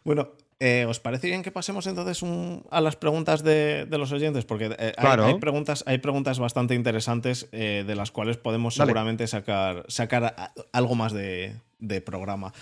Bueno, 0.04 0.30
eh, 0.62 0.84
¿Os 0.86 1.00
parece 1.00 1.28
bien 1.28 1.42
que 1.42 1.50
pasemos 1.50 1.86
entonces 1.86 2.22
a 2.70 2.80
las 2.82 2.94
preguntas 2.94 3.42
de, 3.42 3.86
los 3.90 4.12
oyentes? 4.12 4.44
Porque 4.44 4.76
eh, 4.78 4.92
hay, 4.98 5.34
preguntas, 5.38 5.82
hay 5.86 5.98
preguntas 5.98 6.38
bastante 6.38 6.74
interesantes 6.74 7.48
eh, 7.52 7.82
de 7.86 7.94
las 7.94 8.10
cuales 8.10 8.36
podemos 8.36 8.74
seguramente 8.74 9.26
sacar, 9.26 9.86
sacar 9.88 10.52
algo 10.72 10.94
más 10.94 11.14
de, 11.14 11.56
programa. 12.04 12.52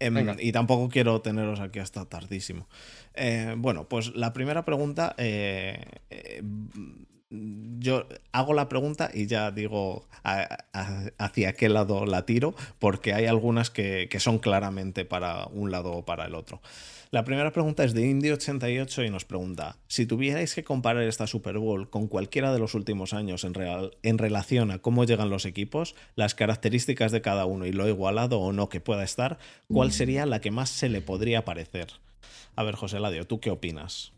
Em, 0.00 0.34
y 0.40 0.50
tampoco 0.50 0.88
quiero 0.88 1.20
teneros 1.20 1.60
aquí 1.60 1.78
hasta 1.78 2.04
tardísimo. 2.06 2.66
bueno, 3.56 3.88
pues 3.88 4.16
la 4.16 4.32
primera 4.32 4.64
pregunta 4.64 5.14
yo 7.30 8.06
hago 8.32 8.54
la 8.54 8.68
pregunta 8.68 9.10
y 9.12 9.26
ya 9.26 9.50
digo 9.50 10.06
hacia 11.18 11.52
qué 11.52 11.68
lado 11.68 12.06
la 12.06 12.26
tiro, 12.26 12.54
porque 12.78 13.14
hay 13.14 13.26
algunas 13.26 13.70
que, 13.70 14.08
que, 14.10 14.20
son 14.20 14.38
claramente 14.38 15.04
para 15.04 15.46
un 15.46 15.70
lado 15.70 15.92
o 15.92 16.04
para 16.04 16.26
el 16.26 16.34
otro. 16.34 16.60
La 17.14 17.22
primera 17.22 17.52
pregunta 17.52 17.84
es 17.84 17.94
de 17.94 18.10
Indy88 18.10 19.06
y 19.06 19.08
nos 19.08 19.24
pregunta, 19.24 19.76
si 19.86 20.04
tuvierais 20.04 20.52
que 20.52 20.64
comparar 20.64 21.04
esta 21.04 21.28
Super 21.28 21.58
Bowl 21.58 21.88
con 21.88 22.08
cualquiera 22.08 22.52
de 22.52 22.58
los 22.58 22.74
últimos 22.74 23.14
años 23.14 23.44
en, 23.44 23.54
real, 23.54 23.96
en 24.02 24.18
relación 24.18 24.72
a 24.72 24.80
cómo 24.80 25.04
llegan 25.04 25.30
los 25.30 25.44
equipos, 25.44 25.94
las 26.16 26.34
características 26.34 27.12
de 27.12 27.22
cada 27.22 27.46
uno 27.46 27.66
y 27.66 27.72
lo 27.72 27.86
igualado 27.86 28.40
o 28.40 28.52
no 28.52 28.68
que 28.68 28.80
pueda 28.80 29.04
estar, 29.04 29.38
¿cuál 29.72 29.90
mm. 29.90 29.92
sería 29.92 30.26
la 30.26 30.40
que 30.40 30.50
más 30.50 30.70
se 30.70 30.88
le 30.88 31.02
podría 31.02 31.44
parecer? 31.44 31.86
A 32.56 32.64
ver, 32.64 32.74
José 32.74 32.98
Ladio, 32.98 33.28
¿tú 33.28 33.38
qué 33.38 33.50
opinas? 33.52 34.12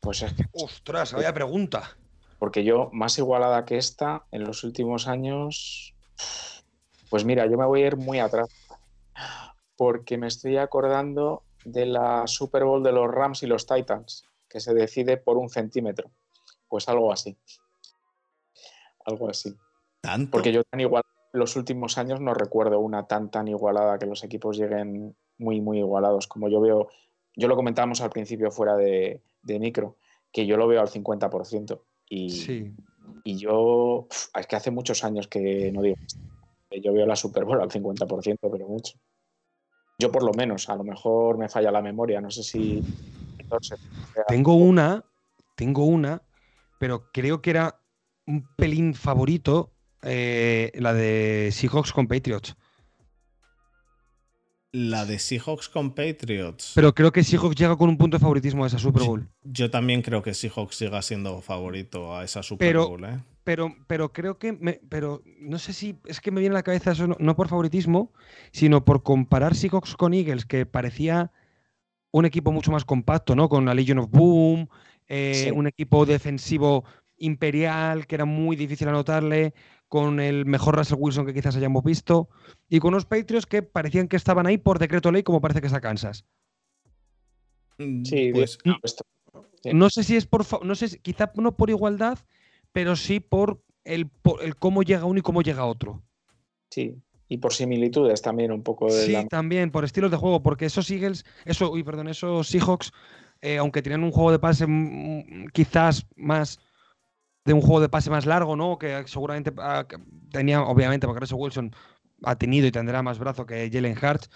Pues 0.00 0.20
es 0.20 0.34
que... 0.34 0.44
Ostras, 0.52 1.14
vaya 1.14 1.32
pregunta. 1.32 1.96
Porque 2.38 2.64
yo, 2.64 2.90
más 2.92 3.16
igualada 3.16 3.64
que 3.64 3.78
esta, 3.78 4.26
en 4.30 4.44
los 4.44 4.62
últimos 4.62 5.08
años... 5.08 5.94
Pues 7.08 7.24
mira, 7.24 7.46
yo 7.46 7.56
me 7.56 7.64
voy 7.64 7.82
a 7.82 7.86
ir 7.86 7.96
muy 7.96 8.18
atrás 8.18 8.50
porque 9.76 10.18
me 10.18 10.26
estoy 10.26 10.56
acordando 10.56 11.42
de 11.64 11.86
la 11.86 12.26
Super 12.26 12.64
Bowl 12.64 12.82
de 12.82 12.92
los 12.92 13.10
Rams 13.10 13.42
y 13.42 13.46
los 13.46 13.66
Titans, 13.66 14.24
que 14.48 14.60
se 14.60 14.74
decide 14.74 15.16
por 15.16 15.36
un 15.36 15.48
centímetro. 15.48 16.10
Pues 16.68 16.88
algo 16.88 17.12
así. 17.12 17.36
Algo 19.04 19.28
así. 19.28 19.54
¿Tanto? 20.00 20.30
Porque 20.30 20.52
yo 20.52 20.64
tan 20.64 20.80
igual 20.80 21.02
los 21.32 21.56
últimos 21.56 21.98
años 21.98 22.20
no 22.20 22.34
recuerdo 22.34 22.78
una 22.78 23.06
tan 23.06 23.30
tan 23.30 23.48
igualada 23.48 23.98
que 23.98 24.06
los 24.06 24.22
equipos 24.22 24.56
lleguen 24.56 25.16
muy 25.38 25.60
muy 25.60 25.78
igualados 25.78 26.26
como 26.26 26.48
yo 26.48 26.60
veo. 26.60 26.88
Yo 27.36 27.48
lo 27.48 27.56
comentábamos 27.56 28.00
al 28.00 28.10
principio 28.10 28.50
fuera 28.52 28.76
de, 28.76 29.20
micro, 29.42 29.96
que 30.32 30.46
yo 30.46 30.56
lo 30.56 30.68
veo 30.68 30.80
al 30.80 30.88
50%. 30.88 31.80
Y, 32.08 32.72
y 33.24 33.36
yo, 33.36 34.06
es 34.38 34.46
que 34.46 34.54
hace 34.54 34.70
muchos 34.70 35.02
años 35.02 35.26
que 35.26 35.72
no 35.72 35.82
digo, 35.82 35.96
yo 36.70 36.92
veo 36.92 37.06
la 37.06 37.16
Super 37.16 37.44
Bowl 37.44 37.60
al 37.60 37.70
50%, 37.70 38.38
pero 38.40 38.68
mucho. 38.68 38.96
Yo 39.98 40.10
por 40.10 40.24
lo 40.24 40.32
menos, 40.32 40.68
a 40.68 40.76
lo 40.76 40.84
mejor 40.84 41.38
me 41.38 41.48
falla 41.48 41.70
la 41.70 41.82
memoria, 41.82 42.20
no 42.20 42.30
sé 42.30 42.42
si... 42.42 42.82
Tengo 44.26 44.54
una, 44.54 45.04
tengo 45.54 45.84
una, 45.84 46.22
pero 46.78 47.10
creo 47.12 47.40
que 47.40 47.50
era 47.50 47.80
un 48.26 48.46
pelín 48.56 48.94
favorito 48.94 49.70
eh, 50.02 50.72
la 50.74 50.92
de 50.92 51.50
Seahawks 51.52 51.92
con 51.92 52.06
Patriots. 52.06 52.56
La 54.72 55.06
de 55.06 55.18
Seahawks 55.18 55.68
con 55.68 55.94
Patriots. 55.94 56.72
Pero 56.74 56.94
creo 56.94 57.12
que 57.12 57.22
Seahawks 57.22 57.54
llega 57.54 57.76
con 57.76 57.88
un 57.88 57.96
punto 57.96 58.16
de 58.16 58.20
favoritismo 58.20 58.64
a 58.64 58.66
esa 58.66 58.78
Super 58.78 59.04
Bowl. 59.04 59.28
Yo, 59.44 59.70
también 59.70 60.02
creo 60.02 60.22
que 60.22 60.34
Seahawks 60.34 60.76
siga 60.76 61.00
siendo 61.00 61.40
favorito 61.40 62.16
a 62.16 62.24
esa 62.24 62.42
Super 62.42 62.76
Bowl, 62.76 63.04
¿eh? 63.04 63.20
Pero, 63.44 63.76
pero 63.86 64.12
creo 64.12 64.38
que, 64.38 64.80
pero 64.88 65.22
no 65.38 65.58
sé 65.58 65.72
si 65.74 65.98
es 66.06 66.20
que 66.20 66.30
me 66.30 66.40
viene 66.40 66.54
a 66.54 66.58
la 66.58 66.62
cabeza 66.62 66.92
eso 66.92 67.06
no, 67.06 67.36
por 67.36 67.48
favoritismo, 67.48 68.12
sino 68.50 68.84
por 68.84 69.02
comparar 69.02 69.54
Seahawks 69.54 69.96
con 69.96 70.14
Eagles, 70.14 70.46
que 70.46 70.66
parecía 70.66 71.30
un 72.10 72.24
equipo 72.24 72.52
mucho 72.52 72.72
más 72.72 72.84
compacto, 72.84 73.36
¿no? 73.36 73.48
Con 73.48 73.66
la 73.66 73.74
Legion 73.74 73.98
of 73.98 74.10
Boom, 74.10 74.68
eh, 75.08 75.52
un 75.54 75.66
equipo 75.66 76.06
defensivo 76.06 76.84
imperial 77.18 78.06
que 78.06 78.14
era 78.14 78.24
muy 78.24 78.56
difícil 78.56 78.88
anotarle, 78.88 79.52
con 79.88 80.18
el 80.18 80.46
mejor 80.46 80.76
Russell 80.76 80.96
Wilson 80.98 81.26
que 81.26 81.34
quizás 81.34 81.56
hayamos 81.56 81.84
visto, 81.84 82.28
y 82.68 82.80
con 82.80 82.94
unos 82.94 83.04
Patriots 83.04 83.46
que 83.46 83.62
parecían 83.62 84.08
que 84.08 84.16
estaban 84.16 84.46
ahí 84.46 84.58
por 84.58 84.78
decreto 84.78 85.12
ley, 85.12 85.22
como 85.22 85.40
parece 85.40 85.60
que 85.60 85.66
está 85.66 85.80
Kansas. 85.80 86.24
Mm, 87.78 88.04
sí, 88.04 88.30
pues, 88.32 88.58
no 89.72 89.90
sé 89.90 90.02
si 90.02 90.16
es 90.16 90.26
por, 90.26 90.64
no 90.64 90.74
sé, 90.74 90.98
quizá 91.00 91.30
no 91.36 91.56
por 91.56 91.70
igualdad, 91.70 92.18
pero 92.74 92.96
sí 92.96 93.20
por 93.20 93.62
el, 93.84 94.10
el 94.42 94.56
cómo 94.56 94.82
llega 94.82 95.04
uno 95.04 95.20
y 95.20 95.22
cómo 95.22 95.42
llega 95.42 95.64
otro. 95.64 96.02
Sí, 96.70 96.96
y 97.28 97.38
por 97.38 97.54
similitudes 97.54 98.20
también 98.20 98.50
un 98.50 98.64
poco 98.64 98.92
de 98.92 99.06
Sí, 99.06 99.16
también, 99.30 99.70
por 99.70 99.84
estilos 99.84 100.10
de 100.10 100.16
juego, 100.16 100.42
porque 100.42 100.66
esos 100.66 100.90
Eagles, 100.90 101.24
eso, 101.44 101.70
uy, 101.70 101.84
perdón, 101.84 102.08
esos 102.08 102.48
Seahawks 102.48 102.92
eh, 103.40 103.58
aunque 103.58 103.80
tenían 103.80 104.02
un 104.02 104.10
juego 104.10 104.32
de 104.32 104.38
pase 104.40 104.66
mm, 104.66 105.48
quizás 105.52 106.06
más 106.16 106.58
de 107.44 107.52
un 107.52 107.60
juego 107.60 107.80
de 107.80 107.88
pase 107.88 108.10
más 108.10 108.26
largo, 108.26 108.56
¿no? 108.56 108.76
Que 108.76 109.04
seguramente 109.06 109.52
ah, 109.58 109.86
tenía, 110.32 110.62
obviamente, 110.62 111.06
porque 111.06 111.20
Russell 111.20 111.38
Wilson 111.38 111.76
ha 112.24 112.36
tenido 112.36 112.66
y 112.66 112.72
tendrá 112.72 113.02
más 113.02 113.18
brazo 113.20 113.46
que 113.46 113.70
Jalen 113.70 113.98
Hurts. 114.02 114.30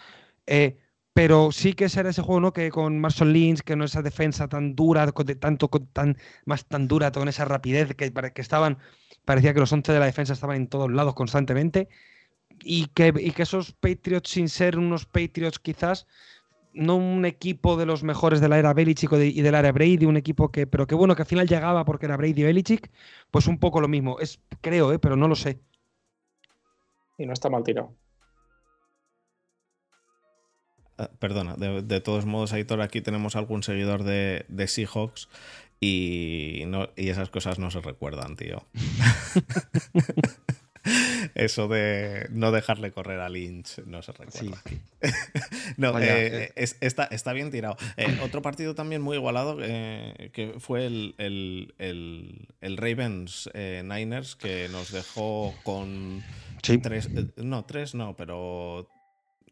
Eh, 0.47 0.77
pero 1.19 1.51
sí 1.51 1.73
que 1.73 1.89
será 1.89 2.11
ese 2.11 2.23
juego, 2.23 2.39
¿no? 2.39 2.53
Que 2.53 2.71
con 2.71 3.01
Marshall 3.01 3.33
Lynch, 3.33 3.63
que 3.63 3.75
no 3.75 3.83
esa 3.83 4.03
defensa 4.03 4.47
tan 4.47 4.77
dura, 4.77 5.05
tanto, 5.41 5.69
tan, 5.93 6.17
más 6.45 6.65
tan 6.65 6.87
dura, 6.87 7.11
con 7.11 7.27
esa 7.27 7.45
rapidez 7.45 7.93
que, 7.97 8.13
que 8.13 8.41
estaban, 8.41 8.79
parecía 9.25 9.53
que 9.53 9.59
los 9.59 9.73
11 9.73 9.93
de 9.93 9.99
la 9.99 10.05
defensa 10.07 10.35
estaban 10.35 10.55
en 10.55 10.69
todos 10.69 10.93
lados 10.93 11.15
constantemente. 11.15 11.89
Y 12.63 12.87
que, 12.95 13.13
y 13.19 13.33
que 13.33 13.43
esos 13.43 13.73
Patriots, 13.73 14.31
sin 14.31 14.49
ser 14.49 14.79
unos 14.79 15.07
Patriots 15.07 15.59
quizás, 15.59 16.07
no 16.73 16.95
un 16.95 17.25
equipo 17.25 17.77
de 17.77 17.87
los 17.87 18.05
mejores 18.05 18.41
de 18.41 18.49
la 18.49 18.61
era 18.61 18.73
Belichick 18.73 19.11
y 19.15 19.43
de 19.43 19.51
la 19.51 19.59
era 19.59 19.73
Brady, 19.73 20.05
un 20.05 20.19
equipo 20.19 20.53
que, 20.53 20.69
pero 20.69 20.87
que 20.87 20.95
bueno, 20.95 21.17
que 21.17 21.23
al 21.23 21.29
final 21.29 21.49
llegaba 21.49 21.85
porque 21.85 22.07
era 22.07 22.17
Brady 22.17 22.43
y 22.43 22.45
Belichick, 22.45 22.93
pues 23.33 23.49
un 23.49 23.59
poco 23.59 23.81
lo 23.81 23.89
mismo. 23.89 24.21
Es, 24.21 24.41
creo, 24.61 24.93
¿eh? 24.93 25.01
pero 25.01 25.17
no 25.17 25.27
lo 25.27 25.35
sé. 25.35 25.59
Y 27.19 27.27
no 27.27 27.33
está 27.33 27.51
mal 27.51 27.65
tirado. 27.65 27.93
Ah, 30.99 31.11
perdona, 31.19 31.55
de, 31.57 32.01
todos 32.01 32.27
modos, 32.27 32.53
Aitor, 32.53 32.81
aquí 32.81 33.01
tenemos 33.01 33.37
algún 33.37 33.63
seguidor 33.63 34.03
de, 34.03 34.45
Seahawks 34.67 35.29
y, 35.81 36.65
no, 36.67 36.89
y 36.97 37.09
esas 37.11 37.31
cosas 37.31 37.59
no 37.59 37.71
se 37.71 37.81
recuerdan, 37.81 38.37
tío. 38.37 38.67
Eso 41.35 41.69
de 41.69 42.29
no 42.31 42.51
dejarle 42.51 42.93
correr 42.93 43.21
a 43.21 43.29
Lynch 43.29 43.79
no 43.85 44.01
se 44.03 44.13
recuerda. 44.13 44.63
no, 45.77 45.99
eh, 45.99 46.53
eh. 46.57 46.77
está, 46.81 47.33
bien 47.33 47.51
tirado. 47.51 47.77
Eh, 47.97 48.19
otro 48.23 48.41
partido 48.41 48.75
también 48.75 49.03
muy 49.03 49.17
igualado 49.19 49.59
que 49.59 50.55
fue 50.59 50.87
el, 50.87 51.15
el 51.79 52.77
Ravens 52.77 53.51
Niners 53.55 54.35
que 54.37 54.69
nos 54.71 54.91
dejó 54.91 55.55
con 55.63 56.23
Tres, 56.61 57.09
no, 57.37 57.65
tres 57.65 57.95
no, 57.95 58.17
pero 58.17 58.89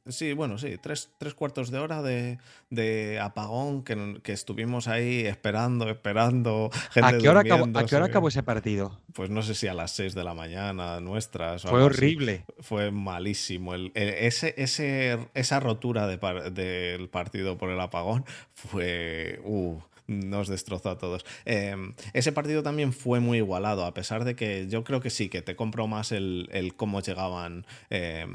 Sí, 0.08 0.32
bueno, 0.32 0.58
sí, 0.58 0.76
tres, 0.80 1.10
tres 1.18 1.34
cuartos 1.34 1.70
de 1.70 1.78
hora 1.78 2.02
de, 2.02 2.38
de 2.70 3.18
apagón 3.20 3.82
que, 3.82 4.20
que, 4.22 4.32
estuvimos 4.32 4.88
ahí 4.88 5.26
esperando, 5.26 5.88
esperando. 5.88 6.70
¿A 7.02 7.18
qué, 7.18 7.28
hora 7.28 7.40
acabó, 7.40 7.66
¿A 7.78 7.84
qué 7.84 7.96
hora 7.96 8.06
acabó 8.06 8.28
ese 8.28 8.42
partido? 8.42 9.00
Pues 9.12 9.30
no 9.30 9.42
sé 9.42 9.54
si 9.54 9.66
a 9.66 9.74
las 9.74 9.90
seis 9.92 10.14
de 10.14 10.24
la 10.24 10.34
mañana 10.34 11.00
nuestras. 11.00 11.62
Fue 11.62 11.82
horrible. 11.82 12.44
Fue 12.60 12.90
malísimo. 12.90 13.74
El, 13.74 13.92
ese, 13.94 14.54
ese, 14.56 15.18
esa 15.34 15.60
rotura 15.60 16.06
de 16.06 16.16
del 16.50 17.08
partido 17.08 17.58
por 17.58 17.70
el 17.70 17.80
apagón 17.80 18.24
fue. 18.54 19.40
Uh, 19.44 19.78
nos 20.06 20.48
destrozó 20.48 20.90
a 20.90 20.98
todos. 20.98 21.24
Em, 21.44 21.94
ese 22.12 22.32
partido 22.32 22.62
también 22.62 22.92
fue 22.92 23.20
muy 23.20 23.38
igualado, 23.38 23.84
a 23.84 23.94
pesar 23.94 24.24
de 24.24 24.36
que 24.36 24.66
yo 24.68 24.84
creo 24.84 25.00
que 25.00 25.10
sí, 25.10 25.28
que 25.28 25.42
te 25.42 25.56
compro 25.56 25.86
más 25.86 26.12
el, 26.12 26.72
cómo 26.76 27.00
llegaban 27.00 27.66
eh, 27.90 28.26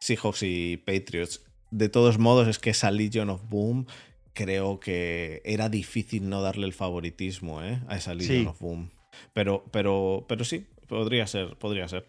Seahawks 0.00 0.42
y 0.42 0.78
Patriots. 0.78 1.42
De 1.70 1.88
todos 1.88 2.18
modos, 2.18 2.48
es 2.48 2.58
que 2.58 2.70
esa 2.70 2.90
Legion 2.90 3.30
of 3.30 3.42
Boom 3.48 3.86
creo 4.32 4.80
que 4.80 5.42
era 5.44 5.68
difícil 5.68 6.28
no 6.28 6.42
darle 6.42 6.66
el 6.66 6.72
favoritismo 6.72 7.62
¿eh? 7.62 7.80
a 7.88 7.96
esa 7.96 8.14
Legion 8.14 8.48
of 8.48 8.60
Boom. 8.60 8.90
Pero, 9.32 9.64
pero, 9.70 10.24
pero 10.28 10.44
sí, 10.44 10.66
podría 10.88 11.26
ser, 11.26 11.56
podría 11.56 11.86
ser. 11.88 12.06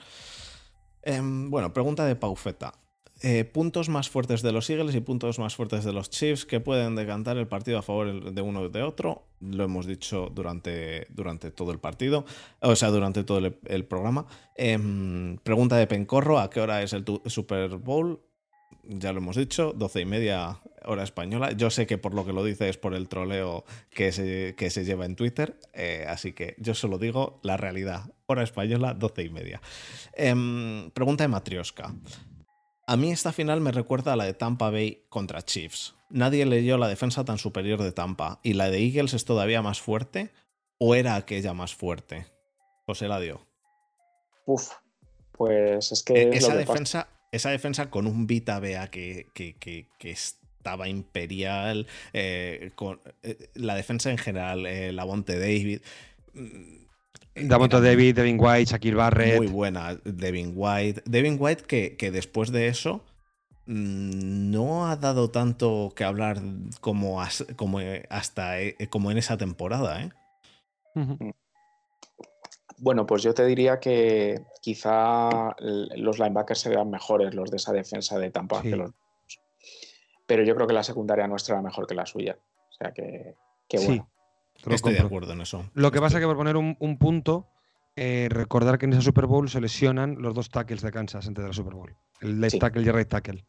Em, 1.04 1.50
bueno, 1.50 1.74
pregunta 1.74 2.06
de 2.06 2.16
Paufeta. 2.16 2.74
Eh, 3.24 3.46
puntos 3.46 3.88
más 3.88 4.10
fuertes 4.10 4.42
de 4.42 4.52
los 4.52 4.68
Eagles 4.72 4.96
y 4.96 5.00
puntos 5.00 5.38
más 5.38 5.56
fuertes 5.56 5.84
de 5.84 5.94
los 5.94 6.10
Chiefs 6.10 6.44
que 6.44 6.60
pueden 6.60 6.96
decantar 6.96 7.38
el 7.38 7.48
partido 7.48 7.78
a 7.78 7.84
favor 7.84 8.34
de 8.34 8.42
uno 8.42 8.62
o 8.62 8.70
de 8.70 8.82
otro. 8.82 9.28
Lo 9.40 9.64
hemos 9.64 9.86
dicho 9.86 10.32
durante, 10.34 11.06
durante 11.10 11.52
todo 11.52 11.72
el 11.72 11.80
partido, 11.80 12.26
o 12.62 12.76
sea, 12.76 12.90
durante 12.90 13.24
todo 13.24 13.38
el, 13.38 13.86
programa. 13.86 14.26
Em, 14.56 15.38
pregunta 15.38 15.78
de 15.78 15.86
Pencorro, 15.86 16.40
¿a 16.40 16.50
qué 16.50 16.62
hora 16.62 16.82
es 16.82 16.94
el 16.94 17.06
Super 17.28 17.78
Bowl? 17.78 18.22
Ya 18.86 19.14
lo 19.14 19.20
hemos 19.20 19.36
dicho, 19.36 19.72
12 19.76 20.02
y 20.02 20.06
media 20.06 20.60
hora 20.86 21.04
española. 21.04 21.52
Yo 21.52 21.70
sé 21.70 21.86
que 21.86 22.00
por 22.00 22.16
lo 22.16 22.26
que 22.26 22.34
lo 22.34 22.44
dice 22.44 22.70
es 22.70 22.78
por 22.78 22.96
el 22.96 23.08
troleo 23.08 23.66
que 23.92 24.12
se, 24.12 24.56
que 24.58 24.72
se 24.72 24.84
lleva 24.84 25.06
en 25.06 25.16
Twitter, 25.16 25.60
eh, 25.74 26.06
así 26.08 26.34
que 26.34 26.56
yo 26.58 26.74
solo 26.74 26.98
digo 26.98 27.40
la 27.44 27.56
realidad. 27.56 28.12
Hora 28.26 28.42
española, 28.42 28.96
12 28.96 29.24
y 29.24 29.30
media. 29.30 29.62
Em, 30.14 30.90
pregunta 30.90 31.24
de 31.24 31.28
Matrioska. 31.28 31.94
A 32.92 32.98
mí 32.98 33.10
esta 33.10 33.32
final 33.32 33.62
me 33.62 33.72
recuerda 33.72 34.12
a 34.12 34.16
la 34.18 34.26
de 34.26 34.34
Tampa 34.34 34.70
Bay 34.70 35.06
contra 35.08 35.42
Chiefs. 35.42 35.96
Nadie 36.10 36.46
leyó 36.46 36.78
la 36.78 36.90
defensa 36.90 37.24
tan 37.24 37.38
superior 37.38 37.82
de 37.82 37.94
Tampa. 37.94 38.42
¿Y 38.44 38.52
la 38.52 38.70
de 38.70 38.80
Eagles 38.80 39.14
es 39.14 39.24
todavía 39.24 39.62
más 39.62 39.80
fuerte? 39.80 40.32
¿O 40.78 40.94
era 40.94 41.16
aquella 41.16 41.54
más 41.54 41.74
fuerte? 41.74 42.26
José 42.86 43.08
la 43.08 43.22
dio. 43.22 43.48
Uf, 44.46 44.72
pues 45.32 45.94
es 45.94 46.04
que. 46.04 46.22
E-, 46.22 46.36
esa, 46.36 46.54
defensa, 46.54 47.08
esa 47.32 47.52
defensa 47.52 47.90
con 47.90 48.08
un 48.08 48.28
Vita 48.28 48.60
Bea 48.60 48.90
que, 48.90 49.28
que, 49.34 49.88
estaba 50.02 50.90
imperial, 50.90 51.88
eh, 52.12 52.72
con 52.76 53.00
eh, 53.24 53.52
la 53.54 53.76
defensa 53.76 54.12
en 54.12 54.18
general, 54.18 54.66
eh, 54.66 54.92
la 54.92 55.06
Bonte 55.06 55.40
David 55.40 55.80
mm, 57.36 57.48
Damonto 57.48 57.82
David, 57.82 58.16
Devin 58.16 58.38
White, 58.40 58.72
Shakir 58.72 58.96
Barrett. 58.96 59.38
Muy 59.38 59.48
buena, 59.48 59.96
Devin 60.04 60.54
White. 60.56 61.04
Devin 61.06 61.38
White 61.40 61.64
que, 61.64 62.12
después 62.12 62.52
de 62.52 62.68
eso 62.68 63.04
mm, 63.66 64.52
no 64.52 64.88
ha 64.88 64.96
dado 64.96 65.30
tanto 65.30 65.94
que 65.96 66.04
hablar 66.04 66.42
como, 66.80 67.22
como 67.56 67.80
hasta 68.10 68.62
eh, 68.62 68.76
como 68.90 69.12
en 69.12 69.18
esa 69.18 69.38
temporada. 69.38 70.04
¿eh? 70.04 70.10
Bueno, 72.78 73.06
pues 73.06 73.24
yo 73.24 73.34
te 73.34 73.46
diría 73.46 73.80
que 73.80 74.42
quizá 74.62 75.56
los 75.60 76.20
linebackers 76.20 76.60
serían 76.60 76.90
mejores, 76.90 77.36
los 77.36 77.52
de 77.52 77.58
esa 77.58 77.72
defensa 77.74 78.18
de 78.18 78.32
Tampa, 78.32 78.62
que 78.62 78.76
los 78.76 78.92
pero 80.32 80.44
yo 80.44 80.56
creo 80.56 80.66
que 80.66 80.74
la 80.74 80.84
secundaria 80.84 81.28
nuestra 81.28 81.56
era 81.56 81.62
mejor 81.62 81.86
que 81.86 81.94
la 81.94 82.06
suya. 82.06 82.40
O 82.70 82.74
sea 82.74 82.94
que, 82.94 83.36
bueno. 83.86 84.10
Estoy 84.70 84.94
de 84.94 85.00
acuerdo 85.00 85.34
en 85.34 85.42
eso. 85.42 85.66
Lo 85.74 85.92
que 85.92 86.00
pasa 86.00 86.18
es 86.18 86.22
que 86.22 86.28
por 86.28 86.38
poner 86.38 86.58
un, 86.58 86.98
punto, 86.98 87.48
eh, 87.96 88.28
recordar 88.30 88.78
que 88.78 88.86
en 88.86 88.94
esa 88.94 89.02
Super 89.02 89.26
Bowl 89.26 89.50
se 89.50 89.62
lesionan 89.62 90.22
los 90.22 90.34
dos 90.36 90.50
tackles 90.50 90.82
de 90.82 90.92
Kansas 90.92 91.28
antes 91.28 91.44
de 91.44 91.48
la 91.48 91.54
Super 91.54 91.74
Bowl. 91.74 91.96
El 92.20 92.40
left 92.40 92.60
tackle 92.60 92.84
y 92.84 92.88
el 92.88 92.94
right 92.94 93.08
tackle. 93.08 93.46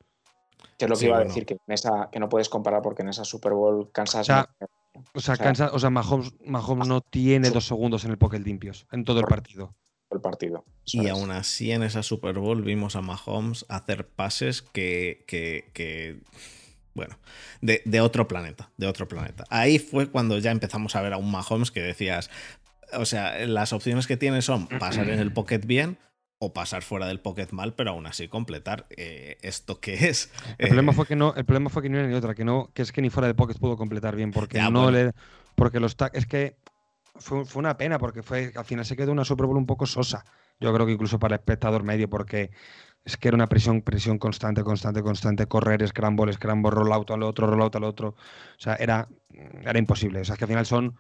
Que 0.79 0.87
es 0.87 0.91
lo 0.91 0.97
que 0.97 1.07
iba 1.07 1.19
a 1.19 1.25
decir, 1.25 1.45
que, 1.45 1.59
esa, 1.69 2.09
que 2.11 2.19
no 2.19 2.29
puedes 2.29 2.49
comparar 2.49 2.83
porque 2.83 3.03
en 3.03 3.11
esa 3.11 3.25
Super 3.25 3.53
Bowl 3.53 3.91
Kansas. 3.93 4.29
O 5.15 5.21
sea, 5.21 5.37
Kansas, 5.37 5.71
o 5.73 5.79
sea 5.79 5.91
Mahomes, 5.91 6.33
no 6.89 7.01
tiene 7.01 7.51
dos 7.51 7.67
segundos 7.67 8.05
en 8.05 8.11
el 8.11 8.19
pocket 8.19 8.41
limpios 8.41 8.87
en 8.93 9.05
todo 9.05 9.21
el 9.21 9.27
partido. 9.27 9.75
El 10.11 10.21
partido. 10.21 10.65
Y 10.85 11.09
aún 11.09 11.31
así 11.31 11.73
en 11.73 11.83
esa 11.83 12.03
Super 12.03 12.39
Bowl 12.39 12.63
vimos 12.63 12.97
a 12.97 13.01
Mahomes 13.01 13.65
hacer 13.69 14.09
pases 14.09 14.61
que, 14.61 15.25
que 15.27 16.21
bueno, 16.95 17.19
de, 17.61 18.01
otro 18.01 18.29
planeta, 18.29 18.71
de 18.77 18.87
otro 18.87 19.09
planeta. 19.09 19.45
Ahí 19.49 19.79
fue 19.79 20.09
cuando 20.09 20.39
ya 20.39 20.51
empezamos 20.51 20.95
a 20.97 21.03
ver 21.03 21.13
a 21.13 21.17
un 21.17 21.31
Mahomes 21.31 21.71
que 21.71 21.81
decías, 21.81 22.31
o 22.93 23.05
sea, 23.05 23.47
las 23.47 23.73
opciones 23.73 24.07
que 24.07 24.17
tienes 24.17 24.45
son 24.45 24.67
pasar 24.67 25.09
en 25.09 25.19
el 25.19 25.33
pocket 25.33 25.61
bien 25.65 25.99
o 26.39 26.53
pasar 26.53 26.83
fuera 26.83 27.07
del 27.07 27.21
pocket 27.21 27.49
mal, 27.53 27.75
pero 27.75 27.91
aún 27.91 28.07
así 28.07 28.29
completar 28.29 28.87
eh, 28.91 29.39
esto 29.43 29.81
que 29.81 30.09
es. 30.09 30.31
El 30.59 30.69
problema 30.69 30.93
eh, 30.93 30.95
fue 30.95 31.07
que 31.07 31.17
no, 31.17 31.35
el 31.37 31.45
problema 31.45 31.71
fue 31.71 31.83
que 31.83 31.89
no 31.89 31.99
era 31.99 32.09
ni 32.09 32.15
otra, 32.15 32.35
que 32.35 32.45
no, 32.45 32.71
que 32.75 32.83
es 32.83 32.93
que 32.93 33.01
ni 33.01 33.11
fuera 33.11 33.29
del 33.29 33.37
pocket 33.37 33.55
pudo 33.59 33.77
completar 33.77 34.17
bien, 34.17 34.33
porque 34.33 34.61
no 34.61 34.91
le, 34.91 35.13
porque 35.55 35.81
los 35.81 35.97
es 36.13 36.27
que 36.27 36.57
fue, 37.15 37.45
fue, 37.45 37.61
una 37.61 37.77
pena, 37.77 37.99
porque 37.99 38.23
fue, 38.23 38.53
al 38.57 38.65
final 38.65 38.85
se 38.85 38.97
quedó 38.97 39.13
una 39.13 39.25
Super 39.25 39.47
Bowl 39.47 39.57
un 39.57 39.67
poco 39.67 39.87
sosa. 39.87 40.25
Yo 40.59 40.73
creo 40.75 40.87
que 40.87 40.93
incluso 40.93 41.19
para 41.19 41.37
el 41.37 41.41
espectador 41.41 41.85
medio, 41.85 42.11
porque 42.11 42.51
es 43.05 43.17
que 43.17 43.29
era 43.29 43.35
una 43.35 43.49
presión, 43.49 43.83
presión 43.83 44.19
constante, 44.19 44.63
constante, 44.63 45.03
constante, 45.03 45.47
correr, 45.47 45.87
scramble, 45.87 46.33
scramble, 46.33 46.71
rollout 46.71 47.11
al 47.11 47.23
otro, 47.23 47.47
rollout 47.47 47.75
al 47.75 47.85
otro. 47.85 48.09
O 48.11 48.61
sea, 48.61 48.75
era, 48.77 49.09
era 49.63 49.79
imposible. 49.79 50.21
O 50.21 50.25
sea, 50.25 50.37
que 50.37 50.45
al 50.45 50.49
final 50.49 50.67
son, 50.67 50.97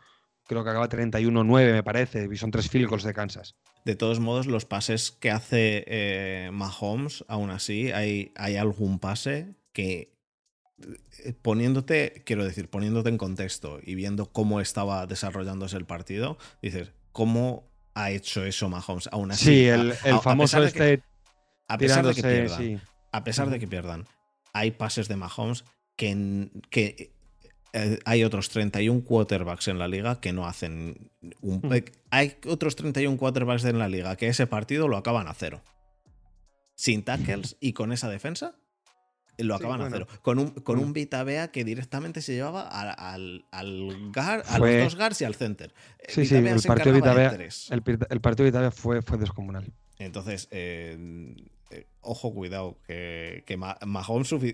creo 0.47 0.65
que 0.65 0.70
acaba 0.70 0.89
31-9, 0.89 1.73
me 1.73 1.83
parece, 1.83 2.29
y 2.31 2.37
son 2.37 2.51
tres 2.51 2.69
field 2.69 2.89
goals 2.89 3.05
de 3.05 3.15
Kansas. 3.15 3.57
De 3.85 3.95
todos 3.95 4.19
modos, 4.19 4.47
los 4.47 4.65
pases 4.65 5.12
que 5.12 5.31
hace 5.31 5.85
eh, 5.87 6.51
Mahomes, 6.53 7.24
aún 7.29 7.51
así, 7.51 7.93
hay, 7.93 8.33
hay 8.37 8.57
algún 8.57 8.99
pase 8.99 9.55
que 9.73 10.16
eh, 11.24 11.35
poniéndote, 11.41 12.23
quiero 12.27 12.45
decir, 12.45 12.69
poniéndote 12.69 13.11
en 13.11 13.19
contexto 13.19 13.79
y 13.81 13.95
viendo 13.95 14.33
cómo 14.33 14.61
estaba 14.61 15.07
desarrollándose 15.07 15.77
el 15.77 15.87
partido, 15.87 16.37
dices, 16.61 16.93
¿cómo 17.12 17.70
ha 17.95 18.11
hecho 18.11 18.45
eso 18.45 18.69
Mahomes? 18.69 19.09
Aún 19.12 19.31
así. 19.31 19.45
Sí, 19.45 19.66
el, 19.66 19.95
famoso 20.20 20.62
este 20.65 21.03
a 21.68 21.78
pesar 21.78 22.06
de 22.06 22.14
que 22.14 22.22
pierdan, 22.22 22.82
a 23.12 23.24
pesar 23.24 23.51
de 23.51 23.59
que 23.59 23.66
pierdan, 23.66 24.06
hay 24.52 24.72
pases 24.72 25.09
de 25.09 25.16
Mahomes 25.16 25.64
que, 25.97 26.51
que 26.70 27.12
eh, 27.72 27.98
hay 28.05 28.24
otros 28.24 28.51
31 28.51 29.02
quarterbacks 29.05 29.68
en 29.68 29.78
la 29.78 29.89
liga 29.89 30.20
que 30.20 30.32
no 30.32 30.47
hacen 30.47 31.10
un, 31.40 31.72
eh, 31.72 31.84
hay 32.10 32.36
otros 32.47 32.76
31 32.76 33.16
quarterbacks 33.16 33.64
en 33.64 33.78
la 33.78 33.89
liga 33.89 34.16
que 34.16 34.28
ese 34.28 34.47
partido 34.47 34.89
lo 34.89 34.97
acaban 34.97 35.26
a 35.26 35.34
cero. 35.34 35.62
Sin 36.74 37.02
tackles 37.02 37.56
y 37.60 37.74
con 37.74 37.93
esa 37.93 38.09
defensa 38.09 38.56
Lo 39.39 39.55
acaban 39.55 39.80
a 39.80 39.90
cero. 39.90 40.06
Con 40.20 40.39
un, 40.39 40.51
con 40.51 40.78
un 40.78 40.93
Vita 40.93 41.22
Bea 41.24 41.51
que 41.51 41.64
directamente 41.64 42.20
se 42.20 42.34
llevaba 42.34 42.62
al, 42.68 43.47
al, 43.51 44.10
gar, 44.10 44.43
a 44.48 44.59
los 44.59 44.84
dos 44.84 44.97
Gars 44.97 45.20
y 45.20 45.24
al 45.24 45.34
center. 45.34 45.72
Sí, 46.09 46.26
sí, 46.26 46.34
el 46.34 46.60
partido, 46.62 46.94
Vita 46.94 47.14
Bea, 47.14 47.30
el, 47.30 47.82
el, 48.10 48.20
partido 48.20 48.44
Vita 48.44 48.60
Bea 48.60 48.70
fue, 48.70 49.01
fue 49.01 49.16
descomunal. 49.16 49.72
Entonces, 50.05 50.49
eh, 50.51 50.97
eh, 51.73 51.87
ojo, 52.03 52.35
cuidado, 52.35 52.79
que, 52.87 53.45
que 53.47 53.59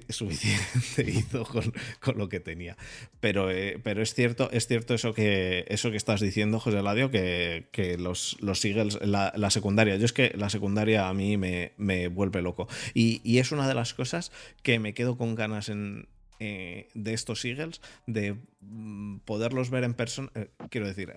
suficiente 0.08 1.02
hizo 1.10 1.44
con, 1.44 1.72
lo 2.16 2.28
que 2.28 2.40
tenía. 2.40 2.76
Pero, 3.20 3.50
eh, 3.50 3.80
pero 3.82 4.02
es 4.02 4.14
cierto, 4.14 4.50
es 4.52 4.66
cierto 4.66 4.94
eso 4.94 5.12
que, 5.14 5.64
eso 5.68 5.90
que 5.90 5.96
estás 5.96 6.20
diciendo, 6.20 6.60
José 6.60 6.82
Ladio, 6.82 7.10
que, 7.10 7.96
los, 7.98 8.36
los 8.40 8.64
Eagles, 8.64 8.98
la, 9.02 9.50
secundaria, 9.50 9.96
yo 9.96 10.04
es 10.04 10.12
que 10.12 10.32
la 10.36 10.48
secundaria 10.48 11.08
a 11.08 11.14
mí 11.14 11.36
me, 11.36 12.08
vuelve 12.08 12.42
loco. 12.42 12.68
Y, 12.94 13.38
es 13.38 13.52
una 13.52 13.66
de 13.66 13.74
las 13.74 13.94
cosas 13.94 14.30
que 14.62 14.78
me 14.78 14.94
quedo 14.94 15.16
con 15.16 15.34
ganas 15.34 15.66
de 15.68 16.86
estos 17.04 17.44
Eagles, 17.44 17.80
de 18.06 18.36
mm, 18.60 19.18
poderlos 19.20 19.70
ver 19.70 19.84
en 19.84 19.94
persona. 19.94 20.30
quiero 20.70 20.86
decir, 20.86 21.12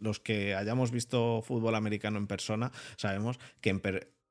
los 0.00 0.20
que 0.20 0.54
hayamos 0.54 0.90
visto 0.90 1.42
fútbol 1.42 1.74
americano 1.74 2.18
en 2.18 2.26
persona, 2.26 2.72
sabemos 2.96 3.38
que 3.60 3.70
en, 3.70 3.80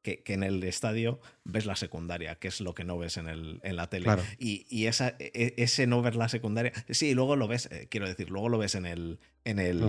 que, 0.05 0.23
en 0.27 0.43
el 0.43 0.63
estadio 0.63 1.19
ves 1.43 1.65
la 1.65 1.75
secundaria, 1.75 2.35
que 2.35 2.47
es 2.47 2.61
lo 2.61 2.75
que 2.75 2.83
no 2.83 2.97
ves 2.97 3.17
en, 3.17 3.27
el, 3.27 3.59
en 3.63 3.75
la 3.75 3.89
tele. 3.89 4.07
Y, 4.37 4.85
esa, 4.85 5.15
e, 5.19 5.55
ese 5.57 5.87
no 5.87 6.01
ver 6.01 6.15
la 6.15 6.29
secundaria, 6.29 6.71
sí, 6.89 7.13
luego 7.13 7.35
lo 7.35 7.47
ves, 7.47 7.67
eh, 7.71 7.87
quiero 7.89 8.07
decir, 8.07 8.29
luego 8.29 8.49
lo 8.49 8.57
ves 8.57 8.75
en 8.75 8.85
el, 8.85 9.19
en 9.43 9.59
el, 9.59 9.83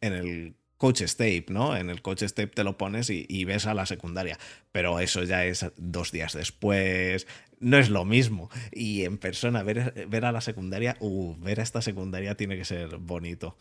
en 0.00 0.12
el 0.12 0.54
coach 0.78 1.02
tape, 1.16 1.46
¿no? 1.48 1.76
En 1.76 1.90
el 1.90 2.02
coach 2.02 2.24
tape 2.24 2.48
te 2.48 2.64
lo 2.64 2.76
pones 2.78 3.10
y, 3.10 3.44
ves 3.44 3.66
a 3.66 3.74
la 3.74 3.86
secundaria, 3.86 4.38
pero 4.72 4.98
eso 5.00 5.22
ya 5.22 5.44
es 5.44 5.66
dos 5.76 6.10
días 6.10 6.32
después, 6.32 7.26
no 7.60 7.78
es 7.78 7.90
lo 7.90 8.04
mismo. 8.04 8.50
Y 8.72 9.04
en 9.04 9.18
persona, 9.18 9.62
ver, 9.62 10.08
ver 10.08 10.24
a 10.24 10.32
la 10.32 10.40
secundaria, 10.40 10.96
uh, 11.00 11.36
ver 11.36 11.60
a 11.60 11.62
esta 11.62 11.82
secundaria 11.82 12.36
tiene 12.36 12.56
que 12.56 12.64
ser 12.64 12.96
bonito. 12.96 13.56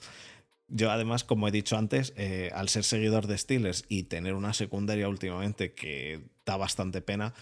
Yo 0.68 0.92
además, 0.92 1.24
como 1.24 1.48
he 1.48 1.52
dicho 1.52 1.78
antes, 1.78 2.14
eh, 2.16 2.50
al 2.54 2.70
ser 2.70 2.84
seguidor 2.84 3.28
de 3.28 3.38
Steelers 3.38 3.86
y 3.90 4.04
tener 4.04 4.34
una 4.34 4.54
secundaria 4.54 5.08
últimamente 5.08 5.74
que 5.74 6.22
da 6.46 6.58
bastante 6.58 7.02
pena, 7.02 7.34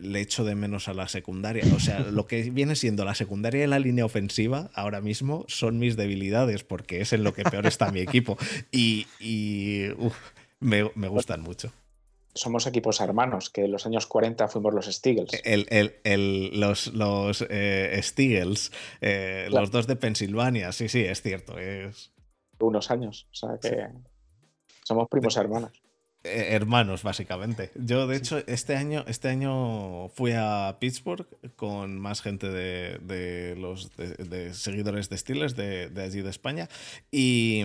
le 0.00 0.20
echo 0.20 0.44
de 0.44 0.54
menos 0.54 0.88
a 0.88 0.94
la 0.94 1.08
secundaria. 1.08 1.64
O 1.74 1.80
sea, 1.80 2.00
lo 2.00 2.26
que 2.26 2.50
viene 2.50 2.76
siendo 2.76 3.04
la 3.04 3.14
secundaria 3.14 3.64
y 3.64 3.66
la 3.66 3.78
línea 3.78 4.04
ofensiva 4.04 4.70
ahora 4.74 5.00
mismo 5.00 5.44
son 5.48 5.78
mis 5.78 5.96
debilidades 5.96 6.64
porque 6.64 7.00
es 7.00 7.12
en 7.12 7.24
lo 7.24 7.34
que 7.34 7.44
peor 7.44 7.66
está 7.66 7.90
mi 7.90 8.00
equipo. 8.00 8.36
Y, 8.70 9.06
me, 10.60 10.82
gustan 11.08 11.42
mucho 11.42 11.72
somos 12.34 12.66
equipos 12.66 13.02
hermanos, 13.02 13.50
que 13.50 13.66
en 13.66 13.72
los 13.72 13.84
años 13.84 14.06
40 14.06 14.48
fuimos 14.48 14.72
los 14.72 14.86
Steagles. 14.86 15.32
los 16.54 16.86
los 16.94 17.46
eh, 17.50 18.00
eh, 19.02 19.48
los 19.50 19.70
dos 19.70 19.86
de 19.86 19.96
Pensilvania, 19.96 20.72
sí, 20.72 20.88
sí, 20.88 21.00
es 21.00 21.20
cierto. 21.20 21.58
Es 21.58 22.12
unos 22.66 22.90
años. 22.90 23.28
O 23.30 23.34
sea 23.34 23.58
que 23.60 23.88
somos 24.84 25.08
primos 25.08 25.36
hermanos. 25.36 25.72
Eh, 26.24 26.48
hermanos, 26.50 27.02
básicamente. 27.02 27.72
Yo, 27.74 28.06
de 28.06 28.16
hecho, 28.16 28.42
este 28.46 28.76
año, 28.76 29.04
este 29.08 29.28
año 29.28 30.08
fui 30.10 30.32
a 30.36 30.76
Pittsburgh 30.78 31.26
con 31.56 31.98
más 31.98 32.22
gente 32.22 32.48
de, 32.48 33.56
los 33.58 33.90
de, 33.96 34.54
seguidores 34.54 35.08
de 35.08 35.18
Steelers 35.18 35.56
de, 35.56 35.90
allí 35.96 36.22
de 36.22 36.30
España. 36.30 36.68
Y. 37.10 37.64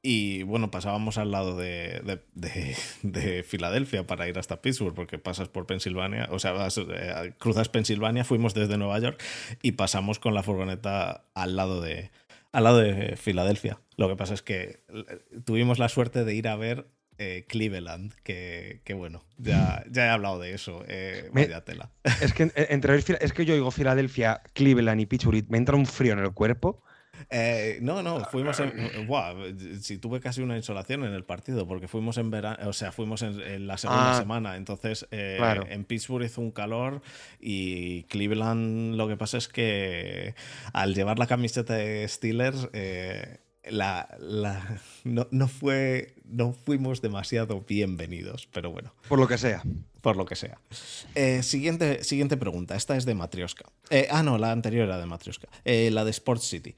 Y 0.00 0.44
bueno, 0.44 0.70
pasábamos 0.70 1.18
al 1.18 1.32
lado 1.32 1.56
de, 1.56 2.20
de, 2.32 3.42
Filadelfia 3.42 4.06
para 4.06 4.28
ir 4.28 4.38
hasta 4.38 4.62
Pittsburgh, 4.62 4.94
porque 4.94 5.18
pasas 5.18 5.48
por 5.48 5.66
Pensilvania, 5.66 6.28
o 6.30 6.38
sea, 6.38 6.54
eh, 6.54 7.34
cruzas 7.36 7.68
Pensilvania, 7.68 8.24
fuimos 8.24 8.54
desde 8.54 8.78
Nueva 8.78 9.00
York 9.00 9.20
y 9.60 9.72
pasamos 9.72 10.20
con 10.20 10.34
la 10.34 10.44
furgoneta 10.44 11.24
al 11.34 11.56
lado 11.56 11.80
de, 11.80 12.12
al 12.52 12.64
lado 12.64 12.78
de 12.78 13.16
Filadelfia. 13.16 13.80
Lo 13.96 14.08
que 14.08 14.16
pasa 14.16 14.34
es 14.34 14.42
que 14.42 14.82
eh, 14.88 15.40
tuvimos 15.44 15.78
la 15.78 15.88
suerte 15.88 16.24
de 16.24 16.34
ir 16.34 16.48
a 16.48 16.56
ver 16.56 16.88
eh, 17.18 17.46
Cleveland, 17.48 18.14
que, 18.22 18.80
bueno, 18.94 19.24
ya, 19.38 19.84
ya 19.90 20.06
he 20.06 20.08
hablado 20.08 20.38
de 20.38 20.54
eso. 20.54 20.84
Eh, 20.86 21.30
tela. 21.64 21.90
Es 22.22 22.32
que, 22.32 22.52
entre, 22.54 22.96
es 22.96 23.32
que 23.32 23.44
yo 23.44 23.54
digo 23.54 23.70
Filadelfia, 23.72 24.42
Cleveland 24.52 25.00
y 25.00 25.06
Pittsburgh, 25.06 25.44
me 25.48 25.58
entra 25.58 25.74
un 25.74 25.86
frío 25.86 26.12
en 26.12 26.20
el 26.20 26.32
cuerpo. 26.32 26.84
Eh, 27.30 27.78
no, 27.82 28.02
no, 28.02 28.24
fuimos 28.24 28.60
en. 28.60 28.72
si 29.80 29.98
tuve 29.98 30.20
casi 30.20 30.42
una 30.42 30.56
insolación 30.56 31.04
en 31.04 31.12
el 31.12 31.24
partido, 31.24 31.66
porque 31.66 31.88
fuimos 31.88 32.18
en 32.18 32.30
verano, 32.30 32.68
o 32.68 32.72
sea, 32.72 32.92
fuimos 32.92 33.22
en, 33.22 33.66
la 33.66 33.78
segunda 33.78 34.12
ah. 34.12 34.18
semana. 34.18 34.56
Entonces, 34.56 35.06
eh, 35.10 35.38
en 35.68 35.84
Pittsburgh 35.84 36.24
hizo 36.24 36.40
un 36.40 36.50
calor 36.50 37.02
y 37.40 38.04
Cleveland 38.04 38.94
lo 38.94 39.08
que 39.08 39.16
pasa 39.16 39.38
es 39.38 39.48
que 39.48 40.34
al 40.72 40.94
llevar 40.94 41.18
la 41.18 41.26
camiseta 41.26 41.74
de 41.74 42.06
Steelers. 42.08 42.68
Eh, 42.72 43.38
la, 43.70 44.08
no, 45.04 45.48
fue, 45.48 46.14
no 46.24 46.52
fuimos 46.52 47.02
demasiado 47.02 47.60
bienvenidos, 47.60 48.48
pero 48.52 48.70
bueno. 48.70 48.94
Por 49.08 49.18
lo 49.18 49.28
que 49.28 49.38
sea. 49.38 49.62
Por 50.08 50.16
lo 50.16 50.24
que 50.24 50.36
sea. 50.36 50.58
Eh, 51.14 51.42
siguiente, 51.42 52.02
siguiente 52.02 52.38
pregunta. 52.38 52.74
Esta 52.76 52.96
es 52.96 53.04
de 53.04 53.14
Matrioska. 53.14 53.66
Eh, 53.90 54.08
ah, 54.10 54.22
no, 54.22 54.38
la 54.38 54.52
anterior 54.52 54.86
era 54.86 54.96
de 54.96 55.04
Matrioska. 55.04 55.48
Eh, 55.66 55.90
la 55.90 56.02
de 56.02 56.12
Sports 56.12 56.44
City. 56.44 56.74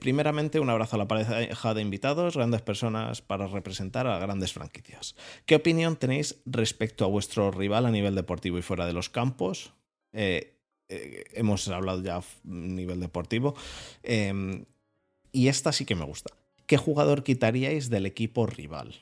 primeramente, 0.00 0.58
un 0.58 0.70
abrazo 0.70 0.96
a 0.96 0.98
la 0.98 1.06
pareja 1.06 1.74
de 1.74 1.82
invitados, 1.82 2.34
grandes 2.34 2.62
personas 2.62 3.20
para 3.20 3.46
representar 3.46 4.06
a 4.06 4.18
grandes 4.18 4.54
franquicias. 4.54 5.16
¿Qué 5.44 5.54
opinión 5.54 5.96
tenéis 5.96 6.36
respecto 6.46 7.04
a 7.04 7.08
vuestro 7.08 7.50
rival 7.50 7.84
a 7.84 7.90
nivel 7.90 8.14
deportivo 8.14 8.56
y 8.56 8.62
fuera 8.62 8.86
de 8.86 8.94
los 8.94 9.10
campos? 9.10 9.74
hemos 10.14 11.68
hablado 11.68 12.02
ya 12.02 12.16
a 12.16 12.24
nivel 12.44 13.00
deportivo. 13.00 13.54
Y 14.02 15.48
esta 15.48 15.72
sí 15.72 15.84
que 15.84 15.94
me 15.94 16.06
gusta. 16.06 16.32
¿Qué 16.64 16.78
jugador 16.78 17.22
quitaríais 17.22 17.90
del 17.90 18.06
equipo 18.06 18.46
rival? 18.46 18.94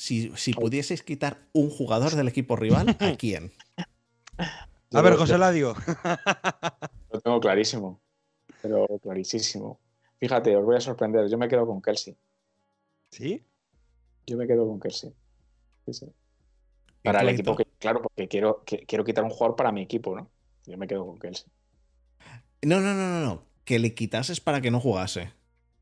Si, 0.00 0.54
pudieseis 0.54 1.02
quitar 1.02 1.46
un 1.52 1.68
jugador 1.68 2.14
del 2.14 2.28
equipo 2.28 2.56
rival, 2.56 2.96
¿a 2.98 3.16
quién? 3.18 3.52
A 4.92 5.02
ver, 5.02 5.14
José 5.16 5.36
Ladio. 5.36 5.74
Lo 7.12 7.20
tengo 7.20 7.38
clarísimo. 7.38 8.00
Pero 8.62 8.86
clarísimo. 9.02 9.78
Fíjate, 10.18 10.56
os 10.56 10.64
voy 10.64 10.76
a 10.76 10.80
sorprender. 10.80 11.28
Yo 11.28 11.36
me 11.36 11.48
quedo 11.48 11.66
con 11.66 11.82
Kelsey. 11.82 12.16
¿Sí? 13.10 13.44
Yo 14.26 14.38
me 14.38 14.46
quedo 14.46 14.66
con 14.66 14.80
Kelsey. 14.80 15.12
Para 17.02 17.20
el 17.20 17.28
equipo, 17.28 17.56
que, 17.56 17.66
claro, 17.78 18.00
porque 18.00 18.28
quiero, 18.28 18.62
quiero 18.64 19.04
quitar 19.04 19.24
un 19.24 19.30
jugador 19.30 19.56
para 19.56 19.70
mi 19.70 19.82
equipo, 19.82 20.16
¿no? 20.16 20.30
Yo 20.66 20.78
me 20.78 20.86
quedo 20.86 21.06
con 21.06 21.18
Kelsey. 21.18 21.46
No, 22.62 22.80
no, 22.80 22.94
no, 22.94 23.06
no, 23.06 23.20
no 23.20 23.50
que 23.64 23.78
le 23.78 23.94
quitases 23.94 24.40
para 24.40 24.60
que 24.60 24.70
no 24.70 24.80
jugase. 24.80 25.32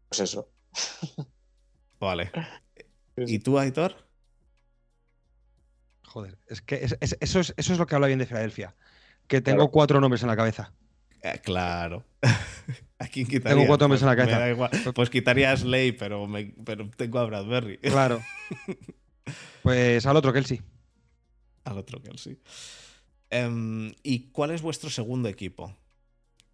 Pues 0.09 0.21
eso. 0.21 0.51
Vale. 2.01 2.31
¿Y 3.17 3.39
tú, 3.39 3.59
Aitor? 3.59 4.08
Joder, 6.19 6.37
es 6.49 6.63
que 6.63 6.85
eso, 7.21 7.41
es, 7.41 7.79
lo 7.79 7.87
que 7.87 7.95
habla 7.95 8.09
bien 8.09 8.19
de 8.19 8.27
Filadelfia. 8.27 8.75
Que 9.29 9.41
tengo 9.41 9.71
cuatro 9.71 10.01
nombres 10.01 10.21
en 10.23 10.29
la 10.29 10.35
cabeza. 10.35 10.73
Eh, 11.23 11.39
claro. 11.45 12.05
¿A 12.99 13.07
quién 13.07 13.25
quitaría? 13.25 13.55
Tengo 13.55 13.69
cuatro 13.69 13.85
nombres 13.85 14.03
en 14.03 14.09
la 14.09 14.17
cabeza. 14.17 14.93
Pues 14.93 15.11
quitaría 15.11 15.53
a 15.53 15.57
Slay, 15.57 15.93
pero, 15.93 16.29
pero 16.65 16.91
tengo 16.91 17.21
a 17.21 17.25
Bradbury. 17.25 17.79
Claro. 17.83 18.21
Pues 19.63 20.07
al 20.07 20.17
otro 20.17 20.33
Kelsey. 20.33 20.61
Al 21.63 21.79
otro 21.79 22.03
Kelsey. 22.03 22.41
Em, 23.31 23.93
¿Y 24.03 24.31
cuál 24.31 24.51
es 24.51 24.63
vuestro 24.63 24.91
segundo 24.91 25.29
equipo? 25.29 25.77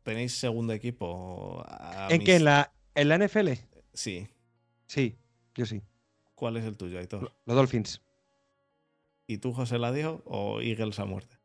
¿Tenéis 0.02 0.36
segundo 0.36 0.74
equipo? 0.74 1.64
¿En 2.10 2.22
qué? 2.22 2.36
¿En 2.36 2.44
la, 2.44 2.72
¿En 2.94 3.08
la 3.08 3.16
NFL? 3.18 3.52
Sí. 3.94 4.26
Sí, 4.88 5.16
yo 5.54 5.64
sí. 5.64 5.80
¿Cuál 6.34 6.58
es 6.58 6.64
el 6.64 6.76
tuyo, 6.76 6.98
Aitor? 6.98 7.32
Los 7.46 7.56
Dolphins. 7.56 8.02
¿Y 9.26 9.38
tú, 9.38 9.52
José 9.52 9.78
Ladio, 9.78 10.22
o 10.26 10.60
Eagles 10.60 10.98
a 10.98 11.04
muerte? 11.04 11.36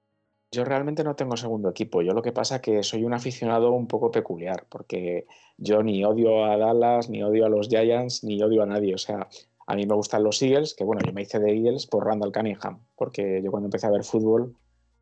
Yo 0.51 0.65
realmente 0.65 1.03
no 1.03 1.15
tengo 1.15 1.37
segundo 1.37 1.69
equipo. 1.69 2.01
Yo 2.01 2.13
lo 2.13 2.21
que 2.21 2.31
pasa 2.31 2.55
es 2.55 2.61
que 2.61 2.83
soy 2.83 3.03
un 3.03 3.13
aficionado 3.13 3.71
un 3.71 3.87
poco 3.87 4.11
peculiar, 4.11 4.65
porque 4.69 5.27
yo 5.57 5.83
ni 5.83 6.03
odio 6.03 6.45
a 6.45 6.57
Dallas, 6.57 7.09
ni 7.09 7.21
odio 7.23 7.45
a 7.45 7.49
los 7.49 7.69
Giants, 7.69 8.23
ni 8.23 8.41
odio 8.41 8.63
a 8.63 8.65
nadie. 8.65 8.95
O 8.95 8.97
sea, 8.97 9.27
a 9.67 9.75
mí 9.75 9.85
me 9.85 9.95
gustan 9.95 10.23
los 10.23 10.41
Eagles, 10.41 10.73
que 10.73 10.83
bueno, 10.83 11.01
yo 11.05 11.13
me 11.13 11.21
hice 11.21 11.39
de 11.39 11.51
Eagles 11.51 11.85
por 11.85 12.05
Randall 12.05 12.31
Cunningham, 12.31 12.83
porque 12.95 13.41
yo 13.43 13.51
cuando 13.51 13.67
empecé 13.67 13.87
a 13.87 13.91
ver 13.91 14.03
fútbol 14.03 14.55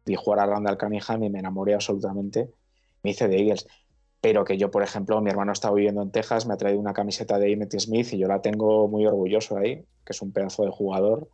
vi 0.05 0.15
jugar 0.15 0.39
a 0.41 0.45
Randall 0.45 0.77
Cunningham 0.77 1.23
y 1.23 1.29
me 1.29 1.39
enamoré 1.39 1.73
absolutamente 1.73 2.51
me 3.03 3.11
hice 3.11 3.27
de 3.27 3.37
Eagles. 3.37 3.67
Pero 4.19 4.43
que 4.43 4.57
yo, 4.57 4.71
por 4.71 4.83
ejemplo, 4.83 5.21
mi 5.21 5.29
hermano 5.29 5.51
estaba 5.51 5.75
viviendo 5.75 6.01
en 6.01 6.11
Texas, 6.11 6.47
me 6.47 6.53
ha 6.53 6.57
traído 6.57 6.79
una 6.79 6.93
camiseta 6.93 7.37
de 7.37 7.51
Emmett 7.51 7.79
Smith 7.79 8.13
y 8.13 8.17
yo 8.17 8.27
la 8.27 8.41
tengo 8.41 8.87
muy 8.87 9.05
orgulloso 9.05 9.57
ahí, 9.57 9.85
que 10.05 10.13
es 10.13 10.21
un 10.21 10.31
pedazo 10.31 10.63
de 10.63 10.71
jugador. 10.71 11.29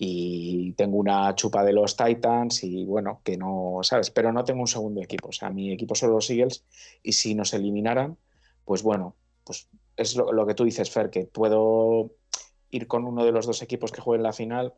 Y 0.00 0.72
tengo 0.74 0.96
una 0.96 1.34
chupa 1.34 1.64
de 1.64 1.72
los 1.72 1.96
Titans 1.96 2.62
y 2.62 2.84
bueno, 2.84 3.20
que 3.24 3.36
no, 3.36 3.80
¿sabes? 3.82 4.10
Pero 4.10 4.32
no 4.32 4.44
tengo 4.44 4.60
un 4.60 4.68
segundo 4.68 5.02
equipo. 5.02 5.28
O 5.28 5.32
sea, 5.32 5.50
mi 5.50 5.72
equipo 5.72 5.94
son 5.94 6.12
los 6.12 6.30
Eagles 6.30 6.64
y 7.02 7.12
si 7.12 7.34
nos 7.34 7.52
eliminaran, 7.52 8.16
pues 8.64 8.82
bueno, 8.82 9.16
pues 9.44 9.68
es 9.96 10.14
lo, 10.14 10.32
lo 10.32 10.46
que 10.46 10.54
tú 10.54 10.64
dices, 10.64 10.90
Fer, 10.90 11.10
que 11.10 11.24
puedo 11.24 12.12
ir 12.70 12.86
con 12.86 13.04
uno 13.04 13.24
de 13.24 13.32
los 13.32 13.46
dos 13.46 13.60
equipos 13.62 13.90
que 13.90 14.00
jueguen 14.00 14.22
la 14.22 14.32
final, 14.32 14.74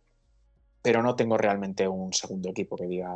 pero 0.80 1.02
no 1.02 1.16
tengo 1.16 1.36
realmente 1.36 1.86
un 1.86 2.14
segundo 2.14 2.48
equipo 2.48 2.76
que 2.76 2.86
diga 2.86 3.14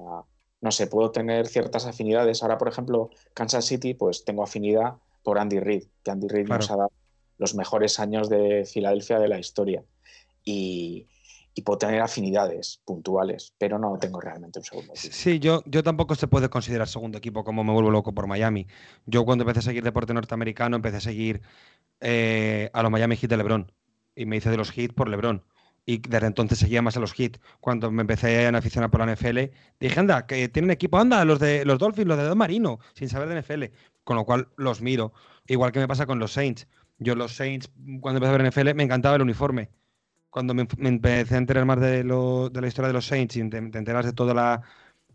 no 0.65 0.71
sé, 0.71 0.87
puedo 0.87 1.11
tener 1.11 1.47
ciertas 1.47 1.85
afinidades. 1.85 2.43
Ahora, 2.43 2.57
por 2.57 2.69
ejemplo, 2.69 3.11
Kansas 3.35 3.67
City, 3.67 3.93
pues 3.93 4.25
tengo 4.25 4.43
afinidad 4.43 4.95
por 5.23 5.39
Andy 5.39 5.61
Reid, 5.61 5.85
que 6.03 6.11
Andy 6.11 6.27
Reid 6.27 6.49
nos 6.49 6.71
ha 6.71 6.77
dado 6.77 6.93
los 7.37 7.55
mejores 7.55 8.01
años 8.01 8.31
de 8.31 8.65
Filadelfia 8.65 9.19
de 9.19 9.29
la 9.29 9.39
historia. 9.39 9.85
Y, 10.43 11.07
puedo 11.63 11.79
tener 11.79 12.01
afinidades 12.01 12.81
puntuales, 12.85 13.55
pero 13.59 13.79
no 13.79 13.97
tengo 13.99 14.21
realmente 14.21 14.59
un 14.59 14.65
segundo 14.65 14.93
equipo. 14.93 15.15
Sí, 15.15 15.39
yo, 15.39 15.63
yo 15.67 15.83
tampoco 15.83 16.15
se 16.15 16.27
puede 16.27 16.49
considerar 16.49 16.89
segundo 16.89 17.19
equipo 17.19 17.45
como 17.45 17.65
me 17.65 17.73
vuelvo 17.73 17.91
loco 17.91 18.13
por 18.13 18.27
Miami. 18.27 18.67
Yo 19.07 19.25
cuando 19.25 19.43
empecé 19.43 19.61
a 19.61 19.63
seguir 19.63 19.85
deporte 19.85 20.15
norteamericano, 20.15 20.77
empecé 20.77 20.97
a 20.97 21.01
seguir 21.01 21.43
eh, 22.01 22.71
a 22.73 22.83
los 22.83 22.91
Miami 22.91 23.17
Heat 23.17 23.31
de 23.31 23.37
LeBron. 23.37 23.73
Y 24.17 24.27
me 24.27 24.37
hice 24.37 24.51
de 24.51 24.57
los 24.57 24.71
Heat 24.71 24.93
por 24.93 25.09
LeBron 25.09 25.45
y 25.87 25.99
desde 25.99 26.27
entonces 26.27 26.59
seguía 26.59 26.83
más 26.83 26.97
a 26.97 27.01
los 27.01 27.19
hits. 27.19 27.41
Cuando 27.61 27.91
me 27.91 28.03
empecé 28.03 28.47
a 28.47 28.57
aficionar 28.57 28.91
por 28.91 29.05
la 29.05 29.13
NFL, 29.13 29.39
dije, 29.81 30.01
anda, 30.01 30.27
que 30.27 30.49
tienen 30.49 30.71
equipo, 30.71 30.99
anda, 30.99 31.25
los 31.25 31.39
de 31.39 31.65
los 31.65 31.79
Dolphins, 31.79 32.07
los 32.07 32.17
de 32.17 32.25
Don 32.25 32.39
Marino, 32.39 32.79
sin 32.95 33.09
saber 33.09 33.29
de 33.29 33.41
NFL. 33.41 33.65
Con 34.05 34.17
lo 34.17 34.25
cual 34.25 34.49
los 34.57 34.81
miro. 34.81 35.13
Igual 35.47 35.73
que 35.73 35.81
me 35.81 35.89
pasa 35.89 36.07
con 36.07 36.19
los 36.19 36.33
Saints. 36.33 36.67
Yo 36.99 37.15
los 37.15 37.35
Saints, 37.35 37.71
cuando 38.01 38.19
empecé 38.19 38.35
a 38.35 38.39
ver 38.39 38.49
NFL, 38.49 38.75
me 38.75 38.85
encantaba 38.85 39.17
el 39.17 39.23
uniforme. 39.23 39.71
Cuando 40.35 40.53
me, 40.53 40.67
empecé 40.81 41.37
a 41.37 41.39
enterar 41.39 41.65
más 41.65 41.81
de, 41.81 42.03
la 42.03 42.67
historia 42.67 42.89
de 42.89 42.93
los 42.93 43.07
Saints 43.07 43.37
y 43.37 43.49
te, 43.49 43.57
enteras 43.59 44.05
de 44.05 44.13
toda 44.13 44.35
la, 44.35 44.63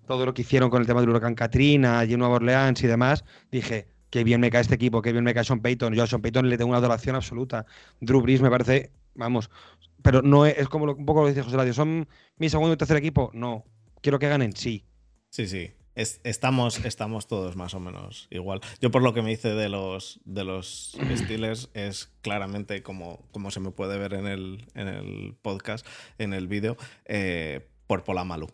todo 0.07 0.25
lo 0.25 0.33
que 0.33 0.43
hicieron 0.43 0.69
con 0.69 0.79
el 0.79 0.87
tema 0.87 1.01
del 1.01 1.09
huracán 1.09 1.35
Katrina 1.35 2.05
y 2.05 2.15
Nueva 2.15 2.35
Orleans 2.35 2.81
y 2.81 2.87
demás, 2.87 3.25
dije, 3.51 3.89
qué 4.09 4.23
bien 4.23 4.39
me 4.39 4.49
cae 4.49 4.61
este 4.61 4.75
equipo, 4.75 5.01
qué 5.01 5.11
bien 5.11 5.25
me 5.25 5.33
cae 5.33 5.43
Sean 5.43 5.59
Payton. 5.59 5.93
Yo 5.93 6.03
a 6.03 6.07
Sean 6.07 6.21
Payton 6.21 6.47
le 6.47 6.57
tengo 6.57 6.69
una 6.69 6.77
adoración 6.77 7.17
absoluta. 7.17 7.65
Drew 7.99 8.21
Brees 8.21 8.41
me 8.41 8.49
parece, 8.49 8.93
vamos, 9.13 9.49
pero 10.01 10.21
no 10.21 10.45
es, 10.45 10.69
como 10.69 10.85
un 10.85 11.05
poco 11.05 11.23
lo 11.23 11.27
dice 11.27 11.43
José 11.43 11.57
Ladio, 11.57 11.73
¿son 11.73 12.07
mi 12.37 12.47
segundo 12.47 12.75
y 12.75 12.77
tercer 12.77 12.95
equipo? 12.95 13.29
No. 13.33 13.65
¿Quiero 14.01 14.19
que 14.19 14.29
ganen? 14.29 14.55
Sí. 14.55 14.85
Sí, 15.31 15.47
sí. 15.47 15.73
Estamos, 15.99 16.85
estamos 16.85 17.27
todos 17.27 17.55
más 17.55 17.73
o 17.73 17.79
menos 17.79 18.27
igual. 18.29 18.61
Yo 18.81 18.91
por 18.91 19.01
lo 19.01 19.13
que 19.13 19.21
me 19.21 19.31
hice 19.31 19.49
de 19.49 19.69
los, 19.69 20.19
de 20.25 20.43
los 20.43 20.97
Steelers 21.15 21.69
es 21.73 22.11
claramente 22.21 22.81
como, 22.83 23.25
como 23.31 23.51
se 23.51 23.59
me 23.59 23.71
puede 23.71 23.97
ver 23.97 24.13
en 24.13 24.27
el, 24.27 24.65
en 24.75 24.87
el 24.87 25.35
podcast, 25.41 25.85
en 26.17 26.33
el 26.33 26.47
vídeo, 26.47 26.77
eh, 27.05 27.67
por 27.87 28.03
Polamalu. 28.03 28.47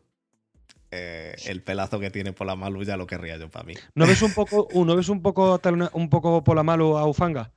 Eh, 0.92 1.36
el 1.46 1.62
pelazo 1.62 2.00
que 2.00 2.10
tiene 2.10 2.34
Polamalu 2.34 2.84
ya 2.84 2.98
lo 2.98 3.06
querría 3.06 3.38
yo 3.38 3.50
para 3.50 3.66
mí. 3.66 3.74
¿No 3.96 4.08
ves 4.08 4.22
un 4.22 4.34
poco, 4.34 4.68
¿no 4.74 4.96
ves 4.96 5.10
un 5.10 5.22
poco, 5.22 5.60
un 5.94 6.10
poco 6.10 6.44
Polamalu 6.44 6.98
a 6.98 7.06
Ufanga? 7.06 7.52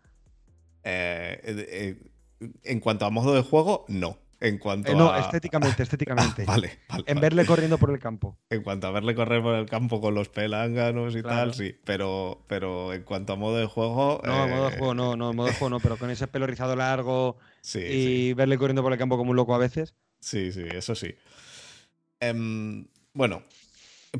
Eh, 0.82 1.40
eh 1.44 1.96
en 2.62 2.80
cuanto 2.80 3.04
a 3.04 3.10
modo 3.10 3.34
de 3.34 3.42
juego, 3.42 3.84
no. 3.88 4.16
En 4.40 4.58
cuanto 4.58 4.92
eh, 4.92 4.94
no, 4.94 5.16
estéticamente, 5.16 5.82
estéticamente. 5.82 6.44
vale, 6.46 6.78
vale. 6.88 7.04
En 7.06 7.20
verle 7.20 7.44
corriendo 7.44 7.76
por 7.76 7.90
el 7.90 7.98
campo. 7.98 8.38
En 8.50 8.62
cuanto 8.62 8.86
a 8.86 8.90
verle 8.92 9.14
correr 9.14 9.42
por 9.42 9.56
el 9.56 9.66
campo 9.66 10.00
con 10.00 10.14
los 10.14 10.28
pelánganos 10.28 11.16
y 11.16 11.22
tal, 11.22 11.54
sí. 11.54 11.76
Pero, 11.84 12.44
pero 12.46 12.92
en 12.94 13.02
cuanto 13.02 13.32
a 13.32 13.36
modo 13.36 13.56
de 13.56 13.66
juego. 13.66 14.20
No, 14.24 14.48
modo 14.48 14.68
de 14.68 14.74
eh, 14.76 14.78
juego 14.78 14.94
no, 14.94 15.16
no, 15.16 15.32
modo 15.32 15.48
de 15.48 15.54
juego 15.54 15.70
no, 15.70 15.80
pero 15.80 15.96
con 15.96 16.10
ese 16.10 16.28
pelo 16.28 16.46
rizado 16.46 16.76
largo 16.76 17.38
y 17.74 18.32
verle 18.34 18.58
corriendo 18.58 18.82
por 18.82 18.92
el 18.92 18.98
campo 18.98 19.16
como 19.16 19.30
un 19.30 19.36
loco 19.36 19.54
a 19.54 19.58
veces. 19.58 19.94
Sí, 20.20 20.52
sí, 20.52 20.64
eso 20.70 20.94
sí. 20.94 21.14
Em, 22.20 22.86
bueno, 23.12 23.42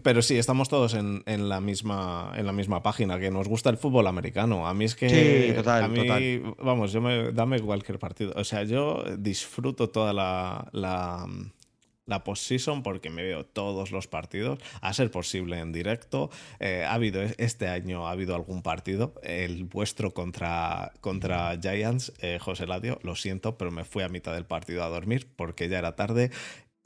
pero 0.02 0.23
sí, 0.23 0.36
estamos 0.36 0.69
todos 0.69 0.94
en, 0.94 1.48
la 1.48 1.60
misma, 1.60 2.32
en 2.36 2.47
la 2.47 2.52
misma 2.52 2.82
página, 2.82 3.19
que 3.19 3.31
nos 3.31 3.48
gusta 3.48 3.70
el 3.70 3.78
fútbol 3.78 4.06
americano. 4.06 4.66
A 4.66 4.74
mí 4.74 4.85
es 4.85 4.94
que. 4.94 5.09
Sí, 5.09 5.55
total, 5.55 5.85
a 5.85 5.89
mí, 5.89 6.43
Vamos, 6.62 6.93
yo 6.93 7.01
me, 7.01 7.32
dame 7.32 7.60
cualquier 7.60 7.98
partido. 7.98 8.32
O 8.36 8.44
sea, 8.44 8.65
yo 8.65 9.02
disfruto 9.16 9.89
toda 9.89 10.12
la, 10.12 10.69
la, 10.73 11.27
la 12.09 12.24
postseason 12.24 12.82
porque 12.82 13.10
me 13.10 13.23
veo 13.23 13.47
todos 13.47 13.93
los 13.93 14.09
partidos, 14.09 14.59
a 14.81 14.93
ser 14.93 15.10
posible 15.10 15.60
en 15.60 15.73
directo. 15.73 16.31
Eh, 16.59 16.85
ha 16.85 16.94
habido, 16.94 17.23
este 17.23 17.69
año 17.69 18.09
ha 18.09 18.10
habido 18.10 18.35
algún 18.35 18.62
partido, 18.62 19.15
el 19.23 19.65
vuestro 19.65 20.12
contra, 20.12 20.93
contra 21.01 21.59
Giants, 21.60 22.12
eh, 22.20 22.39
José 22.40 22.66
Ladio, 22.66 22.98
lo 23.02 23.15
siento, 23.15 23.56
pero 23.56 23.70
me 23.70 23.85
fui 23.85 24.02
a 24.02 24.09
mitad 24.09 24.35
del 24.35 24.47
partido 24.47 24.82
a 24.82 24.89
dormir 24.89 25.28
porque 25.36 25.69
ya 25.69 25.78
era 25.78 25.97
tarde 25.97 26.31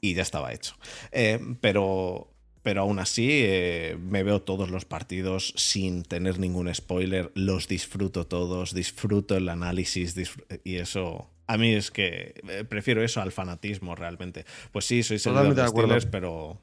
y 0.01 0.13
ya 0.13 0.21
estaba 0.21 0.53
hecho. 0.53 0.75
Eh, 1.11 1.39
pero 1.61 2.32
pero 2.63 2.81
aún 2.81 2.99
así 2.99 3.27
eh, 3.43 3.97
me 4.01 4.23
veo 4.23 4.41
todos 4.41 4.71
los 4.71 4.85
partidos 4.85 5.53
sin 5.57 6.03
tener 6.03 6.39
ningún 6.39 6.73
spoiler, 6.73 7.31
los 7.35 7.67
disfruto 7.67 8.25
todos, 8.25 8.73
disfruto 8.73 9.35
el 9.35 9.49
análisis 9.49 10.15
y 10.63 10.77
eso 10.77 11.29
a 11.45 11.57
mí 11.57 11.73
es 11.73 11.91
que 11.91 12.41
eh, 12.47 12.63
prefiero 12.63 13.03
eso 13.03 13.21
al 13.21 13.33
fanatismo 13.33 13.95
realmente. 13.95 14.45
Pues 14.71 14.85
sí, 14.85 15.03
soy 15.03 15.19
seguidor 15.19 15.53
de 15.53 15.67
Steelers, 15.67 16.05
pero... 16.05 16.57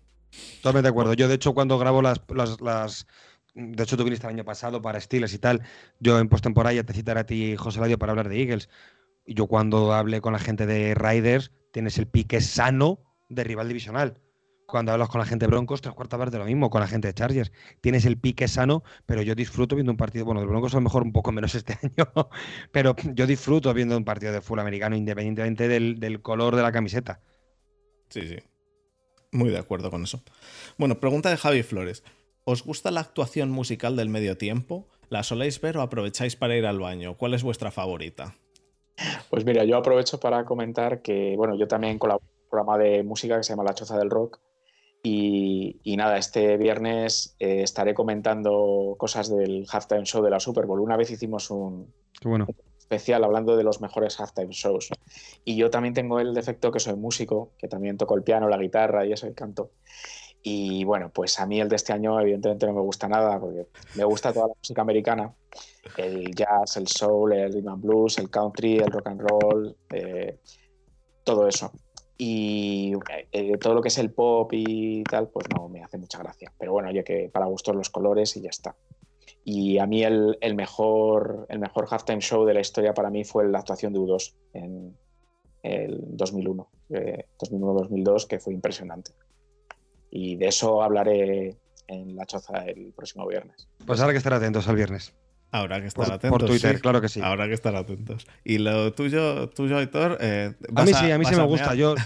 Totalmente 0.62 0.86
de 0.86 0.90
acuerdo. 0.90 1.12
Yo 1.12 1.28
de 1.28 1.34
hecho 1.34 1.52
cuando 1.52 1.78
grabo 1.78 2.00
las, 2.00 2.22
las, 2.60 3.06
De 3.54 3.82
hecho 3.82 3.98
tú 3.98 4.04
viniste 4.04 4.26
el 4.26 4.32
año 4.34 4.44
pasado 4.44 4.80
para 4.80 5.00
Steelers 5.00 5.34
y 5.34 5.38
tal, 5.38 5.62
yo 5.98 6.18
en 6.18 6.30
postemporada 6.30 6.82
te 6.82 6.94
citaré 6.94 7.20
a 7.20 7.26
ti, 7.26 7.56
José 7.56 7.78
Ladio, 7.78 7.98
para 7.98 8.12
hablar 8.12 8.30
de 8.30 8.40
Eagles. 8.40 8.70
Yo 9.26 9.48
cuando 9.48 9.92
hablé 9.92 10.22
con 10.22 10.32
la 10.32 10.38
gente 10.38 10.64
de 10.64 10.94
Riders, 10.94 11.52
tienes 11.72 11.98
el 11.98 12.06
pique 12.06 12.40
sano 12.40 13.00
de 13.28 13.44
rival 13.44 13.68
divisional 13.68 14.18
cuando 14.70 14.92
hablas 14.92 15.08
con 15.08 15.20
la 15.20 15.26
gente 15.26 15.46
de 15.46 15.50
Broncos, 15.50 15.80
tres 15.80 15.94
cuartas 15.94 16.18
partes 16.18 16.32
de 16.32 16.38
lo 16.38 16.44
mismo, 16.44 16.70
con 16.70 16.80
la 16.80 16.86
gente 16.86 17.08
de 17.08 17.14
Chargers. 17.14 17.52
Tienes 17.80 18.04
el 18.04 18.18
pique 18.18 18.48
sano, 18.48 18.82
pero 19.06 19.22
yo 19.22 19.34
disfruto 19.34 19.74
viendo 19.74 19.92
un 19.92 19.96
partido, 19.96 20.24
bueno, 20.24 20.40
de 20.40 20.46
Broncos 20.46 20.74
a 20.74 20.78
lo 20.78 20.82
mejor 20.82 21.02
un 21.02 21.12
poco 21.12 21.32
menos 21.32 21.54
este 21.54 21.78
año, 21.82 22.10
pero 22.72 22.94
yo 23.14 23.26
disfruto 23.26 23.72
viendo 23.74 23.96
un 23.96 24.04
partido 24.04 24.32
de 24.32 24.40
fútbol 24.40 24.60
americano 24.60 24.96
independientemente 24.96 25.68
del, 25.68 26.22
color 26.22 26.56
de 26.56 26.62
la 26.62 26.72
camiseta. 26.72 27.20
Sí, 28.08 28.26
sí. 28.26 28.36
Muy 29.32 29.50
de 29.50 29.58
acuerdo 29.58 29.90
con 29.90 30.02
eso. 30.02 30.22
Bueno, 30.76 30.98
pregunta 30.98 31.30
de 31.30 31.36
Javi 31.36 31.62
Flores. 31.62 32.02
¿Os 32.44 32.64
gusta 32.64 32.90
la 32.90 33.00
actuación 33.00 33.50
musical 33.50 33.96
del 33.96 34.08
medio 34.08 34.36
tiempo? 34.36 34.88
¿La 35.08 35.22
soléis 35.22 35.60
ver 35.60 35.76
o 35.76 35.82
aprovecháis 35.82 36.36
para 36.36 36.56
ir 36.56 36.66
al 36.66 36.80
baño? 36.80 37.16
¿Cuál 37.16 37.34
es 37.34 37.42
vuestra 37.42 37.70
favorita? 37.70 38.34
Pues 39.28 39.44
mira, 39.44 39.64
yo 39.64 39.76
aprovecho 39.76 40.18
para 40.18 40.44
comentar 40.44 41.00
que, 41.00 41.34
bueno, 41.36 41.56
yo 41.56 41.68
también 41.68 41.98
colaboro 41.98 42.24
en 42.24 42.44
un 42.44 42.48
programa 42.50 42.78
de 42.78 43.02
música 43.02 43.36
que 43.36 43.44
se 43.44 43.52
llama 43.52 43.64
La 43.64 43.74
Choza 43.74 43.96
del 43.96 44.10
Rock 44.10 44.40
y, 45.02 45.96
nada, 45.96 46.18
este 46.18 46.56
viernes 46.58 47.34
eh, 47.38 47.62
estaré 47.62 47.94
comentando 47.94 48.96
cosas 48.98 49.34
del 49.34 49.66
halftime 49.70 50.04
show 50.04 50.22
de 50.22 50.30
la 50.30 50.40
Super 50.40 50.66
Bowl. 50.66 50.80
Una 50.80 50.96
vez 50.96 51.10
hicimos 51.10 51.50
un, 51.50 51.92
especial 52.78 53.24
hablando 53.24 53.56
de 53.56 53.64
los 53.64 53.80
mejores 53.80 54.20
halftime 54.20 54.52
shows. 54.52 54.90
Y 55.44 55.56
yo 55.56 55.70
también 55.70 55.94
tengo 55.94 56.20
el 56.20 56.34
defecto 56.34 56.70
que 56.70 56.80
soy 56.80 56.96
músico, 56.96 57.52
que 57.58 57.68
también 57.68 57.96
toco 57.96 58.14
el 58.14 58.22
piano, 58.22 58.48
la 58.48 58.58
guitarra 58.58 59.06
y 59.06 59.12
eso, 59.12 59.26
el 59.26 59.34
canto. 59.34 59.70
Y 60.42 60.84
bueno, 60.84 61.10
pues 61.10 61.38
a 61.40 61.46
mí 61.46 61.60
el 61.60 61.68
de 61.68 61.76
este 61.76 61.92
año 61.92 62.18
evidentemente 62.20 62.66
no 62.66 62.74
me 62.74 62.80
gusta 62.80 63.08
nada, 63.08 63.38
porque 63.40 63.66
me 63.94 64.04
gusta 64.04 64.32
toda 64.32 64.48
la 64.48 64.54
música 64.54 64.82
americana, 64.82 65.32
el 65.96 66.34
jazz, 66.34 66.76
el 66.76 66.88
soul, 66.88 67.32
el 67.32 67.52
rhythm 67.52 67.68
and 67.68 67.82
blues, 67.82 68.18
el 68.18 68.30
country, 68.30 68.78
el 68.78 68.90
rock 68.90 69.06
and 69.06 69.20
roll, 69.20 69.76
eh, 69.90 70.38
todo 71.24 71.46
eso 71.46 71.70
y 72.22 72.92
eh, 73.32 73.56
todo 73.56 73.72
lo 73.72 73.80
que 73.80 73.88
es 73.88 73.96
el 73.96 74.10
pop 74.10 74.52
y 74.52 75.02
tal, 75.04 75.28
pues 75.28 75.46
no 75.56 75.70
me 75.70 75.82
hace 75.82 75.96
mucha 75.96 76.18
gracia. 76.18 76.52
Pero 76.58 76.72
bueno, 76.72 76.90
oye, 76.90 77.02
que 77.02 77.30
para 77.32 77.46
gustos 77.46 77.74
los 77.74 77.88
colores 77.88 78.36
y 78.36 78.42
ya 78.42 78.50
está. 78.50 78.76
Y 79.42 79.78
a 79.78 79.86
mí 79.86 80.02
el, 80.02 80.36
mejor, 80.54 81.46
el 81.48 81.58
mejor 81.60 81.88
halftime 81.90 82.20
show 82.20 82.44
de 82.44 82.52
la 82.52 82.60
historia 82.60 82.92
para 82.92 83.08
mí 83.08 83.24
fue 83.24 83.48
la 83.48 83.60
actuación 83.60 83.94
de 83.94 84.00
U2 84.00 84.34
en 84.52 84.94
el 85.62 85.98
2001, 86.08 86.68
2001-2002, 86.90 88.24
eh, 88.24 88.26
que 88.28 88.38
fue 88.38 88.52
impresionante. 88.52 89.12
Y 90.10 90.36
de 90.36 90.48
eso 90.48 90.82
hablaré 90.82 91.56
en 91.86 92.16
la 92.16 92.26
choza 92.26 92.66
el 92.66 92.92
próximo 92.92 93.26
viernes. 93.28 93.66
Pues 93.86 93.98
ahora 93.98 94.12
que 94.12 94.18
estar 94.18 94.34
atentos 94.34 94.68
al 94.68 94.76
viernes. 94.76 95.14
Habrá 95.52 95.80
que 95.80 95.88
estar 95.88 96.12
atentos. 96.12 96.38
Por 96.38 96.48
Twitter, 96.48 96.80
claro 96.80 97.00
que 97.00 97.08
sí. 97.08 97.20
Habrá 97.22 97.48
que 97.48 97.54
estar 97.54 97.74
atentos. 97.74 98.26
Y 98.44 98.58
lo 98.58 98.92
tuyo, 98.92 99.48
tuyo 99.48 99.80
Héctor. 99.80 100.18
Eh, 100.20 100.54
a 100.74 100.84
mí 100.84 100.92
sí, 100.92 101.10
a 101.10 101.18
mí 101.18 101.24
sí 101.24 101.34
me 101.34 101.44
gusta. 101.44 101.74
Yo. 101.74 101.94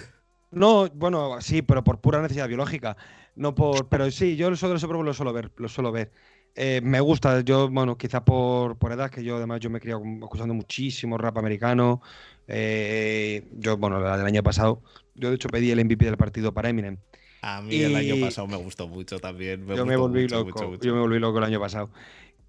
No, 0.50 0.88
bueno, 0.94 1.40
sí, 1.40 1.62
pero 1.62 1.82
por 1.82 2.00
pura 2.00 2.22
necesidad 2.22 2.46
biológica. 2.46 2.96
No 3.34 3.56
por. 3.56 3.88
Pero 3.88 4.08
sí, 4.12 4.36
yo 4.36 4.50
los 4.50 4.60
Super 4.60 4.78
lo 4.78 5.12
suelo 5.12 5.32
ver. 5.32 5.50
Lo 5.56 5.68
suelo 5.68 5.90
ver. 5.90 6.12
Eh, 6.56 6.80
me 6.82 7.00
gusta, 7.00 7.40
yo, 7.40 7.68
bueno, 7.68 7.98
quizá 7.98 8.24
por, 8.24 8.76
por, 8.78 8.92
edad, 8.92 9.10
que 9.10 9.24
yo 9.24 9.36
además 9.36 9.58
yo 9.58 9.70
me 9.70 9.78
he 9.78 9.80
criado 9.80 10.00
escuchando 10.22 10.54
muchísimo 10.54 11.18
rap 11.18 11.36
americano. 11.38 12.00
Eh, 12.46 13.48
yo, 13.54 13.76
bueno, 13.76 13.98
la 13.98 14.16
del 14.16 14.26
año 14.26 14.42
pasado, 14.42 14.80
yo 15.16 15.30
de 15.30 15.34
hecho 15.34 15.48
pedí 15.48 15.72
el 15.72 15.84
MVP 15.84 16.04
del 16.04 16.16
partido 16.16 16.54
para 16.54 16.68
Eminem. 16.68 16.98
A 17.42 17.60
mí 17.60 17.82
el 17.82 17.94
año 17.96 18.24
pasado 18.24 18.46
me 18.46 18.56
gustó 18.56 18.88
mucho 18.88 19.18
también. 19.18 19.66
yo 19.66 19.84
me 19.84 19.96
volví 19.96 20.28
loco. 20.28 20.78
Yo 20.80 20.94
me 20.94 21.00
volví 21.00 21.18
loco 21.18 21.38
el 21.38 21.44
año 21.44 21.60
pasado. 21.60 21.90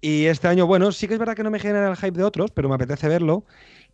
Y 0.06 0.26
este 0.26 0.46
año, 0.46 0.68
bueno, 0.68 0.92
sí 0.92 1.08
que 1.08 1.14
es 1.14 1.18
verdad 1.18 1.34
que 1.34 1.42
no 1.42 1.50
me 1.50 1.58
genera 1.58 1.90
el 1.90 1.96
hype 1.96 2.16
de 2.16 2.22
otros, 2.22 2.52
pero 2.52 2.68
me 2.68 2.76
apetece 2.76 3.08
verlo. 3.08 3.44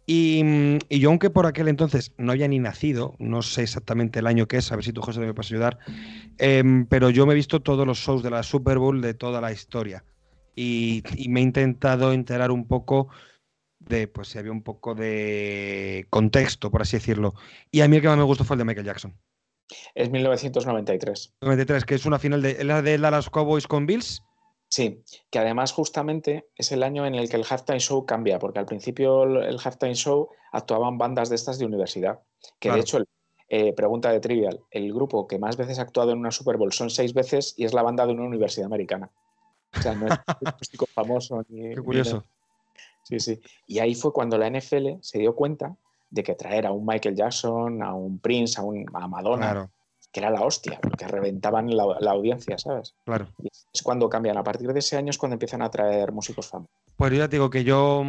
Y, 0.05 0.45
yo, 0.91 1.09
aunque 1.09 1.31
por 1.31 1.47
aquel 1.47 1.69
entonces 1.69 2.13
no 2.19 2.33
había 2.33 2.49
ni 2.49 2.59
nacido, 2.59 3.15
no 3.19 3.41
sé 3.41 3.63
exactamente 3.63 4.19
el 4.19 4.27
año 4.27 4.47
que 4.47 4.59
es, 4.59 4.71
a 4.71 4.77
ver 4.77 4.85
si 4.85 4.93
tú, 4.93 5.01
José, 5.01 5.21
me 5.21 5.33
puedes 5.33 5.51
ayudar, 5.51 5.79
em, 6.37 6.85
pero 6.85 7.09
yo 7.09 7.25
me 7.25 7.33
he 7.33 7.35
visto 7.35 7.63
todos 7.63 7.87
los 7.87 7.97
shows 7.97 8.23
de 8.23 8.29
la 8.29 8.43
Super 8.43 8.77
Bowl 8.77 9.01
de 9.01 9.15
toda 9.15 9.41
la 9.41 9.53
historia. 9.53 10.05
Y, 10.55 11.03
me 11.31 11.41
he 11.41 11.43
intentado 11.45 12.13
enterar 12.13 12.51
un 12.51 12.69
poco 12.69 13.09
de, 13.79 14.07
pues 14.07 14.29
si 14.29 14.39
había 14.39 14.53
un 14.53 14.63
poco 14.63 14.95
de 14.95 16.07
contexto, 16.11 16.71
por 16.71 16.83
así 16.83 16.99
decirlo. 16.99 17.33
Y 17.71 17.81
a 17.81 17.89
mí 17.89 17.97
el 17.97 18.03
que 18.03 18.09
más 18.09 18.19
me 18.19 18.25
gustó 18.25 18.45
fue 18.45 18.57
el 18.57 18.59
de 18.59 18.65
Michael 18.67 18.87
Jackson. 18.87 19.17
Es 19.95 20.11
1993. 20.11 21.37
93, 21.41 21.87
que 21.87 21.95
es 21.95 22.05
una 22.05 22.19
final 22.19 22.43
de 22.43 22.63
la 22.65 22.83
de 22.83 22.99
Dallas 22.99 23.31
Cowboys 23.31 23.67
con 23.67 23.87
Bills. 23.87 24.23
Sí, 24.73 25.05
que 25.31 25.39
además 25.39 25.71
justamente 25.71 26.49
es 26.57 26.73
el 26.73 26.83
año 26.83 27.05
en 27.05 27.15
el 27.15 27.29
que 27.29 27.37
el 27.37 27.45
halftime 27.47 27.79
show 27.79 28.07
cambia, 28.07 28.39
porque 28.39 28.59
al 28.59 28.65
principio 28.65 29.25
el 29.25 29.59
halftime 29.63 29.95
show 29.95 30.31
actuaban 30.51 30.97
bandas 30.97 31.29
de 31.29 31.35
estas 31.35 31.59
de 31.59 31.67
universidad, 31.67 32.21
que 32.59 32.71
de 32.71 32.81
hecho, 32.81 33.05
eh, 33.51 33.75
pregunta 33.75 34.11
de 34.11 34.21
trivial, 34.21 34.63
el 34.71 34.91
grupo 34.95 35.27
que 35.27 35.39
más 35.39 35.59
veces 35.59 35.79
ha 35.79 35.83
actuado 35.83 36.13
en 36.13 36.21
una 36.21 36.31
Super 36.31 36.57
Bowl 36.57 36.73
son 36.73 36.89
seis 36.89 37.13
veces 37.13 37.53
y 37.59 37.67
es 37.67 37.75
la 37.75 37.83
banda 37.83 38.07
de 38.07 38.15
una 38.15 38.25
universidad 38.25 38.65
americana. 38.65 39.11
O 39.77 39.83
sea, 39.83 39.95
no 39.95 40.07
es 40.07 40.15
un 40.41 40.53
músico 40.59 40.87
famoso. 40.87 41.45
Ni, 41.51 41.75
Qué 41.75 41.83
curioso. 41.83 42.25
Sí, 43.03 43.21
sí. 43.21 43.43
Y 43.67 43.79
ahí 43.79 43.95
fue 43.95 44.11
cuando 44.11 44.39
la 44.39 44.49
NFL 44.49 45.03
se 45.03 45.19
dio 45.19 45.35
cuenta 45.35 45.77
de 46.09 46.23
que 46.23 46.35
traer 46.35 46.65
a 46.65 46.73
un 46.73 46.87
Michael 46.87 47.15
Jackson, 47.15 47.83
a 47.83 47.93
un 47.93 48.21
Prince, 48.21 48.59
a, 48.59 48.65
un, 48.65 48.87
a 48.95 49.07
Madonna, 49.07 49.71
que 50.13 50.21
era 50.21 50.31
la 50.31 50.43
hostia, 50.43 50.79
porque 50.81 51.09
reventaban 51.09 51.75
la, 51.75 52.11
audiencia, 52.11 52.59
¿sabes? 52.59 52.95
Claro. 53.05 53.29
es 53.73 53.83
cuando 53.83 54.09
cambian. 54.09 54.37
A 54.37 54.45
partir 54.45 54.73
de 54.73 54.79
ese 54.79 54.97
año 54.97 55.11
es 55.11 55.19
cuando 55.19 55.35
empiezan 55.35 55.63
a 55.63 55.71
traer 55.71 56.13
músicos 56.13 56.49
famosos. 56.49 56.71
Pues 56.97 57.13
yo 57.13 57.19
ya 57.19 57.29
te 57.29 57.37
digo 57.37 57.49
que 57.49 57.65
yo, 57.65 58.05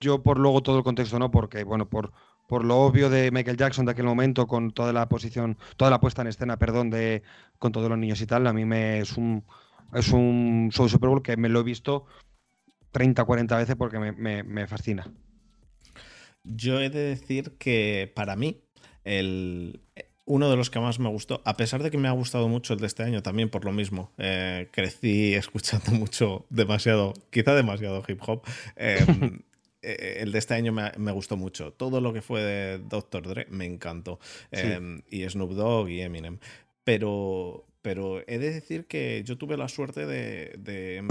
yo 0.00 0.22
por 0.22 0.38
luego 0.38 0.62
todo 0.62 0.78
el 0.78 0.84
contexto, 0.84 1.18
¿no? 1.18 1.30
Porque, 1.30 1.62
bueno, 1.62 1.88
por, 1.88 2.12
por 2.48 2.64
lo 2.64 2.78
obvio 2.78 3.08
de 3.08 3.30
Michael 3.30 3.56
Jackson 3.56 3.86
de 3.86 3.92
aquel 3.92 4.06
momento, 4.06 4.48
con 4.48 4.72
toda 4.72 4.92
la 4.92 5.08
posición, 5.08 5.56
toda 5.76 5.92
la 5.92 6.00
puesta 6.00 6.22
en 6.22 6.28
escena, 6.28 6.58
perdón, 6.58 6.90
de 6.90 7.22
con 7.58 7.70
todos 7.70 7.88
los 7.88 7.98
niños 7.98 8.20
y 8.20 8.26
tal, 8.26 8.46
a 8.48 8.52
mí 8.52 8.64
me 8.64 8.98
es 8.98 9.16
un 9.16 9.44
es 9.94 10.12
un 10.12 10.70
show 10.72 10.88
Super 10.88 11.08
Bowl 11.08 11.22
que 11.22 11.36
me 11.36 11.48
lo 11.48 11.60
he 11.60 11.62
visto 11.62 12.06
30, 12.90 13.24
40 13.24 13.56
veces 13.56 13.76
porque 13.76 13.98
me, 13.98 14.66
fascina. 14.66 15.12
Yo 16.44 16.80
he 16.80 16.90
de 16.90 17.00
decir 17.00 17.56
que 17.58 18.10
para 18.14 18.36
mí, 18.36 18.62
el, 19.04 19.82
uno 20.26 20.50
de 20.50 20.56
los 20.56 20.70
que 20.70 20.80
más 20.80 20.98
me 20.98 21.08
gustó, 21.08 21.40
a 21.44 21.56
pesar 21.56 21.82
de 21.82 21.90
que 21.90 21.98
me 21.98 22.08
ha 22.08 22.12
gustado 22.12 22.48
mucho 22.48 22.74
el 22.74 22.80
de 22.80 22.86
este 22.86 23.04
año 23.04 23.22
también 23.22 23.48
por 23.48 23.64
lo 23.64 23.72
mismo, 23.72 24.12
eh, 24.18 24.68
crecí 24.72 25.34
escuchando 25.34 25.92
mucho, 25.92 26.44
demasiado, 26.50 27.14
quizá 27.30 27.54
demasiado 27.54 28.02
hip 28.06 28.20
hop. 28.26 28.42
Em, 28.74 29.40
eh, 29.82 30.18
el 30.20 30.32
de 30.32 30.38
este 30.38 30.54
año 30.54 30.72
me, 30.72 31.12
gustó 31.12 31.36
mucho. 31.36 31.72
Todo 31.72 32.00
lo 32.00 32.12
que 32.12 32.22
fue 32.22 32.42
de 32.42 32.78
Dr. 32.78 33.26
Dre 33.26 33.46
me 33.50 33.64
encantó. 33.64 34.18
Em, 34.50 35.02
y 35.08 35.28
Snoop 35.28 35.52
Dogg 35.52 35.88
y 35.88 36.02
Eminem. 36.02 36.38
Pero, 36.82 37.64
pero 37.82 38.20
he 38.26 38.38
de 38.38 38.52
decir 38.52 38.86
que 38.86 39.22
yo 39.24 39.38
tuve 39.38 39.56
la 39.56 39.68
suerte 39.68 40.06
de, 40.06 41.08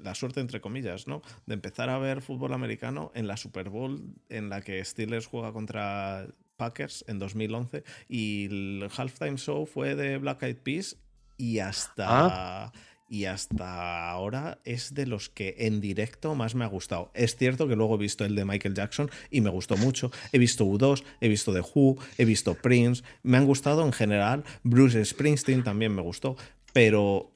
la 0.00 0.14
suerte 0.14 0.40
entre 0.40 0.60
comillas, 0.60 1.08
¿no? 1.08 1.22
De 1.46 1.54
empezar 1.54 1.88
a 1.88 1.98
ver 1.98 2.22
fútbol 2.22 2.52
americano 2.52 3.10
en 3.14 3.26
la 3.26 3.36
Super 3.36 3.68
Bowl 3.68 4.14
en 4.28 4.48
la 4.48 4.60
que 4.60 4.84
Steelers 4.84 5.26
juega 5.26 5.52
contra 5.52 6.28
Packers 6.64 7.04
en 7.08 7.18
2011 7.18 7.84
y 8.08 8.46
el 8.46 8.88
halftime 8.96 9.36
show 9.36 9.66
fue 9.66 9.94
de 9.94 10.16
Black 10.18 10.42
Eyed 10.42 10.56
Peas 10.56 10.96
y 11.36 11.58
hasta 11.58 12.06
ah 12.08 12.72
y 13.08 13.26
hasta 13.26 14.10
ahora 14.10 14.58
es 14.64 14.94
de 14.94 15.06
los 15.06 15.28
que 15.28 15.54
en 15.58 15.80
directo 15.80 16.34
más 16.34 16.54
me 16.54 16.64
ha 16.64 16.68
gustado. 16.68 17.10
Es 17.14 17.36
cierto 17.36 17.68
que 17.68 17.76
luego 17.76 17.94
he 17.94 17.98
visto 17.98 18.24
el 18.24 18.34
de 18.34 18.44
Michael 18.44 18.74
Jackson 18.74 19.10
y 19.30 19.40
me 19.40 19.50
gustó 19.50 19.76
mucho. 19.76 20.10
He 20.32 20.38
visto 20.38 20.64
U2, 20.64 21.04
he 21.20 21.28
visto 21.28 21.52
The 21.52 21.60
Who, 21.60 21.96
he 22.18 22.24
visto 22.24 22.54
Prince. 22.54 23.04
Me 23.22 23.36
han 23.36 23.46
gustado 23.46 23.84
en 23.84 23.92
general. 23.92 24.44
Bruce 24.62 25.04
Springsteen 25.04 25.62
también 25.62 25.94
me 25.94 26.02
gustó. 26.02 26.36
Pero 26.72 27.33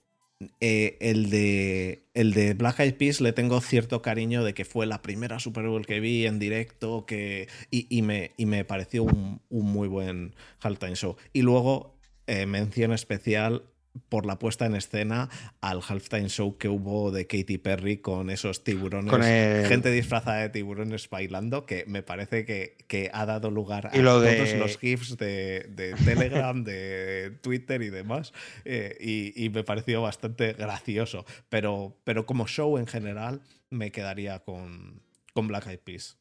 eh, 0.60 0.97
el, 1.01 1.31
de, 1.31 2.05
el 2.15 2.32
de 2.32 2.55
Black 2.55 2.78
Eyed 2.78 2.94
Peas 2.94 3.20
le 3.20 3.32
tengo 3.32 3.60
cierto 3.60 4.02
cariño 4.02 4.44
de 4.44 4.55
que 4.55 4.65
fue 4.65 4.86
la 4.86 5.02
primera 5.02 5.40
Super 5.40 5.66
Bowl 5.66 5.85
que 5.85 5.98
vi 5.98 6.27
en 6.27 6.39
directo 6.39 7.06
que, 7.06 7.48
y, 7.70 8.02
me, 8.02 8.32
y 8.36 8.47
me 8.47 8.65
pareció 8.65 9.02
un, 9.02 9.40
muy 9.51 9.89
buen 9.89 10.35
halftime 10.60 10.94
show. 10.94 11.16
Y 11.32 11.43
luego, 11.43 11.97
eh, 12.27 12.47
mención 12.47 12.93
especial 12.93 13.65
por 14.09 14.27
la 14.27 14.39
puesta 14.39 14.66
en 14.66 14.74
escena 14.74 15.28
al 15.60 15.81
halftime 15.86 16.28
show 16.28 16.56
que 16.56 16.69
hubo 16.69 17.10
de 17.10 17.27
Katy 17.27 17.59
Perry 17.59 17.98
con 17.98 18.31
esos 18.31 18.65
tiburones, 18.65 19.69
gente 19.69 19.90
disfrazada 19.90 20.39
de 20.39 20.48
tiburones 20.48 21.09
bailando, 21.10 21.66
que 21.66 21.85
me 21.86 22.02
parece 22.02 22.44
que, 22.44 22.77
que 22.86 23.10
ha 23.12 23.27
dado 23.27 23.51
lugar 23.51 23.89
a 23.89 23.90
todos 23.90 24.52
los 24.55 24.78
GIFs 24.78 25.16
de, 25.16 25.94
Telegram, 26.05 26.62
de 26.65 27.32
Twitter 27.40 27.82
y 27.82 27.90
demás, 27.90 28.32
eh, 28.65 28.97
y, 29.01 29.48
me 29.51 29.65
pareció 29.65 30.02
bastante 30.02 30.52
gracioso, 30.52 31.24
pero, 31.48 31.97
pero 32.05 32.27
como 32.27 32.47
show 32.47 32.78
en 32.78 32.86
general 32.86 33.40
me 33.70 33.90
quedaría 33.90 34.40
con, 34.40 35.02
con 35.32 35.48
Black 35.48 35.66
Eyed 35.66 35.81
Peas. 35.81 36.19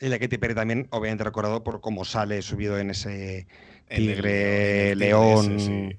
Y 0.00 0.08
la 0.08 0.18
Katy 0.18 0.38
Perry 0.38 0.54
también, 0.54 0.88
obviamente 0.90 1.24
recordado 1.24 1.62
por 1.62 1.80
cómo 1.82 2.06
sale 2.06 2.40
subido 2.40 2.78
en 2.78 2.90
ese 2.90 3.46
tigre, 3.96 4.94
león. 4.96 5.98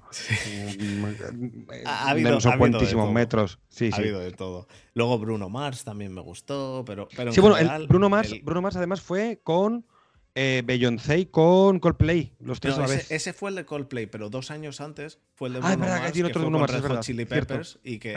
ha 1.84 2.10
habido, 2.10 2.40
son 2.40 2.58
cuantísimos 2.58 3.12
metros. 3.12 3.58
Sí, 3.68 3.90
ha 3.92 3.96
habido 3.96 4.20
de 4.20 4.32
todo. 4.32 4.66
Luego 4.94 5.18
Bruno 5.18 5.48
Mars 5.48 5.84
también 5.84 6.12
me 6.12 6.20
gustó, 6.20 6.84
pero. 6.86 7.08
pero 7.14 7.32
sí, 7.32 7.40
bueno, 7.40 7.56
Bruno, 7.86 8.08
Mars, 8.08 8.34
Bruno 8.42 8.62
Mars 8.62 8.76
además 8.76 9.00
fue 9.00 9.40
con 9.42 9.86
eh, 10.34 10.62
Beyoncé 10.64 11.30
con 11.30 11.78
Coldplay, 11.78 12.34
los 12.40 12.60
tres 12.60 12.76
a 12.78 12.82
la 12.82 12.86
vez. 12.86 13.10
Ese, 13.10 13.32
fue 13.32 13.50
el 13.50 13.56
de 13.56 13.66
Coldplay, 13.66 14.06
pero 14.06 14.30
dos 14.30 14.50
años 14.50 14.80
antes 14.80 15.18
fue 15.34 15.48
el 15.48 15.54
de 15.54 15.60
ah, 15.62 15.76
Bruno 15.76 15.86
Mars, 15.86 16.12
que, 16.12 16.24
otro 16.24 16.50
fue 16.50 16.66
Red 16.66 16.84
Hot 16.88 17.00
Chili 17.00 17.24
Peppers 17.26 17.78
y 17.84 17.98
que, 17.98 18.16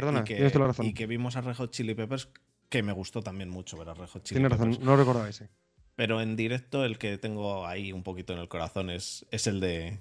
y, 0.81 0.93
que, 0.93 1.07
vimos 1.07 1.35
a 1.35 1.41
Red 1.41 1.55
Hot 1.55 1.71
Chili 1.71 1.93
Peppers, 1.93 2.29
que 2.69 2.83
me 2.83 2.93
gustó 2.93 3.21
también 3.21 3.49
mucho 3.49 3.77
ver 3.77 3.89
a 3.89 3.93
Red 3.93 4.07
Hot 4.07 4.23
Chili 4.23 4.39
Tienes 4.39 4.57
razón, 4.57 4.77
no 4.81 4.95
recordaba 4.95 5.27
ese. 5.27 5.49
Pero 5.95 6.21
en 6.21 6.35
directo 6.35 6.83
el 6.83 6.97
que 6.97 7.17
tengo 7.17 7.65
ahí 7.65 7.91
un 7.91 8.03
poquito 8.03 8.33
en 8.33 8.39
el 8.39 8.47
corazón 8.47 8.89
es, 8.89 9.25
es 9.31 9.47
el 9.47 9.59
de 9.59 9.99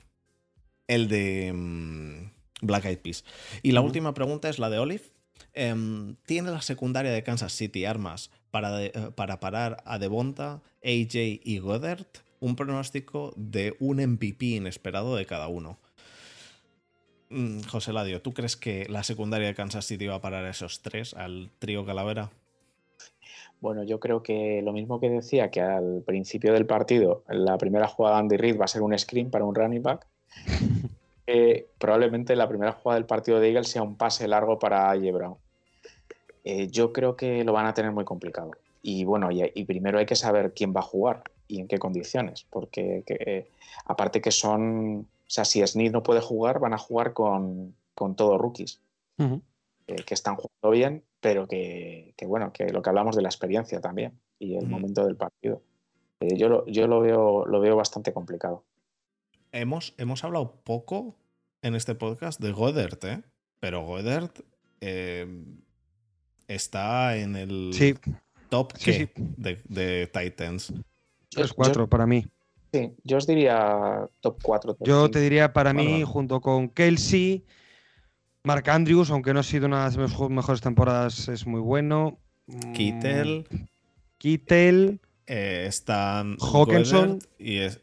el 0.86 1.08
de 1.08 1.52
mm, 1.52 2.30
Black 2.62 2.84
Eyed 2.86 2.98
Peas. 2.98 3.24
Y 3.62 3.72
la 3.72 3.80
última 3.80 4.14
pregunta 4.14 4.48
es 4.48 4.58
la 4.58 4.70
de 4.70 4.78
Olive. 4.78 5.04
Em, 5.52 6.16
¿Tiene 6.26 6.50
la 6.50 6.62
secundaria 6.62 7.12
de 7.12 7.22
Kansas 7.22 7.52
City 7.52 7.84
armas 7.84 8.30
para, 8.50 8.84
eh, 8.84 8.92
para 9.14 9.40
parar 9.40 9.82
a 9.86 9.98
Devonta, 9.98 10.62
AJ 10.82 11.40
y 11.44 11.58
Goddard? 11.58 12.06
Un 12.40 12.56
pronóstico 12.56 13.32
de 13.36 13.76
un 13.78 14.00
MVP 14.00 14.46
inesperado 14.46 15.16
de 15.16 15.26
cada 15.26 15.48
uno. 15.48 15.78
Mm, 17.30 17.62
José 17.62 17.92
Ladio, 17.92 18.20
¿tú 18.20 18.34
crees 18.34 18.56
que 18.56 18.86
la 18.88 19.02
secundaria 19.02 19.46
de 19.46 19.54
Kansas 19.54 19.86
City 19.86 20.06
va 20.06 20.16
a 20.16 20.20
parar 20.20 20.44
a 20.44 20.50
esos 20.50 20.82
tres, 20.82 21.14
al 21.14 21.50
trío 21.58 21.86
Calavera? 21.86 22.30
Bueno, 23.64 23.82
yo 23.82 23.98
creo 23.98 24.22
que 24.22 24.60
lo 24.60 24.74
mismo 24.74 25.00
que 25.00 25.08
decía, 25.08 25.50
que 25.50 25.62
al 25.62 26.02
principio 26.04 26.52
del 26.52 26.66
partido, 26.66 27.22
la 27.28 27.56
primera 27.56 27.88
jugada 27.88 28.16
de 28.16 28.20
Andy 28.20 28.36
Reid 28.36 28.60
va 28.60 28.66
a 28.66 28.68
ser 28.68 28.82
un 28.82 28.96
screen 28.98 29.30
para 29.30 29.46
un 29.46 29.54
running 29.54 29.82
back. 29.82 30.06
Eh, 31.26 31.68
probablemente 31.78 32.36
la 32.36 32.46
primera 32.46 32.72
jugada 32.72 32.98
del 32.98 33.06
partido 33.06 33.40
de 33.40 33.48
Eagles 33.48 33.68
sea 33.68 33.82
un 33.82 33.96
pase 33.96 34.28
largo 34.28 34.58
para 34.58 34.90
A.J. 34.90 35.10
Brown. 35.10 35.36
Eh, 36.44 36.68
yo 36.68 36.92
creo 36.92 37.16
que 37.16 37.42
lo 37.44 37.54
van 37.54 37.64
a 37.64 37.72
tener 37.72 37.92
muy 37.92 38.04
complicado. 38.04 38.50
Y 38.82 39.06
bueno, 39.06 39.30
y, 39.32 39.64
primero 39.64 39.98
hay 39.98 40.04
que 40.04 40.16
saber 40.16 40.52
quién 40.52 40.74
va 40.76 40.80
a 40.80 40.82
jugar 40.82 41.22
y 41.48 41.60
en 41.60 41.66
qué 41.66 41.78
condiciones, 41.78 42.44
porque 42.50 43.46
aparte 43.86 44.20
que 44.20 44.30
son, 44.32 44.98
o 44.98 45.30
sea, 45.30 45.46
si 45.46 45.66
Snead 45.66 45.92
no 45.92 46.02
puede 46.02 46.20
jugar, 46.20 46.58
van 46.58 46.74
a 46.74 46.78
jugar 46.78 47.14
con, 47.14 47.74
con 47.94 48.14
todos 48.16 48.38
rookies, 48.38 48.78
eh, 49.86 49.96
que 50.06 50.14
están 50.14 50.36
jugando 50.36 50.70
bien, 50.70 51.04
pero 51.20 51.46
que, 51.46 52.14
bueno, 52.26 52.52
que 52.52 52.70
lo 52.70 52.82
que 52.82 52.90
hablamos 52.90 53.16
de 53.16 53.22
la 53.22 53.28
experiencia 53.28 53.80
también 53.80 54.18
y 54.38 54.56
el 54.56 54.66
momento 54.66 55.04
del 55.04 55.16
partido. 55.16 55.62
yo 56.20 56.48
lo, 56.48 56.66
yo 56.66 56.86
lo, 56.86 57.00
veo, 57.00 57.46
lo 57.46 57.60
veo 57.60 57.76
bastante 57.76 58.12
complicado 58.12 58.64
hemos, 59.54 59.94
hemos 59.96 60.24
hablado 60.24 60.60
poco 60.64 61.14
en 61.62 61.74
este 61.74 61.94
podcast 61.94 62.40
de 62.40 62.52
Goddard, 62.52 62.98
¿eh? 63.04 63.22
Pero 63.60 63.84
Goddard 63.84 64.30
eh, 64.80 65.26
está 66.48 67.16
en 67.16 67.36
el 67.36 67.70
top 68.50 68.74
De, 68.76 70.10
Titans. 70.12 70.74
Es 71.36 71.52
4 71.52 71.88
para 71.88 72.06
mí. 72.06 72.26
Sí, 72.72 72.92
yo 73.04 73.16
os 73.16 73.26
diría 73.26 74.08
top 74.20 74.38
4. 74.42 74.76
yo 74.80 75.10
te 75.10 75.20
diría 75.20 75.52
para 75.52 75.72
mí, 75.72 76.02
junto 76.02 76.40
con 76.40 76.68
Kelsey, 76.68 77.44
Mark 78.44 78.68
Andrews, 78.68 79.10
aunque 79.10 79.32
no 79.32 79.40
ha 79.40 79.42
sido 79.42 79.66
una 79.66 79.88
de 79.88 79.96
las 79.96 80.28
mejores 80.28 80.60
temporadas, 80.60 81.28
es 81.28 81.46
muy 81.46 81.60
bueno. 81.60 82.18
Kittel. 82.74 83.48
Kittel. 84.18 85.00
Eh, 85.26 85.64
están 85.66 86.36
Hawkinson. 86.38 87.20
Y 87.38 87.58
es, 87.60 87.80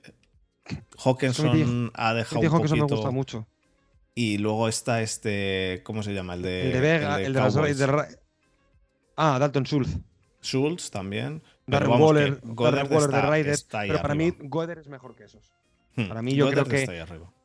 Hawkinson 1.04 1.92
ha 1.96 2.14
dejado 2.14 2.42
un 2.42 2.50
poquito... 2.50 2.76
me 2.76 2.82
gusta 2.84 3.10
mucho. 3.10 3.48
Y 4.14 4.38
luego 4.38 4.68
está 4.68 5.02
este, 5.02 5.82
¿cómo 5.84 6.04
se 6.04 6.14
llama? 6.14 6.36
El 6.36 6.44
de, 6.44 6.68
el 6.68 6.74
de 6.74 6.80
Vega, 6.80 7.22
el 7.22 7.34
de, 7.34 8.18
Ah, 9.16 9.40
Dalton 9.40 9.64
Schultz. 9.64 9.98
Schultz 10.44 10.92
también. 10.92 11.42
Darren 11.66 11.90
Waller, 11.90 12.40
Waller 12.44 12.88
de 12.88 13.22
Raiders. 13.22 13.64
Pero 13.64 14.00
para 14.00 14.14
mí, 14.14 14.32
Goder 14.42 14.78
es 14.78 14.88
mejor 14.88 15.16
que 15.16 15.24
esos. 15.24 15.52
Hmm. 15.96 16.08
Para 16.08 16.22
mí, 16.22 16.36
yo 16.36 16.52
creo 16.52 16.66
que. 16.66 16.86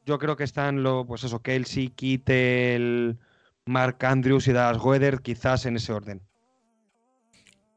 Yo 0.07 0.19
creo 0.19 0.37
que 0.37 0.45
están 0.45 0.83
lo, 0.83 1.07
pues 1.07 1.24
eso, 1.24 1.43
Kelsey, 1.43 1.89
Kittel, 1.89 3.19
Mark 3.66 3.99
Andrews 4.07 4.49
y 4.49 4.53
Das 4.53 4.78
Goeder, 4.78 5.20
quizás 5.20 5.66
en 5.66 5.77
ese 5.77 5.93
orden. 5.93 6.23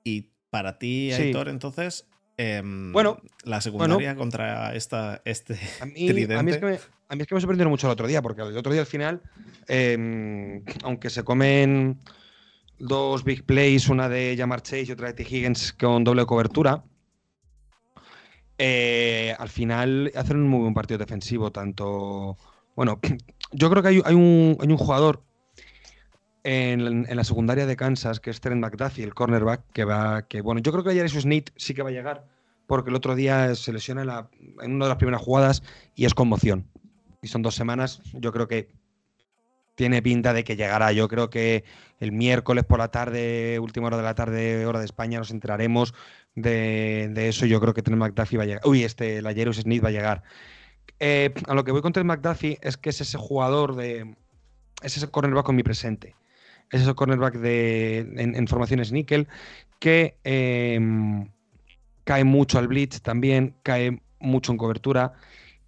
Y 0.03 0.29
para 0.49 0.79
ti, 0.79 1.11
Aitor, 1.11 1.49
entonces, 1.49 2.07
Em, 2.41 2.93
Bueno, 2.93 3.21
la 3.43 3.59
secundaria 3.59 4.15
contra 4.15 4.73
esta, 4.73 5.21
este 5.25 5.59
A 5.81 5.85
mí, 5.85 6.07
tridente. 6.07 6.35
a 6.35 6.41
mí 6.41 6.51
es 6.51 6.57
que 6.57 6.65
me, 6.67 6.79
a 7.09 7.15
mí 7.17 7.21
es 7.21 7.27
que 7.27 7.35
me 7.35 7.41
sorprendieron 7.41 7.69
mucho 7.69 7.85
el 7.87 7.91
otro 7.91 8.07
día, 8.07 8.21
porque 8.21 8.43
el 8.43 8.55
otro 8.55 8.71
día 8.71 8.79
al 8.79 8.87
final, 8.87 9.21
em, 9.67 10.63
aunque 10.85 11.09
se 11.09 11.25
comen 11.25 11.99
dos 12.77 13.25
big 13.25 13.43
plays, 13.43 13.89
una 13.89 14.07
de 14.07 14.35
Jamar 14.37 14.61
Chase 14.61 14.83
y 14.83 14.91
otra 14.91 15.07
de 15.07 15.15
T. 15.15 15.23
Higgins 15.23 15.73
con 15.73 16.05
doble 16.05 16.25
cobertura, 16.25 16.81
eh, 18.59 19.33
al 19.39 19.49
final 19.49 20.11
hacen 20.15 20.37
un 20.37 20.47
muy 20.47 20.59
buen 20.59 20.73
partido 20.73 20.97
defensivo, 20.97 21.51
tanto... 21.51 22.37
Bueno, 22.75 22.99
yo 23.51 23.69
creo 23.69 23.81
que 23.81 23.89
hay, 23.89 24.13
un, 24.13 24.57
hay 24.59 24.67
un 24.67 24.77
jugador 24.77 25.23
en, 26.43 27.03
la 27.15 27.23
secundaria 27.23 27.65
de 27.65 27.75
Kansas, 27.75 28.19
que 28.19 28.29
es 28.29 28.41
Trent 28.41 28.61
McDuffie, 28.61 29.03
el 29.03 29.13
cornerback, 29.13 29.71
que 29.71 29.85
va, 29.85 30.27
que 30.27 30.41
bueno, 30.41 30.61
yo 30.61 30.71
creo 30.71 30.83
que 30.83 30.91
ayer 30.91 31.09
Smith 31.09 31.51
sí 31.55 31.73
que 31.73 31.83
va 31.83 31.89
a 31.89 31.93
llegar, 31.93 32.27
porque 32.67 32.89
el 32.89 32.95
otro 32.95 33.15
día 33.15 33.55
se 33.55 33.73
lesiona 33.73 34.01
en, 34.01 34.07
la- 34.07 34.29
en 34.61 34.73
una 34.75 34.85
de 34.85 34.89
las 34.89 34.97
primeras 34.97 35.21
jugadas 35.21 35.63
y 35.95 36.05
es 36.05 36.13
conmoción. 36.13 36.67
Y 37.21 37.27
son 37.27 37.41
dos 37.41 37.55
semanas, 37.55 38.01
yo 38.13 38.31
creo 38.31 38.47
que 38.47 38.69
tiene 39.79 40.01
pinta 40.01 40.33
de 40.33 40.43
que 40.43 40.57
llegará. 40.57 40.91
Yo 40.91 41.07
creo 41.07 41.29
que 41.29 41.63
el 41.99 42.11
miércoles 42.11 42.65
por 42.65 42.79
la 42.79 42.89
tarde, 42.89 43.59
última 43.59 43.87
hora 43.87 43.95
de 43.95 44.03
la 44.03 44.13
tarde, 44.13 44.65
hora 44.65 44.79
de 44.79 44.85
España, 44.85 45.19
nos 45.19 45.31
enteraremos 45.31 45.93
de, 46.41 47.29
eso. 47.29 47.45
Yo 47.45 47.59
creo 47.59 47.73
que 47.73 47.81
Trent 47.81 47.99
McDuffie 47.99 48.37
va 48.37 48.43
a 48.43 48.47
llegar. 48.47 48.61
Uy, 48.65 48.83
este, 48.83 49.21
la 49.21 49.33
Jerus 49.33 49.57
Smith 49.57 49.83
va 49.83 49.89
a 49.89 49.91
llegar. 49.91 50.23
Eh, 50.99 51.33
a 51.47 51.53
lo 51.53 51.63
que 51.63 51.71
voy 51.71 51.81
con 51.81 51.93
Trent 51.93 52.07
McDuffie 52.07 52.57
es 52.61 52.77
que 52.77 52.89
es 52.89 53.01
ese 53.01 53.17
jugador 53.17 53.75
de. 53.75 54.15
Es 54.81 54.97
ese 54.97 55.07
cornerback 55.07 55.45
con 55.45 55.55
mi 55.55 55.63
presente. 55.63 56.15
Es 56.71 56.81
ese 56.81 56.93
cornerback 56.93 57.35
de, 57.35 57.99
en, 58.17 58.47
formaciones 58.47 58.91
níquel 58.91 59.27
que 59.79 60.17
em, 60.23 61.31
cae 62.03 62.23
mucho 62.23 62.59
al 62.59 62.67
blitz 62.67 63.01
también, 63.01 63.55
cae 63.63 64.01
mucho 64.19 64.51
en 64.51 64.57
cobertura. 64.57 65.13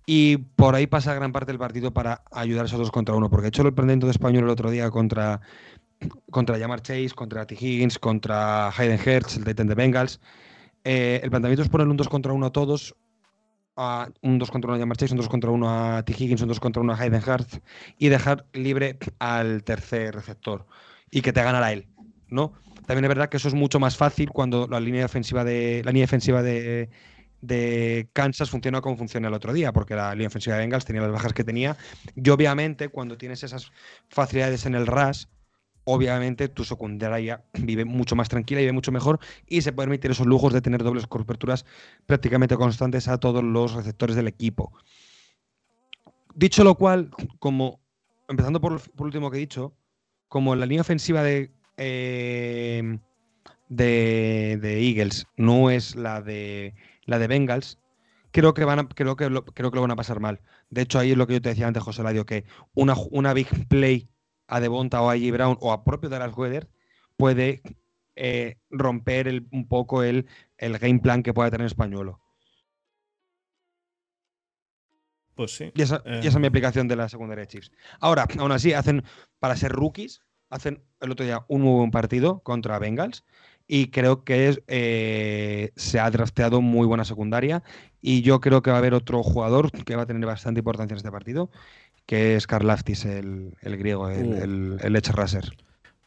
Y 0.05 0.37
por 0.37 0.75
ahí 0.75 0.87
pasa 0.87 1.13
gran 1.13 1.31
parte 1.31 1.51
del 1.51 1.59
partido 1.59 1.91
para 1.93 2.23
ayudar 2.31 2.63
a 2.63 2.67
esos 2.67 2.79
dos 2.79 2.91
contra 2.91 3.15
uno. 3.15 3.29
Porque 3.29 3.47
he 3.47 3.49
hecho 3.49 3.61
el 3.63 3.73
planteamiento 3.73 4.07
de 4.07 4.11
español 4.11 4.43
el 4.43 4.49
otro 4.49 4.69
día 4.69 4.89
contra, 4.89 5.41
contra 6.29 6.59
Jamar 6.59 6.81
Chase, 6.81 7.11
contra 7.15 7.45
T. 7.45 7.55
Higgins, 7.55 7.97
contra 7.97 8.69
Hayden 8.69 8.99
Hertz, 9.03 9.37
el 9.37 9.45
Titan 9.45 9.67
de 9.67 9.75
Bengals. 9.75 10.19
Eh, 10.83 11.19
el 11.23 11.29
planteamiento 11.29 11.63
es 11.63 11.69
poner 11.69 11.87
un 11.87 11.97
2 11.97 12.09
contra 12.09 12.33
1 12.33 12.45
a 12.45 12.51
todos. 12.51 12.95
a 13.77 14.09
un 14.21 14.37
2 14.37 14.51
contra 14.51 14.69
1 14.69 14.75
a 14.75 14.79
Jamar 14.79 14.97
Chase, 14.97 15.13
un 15.13 15.17
2 15.17 15.29
contra 15.29 15.51
1 15.51 15.69
a 15.97 16.03
T. 16.03 16.13
Higgins, 16.13 16.41
un 16.41 16.47
2 16.49 16.59
contra 16.59 16.81
1 16.81 16.93
a 16.93 16.97
Hayden 16.97 17.21
Hertz. 17.25 17.61
Y 17.97 18.09
dejar 18.09 18.45
libre 18.53 18.97
al 19.19 19.63
tercer 19.63 20.15
receptor. 20.15 20.65
Y 21.09 21.21
que 21.21 21.33
te 21.33 21.43
ganara 21.43 21.71
él. 21.71 21.87
¿no? 22.31 22.53
También 22.87 23.05
es 23.05 23.09
verdad 23.09 23.29
que 23.29 23.37
eso 23.37 23.47
es 23.47 23.53
mucho 23.53 23.79
más 23.79 23.95
fácil 23.95 24.31
cuando 24.31 24.67
la 24.67 24.79
línea 24.79 25.03
defensiva 25.03 25.43
de, 25.43 25.81
la 25.85 25.91
línea 25.91 26.03
defensiva 26.03 26.41
de, 26.41 26.89
de 27.41 28.09
Kansas 28.13 28.49
funciona 28.49 28.81
como 28.81 28.97
funciona 28.97 29.27
el 29.27 29.33
otro 29.33 29.53
día, 29.53 29.71
porque 29.71 29.95
la 29.95 30.13
línea 30.13 30.29
ofensiva 30.29 30.55
de 30.55 30.63
Bengals 30.63 30.85
tenía 30.85 31.01
las 31.01 31.11
bajas 31.11 31.33
que 31.33 31.43
tenía. 31.43 31.77
Y 32.15 32.29
obviamente, 32.29 32.89
cuando 32.89 33.17
tienes 33.17 33.43
esas 33.43 33.71
facilidades 34.09 34.65
en 34.65 34.75
el 34.75 34.87
RAS, 34.87 35.29
obviamente 35.93 36.49
tu 36.49 36.63
secundaria 36.63 37.43
vive 37.53 37.85
mucho 37.85 38.15
más 38.15 38.29
tranquila 38.29 38.61
y 38.61 38.63
vive 38.63 38.73
mucho 38.73 38.91
mejor 38.91 39.19
y 39.47 39.61
se 39.61 39.73
puede 39.73 39.87
permitir 39.87 40.11
esos 40.11 40.27
lujos 40.27 40.53
de 40.53 40.61
tener 40.61 40.83
dobles 40.83 41.07
coberturas 41.07 41.65
prácticamente 42.05 42.55
constantes 42.55 43.07
a 43.07 43.19
todos 43.19 43.43
los 43.43 43.73
receptores 43.73 44.15
del 44.15 44.27
equipo. 44.27 44.71
Dicho 46.33 46.63
lo 46.63 46.75
cual, 46.75 47.11
como 47.39 47.81
empezando 48.29 48.61
por, 48.61 48.79
por 48.91 49.05
último 49.05 49.29
que 49.29 49.37
he 49.37 49.41
dicho, 49.41 49.73
como 50.27 50.55
la 50.55 50.65
línea 50.65 50.81
ofensiva 50.81 51.23
de, 51.23 51.51
eh, 51.77 52.99
de, 53.67 54.57
de 54.61 54.87
Eagles 54.87 55.27
no 55.35 55.69
es 55.69 55.95
la 55.95 56.21
de 56.21 56.73
la 57.05 57.19
de 57.19 57.27
Bengals, 57.27 57.77
creo 58.31 58.53
que 58.53 58.65
van 58.65 58.79
a, 58.79 58.87
creo 58.87 59.15
que 59.15 59.29
lo, 59.29 59.45
creo 59.45 59.71
que 59.71 59.79
van 59.79 59.91
a 59.91 59.95
pasar 59.95 60.19
mal. 60.19 60.41
De 60.69 60.81
hecho, 60.81 60.99
ahí 60.99 61.11
es 61.11 61.17
lo 61.17 61.27
que 61.27 61.33
yo 61.33 61.41
te 61.41 61.49
decía 61.49 61.67
antes, 61.67 61.83
José 61.83 62.03
Ladio, 62.03 62.25
que 62.25 62.45
una, 62.73 62.95
una 63.11 63.33
big 63.33 63.67
play 63.67 64.07
a 64.51 64.59
Devonta 64.59 65.01
o 65.01 65.09
a 65.09 65.17
J. 65.17 65.31
Brown 65.31 65.57
o 65.61 65.71
a 65.71 65.83
propio 65.83 66.09
Dallas 66.09 66.35
Weather 66.37 66.67
puede 67.17 67.61
eh, 68.15 68.57
romper 68.69 69.27
el- 69.27 69.47
un 69.51 69.67
poco 69.67 70.03
el, 70.03 70.27
el 70.57 70.77
game 70.77 70.99
plan 70.99 71.23
que 71.23 71.33
pueda 71.33 71.49
tener 71.49 71.65
Españolo. 71.65 72.19
Pues 75.35 75.55
sí. 75.55 75.71
Y 75.73 75.81
esa, 75.81 76.03
y 76.05 76.27
esa 76.27 76.37
es 76.37 76.39
mi 76.39 76.47
aplicación 76.47 76.87
de 76.87 76.97
la 76.97 77.07
secundaria 77.07 77.43
de 77.43 77.47
Chiefs. 77.47 77.71
Ahora, 77.99 78.27
aún 78.37 78.51
así, 78.51 78.73
hacen, 78.73 79.03
para 79.39 79.55
ser 79.55 79.71
rookies, 79.71 80.21
hacen 80.49 80.83
el 80.99 81.11
otro 81.11 81.25
día 81.25 81.45
un 81.47 81.61
muy 81.61 81.73
buen 81.79 81.91
partido 81.91 82.41
contra 82.41 82.77
Bengals. 82.77 83.23
Y 83.67 83.87
creo 83.87 84.25
que 84.25 84.49
es, 84.49 84.61
eh, 84.67 85.71
se 85.77 85.99
ha 86.01 86.11
drafteado 86.11 86.59
muy 86.61 86.85
buena 86.85 87.05
secundaria. 87.05 87.63
Y 88.01 88.21
yo 88.21 88.41
creo 88.41 88.61
que 88.61 88.69
va 88.71 88.75
a 88.77 88.79
haber 88.79 88.93
otro 88.93 89.23
jugador 89.23 89.71
que 89.71 89.95
va 89.95 90.03
a 90.03 90.05
tener 90.05 90.25
bastante 90.25 90.59
importancia 90.59 90.93
en 90.93 90.97
este 90.97 91.11
partido, 91.11 91.49
que 92.05 92.35
es 92.35 92.47
Karlaftis, 92.47 93.05
el, 93.05 93.55
el 93.61 93.77
griego, 93.77 94.09
el, 94.09 94.27
Uh. 94.27 94.33
el, 94.43 94.77
el 94.83 94.95
edge. 94.95 95.11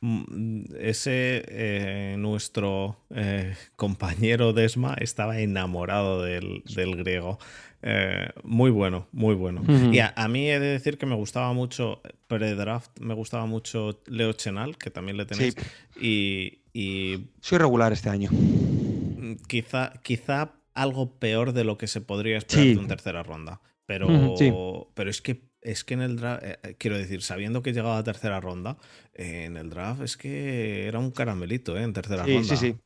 Mm, 0.01 0.65
Ese, 0.79 1.45
eh, 1.49 2.17
nuestro 2.19 2.99
eh, 3.15 3.55
compañero 3.77 4.53
Desma, 4.53 4.95
estaba 5.01 5.39
enamorado 5.39 6.23
del, 6.23 6.63
del 6.75 6.97
griego. 6.97 7.39
Eh, 7.87 8.29
muy 8.43 8.71
bueno, 8.71 9.09
muy 9.13 9.35
bueno. 9.35 9.63
Y 9.93 9.99
a, 10.01 10.13
a 10.17 10.29
mí 10.29 10.51
he 10.51 10.59
de 10.61 10.67
decir 10.69 10.99
que 10.99 11.07
me 11.07 11.15
gustaba 11.15 11.53
mucho, 11.53 12.01
pre-draft, 12.29 12.91
me 13.01 13.15
gustaba 13.15 13.47
mucho 13.47 14.01
Leo 14.07 14.33
Chenal, 14.33 14.77
que 14.79 14.91
también 14.91 15.17
le 15.17 15.27
tenéis. 15.27 15.55
Y, 16.01 16.61
y 16.75 17.27
Soy 17.41 17.59
regular 17.59 17.93
este 17.93 18.09
año. 18.11 18.31
quizá, 19.49 19.93
quizá 20.03 20.53
algo 20.75 21.19
peor 21.19 21.53
de 21.53 21.65
lo 21.65 21.79
que 21.79 21.87
se 21.87 22.01
podría 22.01 22.39
esperar 22.39 22.65
Sí. 22.65 22.73
de 22.75 22.79
una 22.79 22.89
tercera 22.89 23.23
ronda. 23.23 23.61
Pero, 23.87 24.35
sí. 24.39 24.51
pero 24.95 25.11
es 25.11 25.21
que 25.21 25.43
es 25.65 25.83
que 25.83 25.95
en 25.95 26.03
el 26.03 26.17
draft, 26.17 26.43
eh, 26.45 26.77
quiero 26.79 26.97
decir, 26.97 27.23
sabiendo 27.23 27.63
que 27.63 27.73
llegaba 27.73 27.99
a 27.99 28.05
tercera 28.05 28.41
ronda, 28.41 28.77
eh, 29.15 29.45
en 29.47 29.57
el 29.57 29.71
draft 29.71 30.03
es 30.03 30.17
que 30.17 30.87
era 30.87 30.99
un 31.01 31.11
caramelito, 31.11 31.77
¿eh? 31.77 31.83
En 31.83 31.93
tercera 31.93 32.25
Sí, 32.25 32.35
ronda. 32.35 32.49
sí, 32.49 32.57
sí. 32.57 32.77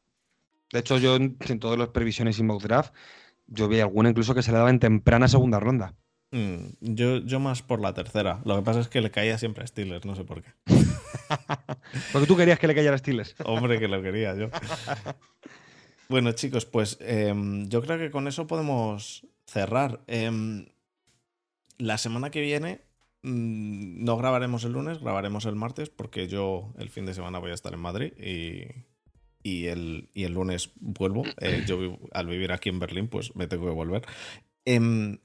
De 0.73 0.79
hecho, 0.81 0.99
yo 0.99 1.17
en, 1.17 1.37
en 1.49 1.59
todas 1.59 1.79
las 1.79 1.89
previsiones 1.89 2.39
y 2.39 2.43
mock 2.43 2.63
draft, 2.63 2.95
yo 3.47 3.69
vi 3.69 3.81
alguna 3.81 4.11
incluso 4.11 4.35
que 4.35 4.43
se 4.43 4.53
le 4.53 4.59
daba 4.59 4.71
en 4.71 4.79
temprana 4.79 5.29
segunda 5.29 5.61
ronda. 5.61 5.95
Mm, 6.31 6.57
yo, 6.81 7.19
yo 7.19 7.41
más 7.41 7.63
por 7.63 7.81
la 7.81 7.95
tercera. 7.95 8.41
Lo 8.45 8.57
que 8.57 8.63
pasa 8.63 8.81
es 8.81 8.89
que 8.89 9.01
le 9.01 9.11
caía 9.11 9.39
siempre 9.39 9.65
a 9.65 9.67
Steelers, 9.67 10.05
no 10.05 10.15
sé 10.15 10.25
por 10.25 10.43
qué. 10.43 10.51
Porque 12.13 12.27
tú 12.27 12.37
querías 12.37 12.59
que 12.59 12.67
le 12.67 12.75
cayera 12.75 12.95
a 12.97 12.99
Steelers. 12.99 13.35
Hombre, 13.45 13.79
que 13.79 13.89
lo 13.89 14.03
quería 14.03 14.35
yo. 14.37 14.51
Bueno, 16.11 16.33
chicos, 16.33 16.65
pues 16.65 16.97
em, 17.03 17.69
yo 17.69 17.83
creo 17.83 17.99
que 17.99 18.11
con 18.11 18.29
eso 18.29 18.47
podemos 18.47 19.27
cerrar. 19.45 20.01
Em, 20.07 20.67
la 21.79 21.99
semana 21.99 22.31
que 22.31 22.41
viene 22.41 22.83
mm, 23.23 24.05
no 24.05 24.17
grabaremos 24.17 24.65
el 24.65 24.73
lunes, 24.73 25.01
grabaremos 25.01 25.47
el 25.47 25.55
martes, 25.55 25.91
porque 25.91 26.29
yo 26.29 26.73
el 26.79 26.91
fin 26.91 27.07
de 27.07 27.15
semana 27.15 27.39
voy 27.39 27.53
a 27.53 27.55
estar 27.55 27.73
en 27.73 27.81
Madrid 27.81 28.13
y, 29.43 29.67
el, 29.67 30.11
y 30.13 30.25
el 30.25 30.35
lunes 30.35 30.73
vuelvo. 30.77 31.25
Eh, 31.41 31.65
yo 31.67 31.99
al 32.13 32.27
vivir 32.27 32.53
aquí 32.53 32.69
en 32.69 32.81
Berlín, 32.81 33.09
pues 33.09 33.35
me 33.37 33.47
tengo 33.47 33.67
que 33.67 33.73
volver. 33.73 34.07
Em, 34.65 35.19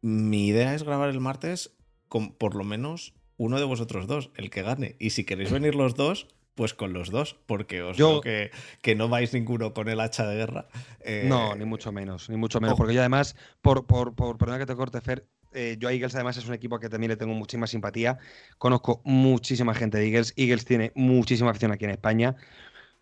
mi 0.00 0.46
idea 0.46 0.74
es 0.74 0.82
grabar 0.82 1.10
el 1.10 1.20
martes 1.20 1.76
con 2.08 2.32
por 2.32 2.54
lo 2.54 2.64
menos 2.64 3.14
uno 3.36 3.58
de 3.58 3.64
vosotros 3.64 4.06
dos, 4.06 4.30
el 4.34 4.50
que 4.50 4.62
gane. 4.62 4.96
Y 4.98 5.10
si 5.10 5.24
queréis 5.24 5.52
venir 5.52 5.74
los 5.74 5.94
dos, 5.94 6.28
pues 6.58 6.74
con 6.74 6.92
los 6.92 7.10
dos, 7.10 7.36
porque 7.46 7.82
os 7.82 7.96
Yo- 7.96 8.14
veo 8.14 8.20
que, 8.20 8.50
que 8.82 8.96
no 8.96 9.08
vais 9.08 9.32
ninguno 9.32 9.72
con 9.72 9.88
el 9.88 10.00
hacha 10.00 10.26
de 10.26 10.34
guerra. 10.36 10.66
Eh, 10.98 11.24
No, 11.28 11.54
ni 11.54 11.64
mucho 11.64 11.92
menos, 11.92 12.28
ni 12.28 12.36
mucho 12.36 12.60
menos. 12.60 12.72
ojo. 12.72 12.78
Porque 12.82 12.94
yo 12.94 13.00
además, 13.00 13.36
por, 13.62 13.86
por, 13.86 14.16
por 14.16 14.36
perdona 14.38 14.58
que 14.58 14.66
te 14.66 14.74
corte, 14.74 15.00
Fer, 15.00 15.24
eh, 15.54 15.76
yo 15.78 15.88
a 15.88 15.92
Eagles 15.92 16.16
además 16.16 16.36
es 16.36 16.48
un 16.48 16.54
equipo 16.54 16.80
que 16.80 16.88
también 16.88 17.10
le 17.10 17.16
tengo 17.16 17.32
muchísima 17.32 17.68
simpatía. 17.68 18.18
Conozco 18.58 19.00
muchísima 19.04 19.72
gente 19.72 19.98
de 19.98 20.06
Eagles. 20.08 20.34
Eagles 20.36 20.64
tiene 20.64 20.90
muchísima 20.96 21.50
afición 21.50 21.70
aquí 21.70 21.84
en 21.84 21.92
España. 21.92 22.34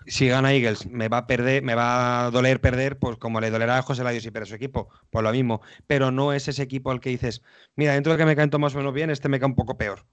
Si 0.07 0.29
gana 0.29 0.53
Eagles, 0.53 0.87
me 0.87 1.09
va 1.09 1.17
a 1.19 1.27
perder, 1.27 1.63
me 1.63 1.75
va 1.75 2.27
a 2.27 2.31
doler 2.31 2.61
perder, 2.61 2.99
pues 2.99 3.17
como 3.17 3.41
le 3.41 3.51
dolerá 3.51 3.79
a 3.79 3.83
José 3.83 4.05
Ladio 4.05 4.21
si 4.21 4.31
pierde 4.31 4.47
su 4.47 4.55
equipo, 4.55 4.91
pues 5.11 5.23
lo 5.25 5.33
mismo. 5.33 5.63
Pero 5.87 6.11
no 6.11 6.35
es 6.35 6.47
ese 6.47 6.63
equipo 6.63 6.91
al 6.91 7.01
que 7.01 7.09
dices, 7.11 7.43
mira, 7.75 7.95
dentro 7.95 8.13
de 8.13 8.19
que 8.19 8.27
me 8.27 8.37
caen 8.37 8.51
más 8.61 8.75
o 8.75 8.79
menos 8.79 8.93
bien, 8.93 9.09
este 9.11 9.29
me 9.31 9.41
cae 9.41 9.49
un 9.49 9.57
poco 9.57 9.79
peor. 9.79 10.05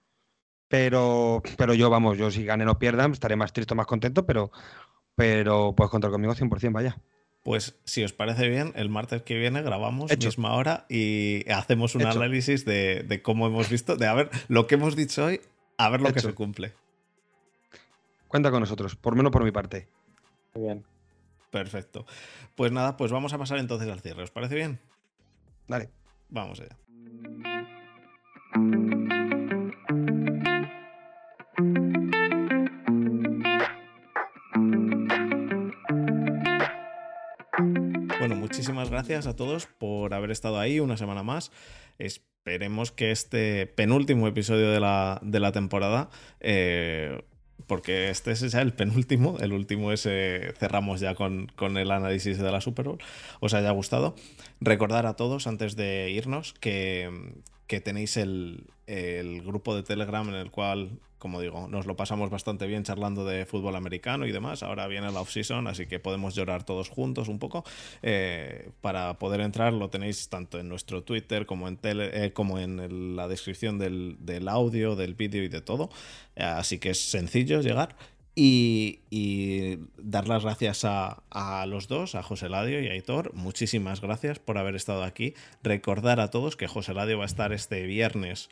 Pero, 0.73 1.43
pero 1.55 1.75
yo, 1.75 1.91
vamos, 1.91 2.17
yo 2.17 2.31
si 2.31 2.45
gane 2.45 2.65
o 2.65 2.79
pierdan, 2.79 3.11
estaré 3.11 3.35
más 3.35 3.53
triste 3.53 3.75
o 3.75 3.77
más 3.77 3.85
contento, 3.85 4.25
pero, 4.25 4.51
pero 5.13 5.75
puedes 5.77 5.91
contar 5.91 6.09
conmigo 6.09 6.33
100%, 6.33 6.71
vaya. 6.73 6.97
Pues 7.43 7.77
si 7.83 8.03
os 8.03 8.11
parece 8.11 8.49
bien, 8.49 8.73
el 8.75 8.89
martes 8.89 9.21
que 9.21 9.37
viene 9.37 9.61
grabamos 9.61 10.09
Hecho. 10.09 10.29
misma 10.29 10.55
hora 10.55 10.87
y 10.89 11.47
hacemos 11.51 11.93
un 11.93 12.01
Hecho. 12.01 12.17
análisis 12.19 12.65
de, 12.65 13.03
de 13.03 13.21
cómo 13.21 13.45
hemos 13.45 13.69
visto, 13.69 13.97
de 13.97 14.07
a 14.07 14.15
ver 14.15 14.31
lo 14.47 14.65
que 14.65 14.73
hemos 14.73 14.95
dicho 14.95 15.25
hoy, 15.25 15.41
a 15.77 15.89
ver 15.91 16.01
lo 16.01 16.11
que 16.11 16.21
se 16.21 16.33
cumple. 16.33 16.73
Cuenta 18.27 18.49
con 18.49 18.61
nosotros, 18.61 18.95
por 18.95 19.15
menos 19.15 19.31
por 19.31 19.43
mi 19.43 19.51
parte. 19.51 19.87
Muy 20.55 20.63
bien. 20.63 20.83
Perfecto. 21.51 22.07
Pues 22.55 22.71
nada, 22.71 22.97
pues 22.97 23.11
vamos 23.11 23.31
a 23.31 23.37
pasar 23.37 23.59
entonces 23.59 23.87
al 23.91 23.99
cierre. 23.99 24.23
¿Os 24.23 24.31
parece 24.31 24.55
bien? 24.55 24.79
Dale. 25.67 25.91
Vamos 26.29 26.59
allá. 26.61 26.75
Muchísimas 38.63 38.89
gracias 38.89 39.27
a 39.27 39.35
todos 39.35 39.65
por 39.65 40.13
haber 40.13 40.31
estado 40.31 40.57
ahí 40.57 40.79
una 40.79 40.95
semana 40.95 41.21
más. 41.21 41.51
Esperemos 41.99 42.93
que 42.93 43.11
este 43.11 43.67
penúltimo 43.67 44.25
episodio 44.25 44.71
de 44.71 44.79
la, 44.79 45.19
de 45.21 45.41
la 45.41 45.51
temporada 45.51 46.09
eh, 46.39 47.21
porque 47.67 48.09
este 48.09 48.31
es 48.31 48.39
ya 48.39 48.61
el 48.61 48.71
penúltimo, 48.71 49.37
el 49.41 49.51
último 49.51 49.91
es 49.91 50.03
cerramos 50.03 51.01
ya 51.01 51.13
con, 51.13 51.47
con, 51.57 51.75
el 51.75 51.91
análisis 51.91 52.37
de 52.37 52.51
la 52.51 52.61
Super 52.61 52.85
Bowl, 52.85 52.99
os 53.41 53.53
haya 53.53 53.71
gustado. 53.71 54.15
Recordar 54.61 55.07
a 55.07 55.17
todos 55.17 55.45
antes 55.45 55.75
de 55.75 56.11
irnos 56.11 56.53
que, 56.53 57.33
que 57.67 57.81
tenéis 57.81 58.15
el, 58.15 58.67
el, 58.87 59.41
grupo 59.41 59.75
de 59.75 59.83
Telegram 59.83 60.27
en 60.29 60.35
el 60.35 60.51
cual, 60.51 61.01
como 61.23 61.39
digo, 61.39 61.69
nos 61.69 61.85
lo 61.85 61.95
pasamos 61.95 62.29
bastante 62.29 62.67
bien 62.67 62.83
charlando 62.83 63.23
de 63.23 63.45
fútbol 63.45 63.77
americano 63.77 64.27
y 64.27 64.33
demás. 64.33 64.61
Ahora 64.61 64.87
viene 64.87 65.09
la 65.09 65.21
off-season, 65.21 65.67
así 65.67 65.85
que 65.85 65.97
podemos 65.97 66.35
llorar 66.35 66.65
todos 66.65 66.89
juntos 66.89 67.29
un 67.29 67.39
poco. 67.39 67.63
Eh, 68.01 68.71
para 68.81 69.17
poder 69.19 69.39
entrar 69.39 69.71
lo 69.71 69.89
tenéis 69.89 70.27
tanto 70.27 70.59
en 70.59 70.67
nuestro 70.67 71.01
Twitter 71.03 71.45
como 71.45 71.69
en, 71.69 71.77
tele, 71.77 72.25
eh, 72.25 72.33
como 72.33 72.59
en 72.59 73.15
la 73.15 73.29
descripción 73.29 73.79
del, 73.79 74.47
audio, 74.49 74.97
del 74.97 75.13
vídeo 75.13 75.45
y 75.45 75.47
de 75.47 75.61
todo. 75.61 75.89
así 76.35 76.77
que 76.77 76.89
es 76.89 76.99
sencillo 76.99 77.61
llegar. 77.61 77.95
Y, 78.35 79.79
dar 79.97 80.27
las 80.27 80.43
gracias 80.43 80.85
a, 80.85 81.65
los 81.67 81.87
dos, 81.87 82.15
a 82.15 82.23
José 82.23 82.49
Ladio 82.49 82.81
y 82.81 82.87
a 82.87 82.91
Aitor. 82.91 83.33
Muchísimas 83.35 84.01
gracias 84.01 84.39
por 84.39 84.57
haber 84.57 84.75
estado 84.75 85.03
aquí. 85.03 85.35
Recordar 85.61 86.19
a 86.19 86.31
todos 86.31 86.55
que 86.55 86.67
José 86.67 86.95
Ladio 86.95 87.19
va 87.19 87.25
a 87.25 87.27
estar 87.27 87.53
este 87.53 87.83
viernes, 87.83 88.49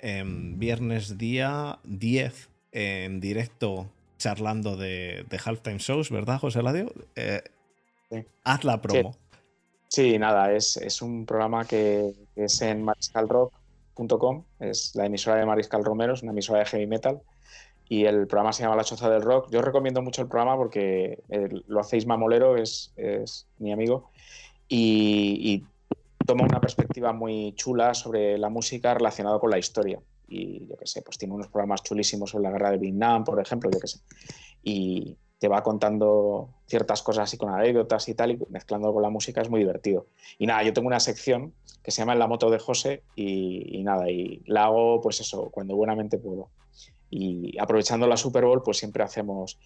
viernes 0.00 1.18
día 1.18 1.78
10, 1.84 2.48
en 2.72 3.20
directo 3.20 3.90
charlando 4.18 4.76
de, 4.76 5.26
halftime 5.44 5.78
shows, 5.78 6.10
¿verdad, 6.10 6.38
José 6.38 6.62
Ladio? 6.62 6.92
Eh, 7.16 7.42
haz 8.44 8.64
la 8.64 8.80
promo. 8.80 9.16
Sí, 9.88 10.18
nada, 10.18 10.52
es, 10.52 11.02
un 11.02 11.24
programa 11.24 11.64
que, 11.64 12.12
que 12.34 12.44
es 12.44 12.60
en 12.62 12.82
mariscalrock.com, 12.82 14.44
es 14.60 14.94
la 14.94 15.06
emisora 15.06 15.36
de 15.36 15.46
Mariscal 15.46 15.84
Romero, 15.84 16.14
es 16.14 16.22
una 16.22 16.32
emisora 16.32 16.60
de 16.60 16.66
heavy 16.66 16.86
metal 16.86 17.20
y 17.88 18.06
el 18.06 18.26
programa 18.26 18.52
se 18.52 18.62
llama 18.62 18.76
La 18.76 18.84
Choza 18.84 19.10
del 19.10 19.22
Rock. 19.22 19.50
Yo 19.50 19.62
recomiendo 19.62 20.02
mucho 20.02 20.22
el 20.22 20.28
programa 20.28 20.56
porque 20.56 21.22
eh, 21.28 21.48
lo 21.66 21.80
hacéis 21.80 22.06
mamolero, 22.06 22.56
es, 22.56 22.92
es 22.96 23.46
mi 23.58 23.72
amigo, 23.72 24.10
y, 24.68 25.64
toma 26.24 26.44
una 26.44 26.60
perspectiva 26.60 27.12
muy 27.12 27.54
chula 27.54 27.94
sobre 27.94 28.38
la 28.38 28.48
música 28.48 28.94
relacionada 28.94 29.38
con 29.38 29.50
la 29.50 29.58
historia. 29.58 30.00
Y 30.26 30.66
yo 30.66 30.76
qué 30.76 30.86
sé, 30.86 31.02
pues 31.02 31.18
tiene 31.18 31.34
unos 31.34 31.48
programas 31.48 31.82
chulísimos 31.82 32.30
sobre 32.30 32.44
la 32.44 32.50
guerra 32.50 32.70
de 32.70 32.78
Vietnam, 32.78 33.24
por 33.24 33.40
ejemplo, 33.40 33.70
yo 33.70 33.78
qué 33.78 33.86
sé. 33.86 34.00
Y 34.62 35.16
te 35.38 35.48
va 35.48 35.62
contando 35.62 36.48
ciertas 36.66 37.02
cosas 37.02 37.24
así 37.24 37.36
con 37.36 37.50
anécdotas 37.50 38.08
y 38.08 38.14
tal, 38.14 38.30
y 38.30 38.38
mezclando 38.48 38.92
con 38.92 39.02
la 39.02 39.10
música 39.10 39.42
es 39.42 39.50
muy 39.50 39.60
divertido. 39.60 40.06
Y 40.38 40.46
nada, 40.46 40.62
yo 40.62 40.72
tengo 40.72 40.88
una 40.88 41.00
sección 41.00 41.52
que 41.82 41.90
se 41.90 42.00
llama 42.00 42.14
En 42.14 42.18
la 42.18 42.26
moto 42.26 42.48
de 42.48 42.58
José 42.58 43.02
y, 43.14 43.78
y 43.78 43.82
nada, 43.82 44.10
y 44.10 44.42
la 44.46 44.64
hago 44.64 45.02
pues 45.02 45.20
eso, 45.20 45.50
cuando 45.50 45.76
buenamente 45.76 46.16
puedo. 46.18 46.48
Y 47.10 47.56
aprovechando 47.58 48.06
la 48.06 48.16
Super 48.16 48.44
Bowl, 48.44 48.62
pues 48.62 48.78
siempre 48.78 49.04
hacemos. 49.04 49.58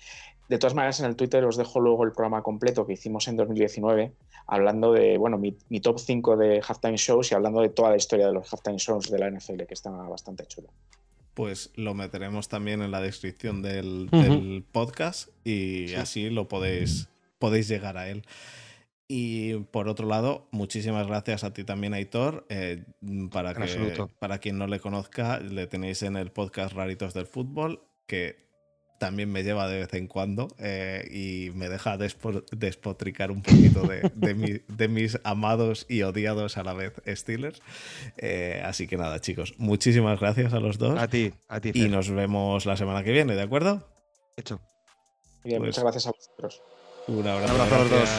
De 0.49 0.59
todas 0.59 0.75
maneras, 0.75 1.01
en 1.01 1.07
el 1.07 1.17
Twitter 1.17 1.45
os 1.45 1.57
dejo 1.57 1.81
luego 1.81 2.05
el 2.05 2.13
programa 2.13 2.43
completo 2.43 2.87
que 2.87 2.95
hicimos 2.95 3.29
en 3.29 3.37
2019, 3.37 4.13
hablando 4.47 4.93
de, 4.93 5.19
bueno, 5.19 5.39
mi, 5.39 5.81
top 5.81 5.99
5 5.99 6.37
de 6.37 6.63
halftime 6.67 6.97
shows 6.97 7.31
y 7.31 7.35
hablando 7.35 7.61
de 7.61 7.69
toda 7.69 7.91
la 7.91 7.97
historia 7.97 8.27
de 8.27 8.33
los 8.33 8.53
halftime 8.53 8.79
shows 8.79 9.11
de 9.11 9.19
la 9.19 9.31
NFL, 9.31 9.65
que 9.65 9.75
está 9.75 9.91
bastante 9.91 10.47
chulo. 10.47 10.69
Pues 11.35 11.71
lo 11.77 11.95
meteremos 11.95 12.49
también 12.49 12.83
en 12.83 12.91
la 12.91 13.01
descripción 13.01 13.63
del, 13.63 14.65
podcast 14.73 15.29
y 15.45 15.95
así 15.95 16.31
lo 16.31 16.49
podéis, 16.49 17.09
podéis 17.39 17.69
llegar 17.69 17.97
a 17.97 18.09
él. 18.09 18.25
Y 19.11 19.55
por 19.55 19.89
otro 19.89 20.07
lado, 20.07 20.49
muchísimas 20.51 21.07
gracias 21.07 21.43
a 21.43 21.55
ti 21.55 21.65
también, 21.65 21.95
Aitor. 21.95 22.45
Eh, 22.51 22.85
para, 23.33 23.55
que, 23.55 24.07
para 24.19 24.39
quien 24.39 24.59
no 24.59 24.67
le 24.67 24.81
conozca, 24.81 25.41
le 25.41 25.67
tenéis 25.67 26.03
en 26.03 26.17
el 26.17 26.31
podcast 26.31 26.75
Raritos 26.75 27.15
del 27.15 27.27
Fútbol, 27.27 27.83
que 28.07 28.49
también 28.99 29.31
me 29.31 29.43
lleva 29.45 29.67
de 29.69 29.79
vez 29.79 29.95
en 29.95 30.09
cuando 30.09 30.49
eh, 30.59 31.09
y 31.11 31.51
me 31.57 31.69
deja 31.69 31.97
despotricar 31.97 33.31
un 33.31 33.43
poquito 33.43 33.83
de, 33.83 34.89
mis 34.89 35.19
amados 35.25 35.87
y 35.89 36.03
odiados 36.03 36.59
a 36.59 36.63
la 36.63 36.75
vez 36.75 36.93
Steelers. 37.07 37.63
Eh, 38.19 38.61
así 38.65 38.87
que 38.87 38.99
nada, 38.99 39.21
chicos, 39.21 39.55
muchísimas 39.57 40.21
gracias 40.21 40.53
a 40.53 40.61
los 40.61 40.77
dos. 40.77 40.99
A 40.99 41.09
ti, 41.09 41.33
a 41.49 41.61
ti. 41.61 41.73
Y 41.75 41.89
nos 41.89 42.11
vemos 42.11 42.67
la 42.67 42.77
semana 42.77 43.03
que 43.03 43.13
viene, 43.13 43.35
¿de 43.35 43.43
acuerdo? 43.43 43.89
Hecho. 44.37 44.61
Bien, 45.45 45.61
pues 45.61 45.69
muchas 45.69 45.85
gracias 45.85 46.07
a 46.09 46.11
vosotros. 46.11 46.63
Un 47.07 47.27
abrazo, 47.27 47.75
a 47.75 47.79
los 47.79 47.91
dos. 47.91 48.11